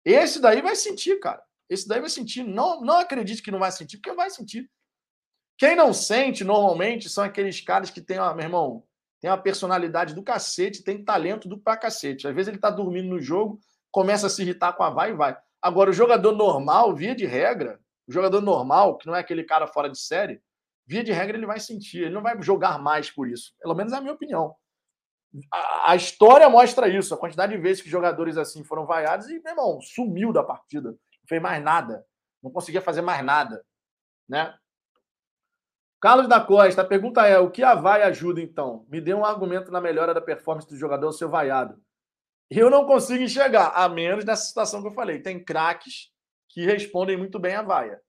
Esse 0.06 0.40
daí 0.42 0.62
vai 0.62 0.76
sentir, 0.76 1.20
cara. 1.20 1.44
Esse 1.72 1.88
daí 1.88 2.02
vai 2.02 2.10
sentir. 2.10 2.44
Não, 2.44 2.82
não 2.82 3.00
acredite 3.00 3.42
que 3.42 3.50
não 3.50 3.60
vai 3.60 3.72
sentir, 3.72 3.96
porque 3.96 4.12
vai 4.14 4.30
sentir. 4.30 4.70
Quem 5.58 5.74
não 5.74 5.94
sente, 5.94 6.44
normalmente, 6.44 7.08
são 7.08 7.24
aqueles 7.24 7.62
caras 7.62 7.90
que 7.90 8.02
têm, 8.02 8.20
ó, 8.20 8.34
meu 8.34 8.44
irmão, 8.44 8.84
tem 9.22 9.32
uma 9.32 9.38
personalidade 9.38 10.14
do 10.14 10.22
cacete, 10.22 10.84
tem 10.84 11.02
talento 11.02 11.48
do 11.48 11.58
pra 11.58 11.78
cacete. 11.78 12.28
Às 12.28 12.36
vezes 12.36 12.50
ele 12.50 12.58
tá 12.58 12.70
dormindo 12.70 13.08
no 13.08 13.22
jogo, 13.22 13.58
começa 13.90 14.28
a 14.28 14.30
se 14.30 14.42
irritar 14.42 14.74
com 14.74 14.84
a 14.84 14.90
vai 14.90 15.12
e 15.12 15.14
vai. 15.14 15.38
Agora, 15.62 15.92
o 15.92 15.94
jogador 15.94 16.34
normal, 16.34 16.94
via 16.94 17.16
de 17.16 17.26
regra, 17.26 17.80
o 18.06 18.12
jogador 18.12 18.42
normal, 18.42 18.98
que 18.98 19.08
não 19.08 19.16
é 19.16 19.20
aquele 19.20 19.46
cara 19.46 19.66
fora 19.66 19.90
de 19.90 19.98
série, 19.98 20.42
via 20.86 21.04
de 21.04 21.14
regra 21.14 21.38
ele 21.38 21.46
vai 21.46 21.60
sentir, 21.60 22.00
ele 22.00 22.16
não 22.16 22.22
vai 22.22 22.42
jogar 22.42 22.80
mais 22.80 23.10
por 23.10 23.30
isso. 23.30 23.54
Pelo 23.62 23.76
menos 23.76 23.94
é 23.94 23.96
a 23.96 24.02
minha 24.02 24.14
opinião. 24.14 24.56
A, 25.54 25.92
a 25.92 25.96
história 25.96 26.50
mostra 26.50 26.90
isso, 26.90 27.14
a 27.14 27.18
quantidade 27.18 27.56
de 27.56 27.62
vezes 27.62 27.82
que 27.82 27.90
jogadores 27.90 28.36
assim 28.36 28.62
foram 28.66 28.86
vaiados 28.86 29.30
e, 29.30 29.40
meu 29.40 29.52
irmão, 29.52 29.80
sumiu 29.80 30.34
da 30.34 30.44
partida. 30.44 30.98
Fez 31.32 31.42
mais 31.42 31.64
nada. 31.64 32.06
Não 32.44 32.52
conseguia 32.52 32.82
fazer 32.82 33.02
mais 33.02 33.24
nada. 33.24 33.66
Né? 34.28 34.54
Carlos 36.02 36.28
da 36.28 36.42
Costa, 36.42 36.82
a 36.82 36.86
pergunta 36.86 37.26
é: 37.26 37.40
o 37.40 37.50
que 37.50 37.64
a 37.64 37.74
vai 37.74 38.04
ajuda 38.04 38.42
então? 38.42 38.86
Me 38.90 39.00
dê 39.00 39.14
um 39.14 39.24
argumento 39.24 39.72
na 39.72 39.80
melhora 39.80 40.14
da 40.14 40.20
performance 40.20 40.68
do 40.68 40.76
jogador 40.76 41.08
ao 41.08 41.14
ser 41.14 41.28
vaiado. 41.28 41.82
Eu 42.50 42.70
não 42.70 42.86
consigo 42.86 43.24
enxergar, 43.24 43.70
a 43.70 43.88
menos 43.88 44.26
nessa 44.26 44.44
situação 44.44 44.82
que 44.82 44.90
eu 44.90 44.94
falei. 44.94 45.22
Tem 45.22 45.42
craques 45.42 46.12
que 46.50 46.66
respondem 46.66 47.16
muito 47.16 47.40
bem 47.40 47.56
à 47.56 47.62
vaia. 47.62 48.02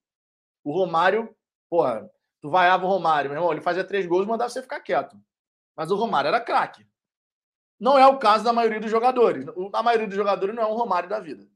O 0.61 0.73
Romário, 0.73 1.33
porra, 1.69 2.11
tu 2.41 2.49
vaiava 2.49 2.83
o 2.83 2.89
Romário, 2.89 3.29
meu 3.29 3.39
irmão, 3.39 3.53
ele 3.53 3.61
fazia 3.61 3.85
três 3.85 4.05
gols 4.05 4.25
e 4.25 4.27
mandava 4.27 4.49
você 4.49 4.61
ficar 4.61 4.81
quieto. 4.81 5.15
Mas 5.77 5.91
o 5.91 5.95
Romário 5.95 6.27
era 6.27 6.41
craque. 6.41 6.85
Não 7.79 7.97
é 7.97 8.05
o 8.05 8.19
caso 8.19 8.43
da 8.43 8.51
maioria 8.51 8.81
dos 8.81 8.91
jogadores. 8.91 9.45
A 9.73 9.81
maioria 9.81 10.07
dos 10.07 10.15
jogadores 10.17 10.53
não 10.53 10.63
é 10.63 10.67
um 10.67 10.75
Romário 10.75 11.07
da 11.07 11.21
vida. 11.21 11.47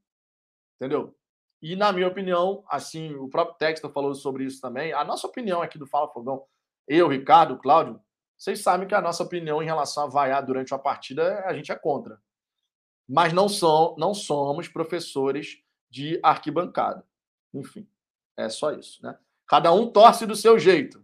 Entendeu? 0.78 1.14
E, 1.62 1.76
na 1.76 1.92
minha 1.92 2.08
opinião, 2.08 2.64
assim, 2.70 3.16
o 3.16 3.28
próprio 3.28 3.58
Texto 3.58 3.90
falou 3.90 4.14
sobre 4.14 4.44
isso 4.44 4.62
também. 4.62 4.94
A 4.94 5.04
nossa 5.04 5.26
opinião 5.26 5.62
aqui 5.62 5.78
do 5.78 5.88
Fala 5.88 6.08
Fogão, 6.10 6.46
eu, 6.88 7.08
Ricardo, 7.08 7.58
Cláudio, 7.58 8.00
vocês 8.38 8.62
sabem 8.62 8.88
que 8.88 8.94
a 8.94 9.02
nossa 9.02 9.24
opinião 9.24 9.62
em 9.62 9.66
relação 9.66 10.04
a 10.04 10.08
vaiar 10.08 10.46
durante 10.46 10.72
uma 10.74 10.80
partida, 10.80 11.44
a 11.46 11.54
gente 11.54 11.72
é 11.72 11.76
contra. 11.76 12.22
Mas 13.10 13.34
não, 13.34 13.50
são, 13.50 13.96
não 13.98 14.14
somos 14.14 14.68
professores 14.68 15.58
de 15.90 16.20
arquibancada. 16.22 17.04
Enfim, 17.54 17.88
é 18.36 18.50
só 18.50 18.72
isso, 18.72 19.02
né? 19.02 19.18
Cada 19.48 19.72
um 19.72 19.90
torce 19.90 20.26
do 20.26 20.36
seu 20.36 20.60
jeito. 20.60 21.04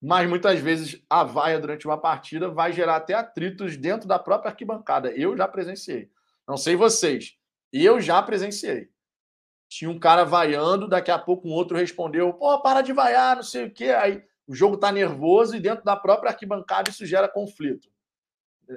Mas 0.00 0.28
muitas 0.28 0.58
vezes 0.60 1.00
a 1.08 1.22
vaia 1.22 1.60
durante 1.60 1.86
uma 1.86 1.98
partida 1.98 2.48
vai 2.48 2.72
gerar 2.72 2.96
até 2.96 3.14
atritos 3.14 3.76
dentro 3.76 4.08
da 4.08 4.18
própria 4.18 4.50
arquibancada. 4.50 5.10
Eu 5.12 5.36
já 5.36 5.46
presenciei. 5.46 6.10
Não 6.46 6.56
sei 6.56 6.74
vocês. 6.74 7.36
Eu 7.72 8.00
já 8.00 8.20
presenciei. 8.22 8.91
Tinha 9.74 9.90
um 9.90 9.98
cara 9.98 10.22
vaiando, 10.22 10.86
daqui 10.86 11.10
a 11.10 11.18
pouco 11.18 11.48
um 11.48 11.52
outro 11.52 11.78
respondeu: 11.78 12.34
pô, 12.34 12.60
para 12.60 12.82
de 12.82 12.92
vaiar, 12.92 13.36
não 13.36 13.42
sei 13.42 13.64
o 13.64 13.72
quê. 13.72 13.86
Aí 13.86 14.22
o 14.46 14.54
jogo 14.54 14.76
tá 14.76 14.92
nervoso 14.92 15.56
e 15.56 15.60
dentro 15.60 15.82
da 15.82 15.96
própria 15.96 16.30
arquibancada 16.30 16.90
isso 16.90 17.06
gera 17.06 17.26
conflito. 17.26 17.88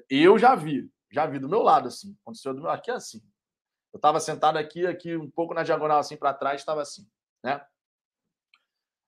Eu 0.10 0.40
já 0.40 0.56
vi, 0.56 0.90
já 1.12 1.26
vi 1.26 1.38
do 1.38 1.50
meu 1.50 1.62
lado 1.62 1.90
assim. 1.90 2.16
Aconteceu 2.22 2.54
do 2.54 2.62
meu 2.62 2.72
aqui 2.72 2.90
é 2.90 2.94
assim. 2.94 3.22
Eu 3.92 3.98
estava 3.98 4.22
sentado 4.22 4.56
aqui, 4.56 4.88
aqui 4.88 5.18
um 5.18 5.30
pouco 5.30 5.54
na 5.54 5.64
diagonal 5.64 6.00
assim 6.00 6.16
para 6.16 6.34
trás, 6.34 6.62
estava 6.62 6.82
assim, 6.82 7.06
né? 7.44 7.62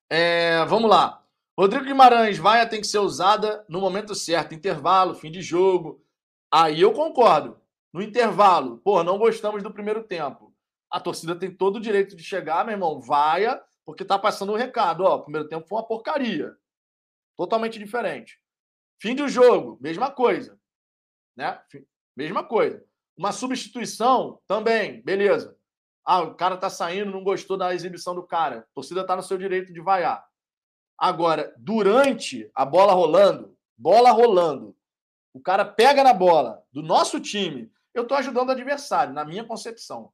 É, 0.10 0.66
vamos 0.66 0.90
lá. 0.90 1.24
Rodrigo 1.58 1.86
Guimarães, 1.86 2.38
vaia 2.38 2.68
tem 2.68 2.82
que 2.82 2.88
ser 2.88 3.00
usada 3.00 3.64
no 3.70 3.80
momento 3.80 4.14
certo, 4.14 4.54
intervalo, 4.54 5.16
fim 5.16 5.32
de 5.32 5.42
jogo. 5.42 6.04
Aí 6.52 6.82
eu 6.82 6.92
concordo. 6.92 7.62
No 7.94 8.02
intervalo, 8.02 8.78
pô, 8.80 9.06
não 9.06 9.18
gostamos 9.18 9.64
do 9.64 9.72
primeiro 9.72 10.04
tempo 10.04 10.47
a 10.90 11.00
torcida 11.00 11.36
tem 11.36 11.54
todo 11.54 11.78
o 11.78 11.82
direito 11.82 12.16
de 12.16 12.24
chegar, 12.24 12.66
meu 12.66 12.74
irmão, 12.74 13.00
vaia, 13.00 13.62
porque 13.86 14.06
tá 14.06 14.18
passando 14.18 14.50
o 14.50 14.54
um 14.54 14.58
recado. 14.58 15.04
Ó, 15.04 15.16
o 15.16 15.24
primeiro 15.24 15.48
tempo 15.48 15.68
foi 15.68 15.78
uma 15.78 15.88
porcaria. 15.88 16.56
Totalmente 17.36 17.78
diferente. 17.78 18.40
Fim 19.00 19.16
do 19.16 19.28
jogo, 19.28 19.78
mesma 19.82 20.12
coisa. 20.12 20.60
Né? 21.36 21.60
Mesma 22.16 22.44
coisa. 22.44 22.84
Uma 23.16 23.32
substituição 23.32 24.40
também, 24.48 25.02
beleza. 25.02 25.58
Ah, 26.06 26.22
o 26.22 26.36
cara 26.36 26.56
tá 26.58 26.70
saindo, 26.70 27.12
não 27.12 27.24
gostou 27.24 27.58
da 27.58 27.74
exibição 27.74 28.16
do 28.16 28.26
cara. 28.26 28.60
A 28.60 28.74
torcida 28.74 29.06
tá 29.06 29.16
no 29.16 29.22
seu 29.24 29.38
direito 29.38 29.74
de 29.74 29.82
vaiar. 29.82 30.26
Agora, 30.98 31.54
durante 31.58 32.50
a 32.56 32.66
bola 32.66 32.94
rolando, 32.94 33.56
bola 33.78 34.10
rolando, 34.10 34.76
o 35.34 35.40
cara 35.40 35.64
pega 35.64 36.04
na 36.04 36.14
bola 36.14 36.64
do 36.72 36.82
nosso 36.82 37.20
time, 37.20 37.72
eu 37.94 38.08
tô 38.08 38.16
ajudando 38.16 38.50
o 38.50 38.52
adversário, 38.52 39.14
na 39.14 39.24
minha 39.24 39.44
concepção. 39.44 40.12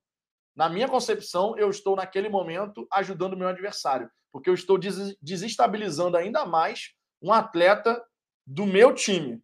Na 0.55 0.69
minha 0.69 0.87
concepção, 0.87 1.57
eu 1.57 1.69
estou 1.69 1.95
naquele 1.95 2.29
momento 2.29 2.87
ajudando 2.91 3.33
o 3.33 3.37
meu 3.37 3.47
adversário, 3.47 4.09
porque 4.31 4.49
eu 4.49 4.53
estou 4.53 4.77
desestabilizando 4.77 6.15
ainda 6.15 6.45
mais 6.45 6.93
um 7.21 7.33
atleta 7.33 8.03
do 8.45 8.65
meu 8.65 8.93
time. 8.93 9.43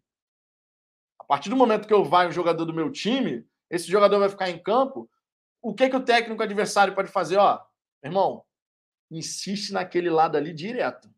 A 1.18 1.24
partir 1.24 1.48
do 1.48 1.56
momento 1.56 1.88
que 1.88 1.94
eu 1.94 2.04
vai 2.04 2.28
um 2.28 2.32
jogador 2.32 2.64
do 2.64 2.74
meu 2.74 2.92
time, 2.92 3.44
esse 3.68 3.90
jogador 3.90 4.20
vai 4.20 4.28
ficar 4.28 4.50
em 4.50 4.62
campo, 4.62 5.10
o 5.60 5.74
que 5.74 5.88
que 5.88 5.96
o 5.96 6.04
técnico 6.04 6.42
adversário 6.42 6.94
pode 6.94 7.10
fazer? 7.10 7.36
Ó, 7.38 7.60
irmão, 8.04 8.44
insiste 9.10 9.72
naquele 9.72 10.10
lado 10.10 10.36
ali 10.36 10.52
direto. 10.52 11.08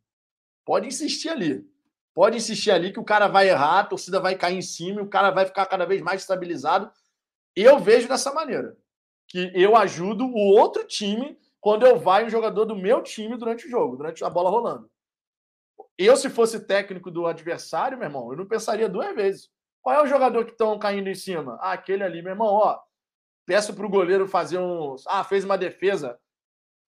Pode 0.64 0.86
insistir 0.86 1.28
ali. 1.28 1.70
Pode 2.14 2.36
insistir 2.36 2.70
ali 2.70 2.93
que 2.93 3.01
o 3.01 3.05
cara 3.05 3.28
vai 3.28 3.48
errar, 3.48 3.81
a 3.81 3.85
torcida 3.85 4.20
vai 4.20 4.36
cair 4.36 4.56
em 4.56 4.62
cima, 4.62 5.02
o 5.02 5.09
cara 5.09 5.31
vai 5.31 5.44
ficar 5.47 5.66
cada 5.66 5.85
vez 5.85 6.01
mais 6.01 6.23
estabilizado. 6.23 6.90
Eu 7.55 7.78
vejo 7.78 8.09
dessa 8.09 8.32
maneira 8.32 8.77
que 9.33 9.51
eu 9.55 9.75
ajudo 9.75 10.27
o 10.27 10.37
outro 10.37 10.87
time 10.87 11.39
quando 11.59 11.87
eu 11.87 11.99
vai 11.99 12.27
um 12.27 12.29
jogador 12.29 12.67
do 12.67 12.77
meu 12.77 13.03
time 13.03 13.35
durante 13.35 13.67
o 13.67 13.71
jogo, 13.71 13.97
durante 13.97 14.23
a 14.23 14.29
bola 14.29 14.51
rolando. 14.51 14.91
Eu, 15.97 16.19
se 16.19 16.29
fosse 16.29 16.67
técnico 16.67 17.11
do 17.11 17.27
adversário, 17.27 17.97
meu 17.97 18.09
irmão, 18.09 18.31
eu 18.31 18.37
não 18.37 18.47
pensaria 18.47 18.91
duas 18.91 19.15
vezes. 19.15 19.49
Qual 19.81 19.97
é 19.97 20.03
o 20.03 20.07
jogador 20.07 20.45
que 20.45 20.53
estão 20.53 20.79
caindo 20.79 21.09
em 21.09 21.15
cima? 21.15 21.57
Ah, 21.63 21.73
aquele 21.73 22.05
ali, 22.05 22.21
meu 22.21 22.33
irmão, 22.33 22.49
ó. 22.49 22.79
Peço 23.47 23.75
para 23.75 23.87
o 23.87 23.89
goleiro 23.89 24.29
fazer 24.29 24.59
um. 24.59 24.97
Ah, 25.09 25.25
fez 25.25 25.45
uma 25.45 25.57
defesa. 25.57 26.19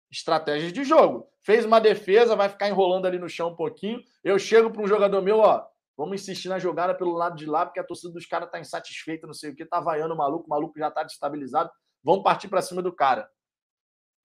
Estratégias 0.10 0.72
de 0.72 0.86
jogo. 0.86 1.28
Fez 1.42 1.66
uma 1.66 1.82
defesa, 1.82 2.36
vai 2.38 2.48
ficar 2.48 2.70
enrolando 2.70 3.06
ali 3.06 3.20
no 3.20 3.28
chão 3.28 3.50
um 3.50 3.56
pouquinho. 3.56 4.02
Eu 4.24 4.40
chego 4.40 4.72
para 4.72 4.82
um 4.82 4.88
jogador 4.88 5.22
meu, 5.22 5.40
ó. 5.40 5.68
Vamos 5.98 6.22
insistir 6.22 6.48
na 6.48 6.58
jogada 6.58 6.96
pelo 6.96 7.12
lado 7.12 7.36
de 7.36 7.46
lá, 7.46 7.66
porque 7.66 7.82
a 7.82 7.84
torcida 7.84 8.14
dos 8.14 8.26
caras 8.26 8.48
está 8.48 8.62
insatisfeita, 8.62 9.28
não 9.28 9.34
sei 9.34 9.52
o 9.52 9.56
que, 9.56 9.66
tá 9.66 9.82
vaiando 9.82 10.14
o 10.14 10.18
maluco, 10.18 10.46
o 10.48 10.50
maluco 10.50 10.80
já 10.80 10.88
está 10.88 11.04
destabilizado. 11.04 11.70
Vamos 12.04 12.24
partir 12.24 12.48
para 12.48 12.62
cima 12.62 12.82
do 12.82 12.94
cara. 12.94 13.30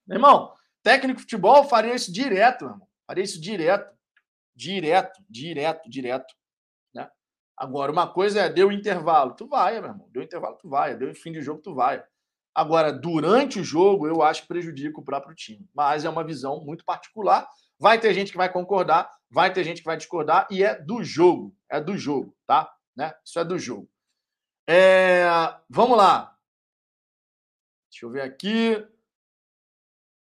Meu 0.06 0.16
irmão, 0.16 0.54
técnico 0.82 1.16
de 1.16 1.22
futebol 1.22 1.64
faria 1.64 1.94
isso 1.94 2.12
direto, 2.12 2.64
meu 2.64 2.74
irmão. 2.74 2.88
Faria 3.06 3.24
isso 3.24 3.40
direto. 3.40 3.94
Direto, 4.54 5.22
direto, 5.28 5.90
direto. 5.90 6.34
Né? 6.94 7.08
Agora, 7.56 7.90
uma 7.90 8.06
coisa 8.06 8.42
é, 8.42 8.48
deu 8.48 8.70
intervalo, 8.70 9.34
tu 9.34 9.48
vai, 9.48 9.80
meu 9.80 9.90
irmão. 9.90 10.08
Deu 10.10 10.22
intervalo, 10.22 10.56
tu 10.56 10.68
vai. 10.68 10.96
Deu 10.96 11.12
fim 11.14 11.32
de 11.32 11.42
jogo, 11.42 11.60
tu 11.60 11.74
vai. 11.74 12.04
Agora, 12.54 12.92
durante 12.92 13.58
o 13.58 13.64
jogo, 13.64 14.06
eu 14.06 14.22
acho 14.22 14.42
que 14.42 14.48
prejudica 14.48 15.00
o 15.00 15.04
próprio 15.04 15.34
time. 15.34 15.68
Mas 15.74 16.04
é 16.04 16.08
uma 16.08 16.22
visão 16.22 16.60
muito 16.60 16.84
particular. 16.84 17.48
Vai 17.80 17.98
ter 17.98 18.14
gente 18.14 18.30
que 18.30 18.38
vai 18.38 18.52
concordar, 18.52 19.10
vai 19.28 19.52
ter 19.52 19.64
gente 19.64 19.78
que 19.78 19.86
vai 19.86 19.96
discordar, 19.96 20.46
e 20.50 20.62
é 20.62 20.80
do 20.80 21.02
jogo. 21.02 21.52
É 21.68 21.80
do 21.80 21.98
jogo, 21.98 22.36
tá? 22.46 22.72
né? 22.96 23.12
Isso 23.24 23.38
é 23.38 23.44
do 23.44 23.58
jogo. 23.58 23.88
É, 24.68 25.24
vamos 25.68 25.96
lá. 25.96 26.33
Deixa 27.94 28.06
eu 28.06 28.10
ver 28.10 28.22
aqui. 28.22 28.84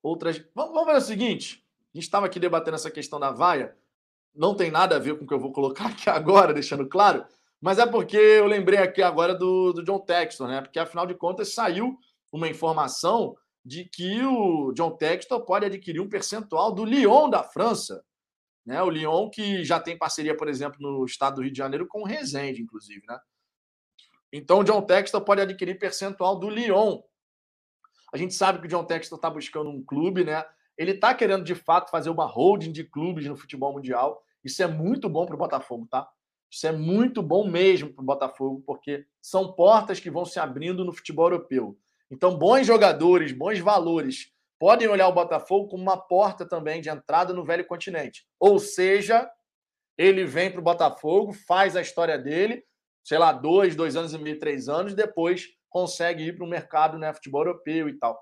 Outras. 0.04 0.44
Vamos, 0.54 0.74
vamos 0.74 0.92
ver 0.92 0.98
o 0.98 1.02
seguinte. 1.02 1.66
A 1.94 1.98
gente 1.98 2.04
estava 2.04 2.26
aqui 2.26 2.38
debatendo 2.38 2.76
essa 2.76 2.92
questão 2.92 3.18
da 3.18 3.32
vaia. 3.32 3.78
Não 4.36 4.54
tem 4.54 4.70
nada 4.70 4.98
a 4.98 5.00
ver 5.00 5.18
com 5.18 5.24
o 5.24 5.28
que 5.28 5.34
eu 5.34 5.40
vou 5.40 5.54
colocar 5.54 5.88
aqui 5.88 6.10
agora, 6.10 6.52
deixando 6.54 6.86
claro. 6.90 7.26
Mas 7.62 7.80
é 7.80 7.86
porque 7.86 8.18
eu 8.18 8.46
lembrei 8.46 8.80
aqui 8.80 9.02
agora 9.02 9.34
do, 9.34 9.72
do 9.72 9.86
John 9.86 10.00
Texton, 10.00 10.48
né? 10.48 10.60
Porque 10.60 10.80
afinal 10.80 11.06
de 11.06 11.16
contas 11.16 11.54
saiu 11.54 11.98
uma 12.30 12.50
informação 12.50 13.38
de 13.64 13.86
que 13.86 14.22
o 14.22 14.74
John 14.74 14.98
Textor 14.98 15.46
pode 15.46 15.66
adquirir 15.66 16.02
um 16.02 16.10
percentual 16.10 16.74
do 16.74 16.84
Lyon 16.84 17.30
da 17.30 17.42
França. 17.42 18.04
Né? 18.66 18.82
O 18.82 18.90
Lyon 18.90 19.30
que 19.30 19.64
já 19.64 19.80
tem 19.80 19.98
parceria, 19.98 20.36
por 20.36 20.50
exemplo, 20.50 20.78
no 20.82 21.06
estado 21.06 21.36
do 21.36 21.42
Rio 21.44 21.52
de 21.52 21.58
Janeiro 21.58 21.88
com 21.88 22.02
o 22.02 22.06
Resende, 22.06 22.62
inclusive. 22.62 23.02
Né? 23.08 23.18
Então 24.34 24.60
o 24.60 24.64
John 24.64 24.82
Textor 24.82 25.22
pode 25.22 25.42
adquirir 25.42 25.80
percentual 25.80 26.38
do 26.38 26.50
Lyon. 26.50 27.00
A 28.12 28.18
gente 28.18 28.34
sabe 28.34 28.60
que 28.60 28.66
o 28.66 28.70
John 28.70 28.84
Textor 28.84 29.18
está 29.18 29.30
buscando 29.30 29.70
um 29.70 29.84
clube, 29.84 30.24
né? 30.24 30.46
Ele 30.78 30.92
está 30.92 31.14
querendo, 31.14 31.44
de 31.44 31.56
fato, 31.56 31.90
fazer 31.90 32.10
uma 32.10 32.26
holding 32.26 32.72
de 32.72 32.84
clubes 32.84 33.26
no 33.26 33.38
futebol 33.38 33.74
mundial. 33.74 34.24
Isso 34.44 34.62
é 34.62 34.68
muito 34.68 35.08
bom 35.08 35.26
para 35.26 35.36
o 35.36 35.38
Botafogo, 35.38 35.88
tá? 35.90 36.10
Isso 36.50 36.68
é 36.68 36.72
muito 36.72 37.22
bom 37.22 37.48
mesmo 37.48 37.94
para 37.94 38.02
o 38.02 38.06
Botafogo, 38.06 38.62
porque 38.66 39.06
são 39.22 39.54
portas 39.54 40.00
que 40.00 40.10
vão 40.10 40.26
se 40.26 40.40
abrindo 40.40 40.84
no 40.84 40.92
futebol 40.92 41.28
europeu. 41.28 41.78
Então, 42.10 42.38
bons 42.38 42.68
jogadores, 42.68 43.32
bons 43.32 43.60
valores 43.60 44.34
podem 44.60 44.88
olhar 44.88 45.08
o 45.08 45.14
Botafogo 45.14 45.70
como 45.70 45.82
uma 45.82 45.98
porta 45.98 46.46
também 46.46 46.82
de 46.82 46.90
entrada 46.90 47.34
no 47.34 47.44
velho 47.44 47.66
continente. 47.66 48.28
Ou 48.38 48.60
seja, 48.60 49.32
ele 49.98 50.26
vem 50.26 50.52
para 50.52 50.60
o 50.60 50.64
Botafogo, 50.64 51.32
faz 51.32 51.76
a 51.76 51.82
história 51.82 52.18
dele, 52.18 52.64
sei 53.04 53.18
lá, 53.18 53.32
dois, 53.32 53.76
dois 53.76 53.96
anos 53.96 54.14
e 54.14 54.18
meio, 54.18 54.38
três 54.38 54.68
anos, 54.68 54.94
depois 54.94 55.50
consegue 55.72 56.26
ir 56.26 56.36
para 56.36 56.46
o 56.46 56.50
mercado, 56.50 57.00
né, 57.00 57.12
futebol 57.14 57.42
europeu 57.42 57.90
e 57.90 57.98
tal. 57.98 58.22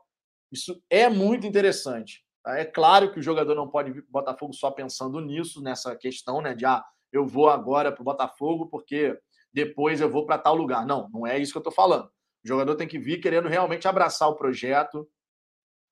Isso 0.51 0.81
é 0.89 1.09
muito 1.09 1.45
interessante. 1.45 2.23
Tá? 2.43 2.57
É 2.57 2.63
claro 2.63 3.11
que 3.11 3.19
o 3.19 3.23
jogador 3.23 3.55
não 3.55 3.67
pode 3.67 3.91
vir 3.91 4.03
para 4.03 4.09
o 4.09 4.13
Botafogo 4.13 4.53
só 4.53 4.71
pensando 4.71 5.19
nisso, 5.19 5.61
nessa 5.61 5.95
questão, 5.95 6.41
né, 6.41 6.53
de 6.53 6.65
ah, 6.65 6.85
eu 7.11 7.25
vou 7.25 7.49
agora 7.49 7.91
para 7.91 8.01
o 8.01 8.05
Botafogo 8.05 8.67
porque 8.67 9.19
depois 9.51 9.99
eu 9.99 10.09
vou 10.09 10.25
para 10.25 10.37
tal 10.37 10.55
lugar. 10.55 10.85
Não, 10.85 11.09
não 11.09 11.27
é 11.27 11.37
isso 11.37 11.51
que 11.51 11.57
eu 11.57 11.61
estou 11.61 11.73
falando. 11.73 12.05
O 12.05 12.47
jogador 12.47 12.75
tem 12.75 12.87
que 12.87 12.99
vir 12.99 13.19
querendo 13.19 13.49
realmente 13.49 13.87
abraçar 13.87 14.29
o 14.29 14.35
projeto, 14.35 15.09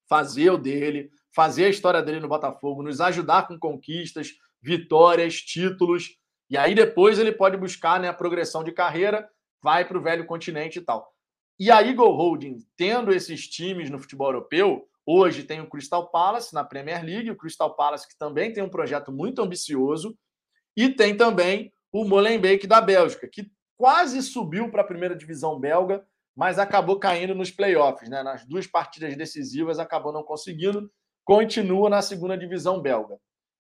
fazer 0.08 0.52
o 0.52 0.58
dele, 0.58 1.10
fazer 1.36 1.66
a 1.66 1.70
história 1.70 2.02
dele 2.02 2.20
no 2.20 2.28
Botafogo, 2.28 2.84
nos 2.84 3.02
ajudar 3.02 3.48
com 3.48 3.60
conquistas, 3.60 4.30
vitórias, 4.62 5.42
títulos. 5.42 6.18
E 6.50 6.56
aí 6.58 6.76
depois 6.76 7.20
ele 7.20 7.32
pode 7.32 7.58
buscar 7.58 8.00
né, 8.00 8.08
a 8.08 8.14
progressão 8.14 8.64
de 8.64 8.72
carreira, 8.72 9.28
vai 9.62 9.86
para 9.86 9.98
o 9.98 10.02
velho 10.02 10.26
continente 10.26 10.80
e 10.80 10.82
tal. 10.82 11.12
E 11.60 11.72
a 11.72 11.82
Eagle 11.82 12.12
Holding, 12.12 12.60
tendo 12.76 13.12
esses 13.12 13.48
times 13.48 13.90
no 13.90 14.00
futebol 14.00 14.28
europeu, 14.28 14.88
hoje 15.04 15.44
tem 15.44 15.60
o 15.60 15.68
Crystal 15.68 16.08
Palace 16.08 16.54
na 16.54 16.64
Premier 16.64 17.04
League, 17.04 17.32
o 17.32 17.36
Crystal 17.36 17.76
Palace 17.76 18.08
que 18.08 18.16
também 18.16 18.54
tem 18.54 18.64
um 18.64 18.70
projeto 18.70 19.12
muito 19.12 19.42
ambicioso, 19.42 20.16
e 20.76 20.90
tem 20.90 21.18
também 21.18 21.74
o 21.92 22.06
Molenbeek 22.06 22.68
da 22.68 22.80
Bélgica, 22.80 23.28
que 23.28 23.52
quase 23.76 24.22
subiu 24.22 24.70
para 24.70 24.82
a 24.82 24.88
primeira 24.88 25.16
divisão 25.16 25.60
belga, 25.60 26.06
mas 26.36 26.60
acabou 26.60 27.00
caindo 27.00 27.34
nos 27.34 27.50
playoffs, 27.50 28.08
né? 28.08 28.22
Nas 28.22 28.46
duas 28.46 28.68
partidas 28.68 29.18
decisivas 29.18 29.80
acabou 29.80 30.14
não 30.14 30.22
conseguindo, 30.22 30.92
continua 31.26 31.90
na 31.90 32.04
segunda 32.04 32.38
divisão 32.38 32.80
belga. 32.80 33.18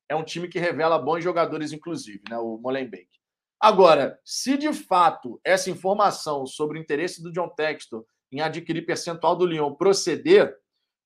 É 0.07 0.15
um 0.15 0.23
time 0.23 0.47
que 0.47 0.59
revela 0.59 0.99
bons 0.99 1.23
jogadores, 1.23 1.71
inclusive, 1.71 2.21
né? 2.29 2.37
O 2.37 2.59
Molenbeek. 2.59 3.16
Agora, 3.59 4.19
se 4.23 4.55
de 4.55 4.71
fato 4.71 5.39
essa 5.43 5.69
informação 5.69 6.45
sobre 6.45 6.77
o 6.77 6.81
interesse 6.81 7.21
do 7.21 7.31
John 7.31 7.49
Textor 7.49 8.05
em 8.31 8.41
adquirir 8.41 8.85
percentual 8.85 9.35
do 9.35 9.45
Lyon 9.45 9.73
proceder, 9.73 10.55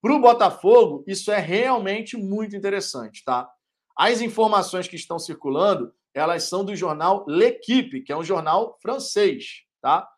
para 0.01 0.13
o 0.13 0.19
Botafogo, 0.19 1.03
isso 1.07 1.31
é 1.31 1.37
realmente 1.37 2.17
muito 2.17 2.55
interessante, 2.55 3.23
tá? 3.23 3.47
As 3.95 4.19
informações 4.19 4.87
que 4.87 4.95
estão 4.95 5.19
circulando, 5.19 5.93
elas 6.13 6.43
são 6.43 6.65
do 6.65 6.75
jornal 6.75 7.23
L'Equipe, 7.27 8.01
que 8.01 8.11
é 8.11 8.17
um 8.17 8.23
jornal 8.23 8.77
francês, 8.81 9.61
tá? 9.79 10.09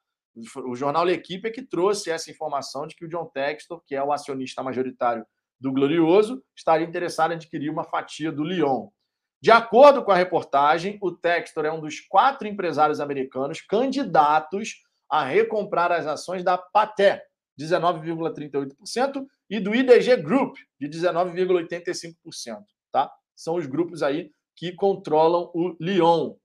O 0.65 0.75
jornal 0.75 1.03
L'Equipe 1.03 1.49
é 1.49 1.51
que 1.51 1.61
trouxe 1.61 2.09
essa 2.09 2.31
informação 2.31 2.87
de 2.87 2.95
que 2.95 3.05
o 3.05 3.09
John 3.09 3.25
Textor, 3.25 3.81
que 3.85 3.93
é 3.93 4.01
o 4.01 4.13
acionista 4.13 4.63
majoritário 4.63 5.25
do 5.59 5.71
Glorioso, 5.71 6.41
estaria 6.55 6.87
interessado 6.87 7.31
em 7.31 7.35
adquirir 7.35 7.69
uma 7.69 7.83
fatia 7.83 8.31
do 8.31 8.43
Lyon. 8.43 8.87
De 9.43 9.51
acordo 9.51 10.05
com 10.05 10.11
a 10.13 10.15
reportagem, 10.15 10.97
o 11.01 11.11
Textor 11.11 11.65
é 11.65 11.71
um 11.71 11.81
dos 11.81 11.99
quatro 11.99 12.47
empresários 12.47 13.01
americanos 13.01 13.59
candidatos 13.59 14.81
a 15.09 15.25
recomprar 15.25 15.91
as 15.91 16.07
ações 16.07 16.45
da 16.45 16.57
Paté, 16.57 17.25
19,38%, 17.59 19.25
e 19.49 19.59
do 19.59 19.75
IDG 19.75 20.15
Group, 20.15 20.55
de 20.79 20.87
19,85%. 20.87 22.15
Tá? 22.89 23.11
São 23.35 23.55
os 23.55 23.65
grupos 23.65 24.01
aí 24.01 24.31
que 24.55 24.71
controlam 24.71 25.51
o 25.53 25.75
Lyon. 25.77 26.35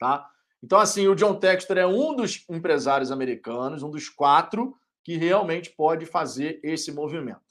Tá? 0.00 0.28
Então, 0.60 0.80
assim, 0.80 1.06
o 1.06 1.14
John 1.14 1.36
Textor 1.36 1.78
é 1.78 1.86
um 1.86 2.16
dos 2.16 2.44
empresários 2.50 3.12
americanos, 3.12 3.84
um 3.84 3.90
dos 3.92 4.08
quatro, 4.08 4.74
que 5.04 5.16
realmente 5.16 5.70
pode 5.70 6.04
fazer 6.04 6.58
esse 6.64 6.90
movimento. 6.90 7.46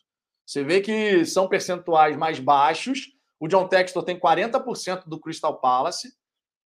Você 0.46 0.62
vê 0.62 0.82
que 0.82 1.26
são 1.26 1.48
percentuais 1.48 2.18
mais 2.18 2.38
baixos. 2.38 3.16
O 3.40 3.48
John 3.48 3.68
Textor 3.68 4.04
tem 4.04 4.20
40% 4.20 5.04
do 5.06 5.20
Crystal 5.20 5.60
Palace, 5.60 6.14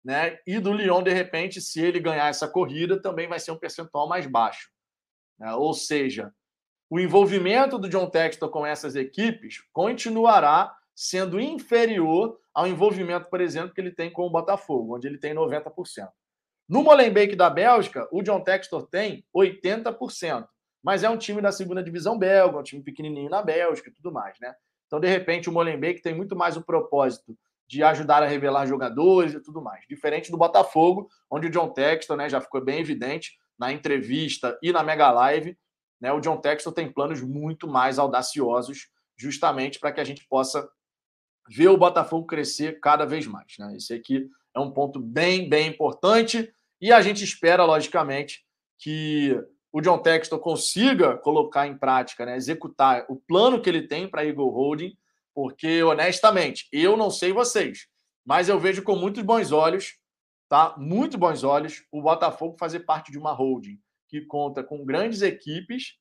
né? 0.04 0.38
E 0.46 0.58
do 0.58 0.72
Lyon, 0.72 1.02
de 1.02 1.12
repente, 1.12 1.60
se 1.60 1.80
ele 1.80 1.98
ganhar 1.98 2.28
essa 2.28 2.46
corrida, 2.46 3.00
também 3.00 3.28
vai 3.28 3.40
ser 3.40 3.52
um 3.52 3.58
percentual 3.58 4.08
mais 4.08 4.26
baixo. 4.26 4.70
Né? 5.38 5.52
Ou 5.54 5.72
seja, 5.72 6.32
o 6.90 7.00
envolvimento 7.00 7.78
do 7.78 7.88
John 7.88 8.08
Textor 8.08 8.50
com 8.50 8.66
essas 8.66 8.94
equipes 8.94 9.62
continuará 9.72 10.76
sendo 10.94 11.40
inferior 11.40 12.38
ao 12.52 12.68
envolvimento, 12.68 13.28
por 13.28 13.40
exemplo, 13.40 13.74
que 13.74 13.80
ele 13.80 13.90
tem 13.90 14.12
com 14.12 14.26
o 14.26 14.30
Botafogo, 14.30 14.96
onde 14.96 15.08
ele 15.08 15.18
tem 15.18 15.34
90%. 15.34 16.08
No 16.68 16.82
Molenbeek 16.82 17.34
da 17.34 17.50
Bélgica, 17.50 18.08
o 18.12 18.22
John 18.22 18.40
Textor 18.40 18.86
tem 18.86 19.26
80%, 19.34 20.46
mas 20.82 21.02
é 21.02 21.10
um 21.10 21.18
time 21.18 21.42
da 21.42 21.50
segunda 21.50 21.82
divisão 21.82 22.18
belga, 22.18 22.58
um 22.58 22.62
time 22.62 22.82
pequenininho 22.82 23.28
na 23.28 23.42
Bélgica 23.42 23.90
e 23.90 23.92
tudo 23.92 24.12
mais, 24.12 24.38
né? 24.38 24.54
Então, 24.94 25.00
de 25.00 25.08
repente, 25.08 25.48
o 25.48 25.52
Molenbeek 25.52 26.00
tem 26.00 26.14
muito 26.14 26.36
mais 26.36 26.56
o 26.56 26.62
propósito 26.62 27.36
de 27.66 27.82
ajudar 27.82 28.22
a 28.22 28.26
revelar 28.26 28.64
jogadores 28.64 29.34
e 29.34 29.40
tudo 29.40 29.60
mais. 29.60 29.84
Diferente 29.88 30.30
do 30.30 30.36
Botafogo, 30.36 31.08
onde 31.28 31.48
o 31.48 31.50
John 31.50 31.68
Textor, 31.70 32.16
né, 32.16 32.28
já 32.28 32.40
ficou 32.40 32.64
bem 32.64 32.78
evidente 32.78 33.36
na 33.58 33.72
entrevista 33.72 34.56
e 34.62 34.70
na 34.70 34.84
Mega 34.84 35.10
Live, 35.10 35.58
né, 36.00 36.12
o 36.12 36.20
John 36.20 36.36
Textor 36.36 36.72
tem 36.72 36.92
planos 36.92 37.20
muito 37.20 37.66
mais 37.66 37.98
audaciosos, 37.98 38.88
justamente 39.16 39.80
para 39.80 39.90
que 39.90 40.00
a 40.00 40.04
gente 40.04 40.24
possa 40.28 40.68
ver 41.48 41.66
o 41.66 41.76
Botafogo 41.76 42.24
crescer 42.24 42.78
cada 42.78 43.04
vez 43.04 43.26
mais. 43.26 43.58
Né? 43.58 43.74
Esse 43.76 43.94
aqui 43.94 44.30
é 44.54 44.60
um 44.60 44.70
ponto 44.70 45.00
bem, 45.00 45.48
bem 45.48 45.66
importante. 45.66 46.54
E 46.80 46.92
a 46.92 47.00
gente 47.00 47.24
espera, 47.24 47.64
logicamente, 47.64 48.44
que 48.78 49.42
o 49.74 49.80
John 49.80 49.98
Textor 49.98 50.38
consiga 50.38 51.16
colocar 51.16 51.66
em 51.66 51.76
prática, 51.76 52.24
né, 52.24 52.36
executar 52.36 53.04
o 53.08 53.16
plano 53.16 53.60
que 53.60 53.68
ele 53.68 53.82
tem 53.82 54.08
para 54.08 54.24
Eagle 54.24 54.48
Holding, 54.48 54.96
porque, 55.34 55.82
honestamente, 55.82 56.68
eu 56.70 56.96
não 56.96 57.10
sei 57.10 57.32
vocês, 57.32 57.88
mas 58.24 58.48
eu 58.48 58.60
vejo 58.60 58.84
com 58.84 58.94
muitos 58.94 59.24
bons 59.24 59.50
olhos, 59.50 59.98
tá? 60.48 60.76
Muito 60.78 61.18
bons 61.18 61.42
olhos, 61.42 61.84
o 61.90 62.00
Botafogo 62.00 62.56
fazer 62.56 62.80
parte 62.80 63.10
de 63.10 63.18
uma 63.18 63.32
holding 63.32 63.76
que 64.08 64.20
conta 64.20 64.62
com 64.62 64.84
grandes 64.84 65.22
equipes, 65.22 65.94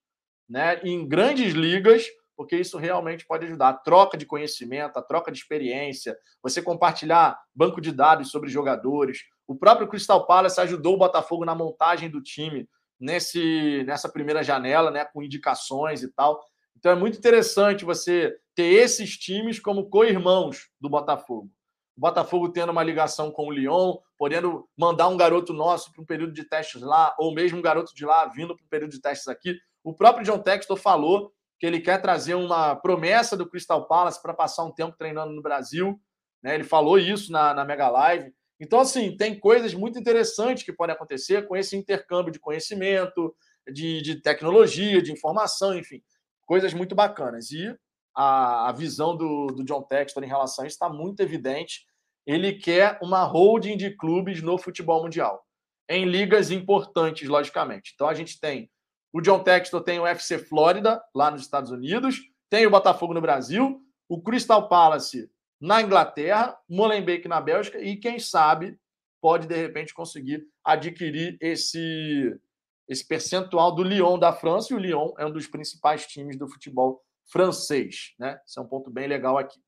né, 0.48 0.80
em 0.84 1.08
grandes 1.08 1.56
ligas, 1.56 2.06
porque 2.38 2.56
isso 2.56 2.78
realmente 2.78 3.26
pode 3.26 3.48
ajudar. 3.48 3.70
A 3.70 3.74
troca 3.74 4.16
de 4.16 4.28
conhecimento, 4.28 4.98
a 4.98 5.02
troca 5.02 5.32
de 5.32 5.40
experiência, 5.40 6.16
você 6.44 6.62
compartilhar 6.62 7.42
banco 7.56 7.82
de 7.82 7.92
dados 7.92 8.30
sobre 8.30 8.52
jogadores. 8.52 9.24
O 9.48 9.56
próprio 9.56 9.88
Crystal 9.88 10.28
Palace 10.28 10.62
ajudou 10.62 10.94
o 10.94 11.00
Botafogo 11.00 11.44
na 11.44 11.56
montagem 11.56 12.08
do 12.08 12.22
time 12.22 12.70
nesse, 13.00 13.84
nessa 13.86 14.10
primeira 14.10 14.44
janela, 14.44 14.92
né, 14.92 15.06
com 15.06 15.24
indicações 15.24 16.04
e 16.04 16.12
tal. 16.12 16.44
Então 16.78 16.92
é 16.92 16.96
muito 16.96 17.18
interessante 17.18 17.86
você 17.86 18.36
ter 18.56 18.66
esses 18.66 19.18
times 19.18 19.60
como 19.60 19.90
co-irmãos 19.90 20.70
do 20.80 20.90
Botafogo. 20.90 21.50
O 21.96 22.02
Botafogo 22.02 22.50
tendo 22.50 22.72
uma 22.72 22.84
ligação 22.84 23.32
com 23.32 23.48
o 23.48 23.52
Lyon, 23.52 23.98
podendo 24.18 24.68
mandar 24.78 25.08
um 25.08 25.18
garoto 25.18 25.54
nosso 25.54 25.92
para 25.92 26.02
um 26.02 26.06
período 26.06 26.34
de 26.34 26.44
testes 26.44 26.82
lá, 26.82 27.16
ou 27.20 27.34
mesmo 27.34 27.60
um 27.60 27.62
garoto 27.62 27.94
de 27.94 28.06
lá 28.06 28.26
vindo 28.26 28.56
para 28.56 28.66
um 28.66 28.70
período 28.70 28.92
de 28.92 29.02
testes 29.02 29.28
aqui. 29.28 29.58
O 29.84 29.94
próprio 29.94 30.26
John 30.26 30.40
Textor 30.40 30.78
falou 30.78 31.32
que 31.60 31.66
ele 31.66 31.80
quer 31.80 32.02
trazer 32.02 32.36
uma 32.36 32.76
promessa 32.76 33.38
do 33.38 33.48
Crystal 33.48 33.88
Palace 33.88 34.22
para 34.22 34.34
passar 34.34 34.64
um 34.64 34.72
tempo 34.72 34.98
treinando 34.98 35.34
no 35.34 35.42
Brasil. 35.42 36.00
Né? 36.42 36.56
Ele 36.56 36.64
falou 36.64 36.98
isso 36.98 37.32
na, 37.32 37.54
na 37.54 37.64
Mega 37.64 37.90
Live. 37.90 38.34
Então, 38.60 38.80
assim, 38.80 39.16
tem 39.18 39.38
coisas 39.40 39.74
muito 39.74 40.00
interessantes 40.00 40.64
que 40.64 40.74
podem 40.74 40.96
acontecer 40.96 41.48
com 41.48 41.56
esse 41.56 41.76
intercâmbio 41.76 42.32
de 42.32 42.40
conhecimento, 42.40 43.36
de, 43.72 44.02
de 44.02 44.22
tecnologia, 44.22 45.02
de 45.02 45.12
informação, 45.12 45.78
enfim, 45.78 46.02
coisas 46.46 46.74
muito 46.74 46.96
bacanas. 46.96 47.52
E 47.52 47.76
a, 48.16 48.70
a 48.70 48.72
visão 48.72 49.18
do, 49.18 49.48
do 49.48 49.64
John 49.64 49.84
Textor 49.84 50.24
em 50.24 50.28
relação 50.28 50.64
a 50.64 50.68
isso 50.68 50.76
está 50.76 50.90
muito 50.90 51.20
evidente. 51.22 51.86
Ele 52.26 52.54
quer 52.54 52.98
uma 53.02 53.24
holding 53.24 53.76
de 53.76 53.96
clubes 53.98 54.42
no 54.42 54.58
futebol 54.58 55.02
mundial. 55.02 55.46
em 55.90 56.06
ligas 56.06 56.52
importantes, 56.52 57.28
logicamente. 57.28 57.92
Então 57.94 58.08
a 58.08 58.14
gente 58.14 58.40
tem 58.40 58.70
o 59.14 59.22
John 59.22 59.44
Textor 59.44 59.84
tem 59.84 60.00
o 60.00 60.08
FC 60.08 60.40
Flórida, 60.40 61.00
lá 61.14 61.30
nos 61.30 61.42
Estados 61.42 61.70
Unidos, 61.70 62.20
tem 62.50 62.66
o 62.66 62.72
Botafogo 62.72 63.14
no 63.14 63.22
Brasil, 63.22 63.80
o 64.10 64.20
Crystal 64.20 64.68
Palace 64.68 65.30
na 65.64 65.82
Inglaterra, 65.82 66.60
Molenbeek 66.68 67.26
na 67.26 67.40
Bélgica 67.40 67.80
e 67.80 67.96
quem 67.96 68.20
sabe 68.20 68.78
pode 69.22 69.48
de 69.48 69.56
repente 69.56 69.94
conseguir 69.94 70.46
adquirir 70.62 71.38
esse 71.40 72.38
esse 72.86 73.08
percentual 73.08 73.74
do 73.74 73.82
Lyon 73.82 74.20
da 74.20 74.34
França 74.34 74.74
e 74.74 74.76
o 74.76 74.80
Lyon 74.80 75.14
é 75.18 75.26
um 75.26 75.32
dos 75.32 75.48
principais 75.48 76.06
times 76.06 76.38
do 76.38 76.50
futebol 76.50 77.02
francês, 77.24 78.14
né? 78.20 78.42
Isso 78.46 78.60
é 78.60 78.62
um 78.62 78.68
ponto 78.68 78.92
bem 78.92 79.08
legal 79.08 79.38
aqui. 79.38 79.64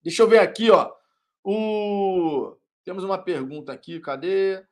Deixa 0.00 0.22
eu 0.22 0.28
ver 0.28 0.38
aqui, 0.38 0.70
ó. 0.70 0.94
O 1.42 2.56
temos 2.84 3.02
uma 3.02 3.18
pergunta 3.18 3.72
aqui, 3.72 3.98
cadê? 3.98 4.64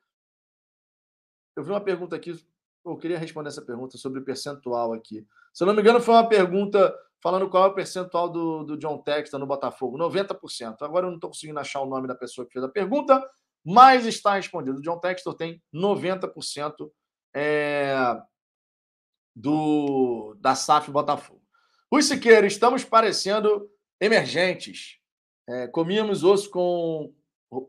Eu 1.53 1.65
vi 1.65 1.71
uma 1.71 1.81
pergunta 1.81 2.15
aqui, 2.15 2.33
eu 2.85 2.95
queria 2.95 3.19
responder 3.19 3.49
essa 3.49 3.61
pergunta 3.61 3.97
sobre 3.97 4.21
o 4.21 4.23
percentual 4.23 4.93
aqui. 4.93 5.27
Se 5.53 5.63
eu 5.63 5.67
não 5.67 5.73
me 5.73 5.81
engano, 5.81 5.99
foi 5.99 6.13
uma 6.13 6.29
pergunta 6.29 6.97
falando 7.21 7.49
qual 7.49 7.65
é 7.65 7.67
o 7.67 7.73
percentual 7.73 8.29
do, 8.29 8.63
do 8.63 8.77
John 8.77 8.97
Texton 8.99 9.37
no 9.37 9.47
Botafogo. 9.47 9.97
90%. 9.97 10.77
Agora 10.81 11.05
eu 11.05 11.09
não 11.09 11.17
estou 11.17 11.29
conseguindo 11.29 11.59
achar 11.59 11.81
o 11.81 11.85
nome 11.85 12.07
da 12.07 12.15
pessoa 12.15 12.45
que 12.45 12.53
fez 12.53 12.63
a 12.63 12.69
pergunta, 12.69 13.23
mas 13.63 14.05
está 14.05 14.35
respondido. 14.35 14.79
O 14.79 14.81
John 14.81 14.99
Textor 14.99 15.35
tem 15.35 15.61
90% 15.73 16.89
é, 17.35 17.95
do, 19.35 20.35
da 20.39 20.55
SAF 20.55 20.89
Botafogo. 20.91 21.41
Rui 21.91 22.01
Siqueira, 22.01 22.45
estamos 22.47 22.83
parecendo 22.83 23.69
emergentes. 23.99 24.99
É, 25.47 25.67
comíamos 25.67 26.23
osso 26.23 26.49
com 26.49 27.13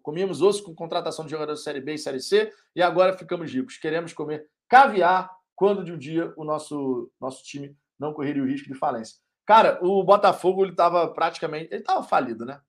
comíamos 0.02 0.42
osso 0.42 0.62
com 0.62 0.74
contratação 0.74 1.24
de 1.24 1.30
jogadores 1.30 1.62
Série 1.62 1.80
B 1.80 1.94
e 1.94 1.98
Série 1.98 2.20
C 2.20 2.52
e 2.76 2.82
agora 2.82 3.16
ficamos 3.16 3.50
ricos. 3.50 3.78
Queremos 3.78 4.12
comer 4.12 4.46
caviar 4.68 5.30
quando 5.56 5.82
de 5.82 5.92
um 5.92 5.96
dia 5.96 6.32
o 6.36 6.44
nosso, 6.44 7.10
nosso 7.18 7.42
time 7.44 7.74
não 7.98 8.12
correria 8.12 8.42
o 8.42 8.46
risco 8.46 8.68
de 8.68 8.74
falência. 8.74 9.18
Cara, 9.50 9.80
o 9.84 10.04
Botafogo 10.04 10.62
ele 10.62 10.70
estava 10.70 11.08
praticamente. 11.08 11.74
Ele 11.74 11.80
estava 11.80 12.04
falido, 12.04 12.46
né? 12.46 12.60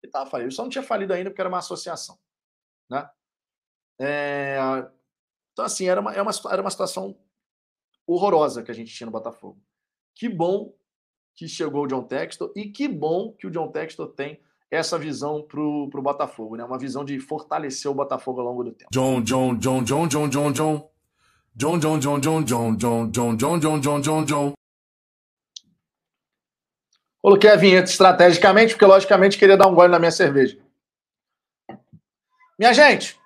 Ele 0.00 0.08
estava 0.08 0.30
falido. 0.30 0.46
Ele 0.46 0.54
só 0.54 0.62
não 0.62 0.70
tinha 0.70 0.84
falido 0.84 1.12
ainda 1.12 1.28
porque 1.28 1.40
era 1.40 1.48
uma 1.48 1.58
associação. 1.58 2.16
Né? 2.88 3.10
É... 4.00 4.56
Então, 5.52 5.64
assim, 5.64 5.88
era 5.88 6.00
uma, 6.00 6.12
era, 6.12 6.22
uma, 6.22 6.30
era 6.48 6.62
uma 6.62 6.70
situação 6.70 7.18
horrorosa 8.06 8.62
que 8.62 8.70
a 8.70 8.74
gente 8.74 8.94
tinha 8.94 9.06
no 9.06 9.10
Botafogo. 9.10 9.60
Que 10.14 10.28
bom 10.28 10.72
que 11.34 11.48
chegou 11.48 11.82
o 11.82 11.86
John 11.88 12.04
Textor 12.04 12.52
e 12.54 12.70
que 12.70 12.86
bom 12.86 13.32
que 13.32 13.48
o 13.48 13.50
John 13.50 13.72
Textor 13.72 14.06
tem 14.12 14.40
essa 14.70 14.96
visão 14.96 15.42
para 15.42 15.60
o 15.60 15.88
Botafogo, 15.88 16.54
né? 16.54 16.62
Uma 16.62 16.78
visão 16.78 17.04
de 17.04 17.18
fortalecer 17.18 17.90
o 17.90 17.94
Botafogo 17.94 18.38
ao 18.38 18.46
longo 18.46 18.62
do 18.62 18.70
tempo. 18.70 18.92
John, 18.92 19.22
John, 19.22 19.56
John, 19.56 19.82
John, 19.82 20.06
John, 20.06 20.28
John. 20.28 20.88
John, 21.56 21.80
John, 21.80 21.98
John, 21.98 21.98
John, 21.98 22.44
John, 22.44 22.76
John, 22.76 23.10
John, 23.10 23.10
John, 23.10 23.58
John, 23.58 23.80
John, 23.80 24.00
John, 24.00 24.24
John. 24.24 24.54
Coloquei 27.22 27.50
a 27.50 27.56
vinheta 27.56 27.88
estrategicamente, 27.88 28.74
porque 28.74 28.84
logicamente 28.84 29.38
queria 29.38 29.56
dar 29.56 29.68
um 29.68 29.74
gole 29.74 29.92
na 29.92 29.98
minha 30.00 30.10
cerveja. 30.10 30.58
Minha 32.58 32.72
gente, 32.72 33.16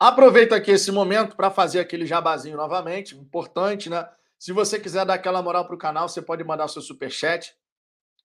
aproveito 0.00 0.54
aqui 0.54 0.70
esse 0.70 0.90
momento 0.90 1.36
para 1.36 1.50
fazer 1.50 1.80
aquele 1.80 2.06
jabazinho 2.06 2.56
novamente, 2.56 3.14
importante, 3.14 3.90
né? 3.90 4.08
Se 4.38 4.52
você 4.52 4.80
quiser 4.80 5.04
dar 5.04 5.14
aquela 5.14 5.42
moral 5.42 5.66
para 5.66 5.74
o 5.74 5.78
canal, 5.78 6.08
você 6.08 6.22
pode 6.22 6.42
mandar 6.44 6.68
seu 6.68 6.80
superchat. 6.80 7.54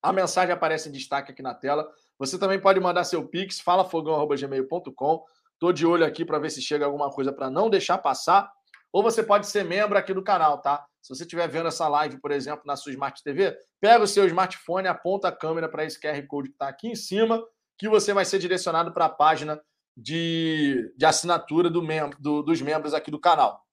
A 0.01 0.14
mensagem 0.14 0.53
aparece 0.53 0.88
em 0.88 0.93
destaque 0.93 1.31
aqui 1.31 1.41
na 1.41 1.53
tela. 1.53 1.89
Você 2.18 2.39
também 2.39 2.60
pode 2.60 2.80
mandar 2.80 3.03
seu 3.03 3.27
pix, 3.27 3.60
falafogão.gmail.com. 3.60 5.26
Estou 5.53 5.73
de 5.73 5.85
olho 5.85 6.06
aqui 6.06 6.23
para 6.23 6.39
ver 6.39 6.49
se 6.49 6.61
chega 6.61 6.85
alguma 6.85 7.10
coisa 7.11 7.34
para 7.34 7.49
não 7.49 7.69
deixar 7.69 7.97
passar. 7.97 8.49
Ou 8.93 9.03
você 9.03 9.22
pode 9.22 9.45
ser 9.47 9.65
membro 9.65 9.97
aqui 9.97 10.14
do 10.14 10.23
canal, 10.23 10.61
tá? 10.61 10.85
Se 11.01 11.15
você 11.15 11.23
estiver 11.23 11.47
vendo 11.47 11.67
essa 11.67 11.88
live, 11.88 12.19
por 12.19 12.31
exemplo, 12.31 12.63
na 12.65 12.76
sua 12.76 12.91
Smart 12.91 13.23
TV, 13.23 13.57
pega 13.80 14.03
o 14.03 14.07
seu 14.07 14.26
smartphone, 14.27 14.88
aponta 14.88 15.27
a 15.27 15.31
câmera 15.31 15.69
para 15.69 15.85
esse 15.85 15.99
QR 15.99 16.21
Code 16.27 16.49
que 16.49 16.55
está 16.55 16.67
aqui 16.67 16.88
em 16.88 16.95
cima, 16.95 17.43
que 17.77 17.88
você 17.88 18.13
vai 18.13 18.26
ser 18.26 18.39
direcionado 18.39 18.91
para 18.91 19.05
a 19.05 19.09
página 19.09 19.61
de, 19.95 20.93
de 20.95 21.05
assinatura 21.05 21.69
do 21.69 21.81
membro, 21.81 22.17
do, 22.19 22.41
dos 22.43 22.61
membros 22.61 22.93
aqui 22.93 23.09
do 23.09 23.19
canal. 23.19 23.65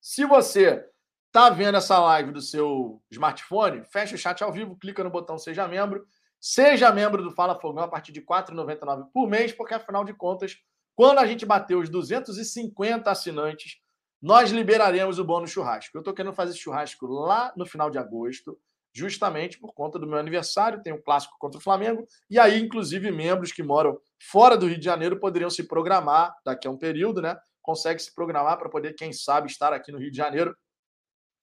Se 0.00 0.24
você 0.24 0.84
está 1.26 1.48
vendo 1.50 1.78
essa 1.78 1.98
live 1.98 2.32
do 2.32 2.40
seu 2.40 3.02
smartphone, 3.10 3.84
fecha 3.84 4.14
o 4.14 4.18
chat 4.18 4.42
ao 4.42 4.52
vivo, 4.52 4.76
clica 4.76 5.02
no 5.02 5.10
botão 5.10 5.38
Seja 5.38 5.66
Membro. 5.66 6.06
Seja 6.44 6.90
membro 6.90 7.22
do 7.22 7.30
Fala 7.30 7.58
Fogão 7.60 7.84
a 7.84 7.88
partir 7.88 8.10
de 8.10 8.18
R$ 8.18 8.26
4,99 8.26 9.06
por 9.14 9.28
mês, 9.28 9.52
porque 9.52 9.74
afinal 9.74 10.04
de 10.04 10.12
contas, 10.12 10.56
quando 10.96 11.20
a 11.20 11.26
gente 11.26 11.46
bater 11.46 11.76
os 11.76 11.88
250 11.88 13.08
assinantes, 13.08 13.76
nós 14.22 14.52
liberaremos 14.52 15.18
o 15.18 15.24
bônus 15.24 15.50
churrasco. 15.50 15.96
Eu 15.96 16.00
estou 16.00 16.14
querendo 16.14 16.32
fazer 16.32 16.54
churrasco 16.54 17.06
lá 17.06 17.52
no 17.56 17.66
final 17.66 17.90
de 17.90 17.98
agosto, 17.98 18.56
justamente 18.94 19.58
por 19.58 19.74
conta 19.74 19.98
do 19.98 20.06
meu 20.06 20.16
aniversário. 20.16 20.80
Tem 20.80 20.92
um 20.92 21.02
clássico 21.02 21.34
contra 21.40 21.58
o 21.58 21.62
Flamengo. 21.62 22.06
E 22.30 22.38
aí, 22.38 22.60
inclusive, 22.60 23.10
membros 23.10 23.50
que 23.50 23.64
moram 23.64 23.98
fora 24.20 24.56
do 24.56 24.68
Rio 24.68 24.78
de 24.78 24.84
Janeiro 24.84 25.18
poderiam 25.18 25.50
se 25.50 25.64
programar 25.64 26.36
daqui 26.44 26.68
a 26.68 26.70
um 26.70 26.78
período, 26.78 27.20
né? 27.20 27.36
Consegue 27.60 28.00
se 28.00 28.14
programar 28.14 28.56
para 28.58 28.68
poder, 28.68 28.94
quem 28.94 29.12
sabe, 29.12 29.50
estar 29.50 29.72
aqui 29.72 29.90
no 29.90 29.98
Rio 29.98 30.10
de 30.10 30.16
Janeiro 30.16 30.56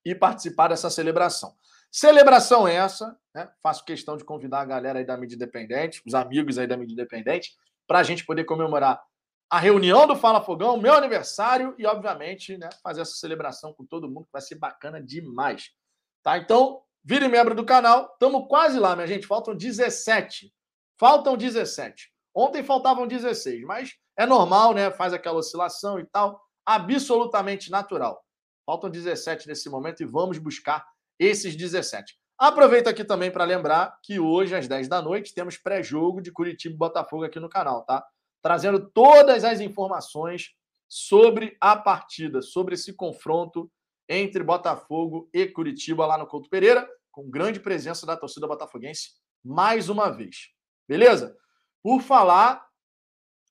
e 0.06 0.16
participar 0.16 0.70
dessa 0.70 0.90
celebração. 0.90 1.54
Celebração 1.92 2.66
essa, 2.66 3.18
né? 3.36 3.50
Faço 3.62 3.84
questão 3.84 4.16
de 4.16 4.24
convidar 4.24 4.62
a 4.62 4.66
galera 4.66 5.00
aí 5.00 5.06
da 5.06 5.18
mídia 5.18 5.36
independente, 5.36 6.02
os 6.06 6.14
amigos 6.14 6.58
aí 6.58 6.68
da 6.68 6.78
mídia 6.78 6.94
independente, 6.94 7.58
para 7.86 8.00
a 8.00 8.04
gente 8.04 8.26
poder 8.26 8.46
comemorar 8.46 9.02
a 9.50 9.58
reunião 9.58 10.06
do 10.06 10.16
Fala 10.16 10.42
Fogão, 10.42 10.78
meu 10.78 10.94
aniversário 10.94 11.74
e, 11.78 11.86
obviamente, 11.86 12.58
né, 12.58 12.70
fazer 12.84 13.02
essa 13.02 13.14
celebração 13.14 13.74
com 13.74 13.84
todo 13.84 14.08
mundo, 14.08 14.26
que 14.26 14.32
vai 14.32 14.42
ser 14.42 14.56
bacana 14.56 15.02
demais. 15.02 15.72
Tá? 16.22 16.38
Então, 16.38 16.84
vire 17.04 17.28
membro 17.28 17.56
do 17.56 17.66
canal. 17.66 18.12
Estamos 18.14 18.48
quase 18.48 18.80
lá, 18.80 18.96
minha 18.96 19.08
gente. 19.08 19.26
Faltam 19.26 19.56
17. 19.56 20.54
Faltam 21.00 21.36
17. 21.36 22.12
Ontem 22.36 22.64
faltavam 22.64 23.08
16, 23.08 23.64
mas 23.64 23.96
é 24.16 24.26
normal, 24.26 24.74
né? 24.74 24.92
Faz 24.92 25.14
aquela 25.14 25.40
oscilação 25.40 26.00
e 26.00 26.06
tal. 26.06 26.40
Absolutamente 26.66 27.72
natural. 27.72 28.24
Faltam 28.66 28.90
17 28.90 29.48
nesse 29.48 29.68
momento 29.68 30.04
e 30.04 30.06
vamos 30.06 30.38
buscar 30.38 30.86
esses 31.18 31.56
17. 31.56 32.16
Aproveito 32.38 32.88
aqui 32.88 33.04
também 33.04 33.32
para 33.32 33.44
lembrar 33.44 33.98
que 34.04 34.20
hoje, 34.20 34.56
às 34.56 34.68
10 34.68 34.88
da 34.88 35.02
noite, 35.02 35.34
temos 35.34 35.58
pré-jogo 35.58 36.22
de 36.22 36.32
Curitiba 36.32 36.76
e 36.76 36.78
Botafogo 36.78 37.24
aqui 37.24 37.40
no 37.40 37.50
canal, 37.50 37.84
tá? 37.84 38.06
Trazendo 38.41 38.90
todas 38.90 39.44
as 39.44 39.60
informações 39.60 40.56
sobre 40.88 41.56
a 41.61 41.76
partida, 41.76 42.41
sobre 42.41 42.76
esse 42.76 42.94
confronto 42.94 43.72
entre 44.07 44.44
Botafogo 44.44 45.30
e 45.32 45.45
Curitiba 45.45 46.06
lá 46.06 46.18
no 46.18 46.26
Couto 46.26 46.49
Pereira, 46.49 46.90
com 47.11 47.30
grande 47.30 47.60
presença 47.60 48.06
da 48.06 48.18
torcida 48.18 48.48
botafoguense 48.48 49.11
mais 49.44 49.88
uma 49.90 50.10
vez. 50.10 50.49
Beleza? 50.88 51.38
Por 51.84 52.02
falar 52.02 52.68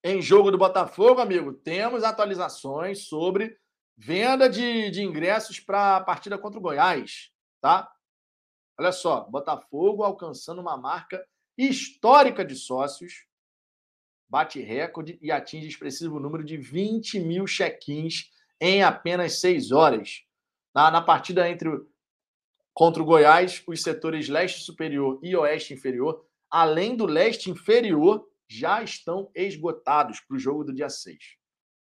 em 0.02 0.20
jogo 0.20 0.50
do 0.50 0.58
Botafogo, 0.58 1.20
amigo, 1.20 1.52
temos 1.52 2.02
atualizações 2.02 3.06
sobre 3.06 3.56
venda 3.96 4.48
de, 4.48 4.90
de 4.90 5.02
ingressos 5.02 5.60
para 5.60 5.96
a 5.96 6.00
partida 6.00 6.38
contra 6.38 6.58
o 6.58 6.62
Goiás, 6.62 7.30
tá? 7.60 7.90
Olha 8.78 8.92
só, 8.92 9.22
Botafogo 9.28 10.04
alcançando 10.04 10.60
uma 10.60 10.76
marca 10.76 11.24
histórica 11.56 12.44
de 12.44 12.54
sócios 12.54 13.27
bate 14.28 14.60
recorde 14.60 15.18
e 15.22 15.30
atinge 15.30 15.68
expressivo 15.68 16.20
número 16.20 16.44
de 16.44 16.56
20 16.56 17.20
mil 17.20 17.46
check-ins 17.46 18.30
em 18.60 18.82
apenas 18.82 19.40
seis 19.40 19.72
horas. 19.72 20.22
Na, 20.74 20.90
na 20.90 21.00
partida 21.00 21.48
entre 21.48 21.70
contra 22.74 23.02
o 23.02 23.06
Goiás, 23.06 23.62
os 23.66 23.82
setores 23.82 24.28
leste 24.28 24.60
superior 24.62 25.18
e 25.22 25.34
oeste 25.34 25.74
inferior, 25.74 26.24
além 26.50 26.96
do 26.96 27.06
leste 27.06 27.50
inferior, 27.50 28.28
já 28.48 28.82
estão 28.82 29.30
esgotados 29.34 30.20
para 30.20 30.36
o 30.36 30.38
jogo 30.38 30.64
do 30.64 30.72
dia 30.72 30.88
6. 30.88 31.18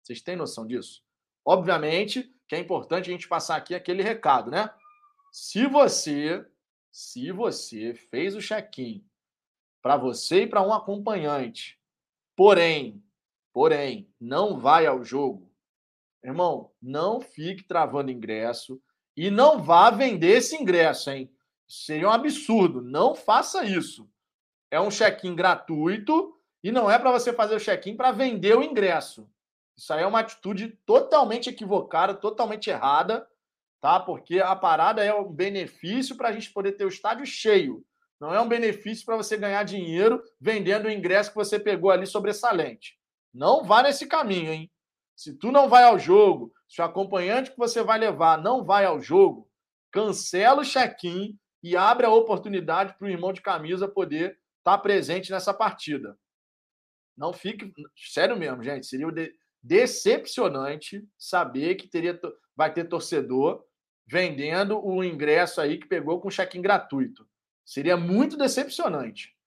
Vocês 0.04 0.22
têm 0.22 0.36
noção 0.36 0.66
disso? 0.66 1.02
Obviamente 1.46 2.34
que 2.48 2.56
é 2.56 2.60
importante 2.60 3.10
a 3.10 3.14
gente 3.14 3.28
passar 3.28 3.56
aqui 3.56 3.76
aquele 3.76 4.02
recado, 4.02 4.50
né? 4.50 4.74
Se 5.32 5.68
você, 5.68 6.44
se 6.92 7.32
você 7.32 7.94
fez 7.94 8.36
o 8.36 8.42
check-in 8.42 9.06
para 9.82 9.96
você 9.96 10.42
e 10.42 10.48
para 10.48 10.64
um 10.64 10.74
acompanhante 10.74 11.79
Porém, 12.40 13.04
porém, 13.52 14.10
não 14.18 14.58
vai 14.58 14.86
ao 14.86 15.04
jogo. 15.04 15.52
Irmão, 16.24 16.72
não 16.82 17.20
fique 17.20 17.66
travando 17.66 18.12
ingresso 18.12 18.82
e 19.14 19.30
não 19.30 19.62
vá 19.62 19.90
vender 19.90 20.38
esse 20.38 20.56
ingresso, 20.56 21.10
hein? 21.10 21.30
Seria 21.68 22.08
um 22.08 22.12
absurdo. 22.12 22.82
Não 22.82 23.14
faça 23.14 23.66
isso. 23.66 24.10
É 24.72 24.80
um 24.80 24.88
check-in 24.88 25.36
gratuito 25.36 26.34
e 26.64 26.72
não 26.72 26.90
é 26.90 26.98
para 26.98 27.12
você 27.12 27.34
fazer 27.34 27.56
o 27.56 27.60
check-in 27.60 27.98
para 27.98 28.14
vender 28.14 28.58
o 28.58 28.64
ingresso. 28.64 29.30
Isso 29.76 29.92
aí 29.92 30.04
é 30.04 30.08
uma 30.08 30.22
atitude 30.22 30.70
totalmente 30.86 31.50
equivocada, 31.50 32.14
totalmente 32.14 32.70
errada, 32.70 33.28
tá? 33.82 34.00
Porque 34.00 34.40
a 34.40 34.56
parada 34.56 35.04
é 35.04 35.14
um 35.14 35.30
benefício 35.30 36.16
para 36.16 36.30
a 36.30 36.32
gente 36.32 36.54
poder 36.54 36.72
ter 36.78 36.86
o 36.86 36.90
estádio 36.90 37.26
cheio. 37.26 37.86
Não 38.20 38.34
é 38.34 38.42
um 38.42 38.48
benefício 38.48 39.06
para 39.06 39.16
você 39.16 39.38
ganhar 39.38 39.64
dinheiro 39.64 40.22
vendendo 40.40 40.88
o 40.88 40.92
ingresso 40.92 41.30
que 41.30 41.36
você 41.36 41.58
pegou 41.58 41.90
ali 41.90 42.06
sobressalente. 42.06 43.00
Não 43.34 43.64
vá 43.64 43.82
nesse 43.82 44.08
caminho, 44.08 44.52
hein? 44.52 44.72
Se 45.16 45.34
tu 45.34 45.52
não 45.52 45.70
vai 45.70 45.84
ao 45.84 45.98
jogo, 45.98 46.54
se 46.68 46.82
o 46.82 46.84
acompanhante 46.84 47.52
que 47.52 47.58
você 47.58 47.84
vai 47.84 48.00
levar 48.00 48.42
não 48.42 48.64
vai 48.64 48.86
ao 48.86 49.02
jogo, 49.02 49.50
cancela 49.92 50.62
o 50.62 50.66
check-in 50.66 51.38
e 51.62 51.76
abre 51.76 52.06
a 52.06 52.12
oportunidade 52.12 52.98
para 52.98 53.06
o 53.06 53.10
irmão 53.10 53.34
de 53.34 53.42
camisa 53.42 53.88
poder 53.88 54.40
estar 54.60 54.78
tá 54.78 54.78
presente 54.78 55.32
nessa 55.32 55.54
partida. 55.54 56.18
Não 57.18 57.34
fique. 57.34 57.74
Sério 57.96 58.38
mesmo, 58.38 58.64
gente. 58.64 58.86
Seria 58.86 59.12
de, 59.12 59.34
decepcionante 59.62 61.06
saber 61.18 61.76
que 61.76 61.88
teria, 61.88 62.20
vai 62.56 62.74
ter 62.74 62.86
torcedor 62.86 63.66
vendendo 64.08 64.84
o 64.84 65.04
ingresso 65.04 65.62
aí 65.62 65.78
que 65.78 65.88
pegou 65.88 66.20
com 66.20 66.30
check-in 66.30 66.62
gratuito. 66.62 67.28
Seria 67.70 67.96
muito 67.96 68.36
decepcionante. 68.36 69.38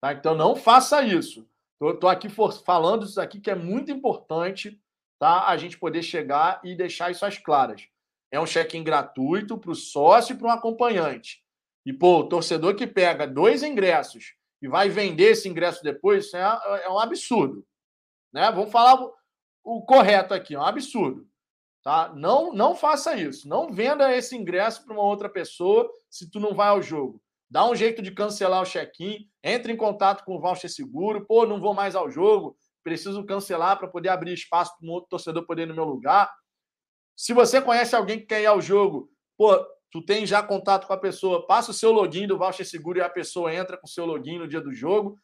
Tá? 0.00 0.12
Então 0.12 0.34
não 0.34 0.56
faça 0.56 1.00
isso. 1.00 1.48
Estou 1.80 2.10
aqui 2.10 2.28
for, 2.28 2.52
falando 2.64 3.06
isso 3.06 3.20
aqui 3.20 3.40
que 3.40 3.52
é 3.52 3.54
muito 3.54 3.92
importante 3.92 4.82
tá? 5.16 5.46
a 5.46 5.56
gente 5.56 5.78
poder 5.78 6.02
chegar 6.02 6.60
e 6.64 6.74
deixar 6.74 7.12
isso 7.12 7.24
às 7.24 7.38
claras. 7.38 7.86
É 8.32 8.40
um 8.40 8.46
check-in 8.46 8.82
gratuito 8.82 9.56
para 9.56 9.70
o 9.70 9.76
sócio 9.76 10.34
e 10.34 10.36
para 10.36 10.48
um 10.48 10.50
acompanhante. 10.50 11.40
E, 11.86 11.92
pô, 11.92 12.18
o 12.18 12.28
torcedor 12.28 12.74
que 12.74 12.84
pega 12.84 13.28
dois 13.28 13.62
ingressos 13.62 14.34
e 14.60 14.66
vai 14.66 14.88
vender 14.88 15.30
esse 15.30 15.48
ingresso 15.48 15.80
depois, 15.84 16.26
isso 16.26 16.36
é, 16.36 16.40
é 16.82 16.90
um 16.90 16.98
absurdo. 16.98 17.64
Né? 18.32 18.50
Vamos 18.50 18.72
falar 18.72 19.00
o, 19.00 19.14
o 19.62 19.82
correto 19.82 20.34
aqui, 20.34 20.56
é 20.56 20.58
um 20.58 20.64
absurdo. 20.64 21.28
Tá? 21.84 22.12
Não, 22.12 22.52
não 22.52 22.74
faça 22.74 23.14
isso. 23.14 23.48
Não 23.48 23.70
venda 23.72 24.12
esse 24.16 24.36
ingresso 24.36 24.84
para 24.84 24.94
uma 24.94 25.04
outra 25.04 25.28
pessoa 25.28 25.88
se 26.10 26.28
tu 26.28 26.40
não 26.40 26.56
vai 26.56 26.70
ao 26.70 26.82
jogo. 26.82 27.22
Dá 27.50 27.68
um 27.68 27.74
jeito 27.74 28.02
de 28.02 28.10
cancelar 28.10 28.62
o 28.62 28.66
check-in, 28.66 29.28
entre 29.42 29.72
em 29.72 29.76
contato 29.76 30.24
com 30.24 30.36
o 30.36 30.40
voucher 30.40 30.70
seguro. 30.70 31.24
Pô, 31.26 31.46
não 31.46 31.60
vou 31.60 31.72
mais 31.72 31.94
ao 31.94 32.10
jogo, 32.10 32.56
preciso 32.84 33.24
cancelar 33.24 33.78
para 33.78 33.88
poder 33.88 34.10
abrir 34.10 34.34
espaço 34.34 34.76
para 34.78 34.86
um 34.86 34.92
outro 34.92 35.08
torcedor 35.08 35.46
poder 35.46 35.62
ir 35.62 35.66
no 35.66 35.74
meu 35.74 35.84
lugar. 35.84 36.30
Se 37.16 37.32
você 37.32 37.60
conhece 37.60 37.96
alguém 37.96 38.20
que 38.20 38.26
quer 38.26 38.42
ir 38.42 38.46
ao 38.46 38.60
jogo, 38.60 39.10
pô, 39.36 39.56
tu 39.90 40.02
tem 40.02 40.26
já 40.26 40.42
contato 40.42 40.86
com 40.86 40.92
a 40.92 40.98
pessoa, 40.98 41.46
passa 41.46 41.70
o 41.70 41.74
seu 41.74 41.90
login 41.90 42.26
do 42.26 42.38
voucher 42.38 42.66
seguro 42.66 42.98
e 42.98 43.02
a 43.02 43.08
pessoa 43.08 43.52
entra 43.52 43.76
com 43.76 43.86
o 43.86 43.90
seu 43.90 44.04
login 44.04 44.38
no 44.38 44.46
dia 44.46 44.60
do 44.60 44.72
jogo, 44.72 45.18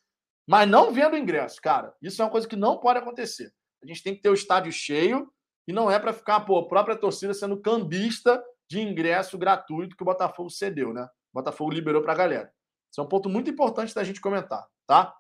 mas 0.47 0.69
não 0.69 0.93
vendo 0.93 1.17
ingresso, 1.17 1.61
cara. 1.61 1.95
Isso 2.03 2.21
é 2.21 2.25
uma 2.25 2.31
coisa 2.31 2.49
que 2.49 2.57
não 2.57 2.79
pode 2.79 2.99
acontecer. 2.99 3.53
A 3.83 3.87
gente 3.87 4.03
tem 4.03 4.15
que 4.15 4.23
ter 4.23 4.31
o 4.31 4.35
estádio 4.35 4.73
cheio 4.73 5.31
e 5.69 5.73
não 5.73 5.91
é 5.91 5.99
para 5.99 6.13
ficar, 6.13 6.41
pô, 6.41 6.59
a 6.59 6.69
própria 6.69 6.97
torcida 6.97 7.35
sendo 7.35 7.61
cambista 7.61 8.43
de 8.69 8.81
ingresso 8.81 9.39
gratuito 9.39 9.97
que 9.97 10.03
o 10.03 10.07
Botafogo 10.07 10.51
cedeu, 10.51 10.93
né? 10.93 11.07
Botafogo 11.35 11.73
liberou 11.73 12.03
para 12.03 12.13
a 12.13 12.17
galera. 12.17 12.53
Isso 12.91 13.01
é 13.01 13.05
um 13.05 13.09
ponto 13.09 13.29
muito 13.29 13.51
importante 13.51 13.95
da 13.95 14.05
gente 14.05 14.21
comentar, 14.21 14.67
tá? 14.87 15.15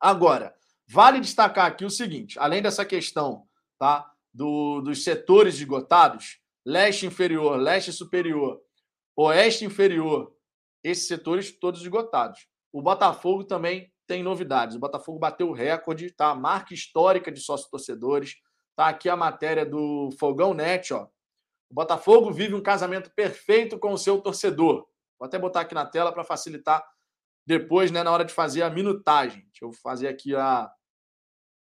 Agora, 0.00 0.54
vale 0.86 1.20
destacar 1.20 1.66
aqui 1.66 1.84
o 1.84 1.90
seguinte, 1.90 2.38
além 2.38 2.62
dessa 2.62 2.84
questão, 2.84 3.46
tá, 3.78 4.10
do, 4.32 4.80
dos 4.80 5.02
setores 5.02 5.56
esgotados, 5.56 6.38
leste 6.64 7.06
inferior, 7.06 7.56
leste 7.56 7.92
superior, 7.92 8.60
oeste 9.16 9.64
inferior, 9.64 10.34
esses 10.82 11.08
setores 11.08 11.50
todos 11.58 11.80
esgotados. 11.80 12.46
O 12.72 12.82
Botafogo 12.82 13.44
também 13.44 13.92
tem 14.06 14.22
novidades. 14.22 14.76
O 14.76 14.80
Botafogo 14.80 15.18
bateu 15.18 15.48
o 15.48 15.52
recorde, 15.52 16.10
tá? 16.10 16.34
Marca 16.34 16.74
histórica 16.74 17.32
de 17.32 17.40
sócios 17.40 17.70
torcedores. 17.70 18.36
Tá 18.76 18.88
aqui 18.88 19.08
a 19.08 19.16
matéria 19.16 19.64
do 19.64 20.10
Fogão 20.18 20.52
Net, 20.52 20.92
ó. 20.92 21.08
O 21.70 21.74
Botafogo 21.74 22.30
vive 22.30 22.54
um 22.54 22.62
casamento 22.62 23.10
perfeito 23.14 23.78
com 23.78 23.92
o 23.92 23.98
seu 23.98 24.20
torcedor. 24.20 24.86
Vou 25.24 25.26
até 25.26 25.38
botar 25.38 25.62
aqui 25.62 25.74
na 25.74 25.86
tela 25.86 26.12
para 26.12 26.22
facilitar 26.22 26.84
depois, 27.46 27.90
né, 27.90 28.02
na 28.02 28.12
hora 28.12 28.26
de 28.26 28.32
fazer 28.34 28.60
a 28.60 28.68
minutagem. 28.68 29.40
Deixa 29.46 29.64
eu 29.64 29.72
fazer 29.72 30.06
aqui 30.06 30.36
a 30.36 30.70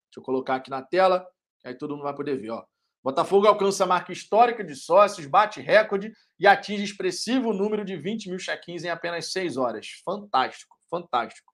Deixa 0.09 0.19
eu 0.19 0.23
colocar 0.23 0.55
aqui 0.57 0.71
na 0.71 0.81
tela, 0.81 1.29
aí 1.63 1.75
todo 1.75 1.91
mundo 1.93 2.05
vai 2.05 2.15
poder 2.15 2.39
ver, 2.39 2.51
ó. 2.51 2.65
Botafogo 3.05 3.47
alcança 3.47 3.85
a 3.85 3.87
marca 3.87 4.11
histórica 4.13 4.65
de 4.65 4.75
sócios, 4.75 5.27
bate 5.27 5.61
recorde 5.61 6.11
e 6.39 6.47
atinge 6.47 6.83
expressivo 6.83 7.53
número 7.53 7.85
de 7.85 7.99
20 7.99 8.31
mil 8.31 8.39
check-ins 8.39 8.83
em 8.83 8.89
apenas 8.89 9.31
seis 9.31 9.59
horas. 9.59 10.01
Fantástico, 10.05 10.75
fantástico. 10.91 11.53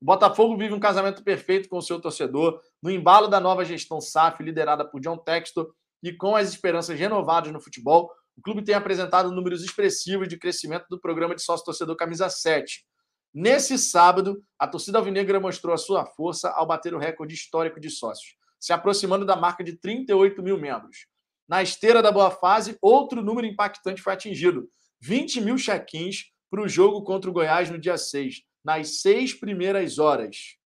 O 0.00 0.06
Botafogo 0.06 0.56
vive 0.56 0.72
um 0.72 0.80
casamento 0.80 1.22
perfeito 1.22 1.68
com 1.68 1.76
o 1.76 1.82
seu 1.82 2.00
torcedor, 2.00 2.62
no 2.82 2.90
embalo 2.90 3.28
da 3.28 3.38
nova 3.38 3.62
gestão 3.62 4.00
SAF, 4.00 4.42
liderada 4.42 4.88
por 4.88 5.02
John 5.02 5.18
Textor, 5.18 5.70
e 6.02 6.14
com 6.14 6.34
as 6.34 6.48
esperanças 6.48 6.98
renovadas 6.98 7.52
no 7.52 7.60
futebol, 7.60 8.10
o 8.36 8.42
clube 8.42 8.64
tem 8.64 8.74
apresentado 8.74 9.30
números 9.30 9.62
expressivos 9.62 10.28
de 10.28 10.38
crescimento 10.38 10.86
do 10.88 11.00
programa 11.00 11.34
de 11.34 11.42
sócio-torcedor 11.42 11.96
Camisa 11.96 12.28
7. 12.28 12.84
Nesse 13.34 13.78
sábado, 13.78 14.42
a 14.58 14.66
torcida 14.66 14.98
alvinegra 14.98 15.40
mostrou 15.40 15.74
a 15.74 15.78
sua 15.78 16.04
força 16.04 16.50
ao 16.50 16.66
bater 16.66 16.94
o 16.94 16.98
recorde 16.98 17.34
histórico 17.34 17.80
de 17.80 17.90
sócios 17.90 18.36
se 18.62 18.72
aproximando 18.72 19.26
da 19.26 19.34
marca 19.34 19.64
de 19.64 19.72
38 19.72 20.40
mil 20.40 20.56
membros. 20.56 21.08
Na 21.48 21.64
esteira 21.64 22.00
da 22.00 22.12
boa 22.12 22.30
fase, 22.30 22.78
outro 22.80 23.20
número 23.20 23.44
impactante 23.44 24.00
foi 24.00 24.12
atingido: 24.12 24.70
20 25.00 25.40
mil 25.40 25.56
check-ins 25.56 26.26
para 26.48 26.62
o 26.62 26.68
jogo 26.68 27.02
contra 27.02 27.28
o 27.28 27.32
Goiás 27.32 27.68
no 27.68 27.78
dia 27.78 27.98
6, 27.98 28.42
nas 28.64 29.00
seis 29.00 29.34
primeiras 29.34 29.98
horas. 29.98 30.56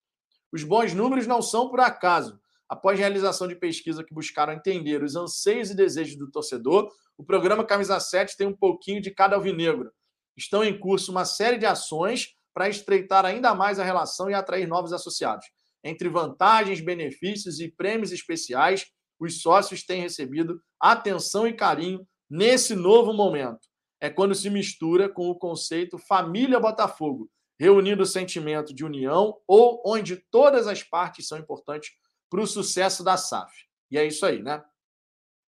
Os 0.52 0.62
bons 0.62 0.92
números 0.92 1.26
não 1.26 1.40
são 1.40 1.70
por 1.70 1.80
acaso. 1.80 2.38
Após 2.68 2.98
realização 2.98 3.46
de 3.46 3.54
pesquisa 3.54 4.02
que 4.02 4.12
buscaram 4.12 4.52
entender 4.52 5.02
os 5.02 5.14
anseios 5.14 5.70
e 5.70 5.76
desejos 5.76 6.16
do 6.16 6.30
torcedor, 6.30 6.90
o 7.16 7.24
programa 7.24 7.64
Camisa 7.64 8.00
7 8.00 8.36
tem 8.36 8.46
um 8.46 8.56
pouquinho 8.56 9.00
de 9.00 9.12
cada 9.12 9.36
alvinegro. 9.36 9.92
Estão 10.36 10.64
em 10.64 10.78
curso 10.78 11.12
uma 11.12 11.24
série 11.24 11.58
de 11.58 11.66
ações 11.66 12.34
para 12.52 12.68
estreitar 12.68 13.24
ainda 13.24 13.54
mais 13.54 13.78
a 13.78 13.84
relação 13.84 14.28
e 14.28 14.34
atrair 14.34 14.66
novos 14.66 14.92
associados. 14.92 15.46
Entre 15.84 16.08
vantagens, 16.08 16.80
benefícios 16.80 17.60
e 17.60 17.70
prêmios 17.70 18.10
especiais, 18.10 18.86
os 19.20 19.40
sócios 19.40 19.84
têm 19.84 20.00
recebido 20.00 20.60
atenção 20.80 21.46
e 21.46 21.52
carinho 21.52 22.06
nesse 22.28 22.74
novo 22.74 23.12
momento. 23.12 23.60
É 24.00 24.10
quando 24.10 24.34
se 24.34 24.50
mistura 24.50 25.08
com 25.08 25.28
o 25.28 25.38
conceito 25.38 25.98
família 25.98 26.58
Botafogo, 26.60 27.30
reunindo 27.58 28.02
o 28.02 28.06
sentimento 28.06 28.74
de 28.74 28.84
união 28.84 29.38
ou 29.46 29.82
onde 29.86 30.16
todas 30.30 30.66
as 30.66 30.82
partes 30.82 31.28
são 31.28 31.38
importantes 31.38 31.90
para 32.30 32.40
o 32.40 32.46
sucesso 32.46 33.02
da 33.04 33.16
SAF. 33.16 33.66
E 33.90 33.98
é 33.98 34.04
isso 34.04 34.24
aí, 34.26 34.42
né? 34.42 34.64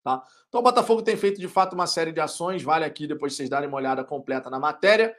Tá? 0.04 0.24
Então, 0.48 0.62
o 0.62 0.64
Botafogo 0.64 1.02
tem 1.02 1.18
feito 1.18 1.40
de 1.40 1.48
fato 1.48 1.74
uma 1.74 1.86
série 1.86 2.12
de 2.12 2.22
ações, 2.22 2.64
vale 2.64 2.86
aqui 2.86 3.06
depois 3.06 3.36
vocês 3.36 3.50
darem 3.50 3.68
uma 3.68 3.78
olhada 3.78 4.04
completa 4.04 4.50
na 4.50 4.60
matéria. 4.60 5.16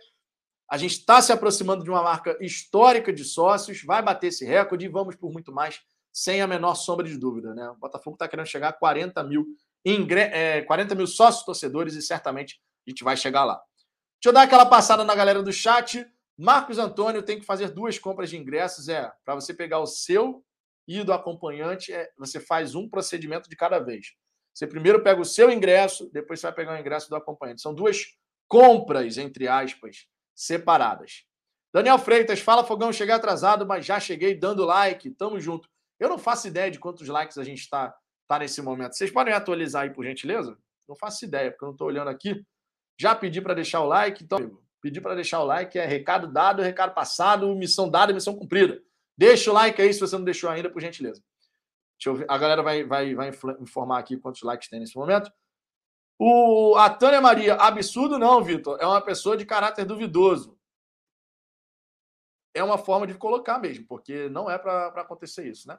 A 0.70 0.76
gente 0.76 0.92
está 0.92 1.20
se 1.20 1.32
aproximando 1.32 1.84
de 1.84 1.90
uma 1.90 2.02
marca 2.02 2.36
histórica 2.40 3.12
de 3.12 3.24
sócios, 3.24 3.82
vai 3.82 4.02
bater 4.02 4.28
esse 4.28 4.44
recorde 4.44 4.86
e 4.86 4.88
vamos 4.88 5.16
por 5.16 5.32
muito 5.32 5.52
mais, 5.52 5.80
sem 6.12 6.40
a 6.40 6.46
menor 6.46 6.74
sombra 6.74 7.06
de 7.06 7.18
dúvida. 7.18 7.54
Né? 7.54 7.68
O 7.70 7.76
Botafogo 7.76 8.14
está 8.14 8.28
querendo 8.28 8.46
chegar 8.46 8.68
a 8.68 8.72
40 8.72 9.22
mil, 9.24 9.46
ingre... 9.84 10.20
é, 10.20 10.62
40 10.62 10.94
mil 10.94 11.06
sócios 11.06 11.44
torcedores 11.44 11.94
e 11.94 12.02
certamente 12.02 12.60
a 12.86 12.90
gente 12.90 13.04
vai 13.04 13.16
chegar 13.16 13.44
lá. 13.44 13.54
Deixa 14.20 14.30
eu 14.30 14.32
dar 14.32 14.42
aquela 14.42 14.66
passada 14.66 15.04
na 15.04 15.14
galera 15.14 15.42
do 15.42 15.52
chat. 15.52 16.06
Marcos 16.36 16.78
Antônio 16.78 17.22
tem 17.22 17.38
que 17.38 17.46
fazer 17.46 17.70
duas 17.70 17.98
compras 17.98 18.30
de 18.30 18.36
ingressos. 18.36 18.88
É, 18.88 19.12
para 19.24 19.34
você 19.34 19.52
pegar 19.52 19.80
o 19.80 19.86
seu 19.86 20.44
e 20.88 21.04
do 21.04 21.12
acompanhante, 21.12 21.92
é, 21.92 22.10
você 22.16 22.40
faz 22.40 22.74
um 22.74 22.88
procedimento 22.88 23.48
de 23.48 23.54
cada 23.54 23.78
vez. 23.78 24.14
Você 24.54 24.66
primeiro 24.66 25.02
pega 25.02 25.20
o 25.20 25.24
seu 25.24 25.50
ingresso, 25.50 26.10
depois 26.10 26.40
você 26.40 26.46
vai 26.46 26.54
pegar 26.54 26.74
o 26.74 26.80
ingresso 26.80 27.10
do 27.10 27.14
acompanhante. 27.14 27.60
São 27.60 27.74
duas 27.74 28.06
compras, 28.48 29.18
entre 29.18 29.46
aspas, 29.46 30.06
separadas. 30.34 31.24
Daniel 31.72 31.98
Freitas, 31.98 32.40
fala 32.40 32.64
Fogão, 32.64 32.90
cheguei 32.90 33.14
atrasado, 33.14 33.66
mas 33.66 33.84
já 33.84 34.00
cheguei 34.00 34.34
dando 34.34 34.64
like, 34.64 35.10
tamo 35.10 35.38
junto. 35.38 35.68
Eu 36.00 36.08
não 36.08 36.18
faço 36.18 36.48
ideia 36.48 36.70
de 36.70 36.78
quantos 36.78 37.06
likes 37.06 37.36
a 37.36 37.44
gente 37.44 37.60
está 37.60 37.94
tá 38.26 38.38
nesse 38.38 38.62
momento. 38.62 38.96
Vocês 38.96 39.10
podem 39.10 39.34
atualizar 39.34 39.82
aí, 39.82 39.90
por 39.90 40.04
gentileza? 40.04 40.56
Não 40.88 40.96
faço 40.96 41.24
ideia, 41.24 41.50
porque 41.50 41.64
eu 41.64 41.68
não 41.68 41.74
estou 41.74 41.86
olhando 41.86 42.08
aqui. 42.08 42.42
Já 42.98 43.14
pedi 43.14 43.42
para 43.42 43.52
deixar 43.52 43.80
o 43.82 43.86
like, 43.86 44.24
então, 44.24 44.58
pedi 44.80 45.00
para 45.00 45.14
deixar 45.14 45.40
o 45.40 45.44
like, 45.44 45.78
é 45.78 45.84
recado 45.84 46.26
dado, 46.26 46.62
recado 46.62 46.94
passado, 46.94 47.54
missão 47.54 47.90
dada, 47.90 48.12
missão 48.12 48.34
cumprida. 48.34 48.82
Deixa 49.18 49.50
o 49.50 49.54
like 49.54 49.82
aí 49.82 49.92
se 49.92 49.98
você 49.98 50.16
não 50.16 50.24
deixou 50.24 50.48
ainda, 50.48 50.70
por 50.70 50.80
gentileza. 50.80 51.20
Deixa 51.98 52.16
ver. 52.16 52.26
A 52.30 52.38
galera 52.38 52.62
vai, 52.62 52.84
vai, 52.84 53.12
vai 53.16 53.32
informar 53.60 53.98
aqui 53.98 54.16
quantos 54.16 54.42
likes 54.42 54.68
tem 54.68 54.78
nesse 54.78 54.96
momento. 54.96 55.32
O, 56.16 56.76
a 56.76 56.88
Tânia 56.88 57.20
Maria, 57.20 57.56
absurdo 57.56 58.16
não, 58.16 58.42
Vitor. 58.42 58.78
É 58.80 58.86
uma 58.86 59.00
pessoa 59.00 59.36
de 59.36 59.44
caráter 59.44 59.84
duvidoso. 59.84 60.56
É 62.54 62.62
uma 62.62 62.78
forma 62.78 63.08
de 63.08 63.14
colocar 63.14 63.58
mesmo, 63.58 63.84
porque 63.86 64.28
não 64.28 64.48
é 64.48 64.56
para 64.56 64.86
acontecer 64.88 65.48
isso, 65.48 65.66
né? 65.66 65.76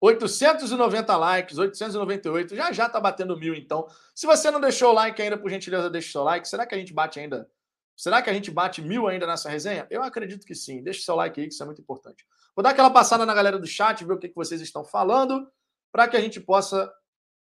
890 0.00 1.16
likes, 1.16 1.58
898, 1.58 2.54
já 2.54 2.72
já 2.72 2.88
tá 2.88 3.00
batendo 3.00 3.36
mil, 3.36 3.54
então. 3.54 3.86
Se 4.14 4.26
você 4.26 4.50
não 4.50 4.60
deixou 4.60 4.90
o 4.90 4.94
like 4.94 5.20
ainda, 5.20 5.38
por 5.38 5.50
gentileza, 5.50 5.90
deixe 5.90 6.10
seu 6.10 6.22
like. 6.22 6.48
Será 6.48 6.66
que 6.66 6.74
a 6.74 6.78
gente 6.78 6.92
bate 6.92 7.20
ainda? 7.20 7.50
Será 7.96 8.20
que 8.20 8.28
a 8.28 8.32
gente 8.34 8.50
bate 8.50 8.82
mil 8.82 9.08
ainda 9.08 9.26
nessa 9.26 9.48
resenha? 9.48 9.86
Eu 9.90 10.02
acredito 10.02 10.46
que 10.46 10.54
sim. 10.54 10.82
Deixe 10.82 11.00
seu 11.00 11.16
like 11.16 11.40
aí, 11.40 11.48
que 11.48 11.54
isso 11.54 11.62
é 11.62 11.66
muito 11.66 11.80
importante. 11.80 12.26
Vou 12.54 12.62
dar 12.62 12.70
aquela 12.70 12.90
passada 12.90 13.24
na 13.24 13.34
galera 13.34 13.58
do 13.58 13.66
chat, 13.66 14.04
ver 14.04 14.12
o 14.12 14.18
que, 14.18 14.28
que 14.28 14.34
vocês 14.34 14.60
estão 14.60 14.84
falando, 14.84 15.50
para 15.90 16.06
que 16.06 16.16
a 16.16 16.20
gente 16.20 16.38
possa 16.38 16.92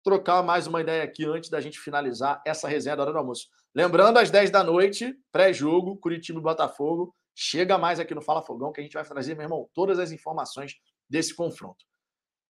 trocar 0.03 0.41
mais 0.41 0.65
uma 0.65 0.79
ideia 0.79 1.03
aqui 1.03 1.25
antes 1.25 1.49
da 1.49 1.59
gente 1.59 1.77
finalizar 1.79 2.41
essa 2.45 2.65
resenha 2.65 2.95
da 2.95 3.03
hora 3.03 3.11
do 3.11 3.17
almoço. 3.17 3.49
Lembrando, 3.75 4.19
às 4.19 4.31
10 4.31 4.49
da 4.49 4.63
noite, 4.63 5.13
pré-jogo, 5.33 5.97
Curitiba 5.97 6.39
e 6.39 6.41
Botafogo. 6.41 7.13
Chega 7.35 7.77
mais 7.77 7.99
aqui 7.99 8.15
no 8.15 8.21
Fala 8.21 8.41
Fogão 8.41 8.71
que 8.71 8.79
a 8.79 8.83
gente 8.83 8.93
vai 8.93 9.03
trazer, 9.03 9.35
meu 9.35 9.43
irmão, 9.43 9.69
todas 9.73 9.99
as 9.99 10.11
informações 10.11 10.75
desse 11.09 11.35
confronto. 11.35 11.85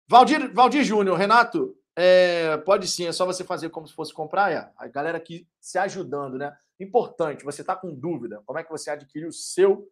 Valdir, 0.08 0.54
Valdir 0.54 0.84
Júnior, 0.84 1.18
Renato, 1.18 1.76
é, 1.96 2.58
pode 2.58 2.88
sim, 2.88 3.06
é 3.06 3.12
só 3.12 3.26
você 3.26 3.44
fazer 3.44 3.70
como 3.70 3.88
se 3.88 3.94
fosse 3.94 4.14
comprar. 4.14 4.52
É. 4.52 4.72
A 4.78 4.88
galera 4.88 5.18
aqui 5.18 5.48
se 5.60 5.78
ajudando, 5.78 6.38
né? 6.38 6.56
Importante, 6.82 7.46
você 7.46 7.62
está 7.62 7.76
com 7.76 7.94
dúvida, 7.94 8.42
como 8.46 8.58
é 8.58 8.64
que 8.64 8.72
você 8.72 8.90
adquire 8.90 9.26
o 9.26 9.32
seu, 9.32 9.88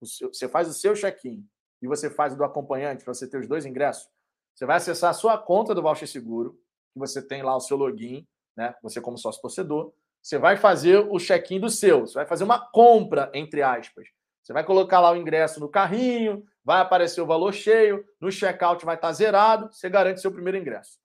o 0.00 0.06
seu 0.06 0.28
você 0.28 0.48
faz 0.48 0.68
o 0.68 0.72
seu 0.72 0.94
check-in 0.94 1.46
e 1.80 1.86
você 1.86 2.10
faz 2.10 2.32
o 2.32 2.36
do 2.36 2.44
acompanhante 2.44 3.04
para 3.04 3.14
você 3.14 3.28
ter 3.28 3.38
os 3.38 3.46
dois 3.46 3.64
ingressos. 3.64 4.10
Você 4.54 4.66
vai 4.66 4.76
acessar 4.76 5.10
a 5.10 5.14
sua 5.14 5.38
conta 5.38 5.74
do 5.74 5.82
Voucher 5.82 6.08
Seguro, 6.08 6.58
que 6.92 6.98
você 6.98 7.22
tem 7.22 7.42
lá 7.42 7.56
o 7.56 7.60
seu 7.60 7.76
login, 7.76 8.26
né? 8.56 8.74
Você 8.82 9.00
como 9.00 9.16
sócio 9.16 9.40
torcedor, 9.40 9.92
você 10.20 10.36
vai 10.36 10.56
fazer 10.56 10.98
o 10.98 11.18
check-in 11.18 11.60
do 11.60 11.70
seu, 11.70 12.00
você 12.00 12.14
vai 12.14 12.26
fazer 12.26 12.42
uma 12.42 12.58
compra 12.70 13.30
entre 13.32 13.62
aspas. 13.62 14.08
Você 14.42 14.52
vai 14.52 14.64
colocar 14.64 14.98
lá 15.00 15.12
o 15.12 15.16
ingresso 15.16 15.60
no 15.60 15.68
carrinho, 15.68 16.44
vai 16.64 16.80
aparecer 16.80 17.20
o 17.20 17.26
valor 17.26 17.52
cheio, 17.52 18.04
no 18.20 18.30
check-out 18.30 18.84
vai 18.84 18.96
estar 18.96 19.12
zerado, 19.12 19.72
você 19.72 19.88
garante 19.88 20.20
seu 20.20 20.32
primeiro 20.32 20.58
ingresso. 20.58 20.98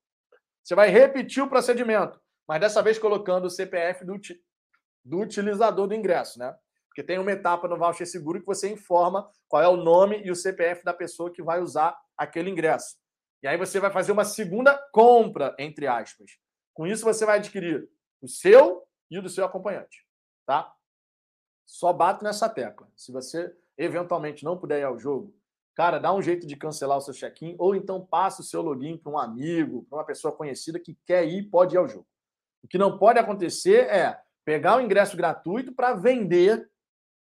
Você 0.64 0.74
vai 0.74 0.90
repetir 0.90 1.44
o 1.44 1.48
procedimento, 1.48 2.20
mas 2.48 2.60
dessa 2.60 2.82
vez 2.82 2.98
colocando 2.98 3.46
o 3.46 3.50
CPF 3.50 4.04
do, 4.06 4.20
do 5.04 5.20
utilizador 5.20 5.88
do 5.88 5.96
ingresso, 5.96 6.40
né? 6.40 6.56
Porque 6.88 7.04
tem 7.04 7.20
uma 7.20 7.32
etapa 7.32 7.68
no 7.68 7.78
voucher 7.78 8.08
seguro 8.08 8.40
que 8.40 8.46
você 8.46 8.72
informa 8.72 9.30
qual 9.48 9.64
é 9.64 9.68
o 9.68 9.78
nome 9.78 10.22
e 10.24 10.32
o 10.32 10.36
CPF 10.36 10.84
da 10.84 10.94
pessoa 10.94 11.32
que 11.32 11.42
vai 11.42 11.62
usar 11.62 11.98
aquele 12.18 12.50
ingresso. 12.50 12.98
E 13.42 13.48
aí 13.48 13.58
você 13.58 13.80
vai 13.80 13.92
fazer 13.92 14.12
uma 14.12 14.26
segunda 14.26 14.78
compra, 14.92 15.56
entre 15.58 15.88
aspas. 15.88 16.32
Com 16.74 16.86
isso, 16.86 17.06
você 17.06 17.26
vai 17.26 17.38
adquirir 17.38 17.90
o 18.22 18.28
seu 18.28 18.84
e 19.10 19.18
o 19.18 19.22
do 19.22 19.30
seu 19.30 19.46
acompanhante, 19.46 20.06
tá? 20.46 20.74
Só 21.66 21.94
bato 21.94 22.24
nessa 22.24 22.50
tecla. 22.50 22.92
Se 22.96 23.12
você 23.12 23.56
eventualmente 23.78 24.44
não 24.44 24.58
puder 24.58 24.80
ir 24.80 24.84
ao 24.84 25.00
jogo, 25.00 25.34
cara, 25.74 26.00
dá 26.00 26.14
um 26.14 26.22
jeito 26.22 26.46
de 26.46 26.58
cancelar 26.58 26.98
o 26.98 27.02
seu 27.02 27.14
check-in 27.14 27.56
ou 27.58 27.76
então 27.76 28.06
passa 28.06 28.42
o 28.42 28.46
seu 28.46 28.62
login 28.62 28.98
para 28.98 29.12
um 29.12 29.18
amigo, 29.18 29.86
para 29.86 30.00
uma 30.00 30.06
pessoa 30.06 30.36
conhecida 30.36 30.80
que 30.80 30.98
quer 31.06 31.26
ir 31.26 31.44
pode 31.44 31.76
ir 31.76 31.78
ao 31.78 31.88
jogo. 31.88 32.08
O 32.62 32.68
que 32.68 32.78
não 32.78 32.98
pode 32.98 33.20
acontecer 33.20 33.88
é 33.90 34.22
pegar 34.46 34.78
o 34.78 34.82
ingresso 34.82 35.16
gratuito 35.16 35.74
para 35.74 35.94
vender 35.94 36.70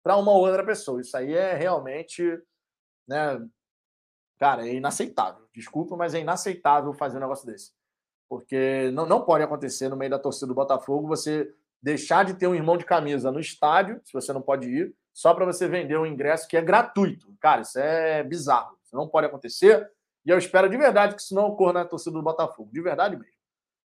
para 0.03 0.17
uma 0.17 0.31
outra 0.31 0.65
pessoa. 0.65 1.01
Isso 1.01 1.15
aí 1.17 1.33
é 1.33 1.53
realmente, 1.53 2.23
né, 3.07 3.45
cara, 4.39 4.67
é 4.67 4.73
inaceitável. 4.73 5.47
Desculpa, 5.53 5.95
mas 5.95 6.13
é 6.13 6.19
inaceitável 6.19 6.93
fazer 6.93 7.17
um 7.17 7.21
negócio 7.21 7.45
desse. 7.45 7.71
Porque 8.29 8.91
não, 8.91 9.05
não 9.05 9.23
pode 9.23 9.43
acontecer 9.43 9.89
no 9.89 9.97
meio 9.97 10.11
da 10.11 10.19
torcida 10.19 10.47
do 10.47 10.55
Botafogo 10.55 11.07
você 11.07 11.53
deixar 11.81 12.25
de 12.25 12.33
ter 12.33 12.47
um 12.47 12.55
irmão 12.55 12.77
de 12.77 12.85
camisa 12.85 13.31
no 13.31 13.39
estádio, 13.39 14.01
se 14.03 14.13
você 14.13 14.33
não 14.33 14.41
pode 14.41 14.67
ir, 14.67 14.95
só 15.13 15.33
para 15.33 15.45
você 15.45 15.67
vender 15.67 15.97
um 15.97 16.05
ingresso 16.05 16.47
que 16.47 16.57
é 16.57 16.61
gratuito. 16.61 17.35
Cara, 17.39 17.61
isso 17.61 17.79
é 17.79 18.23
bizarro. 18.23 18.77
Isso 18.83 18.95
não 18.95 19.07
pode 19.07 19.27
acontecer. 19.27 19.89
E 20.25 20.29
eu 20.29 20.37
espero 20.37 20.69
de 20.69 20.77
verdade 20.77 21.15
que 21.15 21.21
isso 21.21 21.33
não 21.33 21.47
ocorra 21.47 21.73
na 21.73 21.85
torcida 21.85 22.11
do 22.11 22.21
Botafogo. 22.21 22.69
De 22.71 22.81
verdade 22.81 23.15
mesmo. 23.15 23.33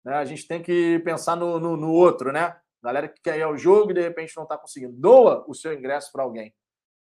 Né? 0.04 0.14
A 0.14 0.26
gente 0.26 0.48
tem 0.48 0.62
que 0.62 1.00
pensar 1.00 1.36
no, 1.36 1.60
no, 1.60 1.76
no 1.76 1.92
outro, 1.92 2.32
né? 2.32 2.56
Galera 2.86 3.10
que 3.10 3.22
quer 3.22 3.38
ir 3.38 3.44
ao 3.44 3.58
jogo 3.58 3.92
e 3.92 3.94
de 3.94 4.02
repente 4.02 4.36
não 4.36 4.44
está 4.44 4.58
conseguindo. 4.58 4.94
Doa 4.94 5.44
o 5.48 5.54
seu 5.54 5.74
ingresso 5.74 6.12
para 6.12 6.24
alguém. 6.24 6.54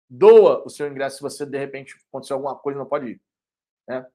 Doa 0.10 0.64
o 0.66 0.70
seu 0.70 0.88
ingresso 0.88 1.18
se 1.18 1.22
você 1.22 1.46
de 1.46 1.58
repente 1.58 1.96
acontecer 2.08 2.34
alguma 2.34 2.56
coisa 2.56 2.80
não 2.80 2.86
pode 2.86 3.08
ir. 3.08 3.22
Né? 3.88 4.06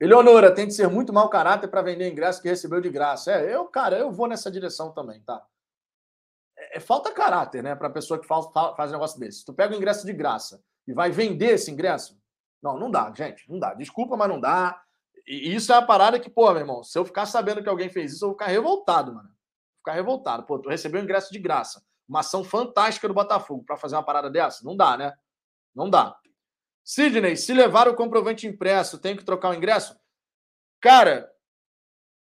Eleonora, 0.00 0.54
tem 0.54 0.66
que 0.66 0.72
ser 0.72 0.88
muito 0.88 1.12
mau 1.12 1.28
caráter 1.28 1.68
para 1.68 1.82
vender 1.82 2.10
ingresso 2.10 2.40
que 2.40 2.48
recebeu 2.48 2.80
de 2.80 2.88
graça. 2.88 3.32
É, 3.32 3.54
eu, 3.54 3.66
cara, 3.66 3.98
eu 3.98 4.10
vou 4.10 4.26
nessa 4.26 4.50
direção 4.50 4.92
também, 4.92 5.20
tá? 5.22 5.44
É, 6.56 6.78
é 6.78 6.80
falta 6.80 7.12
caráter, 7.12 7.62
né, 7.62 7.74
para 7.74 7.90
pessoa 7.90 8.18
que 8.18 8.26
faz, 8.26 8.46
faz 8.52 8.90
um 8.90 8.94
negócio 8.94 9.20
desse. 9.20 9.44
Tu 9.44 9.52
pega 9.52 9.74
o 9.74 9.76
ingresso 9.76 10.06
de 10.06 10.12
graça 10.14 10.62
e 10.86 10.94
vai 10.94 11.10
vender 11.10 11.52
esse 11.52 11.70
ingresso? 11.70 12.18
Não, 12.62 12.78
não 12.78 12.90
dá, 12.90 13.12
gente, 13.14 13.50
não 13.50 13.58
dá. 13.58 13.74
Desculpa, 13.74 14.16
mas 14.16 14.28
não 14.28 14.40
dá. 14.40 14.82
E 15.26 15.54
isso 15.54 15.72
é 15.72 15.76
a 15.76 15.82
parada 15.82 16.18
que, 16.18 16.30
pô, 16.30 16.50
meu 16.50 16.60
irmão, 16.60 16.82
se 16.82 16.98
eu 16.98 17.04
ficar 17.04 17.26
sabendo 17.26 17.62
que 17.62 17.68
alguém 17.68 17.90
fez 17.90 18.12
isso, 18.12 18.24
eu 18.24 18.28
vou 18.28 18.38
ficar 18.38 18.50
revoltado, 18.50 19.14
mano. 19.14 19.28
Ficar 19.80 19.94
revoltado. 19.94 20.44
Pô, 20.44 20.58
tu 20.58 20.68
recebeu 20.68 21.00
o 21.00 21.04
ingresso 21.04 21.32
de 21.32 21.38
graça. 21.38 21.82
Uma 22.08 22.20
ação 22.20 22.44
fantástica 22.44 23.08
do 23.08 23.14
Botafogo 23.14 23.64
para 23.64 23.76
fazer 23.76 23.96
uma 23.96 24.02
parada 24.02 24.30
dessa? 24.30 24.64
Não 24.64 24.76
dá, 24.76 24.96
né? 24.96 25.12
Não 25.74 25.88
dá. 25.88 26.16
Sidney, 26.84 27.36
se 27.36 27.52
levar 27.52 27.88
o 27.88 27.94
comprovante 27.94 28.46
impresso, 28.46 28.98
tem 28.98 29.16
que 29.16 29.24
trocar 29.24 29.50
o 29.50 29.54
ingresso? 29.54 29.98
Cara, 30.80 31.30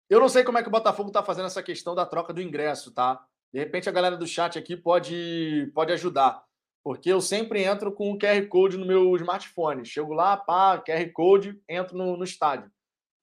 eu 0.10 0.20
não 0.20 0.30
sei 0.30 0.44
como 0.44 0.58
é 0.58 0.62
que 0.62 0.68
o 0.68 0.72
Botafogo 0.72 1.10
está 1.10 1.24
fazendo 1.24 1.46
essa 1.46 1.64
questão 1.64 1.96
da 1.96 2.06
troca 2.06 2.34
do 2.34 2.42
ingresso, 2.42 2.94
tá? 2.94 3.26
De 3.54 3.60
repente 3.60 3.90
a 3.90 3.92
galera 3.92 4.18
do 4.18 4.28
chat 4.28 4.58
aqui 4.58 4.76
pode, 4.76 5.72
pode 5.74 5.92
ajudar. 5.94 6.44
Porque 6.84 7.10
eu 7.12 7.20
sempre 7.20 7.64
entro 7.64 7.92
com 7.92 8.12
o 8.12 8.18
QR 8.18 8.46
Code 8.48 8.78
no 8.78 8.86
meu 8.86 9.16
smartphone. 9.16 9.86
Chego 9.86 10.14
lá, 10.14 10.38
pá, 10.38 10.78
QR 10.80 11.12
Code, 11.12 11.62
entro 11.68 11.98
no, 11.98 12.16
no 12.16 12.24
estádio. 12.24 12.72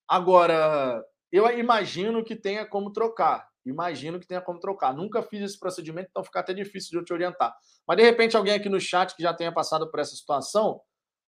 Agora, 0.09 1.03
eu 1.33 1.49
imagino 1.59 2.23
que 2.23 2.37
tenha 2.37 2.67
como 2.67 2.93
trocar. 2.93 3.49
Imagino 3.65 4.21
que 4.21 4.27
tenha 4.27 4.41
como 4.41 4.61
trocar. 4.61 4.95
Nunca 4.95 5.23
fiz 5.23 5.43
esse 5.43 5.59
procedimento, 5.59 6.09
então 6.11 6.23
fica 6.23 6.41
até 6.41 6.53
difícil 6.53 6.91
de 6.91 6.97
eu 6.99 7.05
te 7.05 7.13
orientar. 7.13 7.55
Mas 7.87 7.97
de 7.97 8.03
repente 8.03 8.37
alguém 8.37 8.55
aqui 8.55 8.69
no 8.69 8.81
chat 8.81 9.15
que 9.17 9.23
já 9.23 9.33
tenha 9.33 9.53
passado 9.53 9.91
por 9.91 10.01
essa 10.01 10.15
situação, 10.15 10.81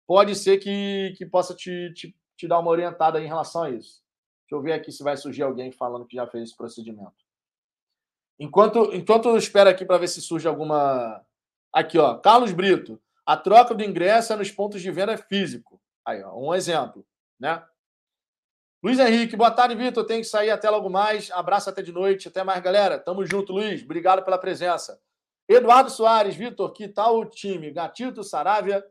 pode 0.07 0.35
ser 0.35 0.59
que, 0.59 1.15
que 1.17 1.27
possa 1.27 1.55
te, 1.55 1.93
te, 1.95 2.17
te 2.37 2.49
dar 2.49 2.59
uma 2.59 2.71
orientada 2.71 3.21
em 3.21 3.27
relação 3.27 3.65
a 3.65 3.71
isso. 3.71 4.03
Deixa 4.43 4.55
eu 4.55 4.63
ver 4.63 4.73
aqui 4.73 4.91
se 4.91 5.03
vai 5.03 5.17
surgir 5.17 5.43
alguém 5.43 5.71
falando 5.73 6.07
que 6.07 6.17
já 6.17 6.27
fez 6.27 6.45
esse 6.45 6.57
procedimento. 6.57 7.13
Enquanto, 8.39 8.95
enquanto 8.95 9.29
eu 9.29 9.37
espero 9.37 9.71
aqui 9.71 9.85
para 9.85 9.99
ver 9.99 10.09
se 10.09 10.21
surge 10.21 10.49
alguma. 10.49 11.25
Aqui, 11.73 11.99
ó. 11.99 12.19
Carlos 12.19 12.53
Brito. 12.53 13.01
A 13.25 13.37
troca 13.37 13.73
do 13.73 13.85
ingresso 13.85 14.33
é 14.33 14.37
nos 14.37 14.51
pontos 14.51 14.83
de 14.83 14.91
venda 14.91 15.17
físico. 15.17 15.81
Aí, 16.05 16.23
ó, 16.25 16.37
um 16.37 16.53
exemplo, 16.53 17.07
né? 17.39 17.65
Luiz 18.85 18.99
Henrique, 18.99 19.37
boa 19.37 19.53
tarde, 19.53 19.77
Vitor. 19.77 20.05
Tenho 20.05 20.23
que 20.23 20.27
sair 20.27 20.51
até 20.51 20.69
logo 20.69 20.91
mais. 20.91 21.31
Abraço 21.31 21.71
até 21.71 21.81
de 21.83 21.93
noite. 21.93 22.27
Até 22.27 22.43
mais, 22.43 22.61
galera. 22.61 22.99
Tamo 22.99 23.25
junto, 23.25 23.53
Luiz. 23.53 23.81
Obrigado 23.85 24.25
pela 24.25 24.37
presença. 24.37 25.01
Eduardo 25.49 25.89
Soares, 25.89 26.35
Vitor, 26.35 26.73
que 26.73 26.89
tal 26.89 27.21
o 27.21 27.25
time? 27.25 27.71
Gatito, 27.71 28.25
Saravia, 28.25 28.85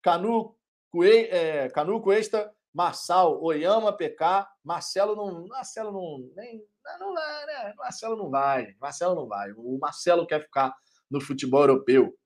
Canu, 0.00 0.56
Cue, 0.88 1.26
é, 1.32 1.68
Canu 1.70 2.00
Cuesta, 2.00 2.48
Marçal, 2.72 3.42
Oyama, 3.42 3.92
PK, 3.92 4.46
Marcelo 4.62 5.16
não. 5.16 5.48
Marcelo 5.48 5.90
não. 5.90 6.30
Nem, 6.36 6.62
não 7.00 7.12
vai, 7.12 7.46
né? 7.46 7.74
Marcelo 7.76 8.16
não 8.16 8.30
vai. 8.30 8.74
Marcelo 8.80 9.14
não 9.16 9.26
vai. 9.26 9.50
O 9.56 9.78
Marcelo 9.80 10.28
quer 10.28 10.42
ficar 10.42 10.72
no 11.10 11.20
futebol 11.20 11.62
europeu. 11.62 12.16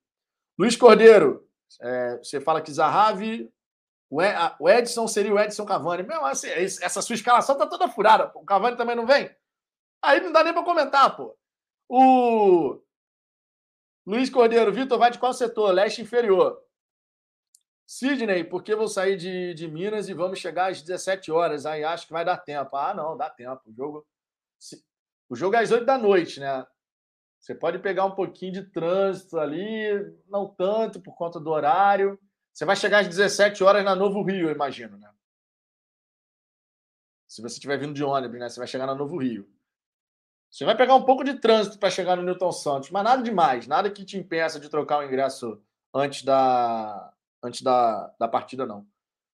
Luiz 0.59 0.76
Cordeiro, 0.76 1.48
é, 1.80 2.18
você 2.18 2.39
fala 2.39 2.60
que 2.60 2.70
Zahavi. 2.70 3.51
O 4.10 4.68
Edson 4.68 5.06
seria 5.06 5.35
o 5.35 5.39
Edson 5.39 5.66
Cavani. 5.66 6.02
Meu, 6.02 6.24
assim, 6.24 6.48
essa 6.48 7.02
sua 7.02 7.14
escalação 7.14 7.59
tá 7.59 7.66
toda 7.66 7.89
furada. 7.89 8.32
O 8.35 8.44
Cavani 8.44 8.76
também 8.76 8.97
não 8.97 9.06
vem? 9.06 9.30
Aí 10.02 10.20
não 10.20 10.32
dá 10.32 10.43
nem 10.43 10.55
para 10.55 10.64
comentar, 10.64 11.14
pô. 11.14 11.36
O 11.89 12.80
Luiz 14.06 14.30
Cordeiro, 14.30 14.72
Vitor, 14.72 14.98
vai 14.98 15.10
de 15.10 15.18
qual 15.18 15.35
setor? 15.35 15.72
Leste 15.72 16.01
inferior. 16.01 16.62
Sidney, 17.86 18.44
porque 18.44 18.74
vou 18.74 18.89
sair 18.89 19.16
de, 19.16 19.55
de 19.55 19.66
Minas 19.68 20.09
e 20.09 20.14
vamos 20.14 20.39
chegar 20.39 20.70
às 20.70 20.82
17 20.82 21.30
horas. 21.30 21.66
Aí 21.66 21.85
acho 21.85 22.06
que 22.06 22.12
vai 22.12 22.24
dar 22.24 22.39
tempo. 22.39 22.76
Ah, 22.76 22.94
não, 22.94 23.16
dá 23.16 23.28
tempo. 23.28 23.60
O 23.66 23.72
jogo, 23.72 24.06
o 25.28 25.36
jogo 25.36 25.56
é 25.56 25.60
às 25.60 25.70
8 25.70 25.85
da 25.85 25.98
noite, 25.98 26.40
né? 26.40 26.66
Você 27.40 27.55
pode 27.55 27.78
pegar 27.78 28.05
um 28.05 28.14
pouquinho 28.14 28.52
de 28.52 28.62
trânsito 28.62 29.39
ali, 29.39 29.89
não 30.26 30.47
tanto 30.47 31.01
por 31.01 31.14
conta 31.14 31.39
do 31.39 31.51
horário. 31.51 32.18
Você 32.59 32.64
vai 32.64 32.74
chegar 32.74 32.98
às 33.02 33.06
17 33.06 33.62
horas 33.62 33.85
na 33.85 33.94
Novo 33.94 34.20
Rio, 34.20 34.48
eu 34.48 34.52
imagino, 34.52 34.98
né? 34.98 35.09
Se 37.28 37.40
você 37.40 37.55
estiver 37.55 37.78
vindo 37.78 37.94
de 37.94 38.02
ônibus, 38.02 38.40
né? 38.40 38.48
Você 38.48 38.59
vai 38.59 38.66
chegar 38.66 38.85
na 38.85 38.97
Novo 38.97 39.16
Rio. 39.16 39.48
Você 40.51 40.64
vai 40.64 40.76
pegar 40.76 40.97
um 40.97 41.05
pouco 41.05 41.22
de 41.22 41.39
trânsito 41.39 41.78
para 41.78 41.89
chegar 41.89 42.16
no 42.16 42.22
Newton 42.24 42.51
Santos, 42.51 42.90
mas 42.90 43.05
nada 43.05 43.22
demais, 43.22 43.68
nada 43.68 43.89
que 43.89 44.05
te 44.05 44.18
impeça 44.18 44.59
de 44.59 44.68
trocar 44.68 44.98
o 44.98 45.05
ingresso 45.05 45.62
antes 45.94 46.24
da, 46.24 47.14
antes 47.44 47.62
da, 47.62 48.12
da 48.18 48.26
partida, 48.26 48.66
não. 48.66 48.85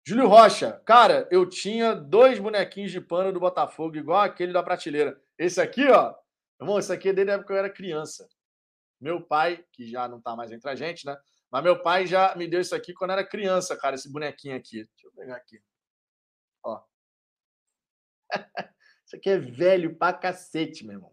Júlio 0.02 0.26
Rocha, 0.26 0.80
cara, 0.86 1.28
eu 1.30 1.46
tinha 1.46 1.94
dois 1.94 2.38
bonequinhos 2.38 2.90
de 2.90 3.02
pano 3.02 3.34
do 3.34 3.38
Botafogo, 3.38 3.98
igual 3.98 4.22
aquele 4.22 4.54
da 4.54 4.62
prateleira. 4.62 5.20
Esse 5.36 5.60
aqui, 5.60 5.86
ó, 5.90 6.14
irmão, 6.58 6.78
esse 6.78 6.90
aqui 6.90 7.10
é 7.10 7.12
desde 7.12 7.32
a 7.32 7.34
época 7.34 7.48
que 7.48 7.52
eu 7.52 7.58
era 7.58 7.68
criança. 7.68 8.26
Meu 8.98 9.20
pai, 9.20 9.62
que 9.72 9.86
já 9.86 10.08
não 10.08 10.22
tá 10.22 10.34
mais 10.34 10.50
entre 10.50 10.70
a 10.70 10.74
gente, 10.74 11.04
né? 11.04 11.18
Mas 11.50 11.64
meu 11.64 11.82
pai 11.82 12.06
já 12.06 12.34
me 12.36 12.46
deu 12.46 12.60
isso 12.60 12.74
aqui 12.74 12.94
quando 12.94 13.10
era 13.10 13.26
criança, 13.26 13.76
cara, 13.76 13.96
esse 13.96 14.10
bonequinho 14.10 14.56
aqui. 14.56 14.84
Deixa 14.84 15.06
eu 15.06 15.12
pegar 15.12 15.36
aqui. 15.36 15.60
Ó. 16.62 16.80
isso 19.04 19.16
aqui 19.16 19.30
é 19.30 19.38
velho 19.38 19.96
pra 19.96 20.12
cacete, 20.12 20.84
meu 20.84 20.96
irmão. 20.96 21.12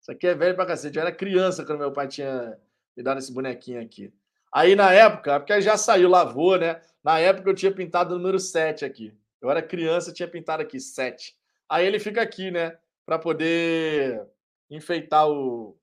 Isso 0.00 0.10
aqui 0.10 0.26
é 0.26 0.34
velho 0.34 0.56
pra 0.56 0.66
cacete. 0.66 0.96
Eu 0.96 1.02
era 1.02 1.14
criança 1.14 1.64
quando 1.64 1.78
meu 1.78 1.92
pai 1.92 2.08
tinha 2.08 2.58
me 2.96 3.02
dado 3.02 3.18
esse 3.18 3.32
bonequinho 3.32 3.80
aqui. 3.80 4.12
Aí 4.52 4.74
na 4.74 4.92
época, 4.92 5.38
porque 5.38 5.60
já 5.60 5.76
saiu, 5.76 6.10
lavou, 6.10 6.58
né? 6.58 6.82
Na 7.02 7.18
época 7.18 7.50
eu 7.50 7.54
tinha 7.54 7.72
pintado 7.72 8.14
o 8.14 8.18
número 8.18 8.38
7 8.38 8.84
aqui. 8.84 9.16
Eu 9.40 9.50
era 9.50 9.62
criança, 9.62 10.12
tinha 10.12 10.28
pintado 10.28 10.62
aqui 10.62 10.78
7. 10.80 11.36
Aí 11.68 11.86
ele 11.86 11.98
fica 11.98 12.20
aqui, 12.20 12.50
né? 12.50 12.76
Para 13.06 13.18
poder 13.18 14.26
enfeitar 14.68 15.28
o, 15.28 15.78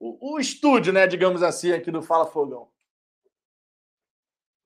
o, 0.00 0.34
o, 0.34 0.40
estúdio, 0.40 0.92
né? 0.92 1.06
Digamos 1.06 1.42
assim, 1.42 1.72
aqui 1.72 1.90
do 1.90 2.02
Fala 2.02 2.26
Fogão. 2.26 2.70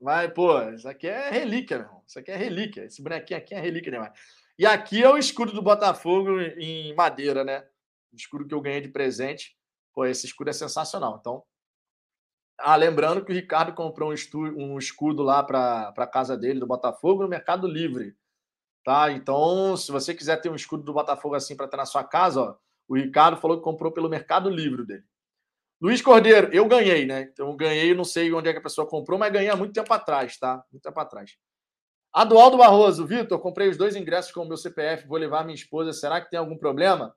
Mas, 0.01 0.33
pô, 0.33 0.63
isso 0.71 0.89
aqui 0.89 1.09
é 1.09 1.31
relíquia, 1.31 1.79
meu 1.79 1.87
irmão. 1.87 2.03
Isso 2.07 2.19
aqui 2.19 2.31
é 2.31 2.37
relíquia. 2.37 2.85
Esse 2.85 3.03
bonequinho 3.03 3.39
aqui 3.39 3.55
é 3.55 3.61
relíquia 3.61 3.91
demais. 3.91 4.13
E 4.57 4.65
aqui 4.65 5.03
é 5.03 5.11
o 5.11 5.19
escudo 5.19 5.53
do 5.53 5.61
Botafogo 5.61 6.41
em 6.41 6.95
madeira, 6.95 7.43
né? 7.43 7.67
O 8.13 8.17
escudo 8.17 8.47
que 8.47 8.55
eu 8.55 8.61
ganhei 8.61 8.81
de 8.81 8.89
presente. 8.89 9.57
Pô, 9.93 10.07
esse 10.07 10.27
escudo 10.27 10.51
é 10.51 10.53
sensacional. 10.53 11.19
Então, 11.21 11.43
ah, 12.59 12.77
lembrando 12.77 13.25
que 13.25 13.33
o 13.33 13.35
Ricardo 13.35 13.75
comprou 13.75 14.13
um, 14.13 14.39
um 14.57 14.79
escudo 14.79 15.23
lá 15.23 15.43
para 15.43 15.93
a 15.97 16.07
casa 16.07 16.37
dele, 16.37 16.61
do 16.61 16.67
Botafogo, 16.67 17.23
no 17.23 17.29
Mercado 17.29 17.67
Livre. 17.67 18.17
Tá? 18.85 19.11
Então, 19.11 19.77
se 19.77 19.91
você 19.91 20.15
quiser 20.15 20.41
ter 20.41 20.51
um 20.51 20.55
escudo 20.55 20.85
do 20.85 20.93
Botafogo 20.93 21.35
assim 21.35 21.57
para 21.57 21.67
ter 21.67 21.77
na 21.77 21.87
sua 21.87 22.05
casa, 22.05 22.41
ó, 22.41 22.57
o 22.87 22.97
Ricardo 22.97 23.39
falou 23.39 23.57
que 23.57 23.65
comprou 23.65 23.91
pelo 23.91 24.11
Mercado 24.11 24.51
Livre 24.51 24.85
dele. 24.85 25.05
Luiz 25.81 26.01
Cordeiro, 26.01 26.49
eu 26.53 26.67
ganhei, 26.67 27.05
né? 27.05 27.23
Então, 27.23 27.55
ganhei, 27.57 27.95
não 27.95 28.05
sei 28.05 28.33
onde 28.33 28.49
é 28.49 28.53
que 28.53 28.59
a 28.59 28.63
pessoa 28.63 28.89
comprou, 28.89 29.19
mas 29.19 29.33
ganhei 29.33 29.51
há 29.51 29.57
muito 29.57 29.73
tempo 29.73 29.93
atrás, 29.93 30.39
tá? 30.39 30.65
Muito 30.73 30.83
tempo 30.83 30.99
atrás. 30.99 31.37
Adualdo 32.13 32.57
Barroso, 32.57 33.07
Vitor, 33.07 33.41
comprei 33.41 33.69
os 33.69 33.77
dois 33.77 33.97
ingressos 33.97 34.31
com 34.31 34.43
o 34.43 34.49
meu 34.49 34.57
CPF, 34.57 35.07
vou 35.09 35.19
levar 35.19 35.45
minha 35.45 35.55
esposa. 35.55 35.93
Será 35.93 36.21
que 36.21 36.31
tem 36.31 36.39
algum 36.39 36.57
problema? 36.57 37.15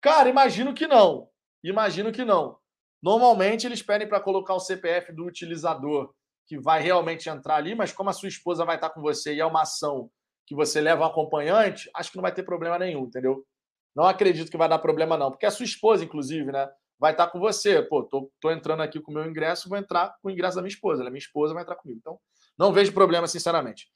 Cara, 0.00 0.28
imagino 0.28 0.72
que 0.72 0.86
não. 0.86 1.28
Imagino 1.64 2.12
que 2.12 2.24
não. 2.24 2.56
Normalmente 3.02 3.66
eles 3.66 3.82
pedem 3.82 4.08
para 4.08 4.20
colocar 4.20 4.54
o 4.54 4.60
CPF 4.60 5.12
do 5.12 5.26
utilizador 5.26 6.14
que 6.46 6.58
vai 6.58 6.80
realmente 6.80 7.28
entrar 7.28 7.56
ali, 7.56 7.74
mas 7.74 7.92
como 7.92 8.10
a 8.10 8.12
sua 8.12 8.28
esposa 8.28 8.64
vai 8.64 8.76
estar 8.76 8.90
com 8.90 9.00
você 9.00 9.34
e 9.34 9.40
é 9.40 9.46
uma 9.46 9.62
ação 9.62 10.10
que 10.46 10.54
você 10.54 10.80
leva 10.80 11.02
um 11.02 11.06
acompanhante, 11.06 11.88
acho 11.94 12.10
que 12.10 12.16
não 12.16 12.22
vai 12.22 12.34
ter 12.34 12.42
problema 12.42 12.78
nenhum, 12.78 13.04
entendeu? 13.04 13.46
Não 13.94 14.04
acredito 14.04 14.50
que 14.50 14.56
vai 14.56 14.68
dar 14.68 14.78
problema, 14.78 15.16
não, 15.16 15.30
porque 15.30 15.46
a 15.46 15.50
sua 15.50 15.64
esposa, 15.64 16.04
inclusive, 16.04 16.50
né, 16.50 16.68
vai 17.00 17.12
estar 17.12 17.28
com 17.28 17.40
você. 17.40 17.82
Pô, 17.82 18.02
tô, 18.02 18.30
tô 18.38 18.50
entrando 18.50 18.82
aqui 18.82 19.00
com 19.00 19.10
o 19.10 19.14
meu 19.14 19.24
ingresso, 19.24 19.68
vou 19.68 19.78
entrar 19.78 20.14
com 20.20 20.28
o 20.28 20.30
ingresso 20.30 20.56
da 20.56 20.62
minha 20.62 20.72
esposa. 20.72 21.00
Ela 21.00 21.08
é 21.08 21.10
minha 21.12 21.18
esposa, 21.18 21.54
vai 21.54 21.62
entrar 21.62 21.76
comigo. 21.76 21.98
Então, 21.98 22.20
não 22.58 22.72
vejo 22.72 22.92
problema, 22.92 23.26
sinceramente. 23.26 23.88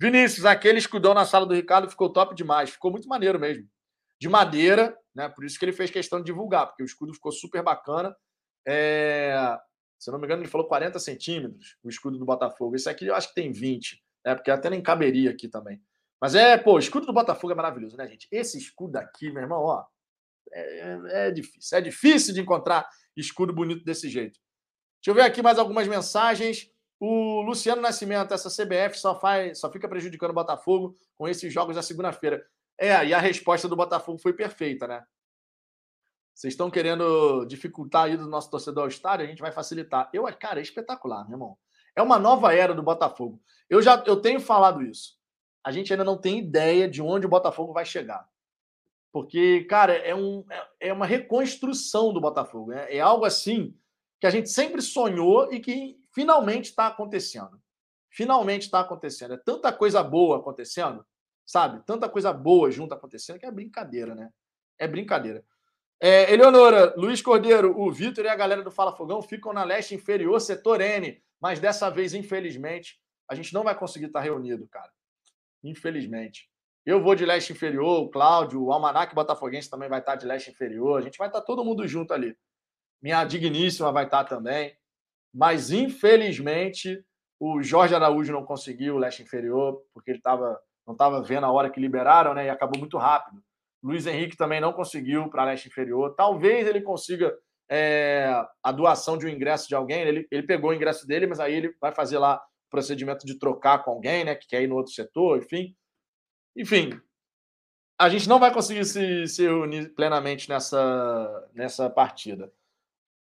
Vinícius, 0.00 0.44
aquele 0.44 0.78
escudão 0.78 1.14
na 1.14 1.24
sala 1.24 1.46
do 1.46 1.54
Ricardo 1.54 1.88
ficou 1.88 2.12
top 2.12 2.34
demais. 2.34 2.70
Ficou 2.70 2.90
muito 2.90 3.08
maneiro 3.08 3.38
mesmo. 3.38 3.64
De 4.20 4.28
madeira, 4.28 4.98
né? 5.14 5.28
Por 5.28 5.44
isso 5.44 5.56
que 5.56 5.64
ele 5.64 5.72
fez 5.72 5.90
questão 5.90 6.18
de 6.18 6.26
divulgar, 6.26 6.66
porque 6.66 6.82
o 6.82 6.86
escudo 6.86 7.14
ficou 7.14 7.30
super 7.30 7.62
bacana. 7.62 8.14
É... 8.66 9.56
Se 9.96 10.10
eu 10.10 10.12
não 10.12 10.20
me 10.20 10.26
engano, 10.26 10.42
ele 10.42 10.50
falou 10.50 10.66
40 10.66 10.98
centímetros, 10.98 11.76
o 11.82 11.88
escudo 11.88 12.18
do 12.18 12.24
Botafogo. 12.24 12.74
Esse 12.74 12.88
aqui 12.88 13.06
eu 13.06 13.14
acho 13.14 13.28
que 13.28 13.34
tem 13.34 13.52
20, 13.52 14.02
né? 14.24 14.34
Porque 14.34 14.50
até 14.50 14.68
nem 14.68 14.82
caberia 14.82 15.30
aqui 15.30 15.48
também. 15.48 15.80
Mas 16.20 16.34
é, 16.34 16.56
pô, 16.56 16.74
o 16.74 16.78
escudo 16.78 17.06
do 17.06 17.12
Botafogo 17.12 17.52
é 17.52 17.56
maravilhoso, 17.56 17.96
né, 17.96 18.06
gente? 18.08 18.26
Esse 18.30 18.58
escudo 18.58 18.96
aqui, 18.96 19.30
meu 19.30 19.42
irmão, 19.42 19.62
ó, 19.62 19.84
é, 20.52 20.80
é, 20.80 21.28
é 21.28 21.30
difícil. 21.30 21.78
É 21.78 21.80
difícil 21.80 22.34
de 22.34 22.40
encontrar 22.40 22.88
escudo 23.16 23.52
bonito 23.52 23.84
desse 23.84 24.08
jeito. 24.08 24.38
Deixa 25.00 25.10
eu 25.10 25.14
ver 25.14 25.22
aqui 25.22 25.42
mais 25.42 25.58
algumas 25.58 25.86
mensagens. 25.86 26.70
O 27.00 27.42
Luciano 27.42 27.80
Nascimento, 27.80 28.34
essa 28.34 28.50
CBF 28.50 28.98
só 28.98 29.18
faz, 29.18 29.60
só 29.60 29.70
fica 29.70 29.88
prejudicando 29.88 30.30
o 30.30 30.34
Botafogo 30.34 30.96
com 31.16 31.28
esses 31.28 31.52
jogos 31.52 31.76
da 31.76 31.82
segunda-feira. 31.82 32.44
É, 32.76 33.06
e 33.06 33.14
a 33.14 33.18
resposta 33.18 33.68
do 33.68 33.76
Botafogo 33.76 34.18
foi 34.18 34.32
perfeita, 34.32 34.86
né? 34.86 35.04
Vocês 36.34 36.54
estão 36.54 36.70
querendo 36.70 37.44
dificultar 37.46 38.04
a 38.04 38.08
ida 38.08 38.22
do 38.22 38.28
nosso 38.28 38.50
torcedor 38.50 38.84
ao 38.84 38.88
estádio? 38.88 39.26
A 39.26 39.28
gente 39.28 39.40
vai 39.40 39.50
facilitar. 39.50 40.08
Eu, 40.12 40.24
cara, 40.36 40.60
é 40.60 40.62
espetacular, 40.62 41.24
meu 41.24 41.34
irmão. 41.34 41.58
É 41.96 42.02
uma 42.02 42.18
nova 42.18 42.54
era 42.54 42.74
do 42.74 42.82
Botafogo. 42.82 43.42
Eu 43.68 43.82
já 43.82 44.02
eu 44.06 44.20
tenho 44.20 44.38
falado 44.38 44.82
isso. 44.82 45.18
A 45.64 45.72
gente 45.72 45.92
ainda 45.92 46.04
não 46.04 46.16
tem 46.16 46.38
ideia 46.38 46.88
de 46.88 47.02
onde 47.02 47.26
o 47.26 47.28
Botafogo 47.28 47.72
vai 47.72 47.84
chegar. 47.84 48.24
Porque, 49.12 49.64
cara, 49.64 49.94
é, 49.94 50.14
um, 50.14 50.44
é, 50.50 50.88
é 50.88 50.92
uma 50.92 51.06
reconstrução 51.06 52.12
do 52.12 52.20
Botafogo. 52.20 52.72
É, 52.72 52.96
é 52.96 53.00
algo 53.00 53.24
assim 53.24 53.74
que 54.20 54.26
a 54.26 54.30
gente 54.30 54.50
sempre 54.50 54.82
sonhou 54.82 55.52
e 55.52 55.60
que 55.60 55.98
finalmente 56.12 56.66
está 56.66 56.86
acontecendo. 56.88 57.60
Finalmente 58.10 58.62
está 58.62 58.80
acontecendo. 58.80 59.34
É 59.34 59.36
tanta 59.36 59.72
coisa 59.72 60.02
boa 60.02 60.38
acontecendo, 60.38 61.04
sabe? 61.46 61.84
Tanta 61.86 62.08
coisa 62.08 62.32
boa 62.32 62.70
junto 62.70 62.94
acontecendo 62.94 63.38
que 63.38 63.46
é 63.46 63.50
brincadeira, 63.50 64.14
né? 64.14 64.30
É 64.78 64.86
brincadeira. 64.86 65.44
É, 66.00 66.32
Eleonora, 66.32 66.94
Luiz 66.96 67.20
Cordeiro, 67.20 67.76
o 67.78 67.90
Vitor 67.90 68.24
e 68.24 68.28
a 68.28 68.36
galera 68.36 68.62
do 68.62 68.70
Fala 68.70 68.94
Fogão 68.94 69.20
ficam 69.20 69.52
na 69.52 69.64
leste 69.64 69.94
inferior, 69.94 70.40
setor 70.40 70.80
N, 70.80 71.20
mas 71.40 71.58
dessa 71.58 71.90
vez, 71.90 72.14
infelizmente, 72.14 73.00
a 73.28 73.34
gente 73.34 73.52
não 73.52 73.64
vai 73.64 73.76
conseguir 73.76 74.06
estar 74.06 74.20
reunido, 74.20 74.68
cara. 74.68 74.90
Infelizmente. 75.62 76.48
Eu 76.88 77.02
vou 77.02 77.14
de 77.14 77.26
leste 77.26 77.52
inferior, 77.52 78.00
o 78.00 78.08
Cláudio, 78.08 78.64
o 78.64 78.72
Almanac 78.72 79.14
Botafoguense 79.14 79.68
também 79.68 79.90
vai 79.90 79.98
estar 79.98 80.16
de 80.16 80.24
leste 80.24 80.50
inferior. 80.50 80.98
A 80.98 81.02
gente 81.02 81.18
vai 81.18 81.28
estar 81.28 81.42
todo 81.42 81.62
mundo 81.62 81.86
junto 81.86 82.14
ali. 82.14 82.34
Minha 83.02 83.26
digníssima 83.26 83.92
vai 83.92 84.06
estar 84.06 84.24
também. 84.24 84.74
Mas, 85.30 85.70
infelizmente, 85.70 87.04
o 87.38 87.62
Jorge 87.62 87.94
Araújo 87.94 88.32
não 88.32 88.42
conseguiu 88.42 88.94
o 88.94 88.98
leste 88.98 89.22
inferior, 89.22 89.82
porque 89.92 90.12
ele 90.12 90.22
tava, 90.22 90.58
não 90.86 90.94
estava 90.94 91.22
vendo 91.22 91.44
a 91.44 91.52
hora 91.52 91.68
que 91.68 91.78
liberaram, 91.78 92.32
né? 92.32 92.46
E 92.46 92.48
acabou 92.48 92.78
muito 92.78 92.96
rápido. 92.96 93.38
Luiz 93.82 94.06
Henrique 94.06 94.34
também 94.34 94.58
não 94.58 94.72
conseguiu 94.72 95.28
para 95.28 95.44
leste 95.44 95.68
inferior. 95.68 96.14
Talvez 96.16 96.66
ele 96.66 96.80
consiga 96.80 97.36
é, 97.70 98.32
a 98.62 98.72
doação 98.72 99.18
de 99.18 99.26
um 99.26 99.28
ingresso 99.28 99.68
de 99.68 99.74
alguém. 99.74 100.00
Ele, 100.00 100.26
ele 100.30 100.46
pegou 100.46 100.70
o 100.70 100.74
ingresso 100.74 101.06
dele, 101.06 101.26
mas 101.26 101.38
aí 101.38 101.54
ele 101.54 101.70
vai 101.82 101.92
fazer 101.92 102.16
lá 102.16 102.36
o 102.36 102.70
procedimento 102.70 103.26
de 103.26 103.38
trocar 103.38 103.84
com 103.84 103.90
alguém, 103.90 104.24
né? 104.24 104.34
Que 104.34 104.48
quer 104.48 104.62
ir 104.62 104.68
no 104.68 104.76
outro 104.76 104.94
setor, 104.94 105.36
enfim. 105.36 105.76
Enfim, 106.58 107.00
a 107.96 108.08
gente 108.08 108.28
não 108.28 108.40
vai 108.40 108.52
conseguir 108.52 108.84
se, 108.84 109.28
se 109.28 109.42
reunir 109.44 109.90
plenamente 109.90 110.48
nessa, 110.48 111.48
nessa 111.54 111.88
partida. 111.88 112.52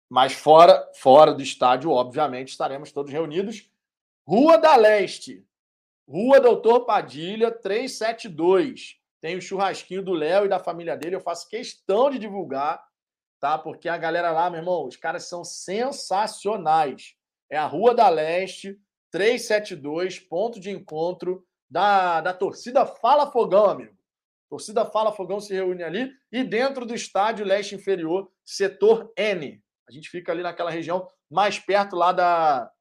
Mas 0.08 0.34
fora, 0.34 0.88
fora 0.94 1.34
do 1.34 1.42
estádio, 1.42 1.90
obviamente, 1.90 2.50
estaremos 2.50 2.92
todos 2.92 3.12
reunidos. 3.12 3.68
Rua 4.24 4.60
da 4.60 4.76
Leste, 4.76 5.44
Rua 6.08 6.40
Doutor 6.40 6.86
Padilha, 6.86 7.50
372. 7.50 8.98
Tem 9.20 9.36
o 9.36 9.42
churrasquinho 9.42 10.04
do 10.04 10.14
Léo 10.14 10.46
e 10.46 10.50
da 10.50 10.60
família 10.60 10.96
dele. 10.96 11.16
Eu 11.16 11.22
faço 11.22 11.50
questão 11.50 12.12
de 12.12 12.20
divulgar, 12.20 12.86
tá? 13.40 13.58
Porque 13.58 13.90
a 13.90 13.98
galera 13.98 14.32
lá, 14.32 14.48
meu 14.48 14.60
irmão, 14.60 14.86
os 14.86 14.96
caras 14.96 15.28
são 15.28 15.44
sensacionais. 15.44 17.16
É 17.50 17.58
a 17.58 17.66
Rua 17.66 17.96
da 17.96 18.10
Leste, 18.10 18.80
372, 19.10 20.20
ponto 20.20 20.60
de 20.60 20.70
encontro 20.70 21.44
da, 21.74 22.22
da 22.22 22.34
torcida 22.36 22.86
Fala 22.86 23.32
Fogão, 23.32 23.66
amigo. 23.66 23.98
Torcida 24.48 24.86
Fala 24.86 25.12
Fogão 25.12 25.40
se 25.40 25.56
reúne 25.56 25.82
ali 25.82 26.14
e 26.32 26.44
dentro 26.44 26.86
do 26.86 26.94
estádio 26.94 27.44
leste 27.44 27.74
inferior, 27.74 28.32
setor 28.46 29.12
N. 29.18 29.60
A 29.90 29.92
gente 29.92 30.08
fica 30.08 30.32
ali 30.32 30.44
naquela 30.44 30.70
região 30.70 31.10
mais 31.32 31.58
perto 31.58 31.96
lá 31.96 32.12
da, 32.12 32.72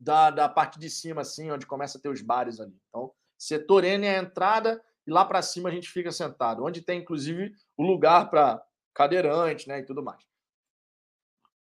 da, 0.00 0.30
da 0.30 0.48
parte 0.48 0.80
de 0.80 0.90
cima, 0.90 1.20
assim, 1.20 1.48
onde 1.52 1.64
começa 1.64 1.96
a 1.96 2.00
ter 2.00 2.08
os 2.08 2.20
bares 2.20 2.58
ali. 2.58 2.76
Então, 2.88 3.12
setor 3.38 3.84
N 3.84 4.04
é 4.04 4.18
a 4.18 4.22
entrada 4.22 4.82
e 5.06 5.12
lá 5.12 5.24
para 5.24 5.40
cima 5.40 5.68
a 5.68 5.72
gente 5.72 5.88
fica 5.88 6.10
sentado, 6.10 6.64
onde 6.64 6.82
tem 6.82 6.98
inclusive 6.98 7.54
o 7.76 7.84
lugar 7.84 8.28
para 8.28 8.60
cadeirante, 8.92 9.68
né, 9.68 9.78
e 9.78 9.84
tudo 9.84 10.02
mais. 10.02 10.26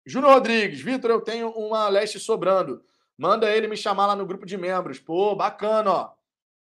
Júnior 0.06 0.35
Rodrigues, 0.35 0.81
Vitor, 0.81 1.10
eu 1.10 1.20
tenho 1.20 1.51
uma 1.51 1.89
leste 1.89 2.20
sobrando. 2.20 2.81
Manda 3.18 3.51
ele 3.51 3.66
me 3.66 3.76
chamar 3.76 4.06
lá 4.06 4.14
no 4.14 4.26
grupo 4.26 4.47
de 4.47 4.56
membros. 4.56 5.01
Pô, 5.01 5.35
bacana, 5.35 5.90
ó. 5.90 6.23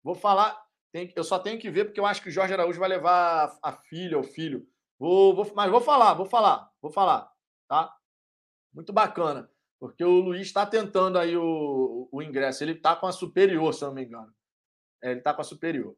Vou 0.05 0.13
falar, 0.13 0.55
tem, 0.91 1.11
eu 1.15 1.23
só 1.23 1.39
tenho 1.39 1.57
que 1.57 1.67
ver 1.67 1.85
porque 1.85 1.99
eu 1.99 2.05
acho 2.05 2.21
que 2.21 2.29
o 2.29 2.31
Jorge 2.31 2.53
Araújo 2.53 2.79
vai 2.79 2.87
levar 2.87 3.57
a, 3.63 3.69
a 3.69 3.71
filha, 3.73 4.19
o 4.19 4.23
filho. 4.23 4.69
Vou, 4.99 5.35
vou, 5.35 5.51
mas 5.55 5.71
vou 5.71 5.81
falar, 5.81 6.13
vou 6.13 6.27
falar, 6.27 6.71
vou 6.79 6.91
falar, 6.91 7.27
tá? 7.67 7.91
Muito 8.71 8.93
bacana, 8.93 9.49
porque 9.79 10.03
o 10.03 10.19
Luiz 10.19 10.45
está 10.45 10.63
tentando 10.63 11.17
aí 11.17 11.35
o, 11.35 12.07
o 12.11 12.21
ingresso. 12.21 12.63
Ele 12.63 12.73
está 12.73 12.95
com 12.95 13.07
a 13.07 13.11
superior, 13.11 13.73
se 13.73 13.83
eu 13.83 13.87
não 13.87 13.95
me 13.95 14.05
engano. 14.05 14.31
É, 15.01 15.09
ele 15.09 15.21
está 15.21 15.33
com 15.33 15.41
a 15.41 15.43
superior. 15.43 15.97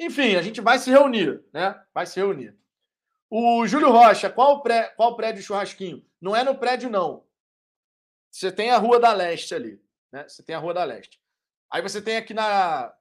Enfim, 0.00 0.36
a 0.36 0.40
gente 0.40 0.62
vai 0.62 0.78
se 0.78 0.88
reunir, 0.88 1.44
né? 1.52 1.78
Vai 1.92 2.06
se 2.06 2.18
reunir. 2.18 2.58
O 3.28 3.66
Júlio 3.66 3.90
Rocha, 3.90 4.30
qual, 4.30 4.62
pré, 4.62 4.94
qual 4.96 5.14
prédio 5.14 5.42
churrasquinho? 5.42 6.02
Não 6.18 6.34
é 6.34 6.42
no 6.42 6.56
prédio, 6.56 6.88
não. 6.88 7.26
Você 8.30 8.50
tem 8.50 8.70
a 8.70 8.78
Rua 8.78 8.98
da 8.98 9.12
Leste 9.12 9.54
ali, 9.54 9.78
né? 10.10 10.26
Você 10.26 10.42
tem 10.42 10.56
a 10.56 10.58
Rua 10.58 10.72
da 10.72 10.84
Leste. 10.84 11.20
Aí 11.70 11.82
você 11.82 12.00
tem 12.00 12.16
aqui 12.16 12.32
na 12.32 12.96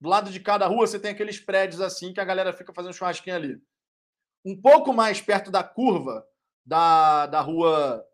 do 0.00 0.08
lado 0.08 0.30
de 0.30 0.40
cada 0.40 0.66
rua 0.66 0.86
você 0.86 0.98
tem 0.98 1.10
aqueles 1.12 1.40
prédios 1.40 1.80
assim 1.80 2.12
que 2.12 2.20
a 2.20 2.24
galera 2.24 2.52
fica 2.52 2.72
fazendo 2.72 2.94
churrasquinho 2.94 3.36
ali. 3.36 3.62
Um 4.44 4.60
pouco 4.60 4.92
mais 4.92 5.20
perto 5.20 5.50
da 5.50 5.64
curva 5.64 6.26
da, 6.64 7.26
da 7.26 7.40
rua 7.40 8.04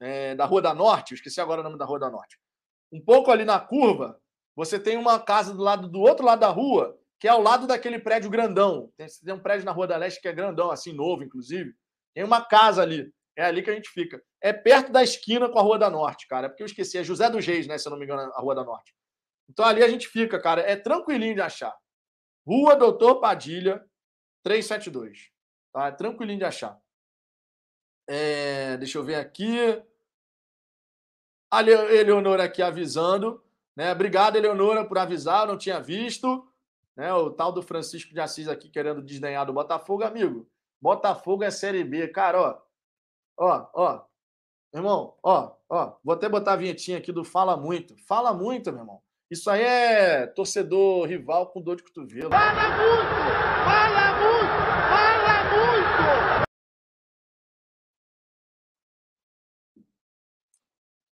é, 0.00 0.34
da 0.34 0.44
Rua 0.44 0.60
da 0.60 0.74
Norte, 0.74 1.14
esqueci 1.14 1.40
agora 1.40 1.60
o 1.60 1.64
nome 1.64 1.78
da 1.78 1.84
Rua 1.84 1.98
da 1.98 2.10
Norte. 2.10 2.38
Um 2.92 3.02
pouco 3.02 3.30
ali 3.30 3.44
na 3.44 3.58
curva, 3.58 4.20
você 4.54 4.78
tem 4.78 4.96
uma 4.96 5.18
casa 5.18 5.54
do 5.54 5.62
lado 5.62 5.88
do 5.88 6.00
outro 6.00 6.24
lado 6.24 6.40
da 6.40 6.48
rua, 6.48 6.98
que 7.18 7.26
é 7.26 7.30
ao 7.30 7.42
lado 7.42 7.66
daquele 7.66 7.98
prédio 7.98 8.30
grandão. 8.30 8.90
Tem, 8.96 9.06
tem 9.06 9.34
um 9.34 9.42
prédio 9.42 9.64
na 9.64 9.72
Rua 9.72 9.86
da 9.86 9.96
Leste 9.96 10.20
que 10.20 10.28
é 10.28 10.32
grandão, 10.32 10.70
assim, 10.70 10.92
novo, 10.92 11.22
inclusive. 11.22 11.72
Tem 12.14 12.24
uma 12.24 12.44
casa 12.44 12.82
ali. 12.82 13.10
É 13.36 13.44
ali 13.44 13.62
que 13.62 13.70
a 13.70 13.74
gente 13.74 13.90
fica. 13.90 14.22
É 14.42 14.52
perto 14.52 14.92
da 14.92 15.02
esquina 15.02 15.48
com 15.48 15.58
a 15.58 15.62
Rua 15.62 15.78
da 15.78 15.90
Norte, 15.90 16.26
cara. 16.26 16.46
É 16.46 16.48
porque 16.48 16.62
eu 16.62 16.66
esqueci. 16.66 16.96
É 16.96 17.04
José 17.04 17.28
dos 17.28 17.46
Reis, 17.46 17.66
né? 17.66 17.76
Se 17.76 17.86
eu 17.86 17.90
não 17.90 17.98
me 17.98 18.04
engano, 18.04 18.32
a 18.34 18.40
Rua 18.40 18.54
da 18.54 18.64
Norte. 18.64 18.94
Então 19.48 19.64
ali 19.64 19.82
a 19.82 19.88
gente 19.88 20.08
fica, 20.08 20.40
cara. 20.40 20.62
É 20.62 20.76
tranquilinho 20.76 21.34
de 21.34 21.40
achar. 21.40 21.76
Rua 22.46 22.76
Doutor 22.76 23.20
Padilha, 23.20 23.84
372. 24.42 25.30
Tá? 25.72 25.88
É 25.88 25.92
tranquilinho 25.92 26.38
de 26.38 26.44
achar. 26.44 26.80
É, 28.08 28.76
deixa 28.76 28.98
eu 28.98 29.04
ver 29.04 29.16
aqui. 29.16 29.82
A 31.50 31.62
Eleonora 31.62 32.44
aqui 32.44 32.62
avisando. 32.62 33.42
Né? 33.74 33.92
Obrigado, 33.92 34.36
Eleonora, 34.36 34.86
por 34.86 34.98
avisar, 34.98 35.46
não 35.46 35.58
tinha 35.58 35.80
visto. 35.80 36.48
Né? 36.96 37.12
O 37.12 37.30
tal 37.30 37.52
do 37.52 37.62
Francisco 37.62 38.14
de 38.14 38.20
Assis 38.20 38.48
aqui 38.48 38.70
querendo 38.70 39.02
desdenhar 39.02 39.44
do 39.44 39.52
Botafogo, 39.52 40.02
amigo. 40.02 40.48
Botafogo 40.80 41.44
é 41.44 41.50
Série 41.50 41.84
B. 41.84 42.08
Cara, 42.08 42.40
ó. 42.40 42.62
Ó, 43.38 43.70
ó. 43.74 44.04
Irmão, 44.72 45.16
ó, 45.22 45.56
ó. 45.68 45.96
Vou 46.02 46.14
até 46.14 46.28
botar 46.28 46.54
a 46.54 46.56
vinhetinha 46.56 46.98
aqui 46.98 47.12
do 47.12 47.24
Fala 47.24 47.56
Muito. 47.56 47.96
Fala 48.06 48.32
muito, 48.32 48.70
meu 48.72 48.80
irmão. 48.80 49.02
Isso 49.28 49.50
aí 49.50 49.62
é 49.62 50.26
torcedor 50.28 51.06
rival 51.06 51.50
com 51.50 51.60
dor 51.60 51.76
de 51.76 51.82
cotovelo. 51.82 52.30
Fala 52.30 52.68
muito! 52.76 53.14
Fala 53.64 54.12
muito! 54.20 54.56
Fala 54.88 55.44
muito! 55.50 56.46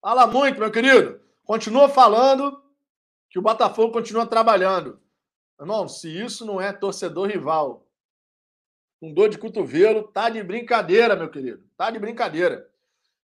Fala 0.00 0.26
muito, 0.26 0.58
meu 0.58 0.72
querido. 0.72 1.20
Continua 1.44 1.88
falando 1.88 2.60
que 3.28 3.38
o 3.38 3.42
Botafogo 3.42 3.92
continua 3.92 4.26
trabalhando. 4.26 5.00
Irmão, 5.60 5.86
se 5.86 6.08
isso 6.08 6.44
não 6.44 6.60
é 6.60 6.72
torcedor 6.72 7.28
rival 7.28 7.86
com 8.98 9.14
dor 9.14 9.28
de 9.28 9.38
cotovelo, 9.38 10.08
tá 10.08 10.28
de 10.28 10.42
brincadeira, 10.42 11.14
meu 11.14 11.30
querido. 11.30 11.62
Tá 11.76 11.90
de 11.90 11.98
brincadeira. 12.00 12.68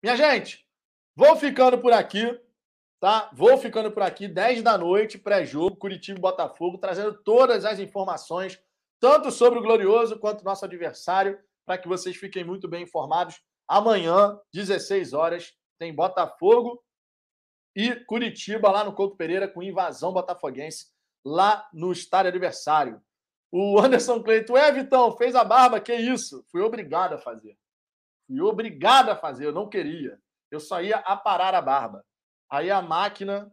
Minha 0.01 0.17
gente, 0.17 0.67
vou 1.15 1.37
ficando 1.37 1.77
por 1.77 1.93
aqui, 1.93 2.37
tá? 3.03 3.29
Vou 3.33 3.57
ficando 3.57 3.91
por 3.91 4.01
aqui, 4.01 4.29
10 4.29 4.63
da 4.63 4.77
noite, 4.77 5.17
pré-jogo, 5.17 5.75
Curitiba 5.75 6.17
e 6.17 6.21
Botafogo, 6.21 6.77
trazendo 6.77 7.13
todas 7.21 7.65
as 7.65 7.77
informações, 7.77 8.57
tanto 8.97 9.29
sobre 9.29 9.59
o 9.59 9.61
Glorioso 9.61 10.17
quanto 10.17 10.45
nosso 10.45 10.63
adversário, 10.63 11.37
para 11.65 11.77
que 11.77 11.85
vocês 11.85 12.15
fiquem 12.15 12.45
muito 12.45 12.65
bem 12.65 12.83
informados. 12.83 13.43
Amanhã, 13.67 14.39
16 14.53 15.11
horas, 15.11 15.53
tem 15.77 15.93
Botafogo 15.93 16.81
e 17.75 17.93
Curitiba 18.05 18.71
lá 18.71 18.85
no 18.85 18.93
Couto 18.93 19.17
Pereira 19.17 19.49
com 19.49 19.61
invasão 19.61 20.13
botafoguense 20.13 20.85
lá 21.25 21.67
no 21.73 21.91
estádio 21.91 22.29
adversário. 22.29 23.01
O 23.51 23.81
Anderson 23.81 24.23
Cleiton, 24.23 24.55
é, 24.55 24.71
Vitão, 24.71 25.17
fez 25.17 25.35
a 25.35 25.43
barba, 25.43 25.81
que 25.81 25.93
isso? 25.93 26.45
Fui 26.49 26.61
obrigado 26.61 27.15
a 27.15 27.17
fazer. 27.17 27.57
Fui 28.25 28.39
obrigado 28.39 29.09
a 29.09 29.15
fazer, 29.17 29.47
eu 29.47 29.51
não 29.51 29.67
queria. 29.67 30.17
Eu 30.49 30.61
só 30.61 30.81
ia 30.81 30.99
aparar 30.99 31.53
a 31.53 31.61
barba. 31.61 32.05
Aí 32.53 32.69
a 32.69 32.83
máquina 32.83 33.51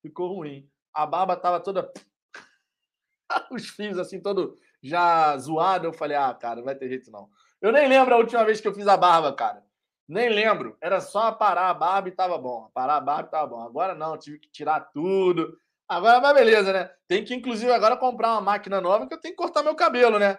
ficou 0.00 0.36
ruim. 0.36 0.70
A 0.94 1.04
barba 1.04 1.34
estava 1.34 1.58
toda. 1.58 1.92
Os 3.50 3.68
fios 3.70 3.98
assim, 3.98 4.22
todo 4.22 4.56
já 4.80 5.36
zoado. 5.36 5.88
Eu 5.88 5.92
falei, 5.92 6.16
ah, 6.16 6.32
cara, 6.32 6.58
não 6.58 6.64
vai 6.64 6.76
ter 6.76 6.88
jeito 6.88 7.10
não. 7.10 7.28
Eu 7.60 7.72
nem 7.72 7.88
lembro 7.88 8.14
a 8.14 8.18
última 8.18 8.44
vez 8.44 8.60
que 8.60 8.68
eu 8.68 8.72
fiz 8.72 8.86
a 8.86 8.96
barba, 8.96 9.34
cara. 9.34 9.64
Nem 10.06 10.28
lembro. 10.28 10.76
Era 10.80 11.00
só 11.00 11.32
parar 11.32 11.68
a 11.70 11.74
barba 11.74 12.08
e 12.08 12.12
tava 12.12 12.38
bom. 12.38 12.70
Parar 12.72 12.98
a 12.98 13.00
barba 13.00 13.26
e 13.26 13.30
tava 13.32 13.48
bom. 13.48 13.60
Agora 13.60 13.96
não, 13.96 14.16
tive 14.16 14.38
que 14.38 14.48
tirar 14.48 14.78
tudo. 14.92 15.58
Agora, 15.88 16.20
mas 16.20 16.34
beleza, 16.34 16.72
né? 16.72 16.94
Tem 17.08 17.24
que, 17.24 17.34
inclusive, 17.34 17.72
agora 17.72 17.96
comprar 17.96 18.34
uma 18.34 18.40
máquina 18.40 18.80
nova 18.80 19.08
que 19.08 19.14
eu 19.14 19.20
tenho 19.20 19.34
que 19.34 19.42
cortar 19.42 19.64
meu 19.64 19.74
cabelo, 19.74 20.20
né? 20.20 20.38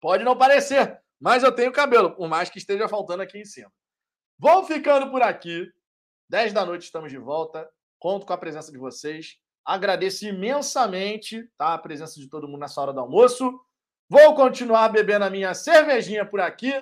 Pode 0.00 0.24
não 0.24 0.38
parecer, 0.38 0.98
mas 1.20 1.42
eu 1.42 1.52
tenho 1.52 1.70
cabelo, 1.70 2.16
por 2.16 2.28
mais 2.28 2.48
que 2.48 2.56
esteja 2.56 2.88
faltando 2.88 3.22
aqui 3.22 3.38
em 3.38 3.44
cima. 3.44 3.70
Vou 4.38 4.64
ficando 4.64 5.10
por 5.10 5.20
aqui. 5.20 5.70
10 6.32 6.54
da 6.54 6.64
noite 6.64 6.84
estamos 6.84 7.12
de 7.12 7.18
volta. 7.18 7.68
Conto 7.98 8.24
com 8.24 8.32
a 8.32 8.38
presença 8.38 8.72
de 8.72 8.78
vocês. 8.78 9.36
Agradeço 9.62 10.24
imensamente 10.24 11.46
tá, 11.58 11.74
a 11.74 11.78
presença 11.78 12.18
de 12.18 12.26
todo 12.26 12.48
mundo 12.48 12.60
nessa 12.60 12.80
hora 12.80 12.90
do 12.90 13.00
almoço. 13.00 13.60
Vou 14.08 14.34
continuar 14.34 14.88
bebendo 14.88 15.26
a 15.26 15.30
minha 15.30 15.52
cervejinha 15.52 16.24
por 16.24 16.40
aqui 16.40 16.72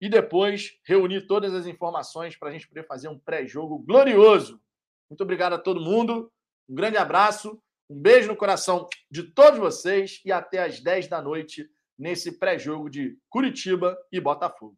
e 0.00 0.08
depois 0.08 0.80
reunir 0.84 1.28
todas 1.28 1.54
as 1.54 1.64
informações 1.64 2.36
para 2.36 2.48
a 2.48 2.52
gente 2.52 2.66
poder 2.66 2.84
fazer 2.84 3.06
um 3.06 3.16
pré-jogo 3.20 3.78
glorioso. 3.78 4.60
Muito 5.08 5.22
obrigado 5.22 5.52
a 5.52 5.58
todo 5.58 5.80
mundo. 5.80 6.28
Um 6.68 6.74
grande 6.74 6.96
abraço, 6.96 7.62
um 7.88 7.96
beijo 7.96 8.26
no 8.26 8.36
coração 8.36 8.88
de 9.08 9.22
todos 9.22 9.60
vocês 9.60 10.20
e 10.24 10.32
até 10.32 10.60
às 10.60 10.80
10 10.80 11.06
da 11.06 11.22
noite 11.22 11.70
nesse 11.96 12.36
pré-jogo 12.36 12.90
de 12.90 13.16
Curitiba 13.30 13.96
e 14.10 14.20
Botafogo. 14.20 14.76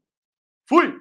Fui! 0.68 0.93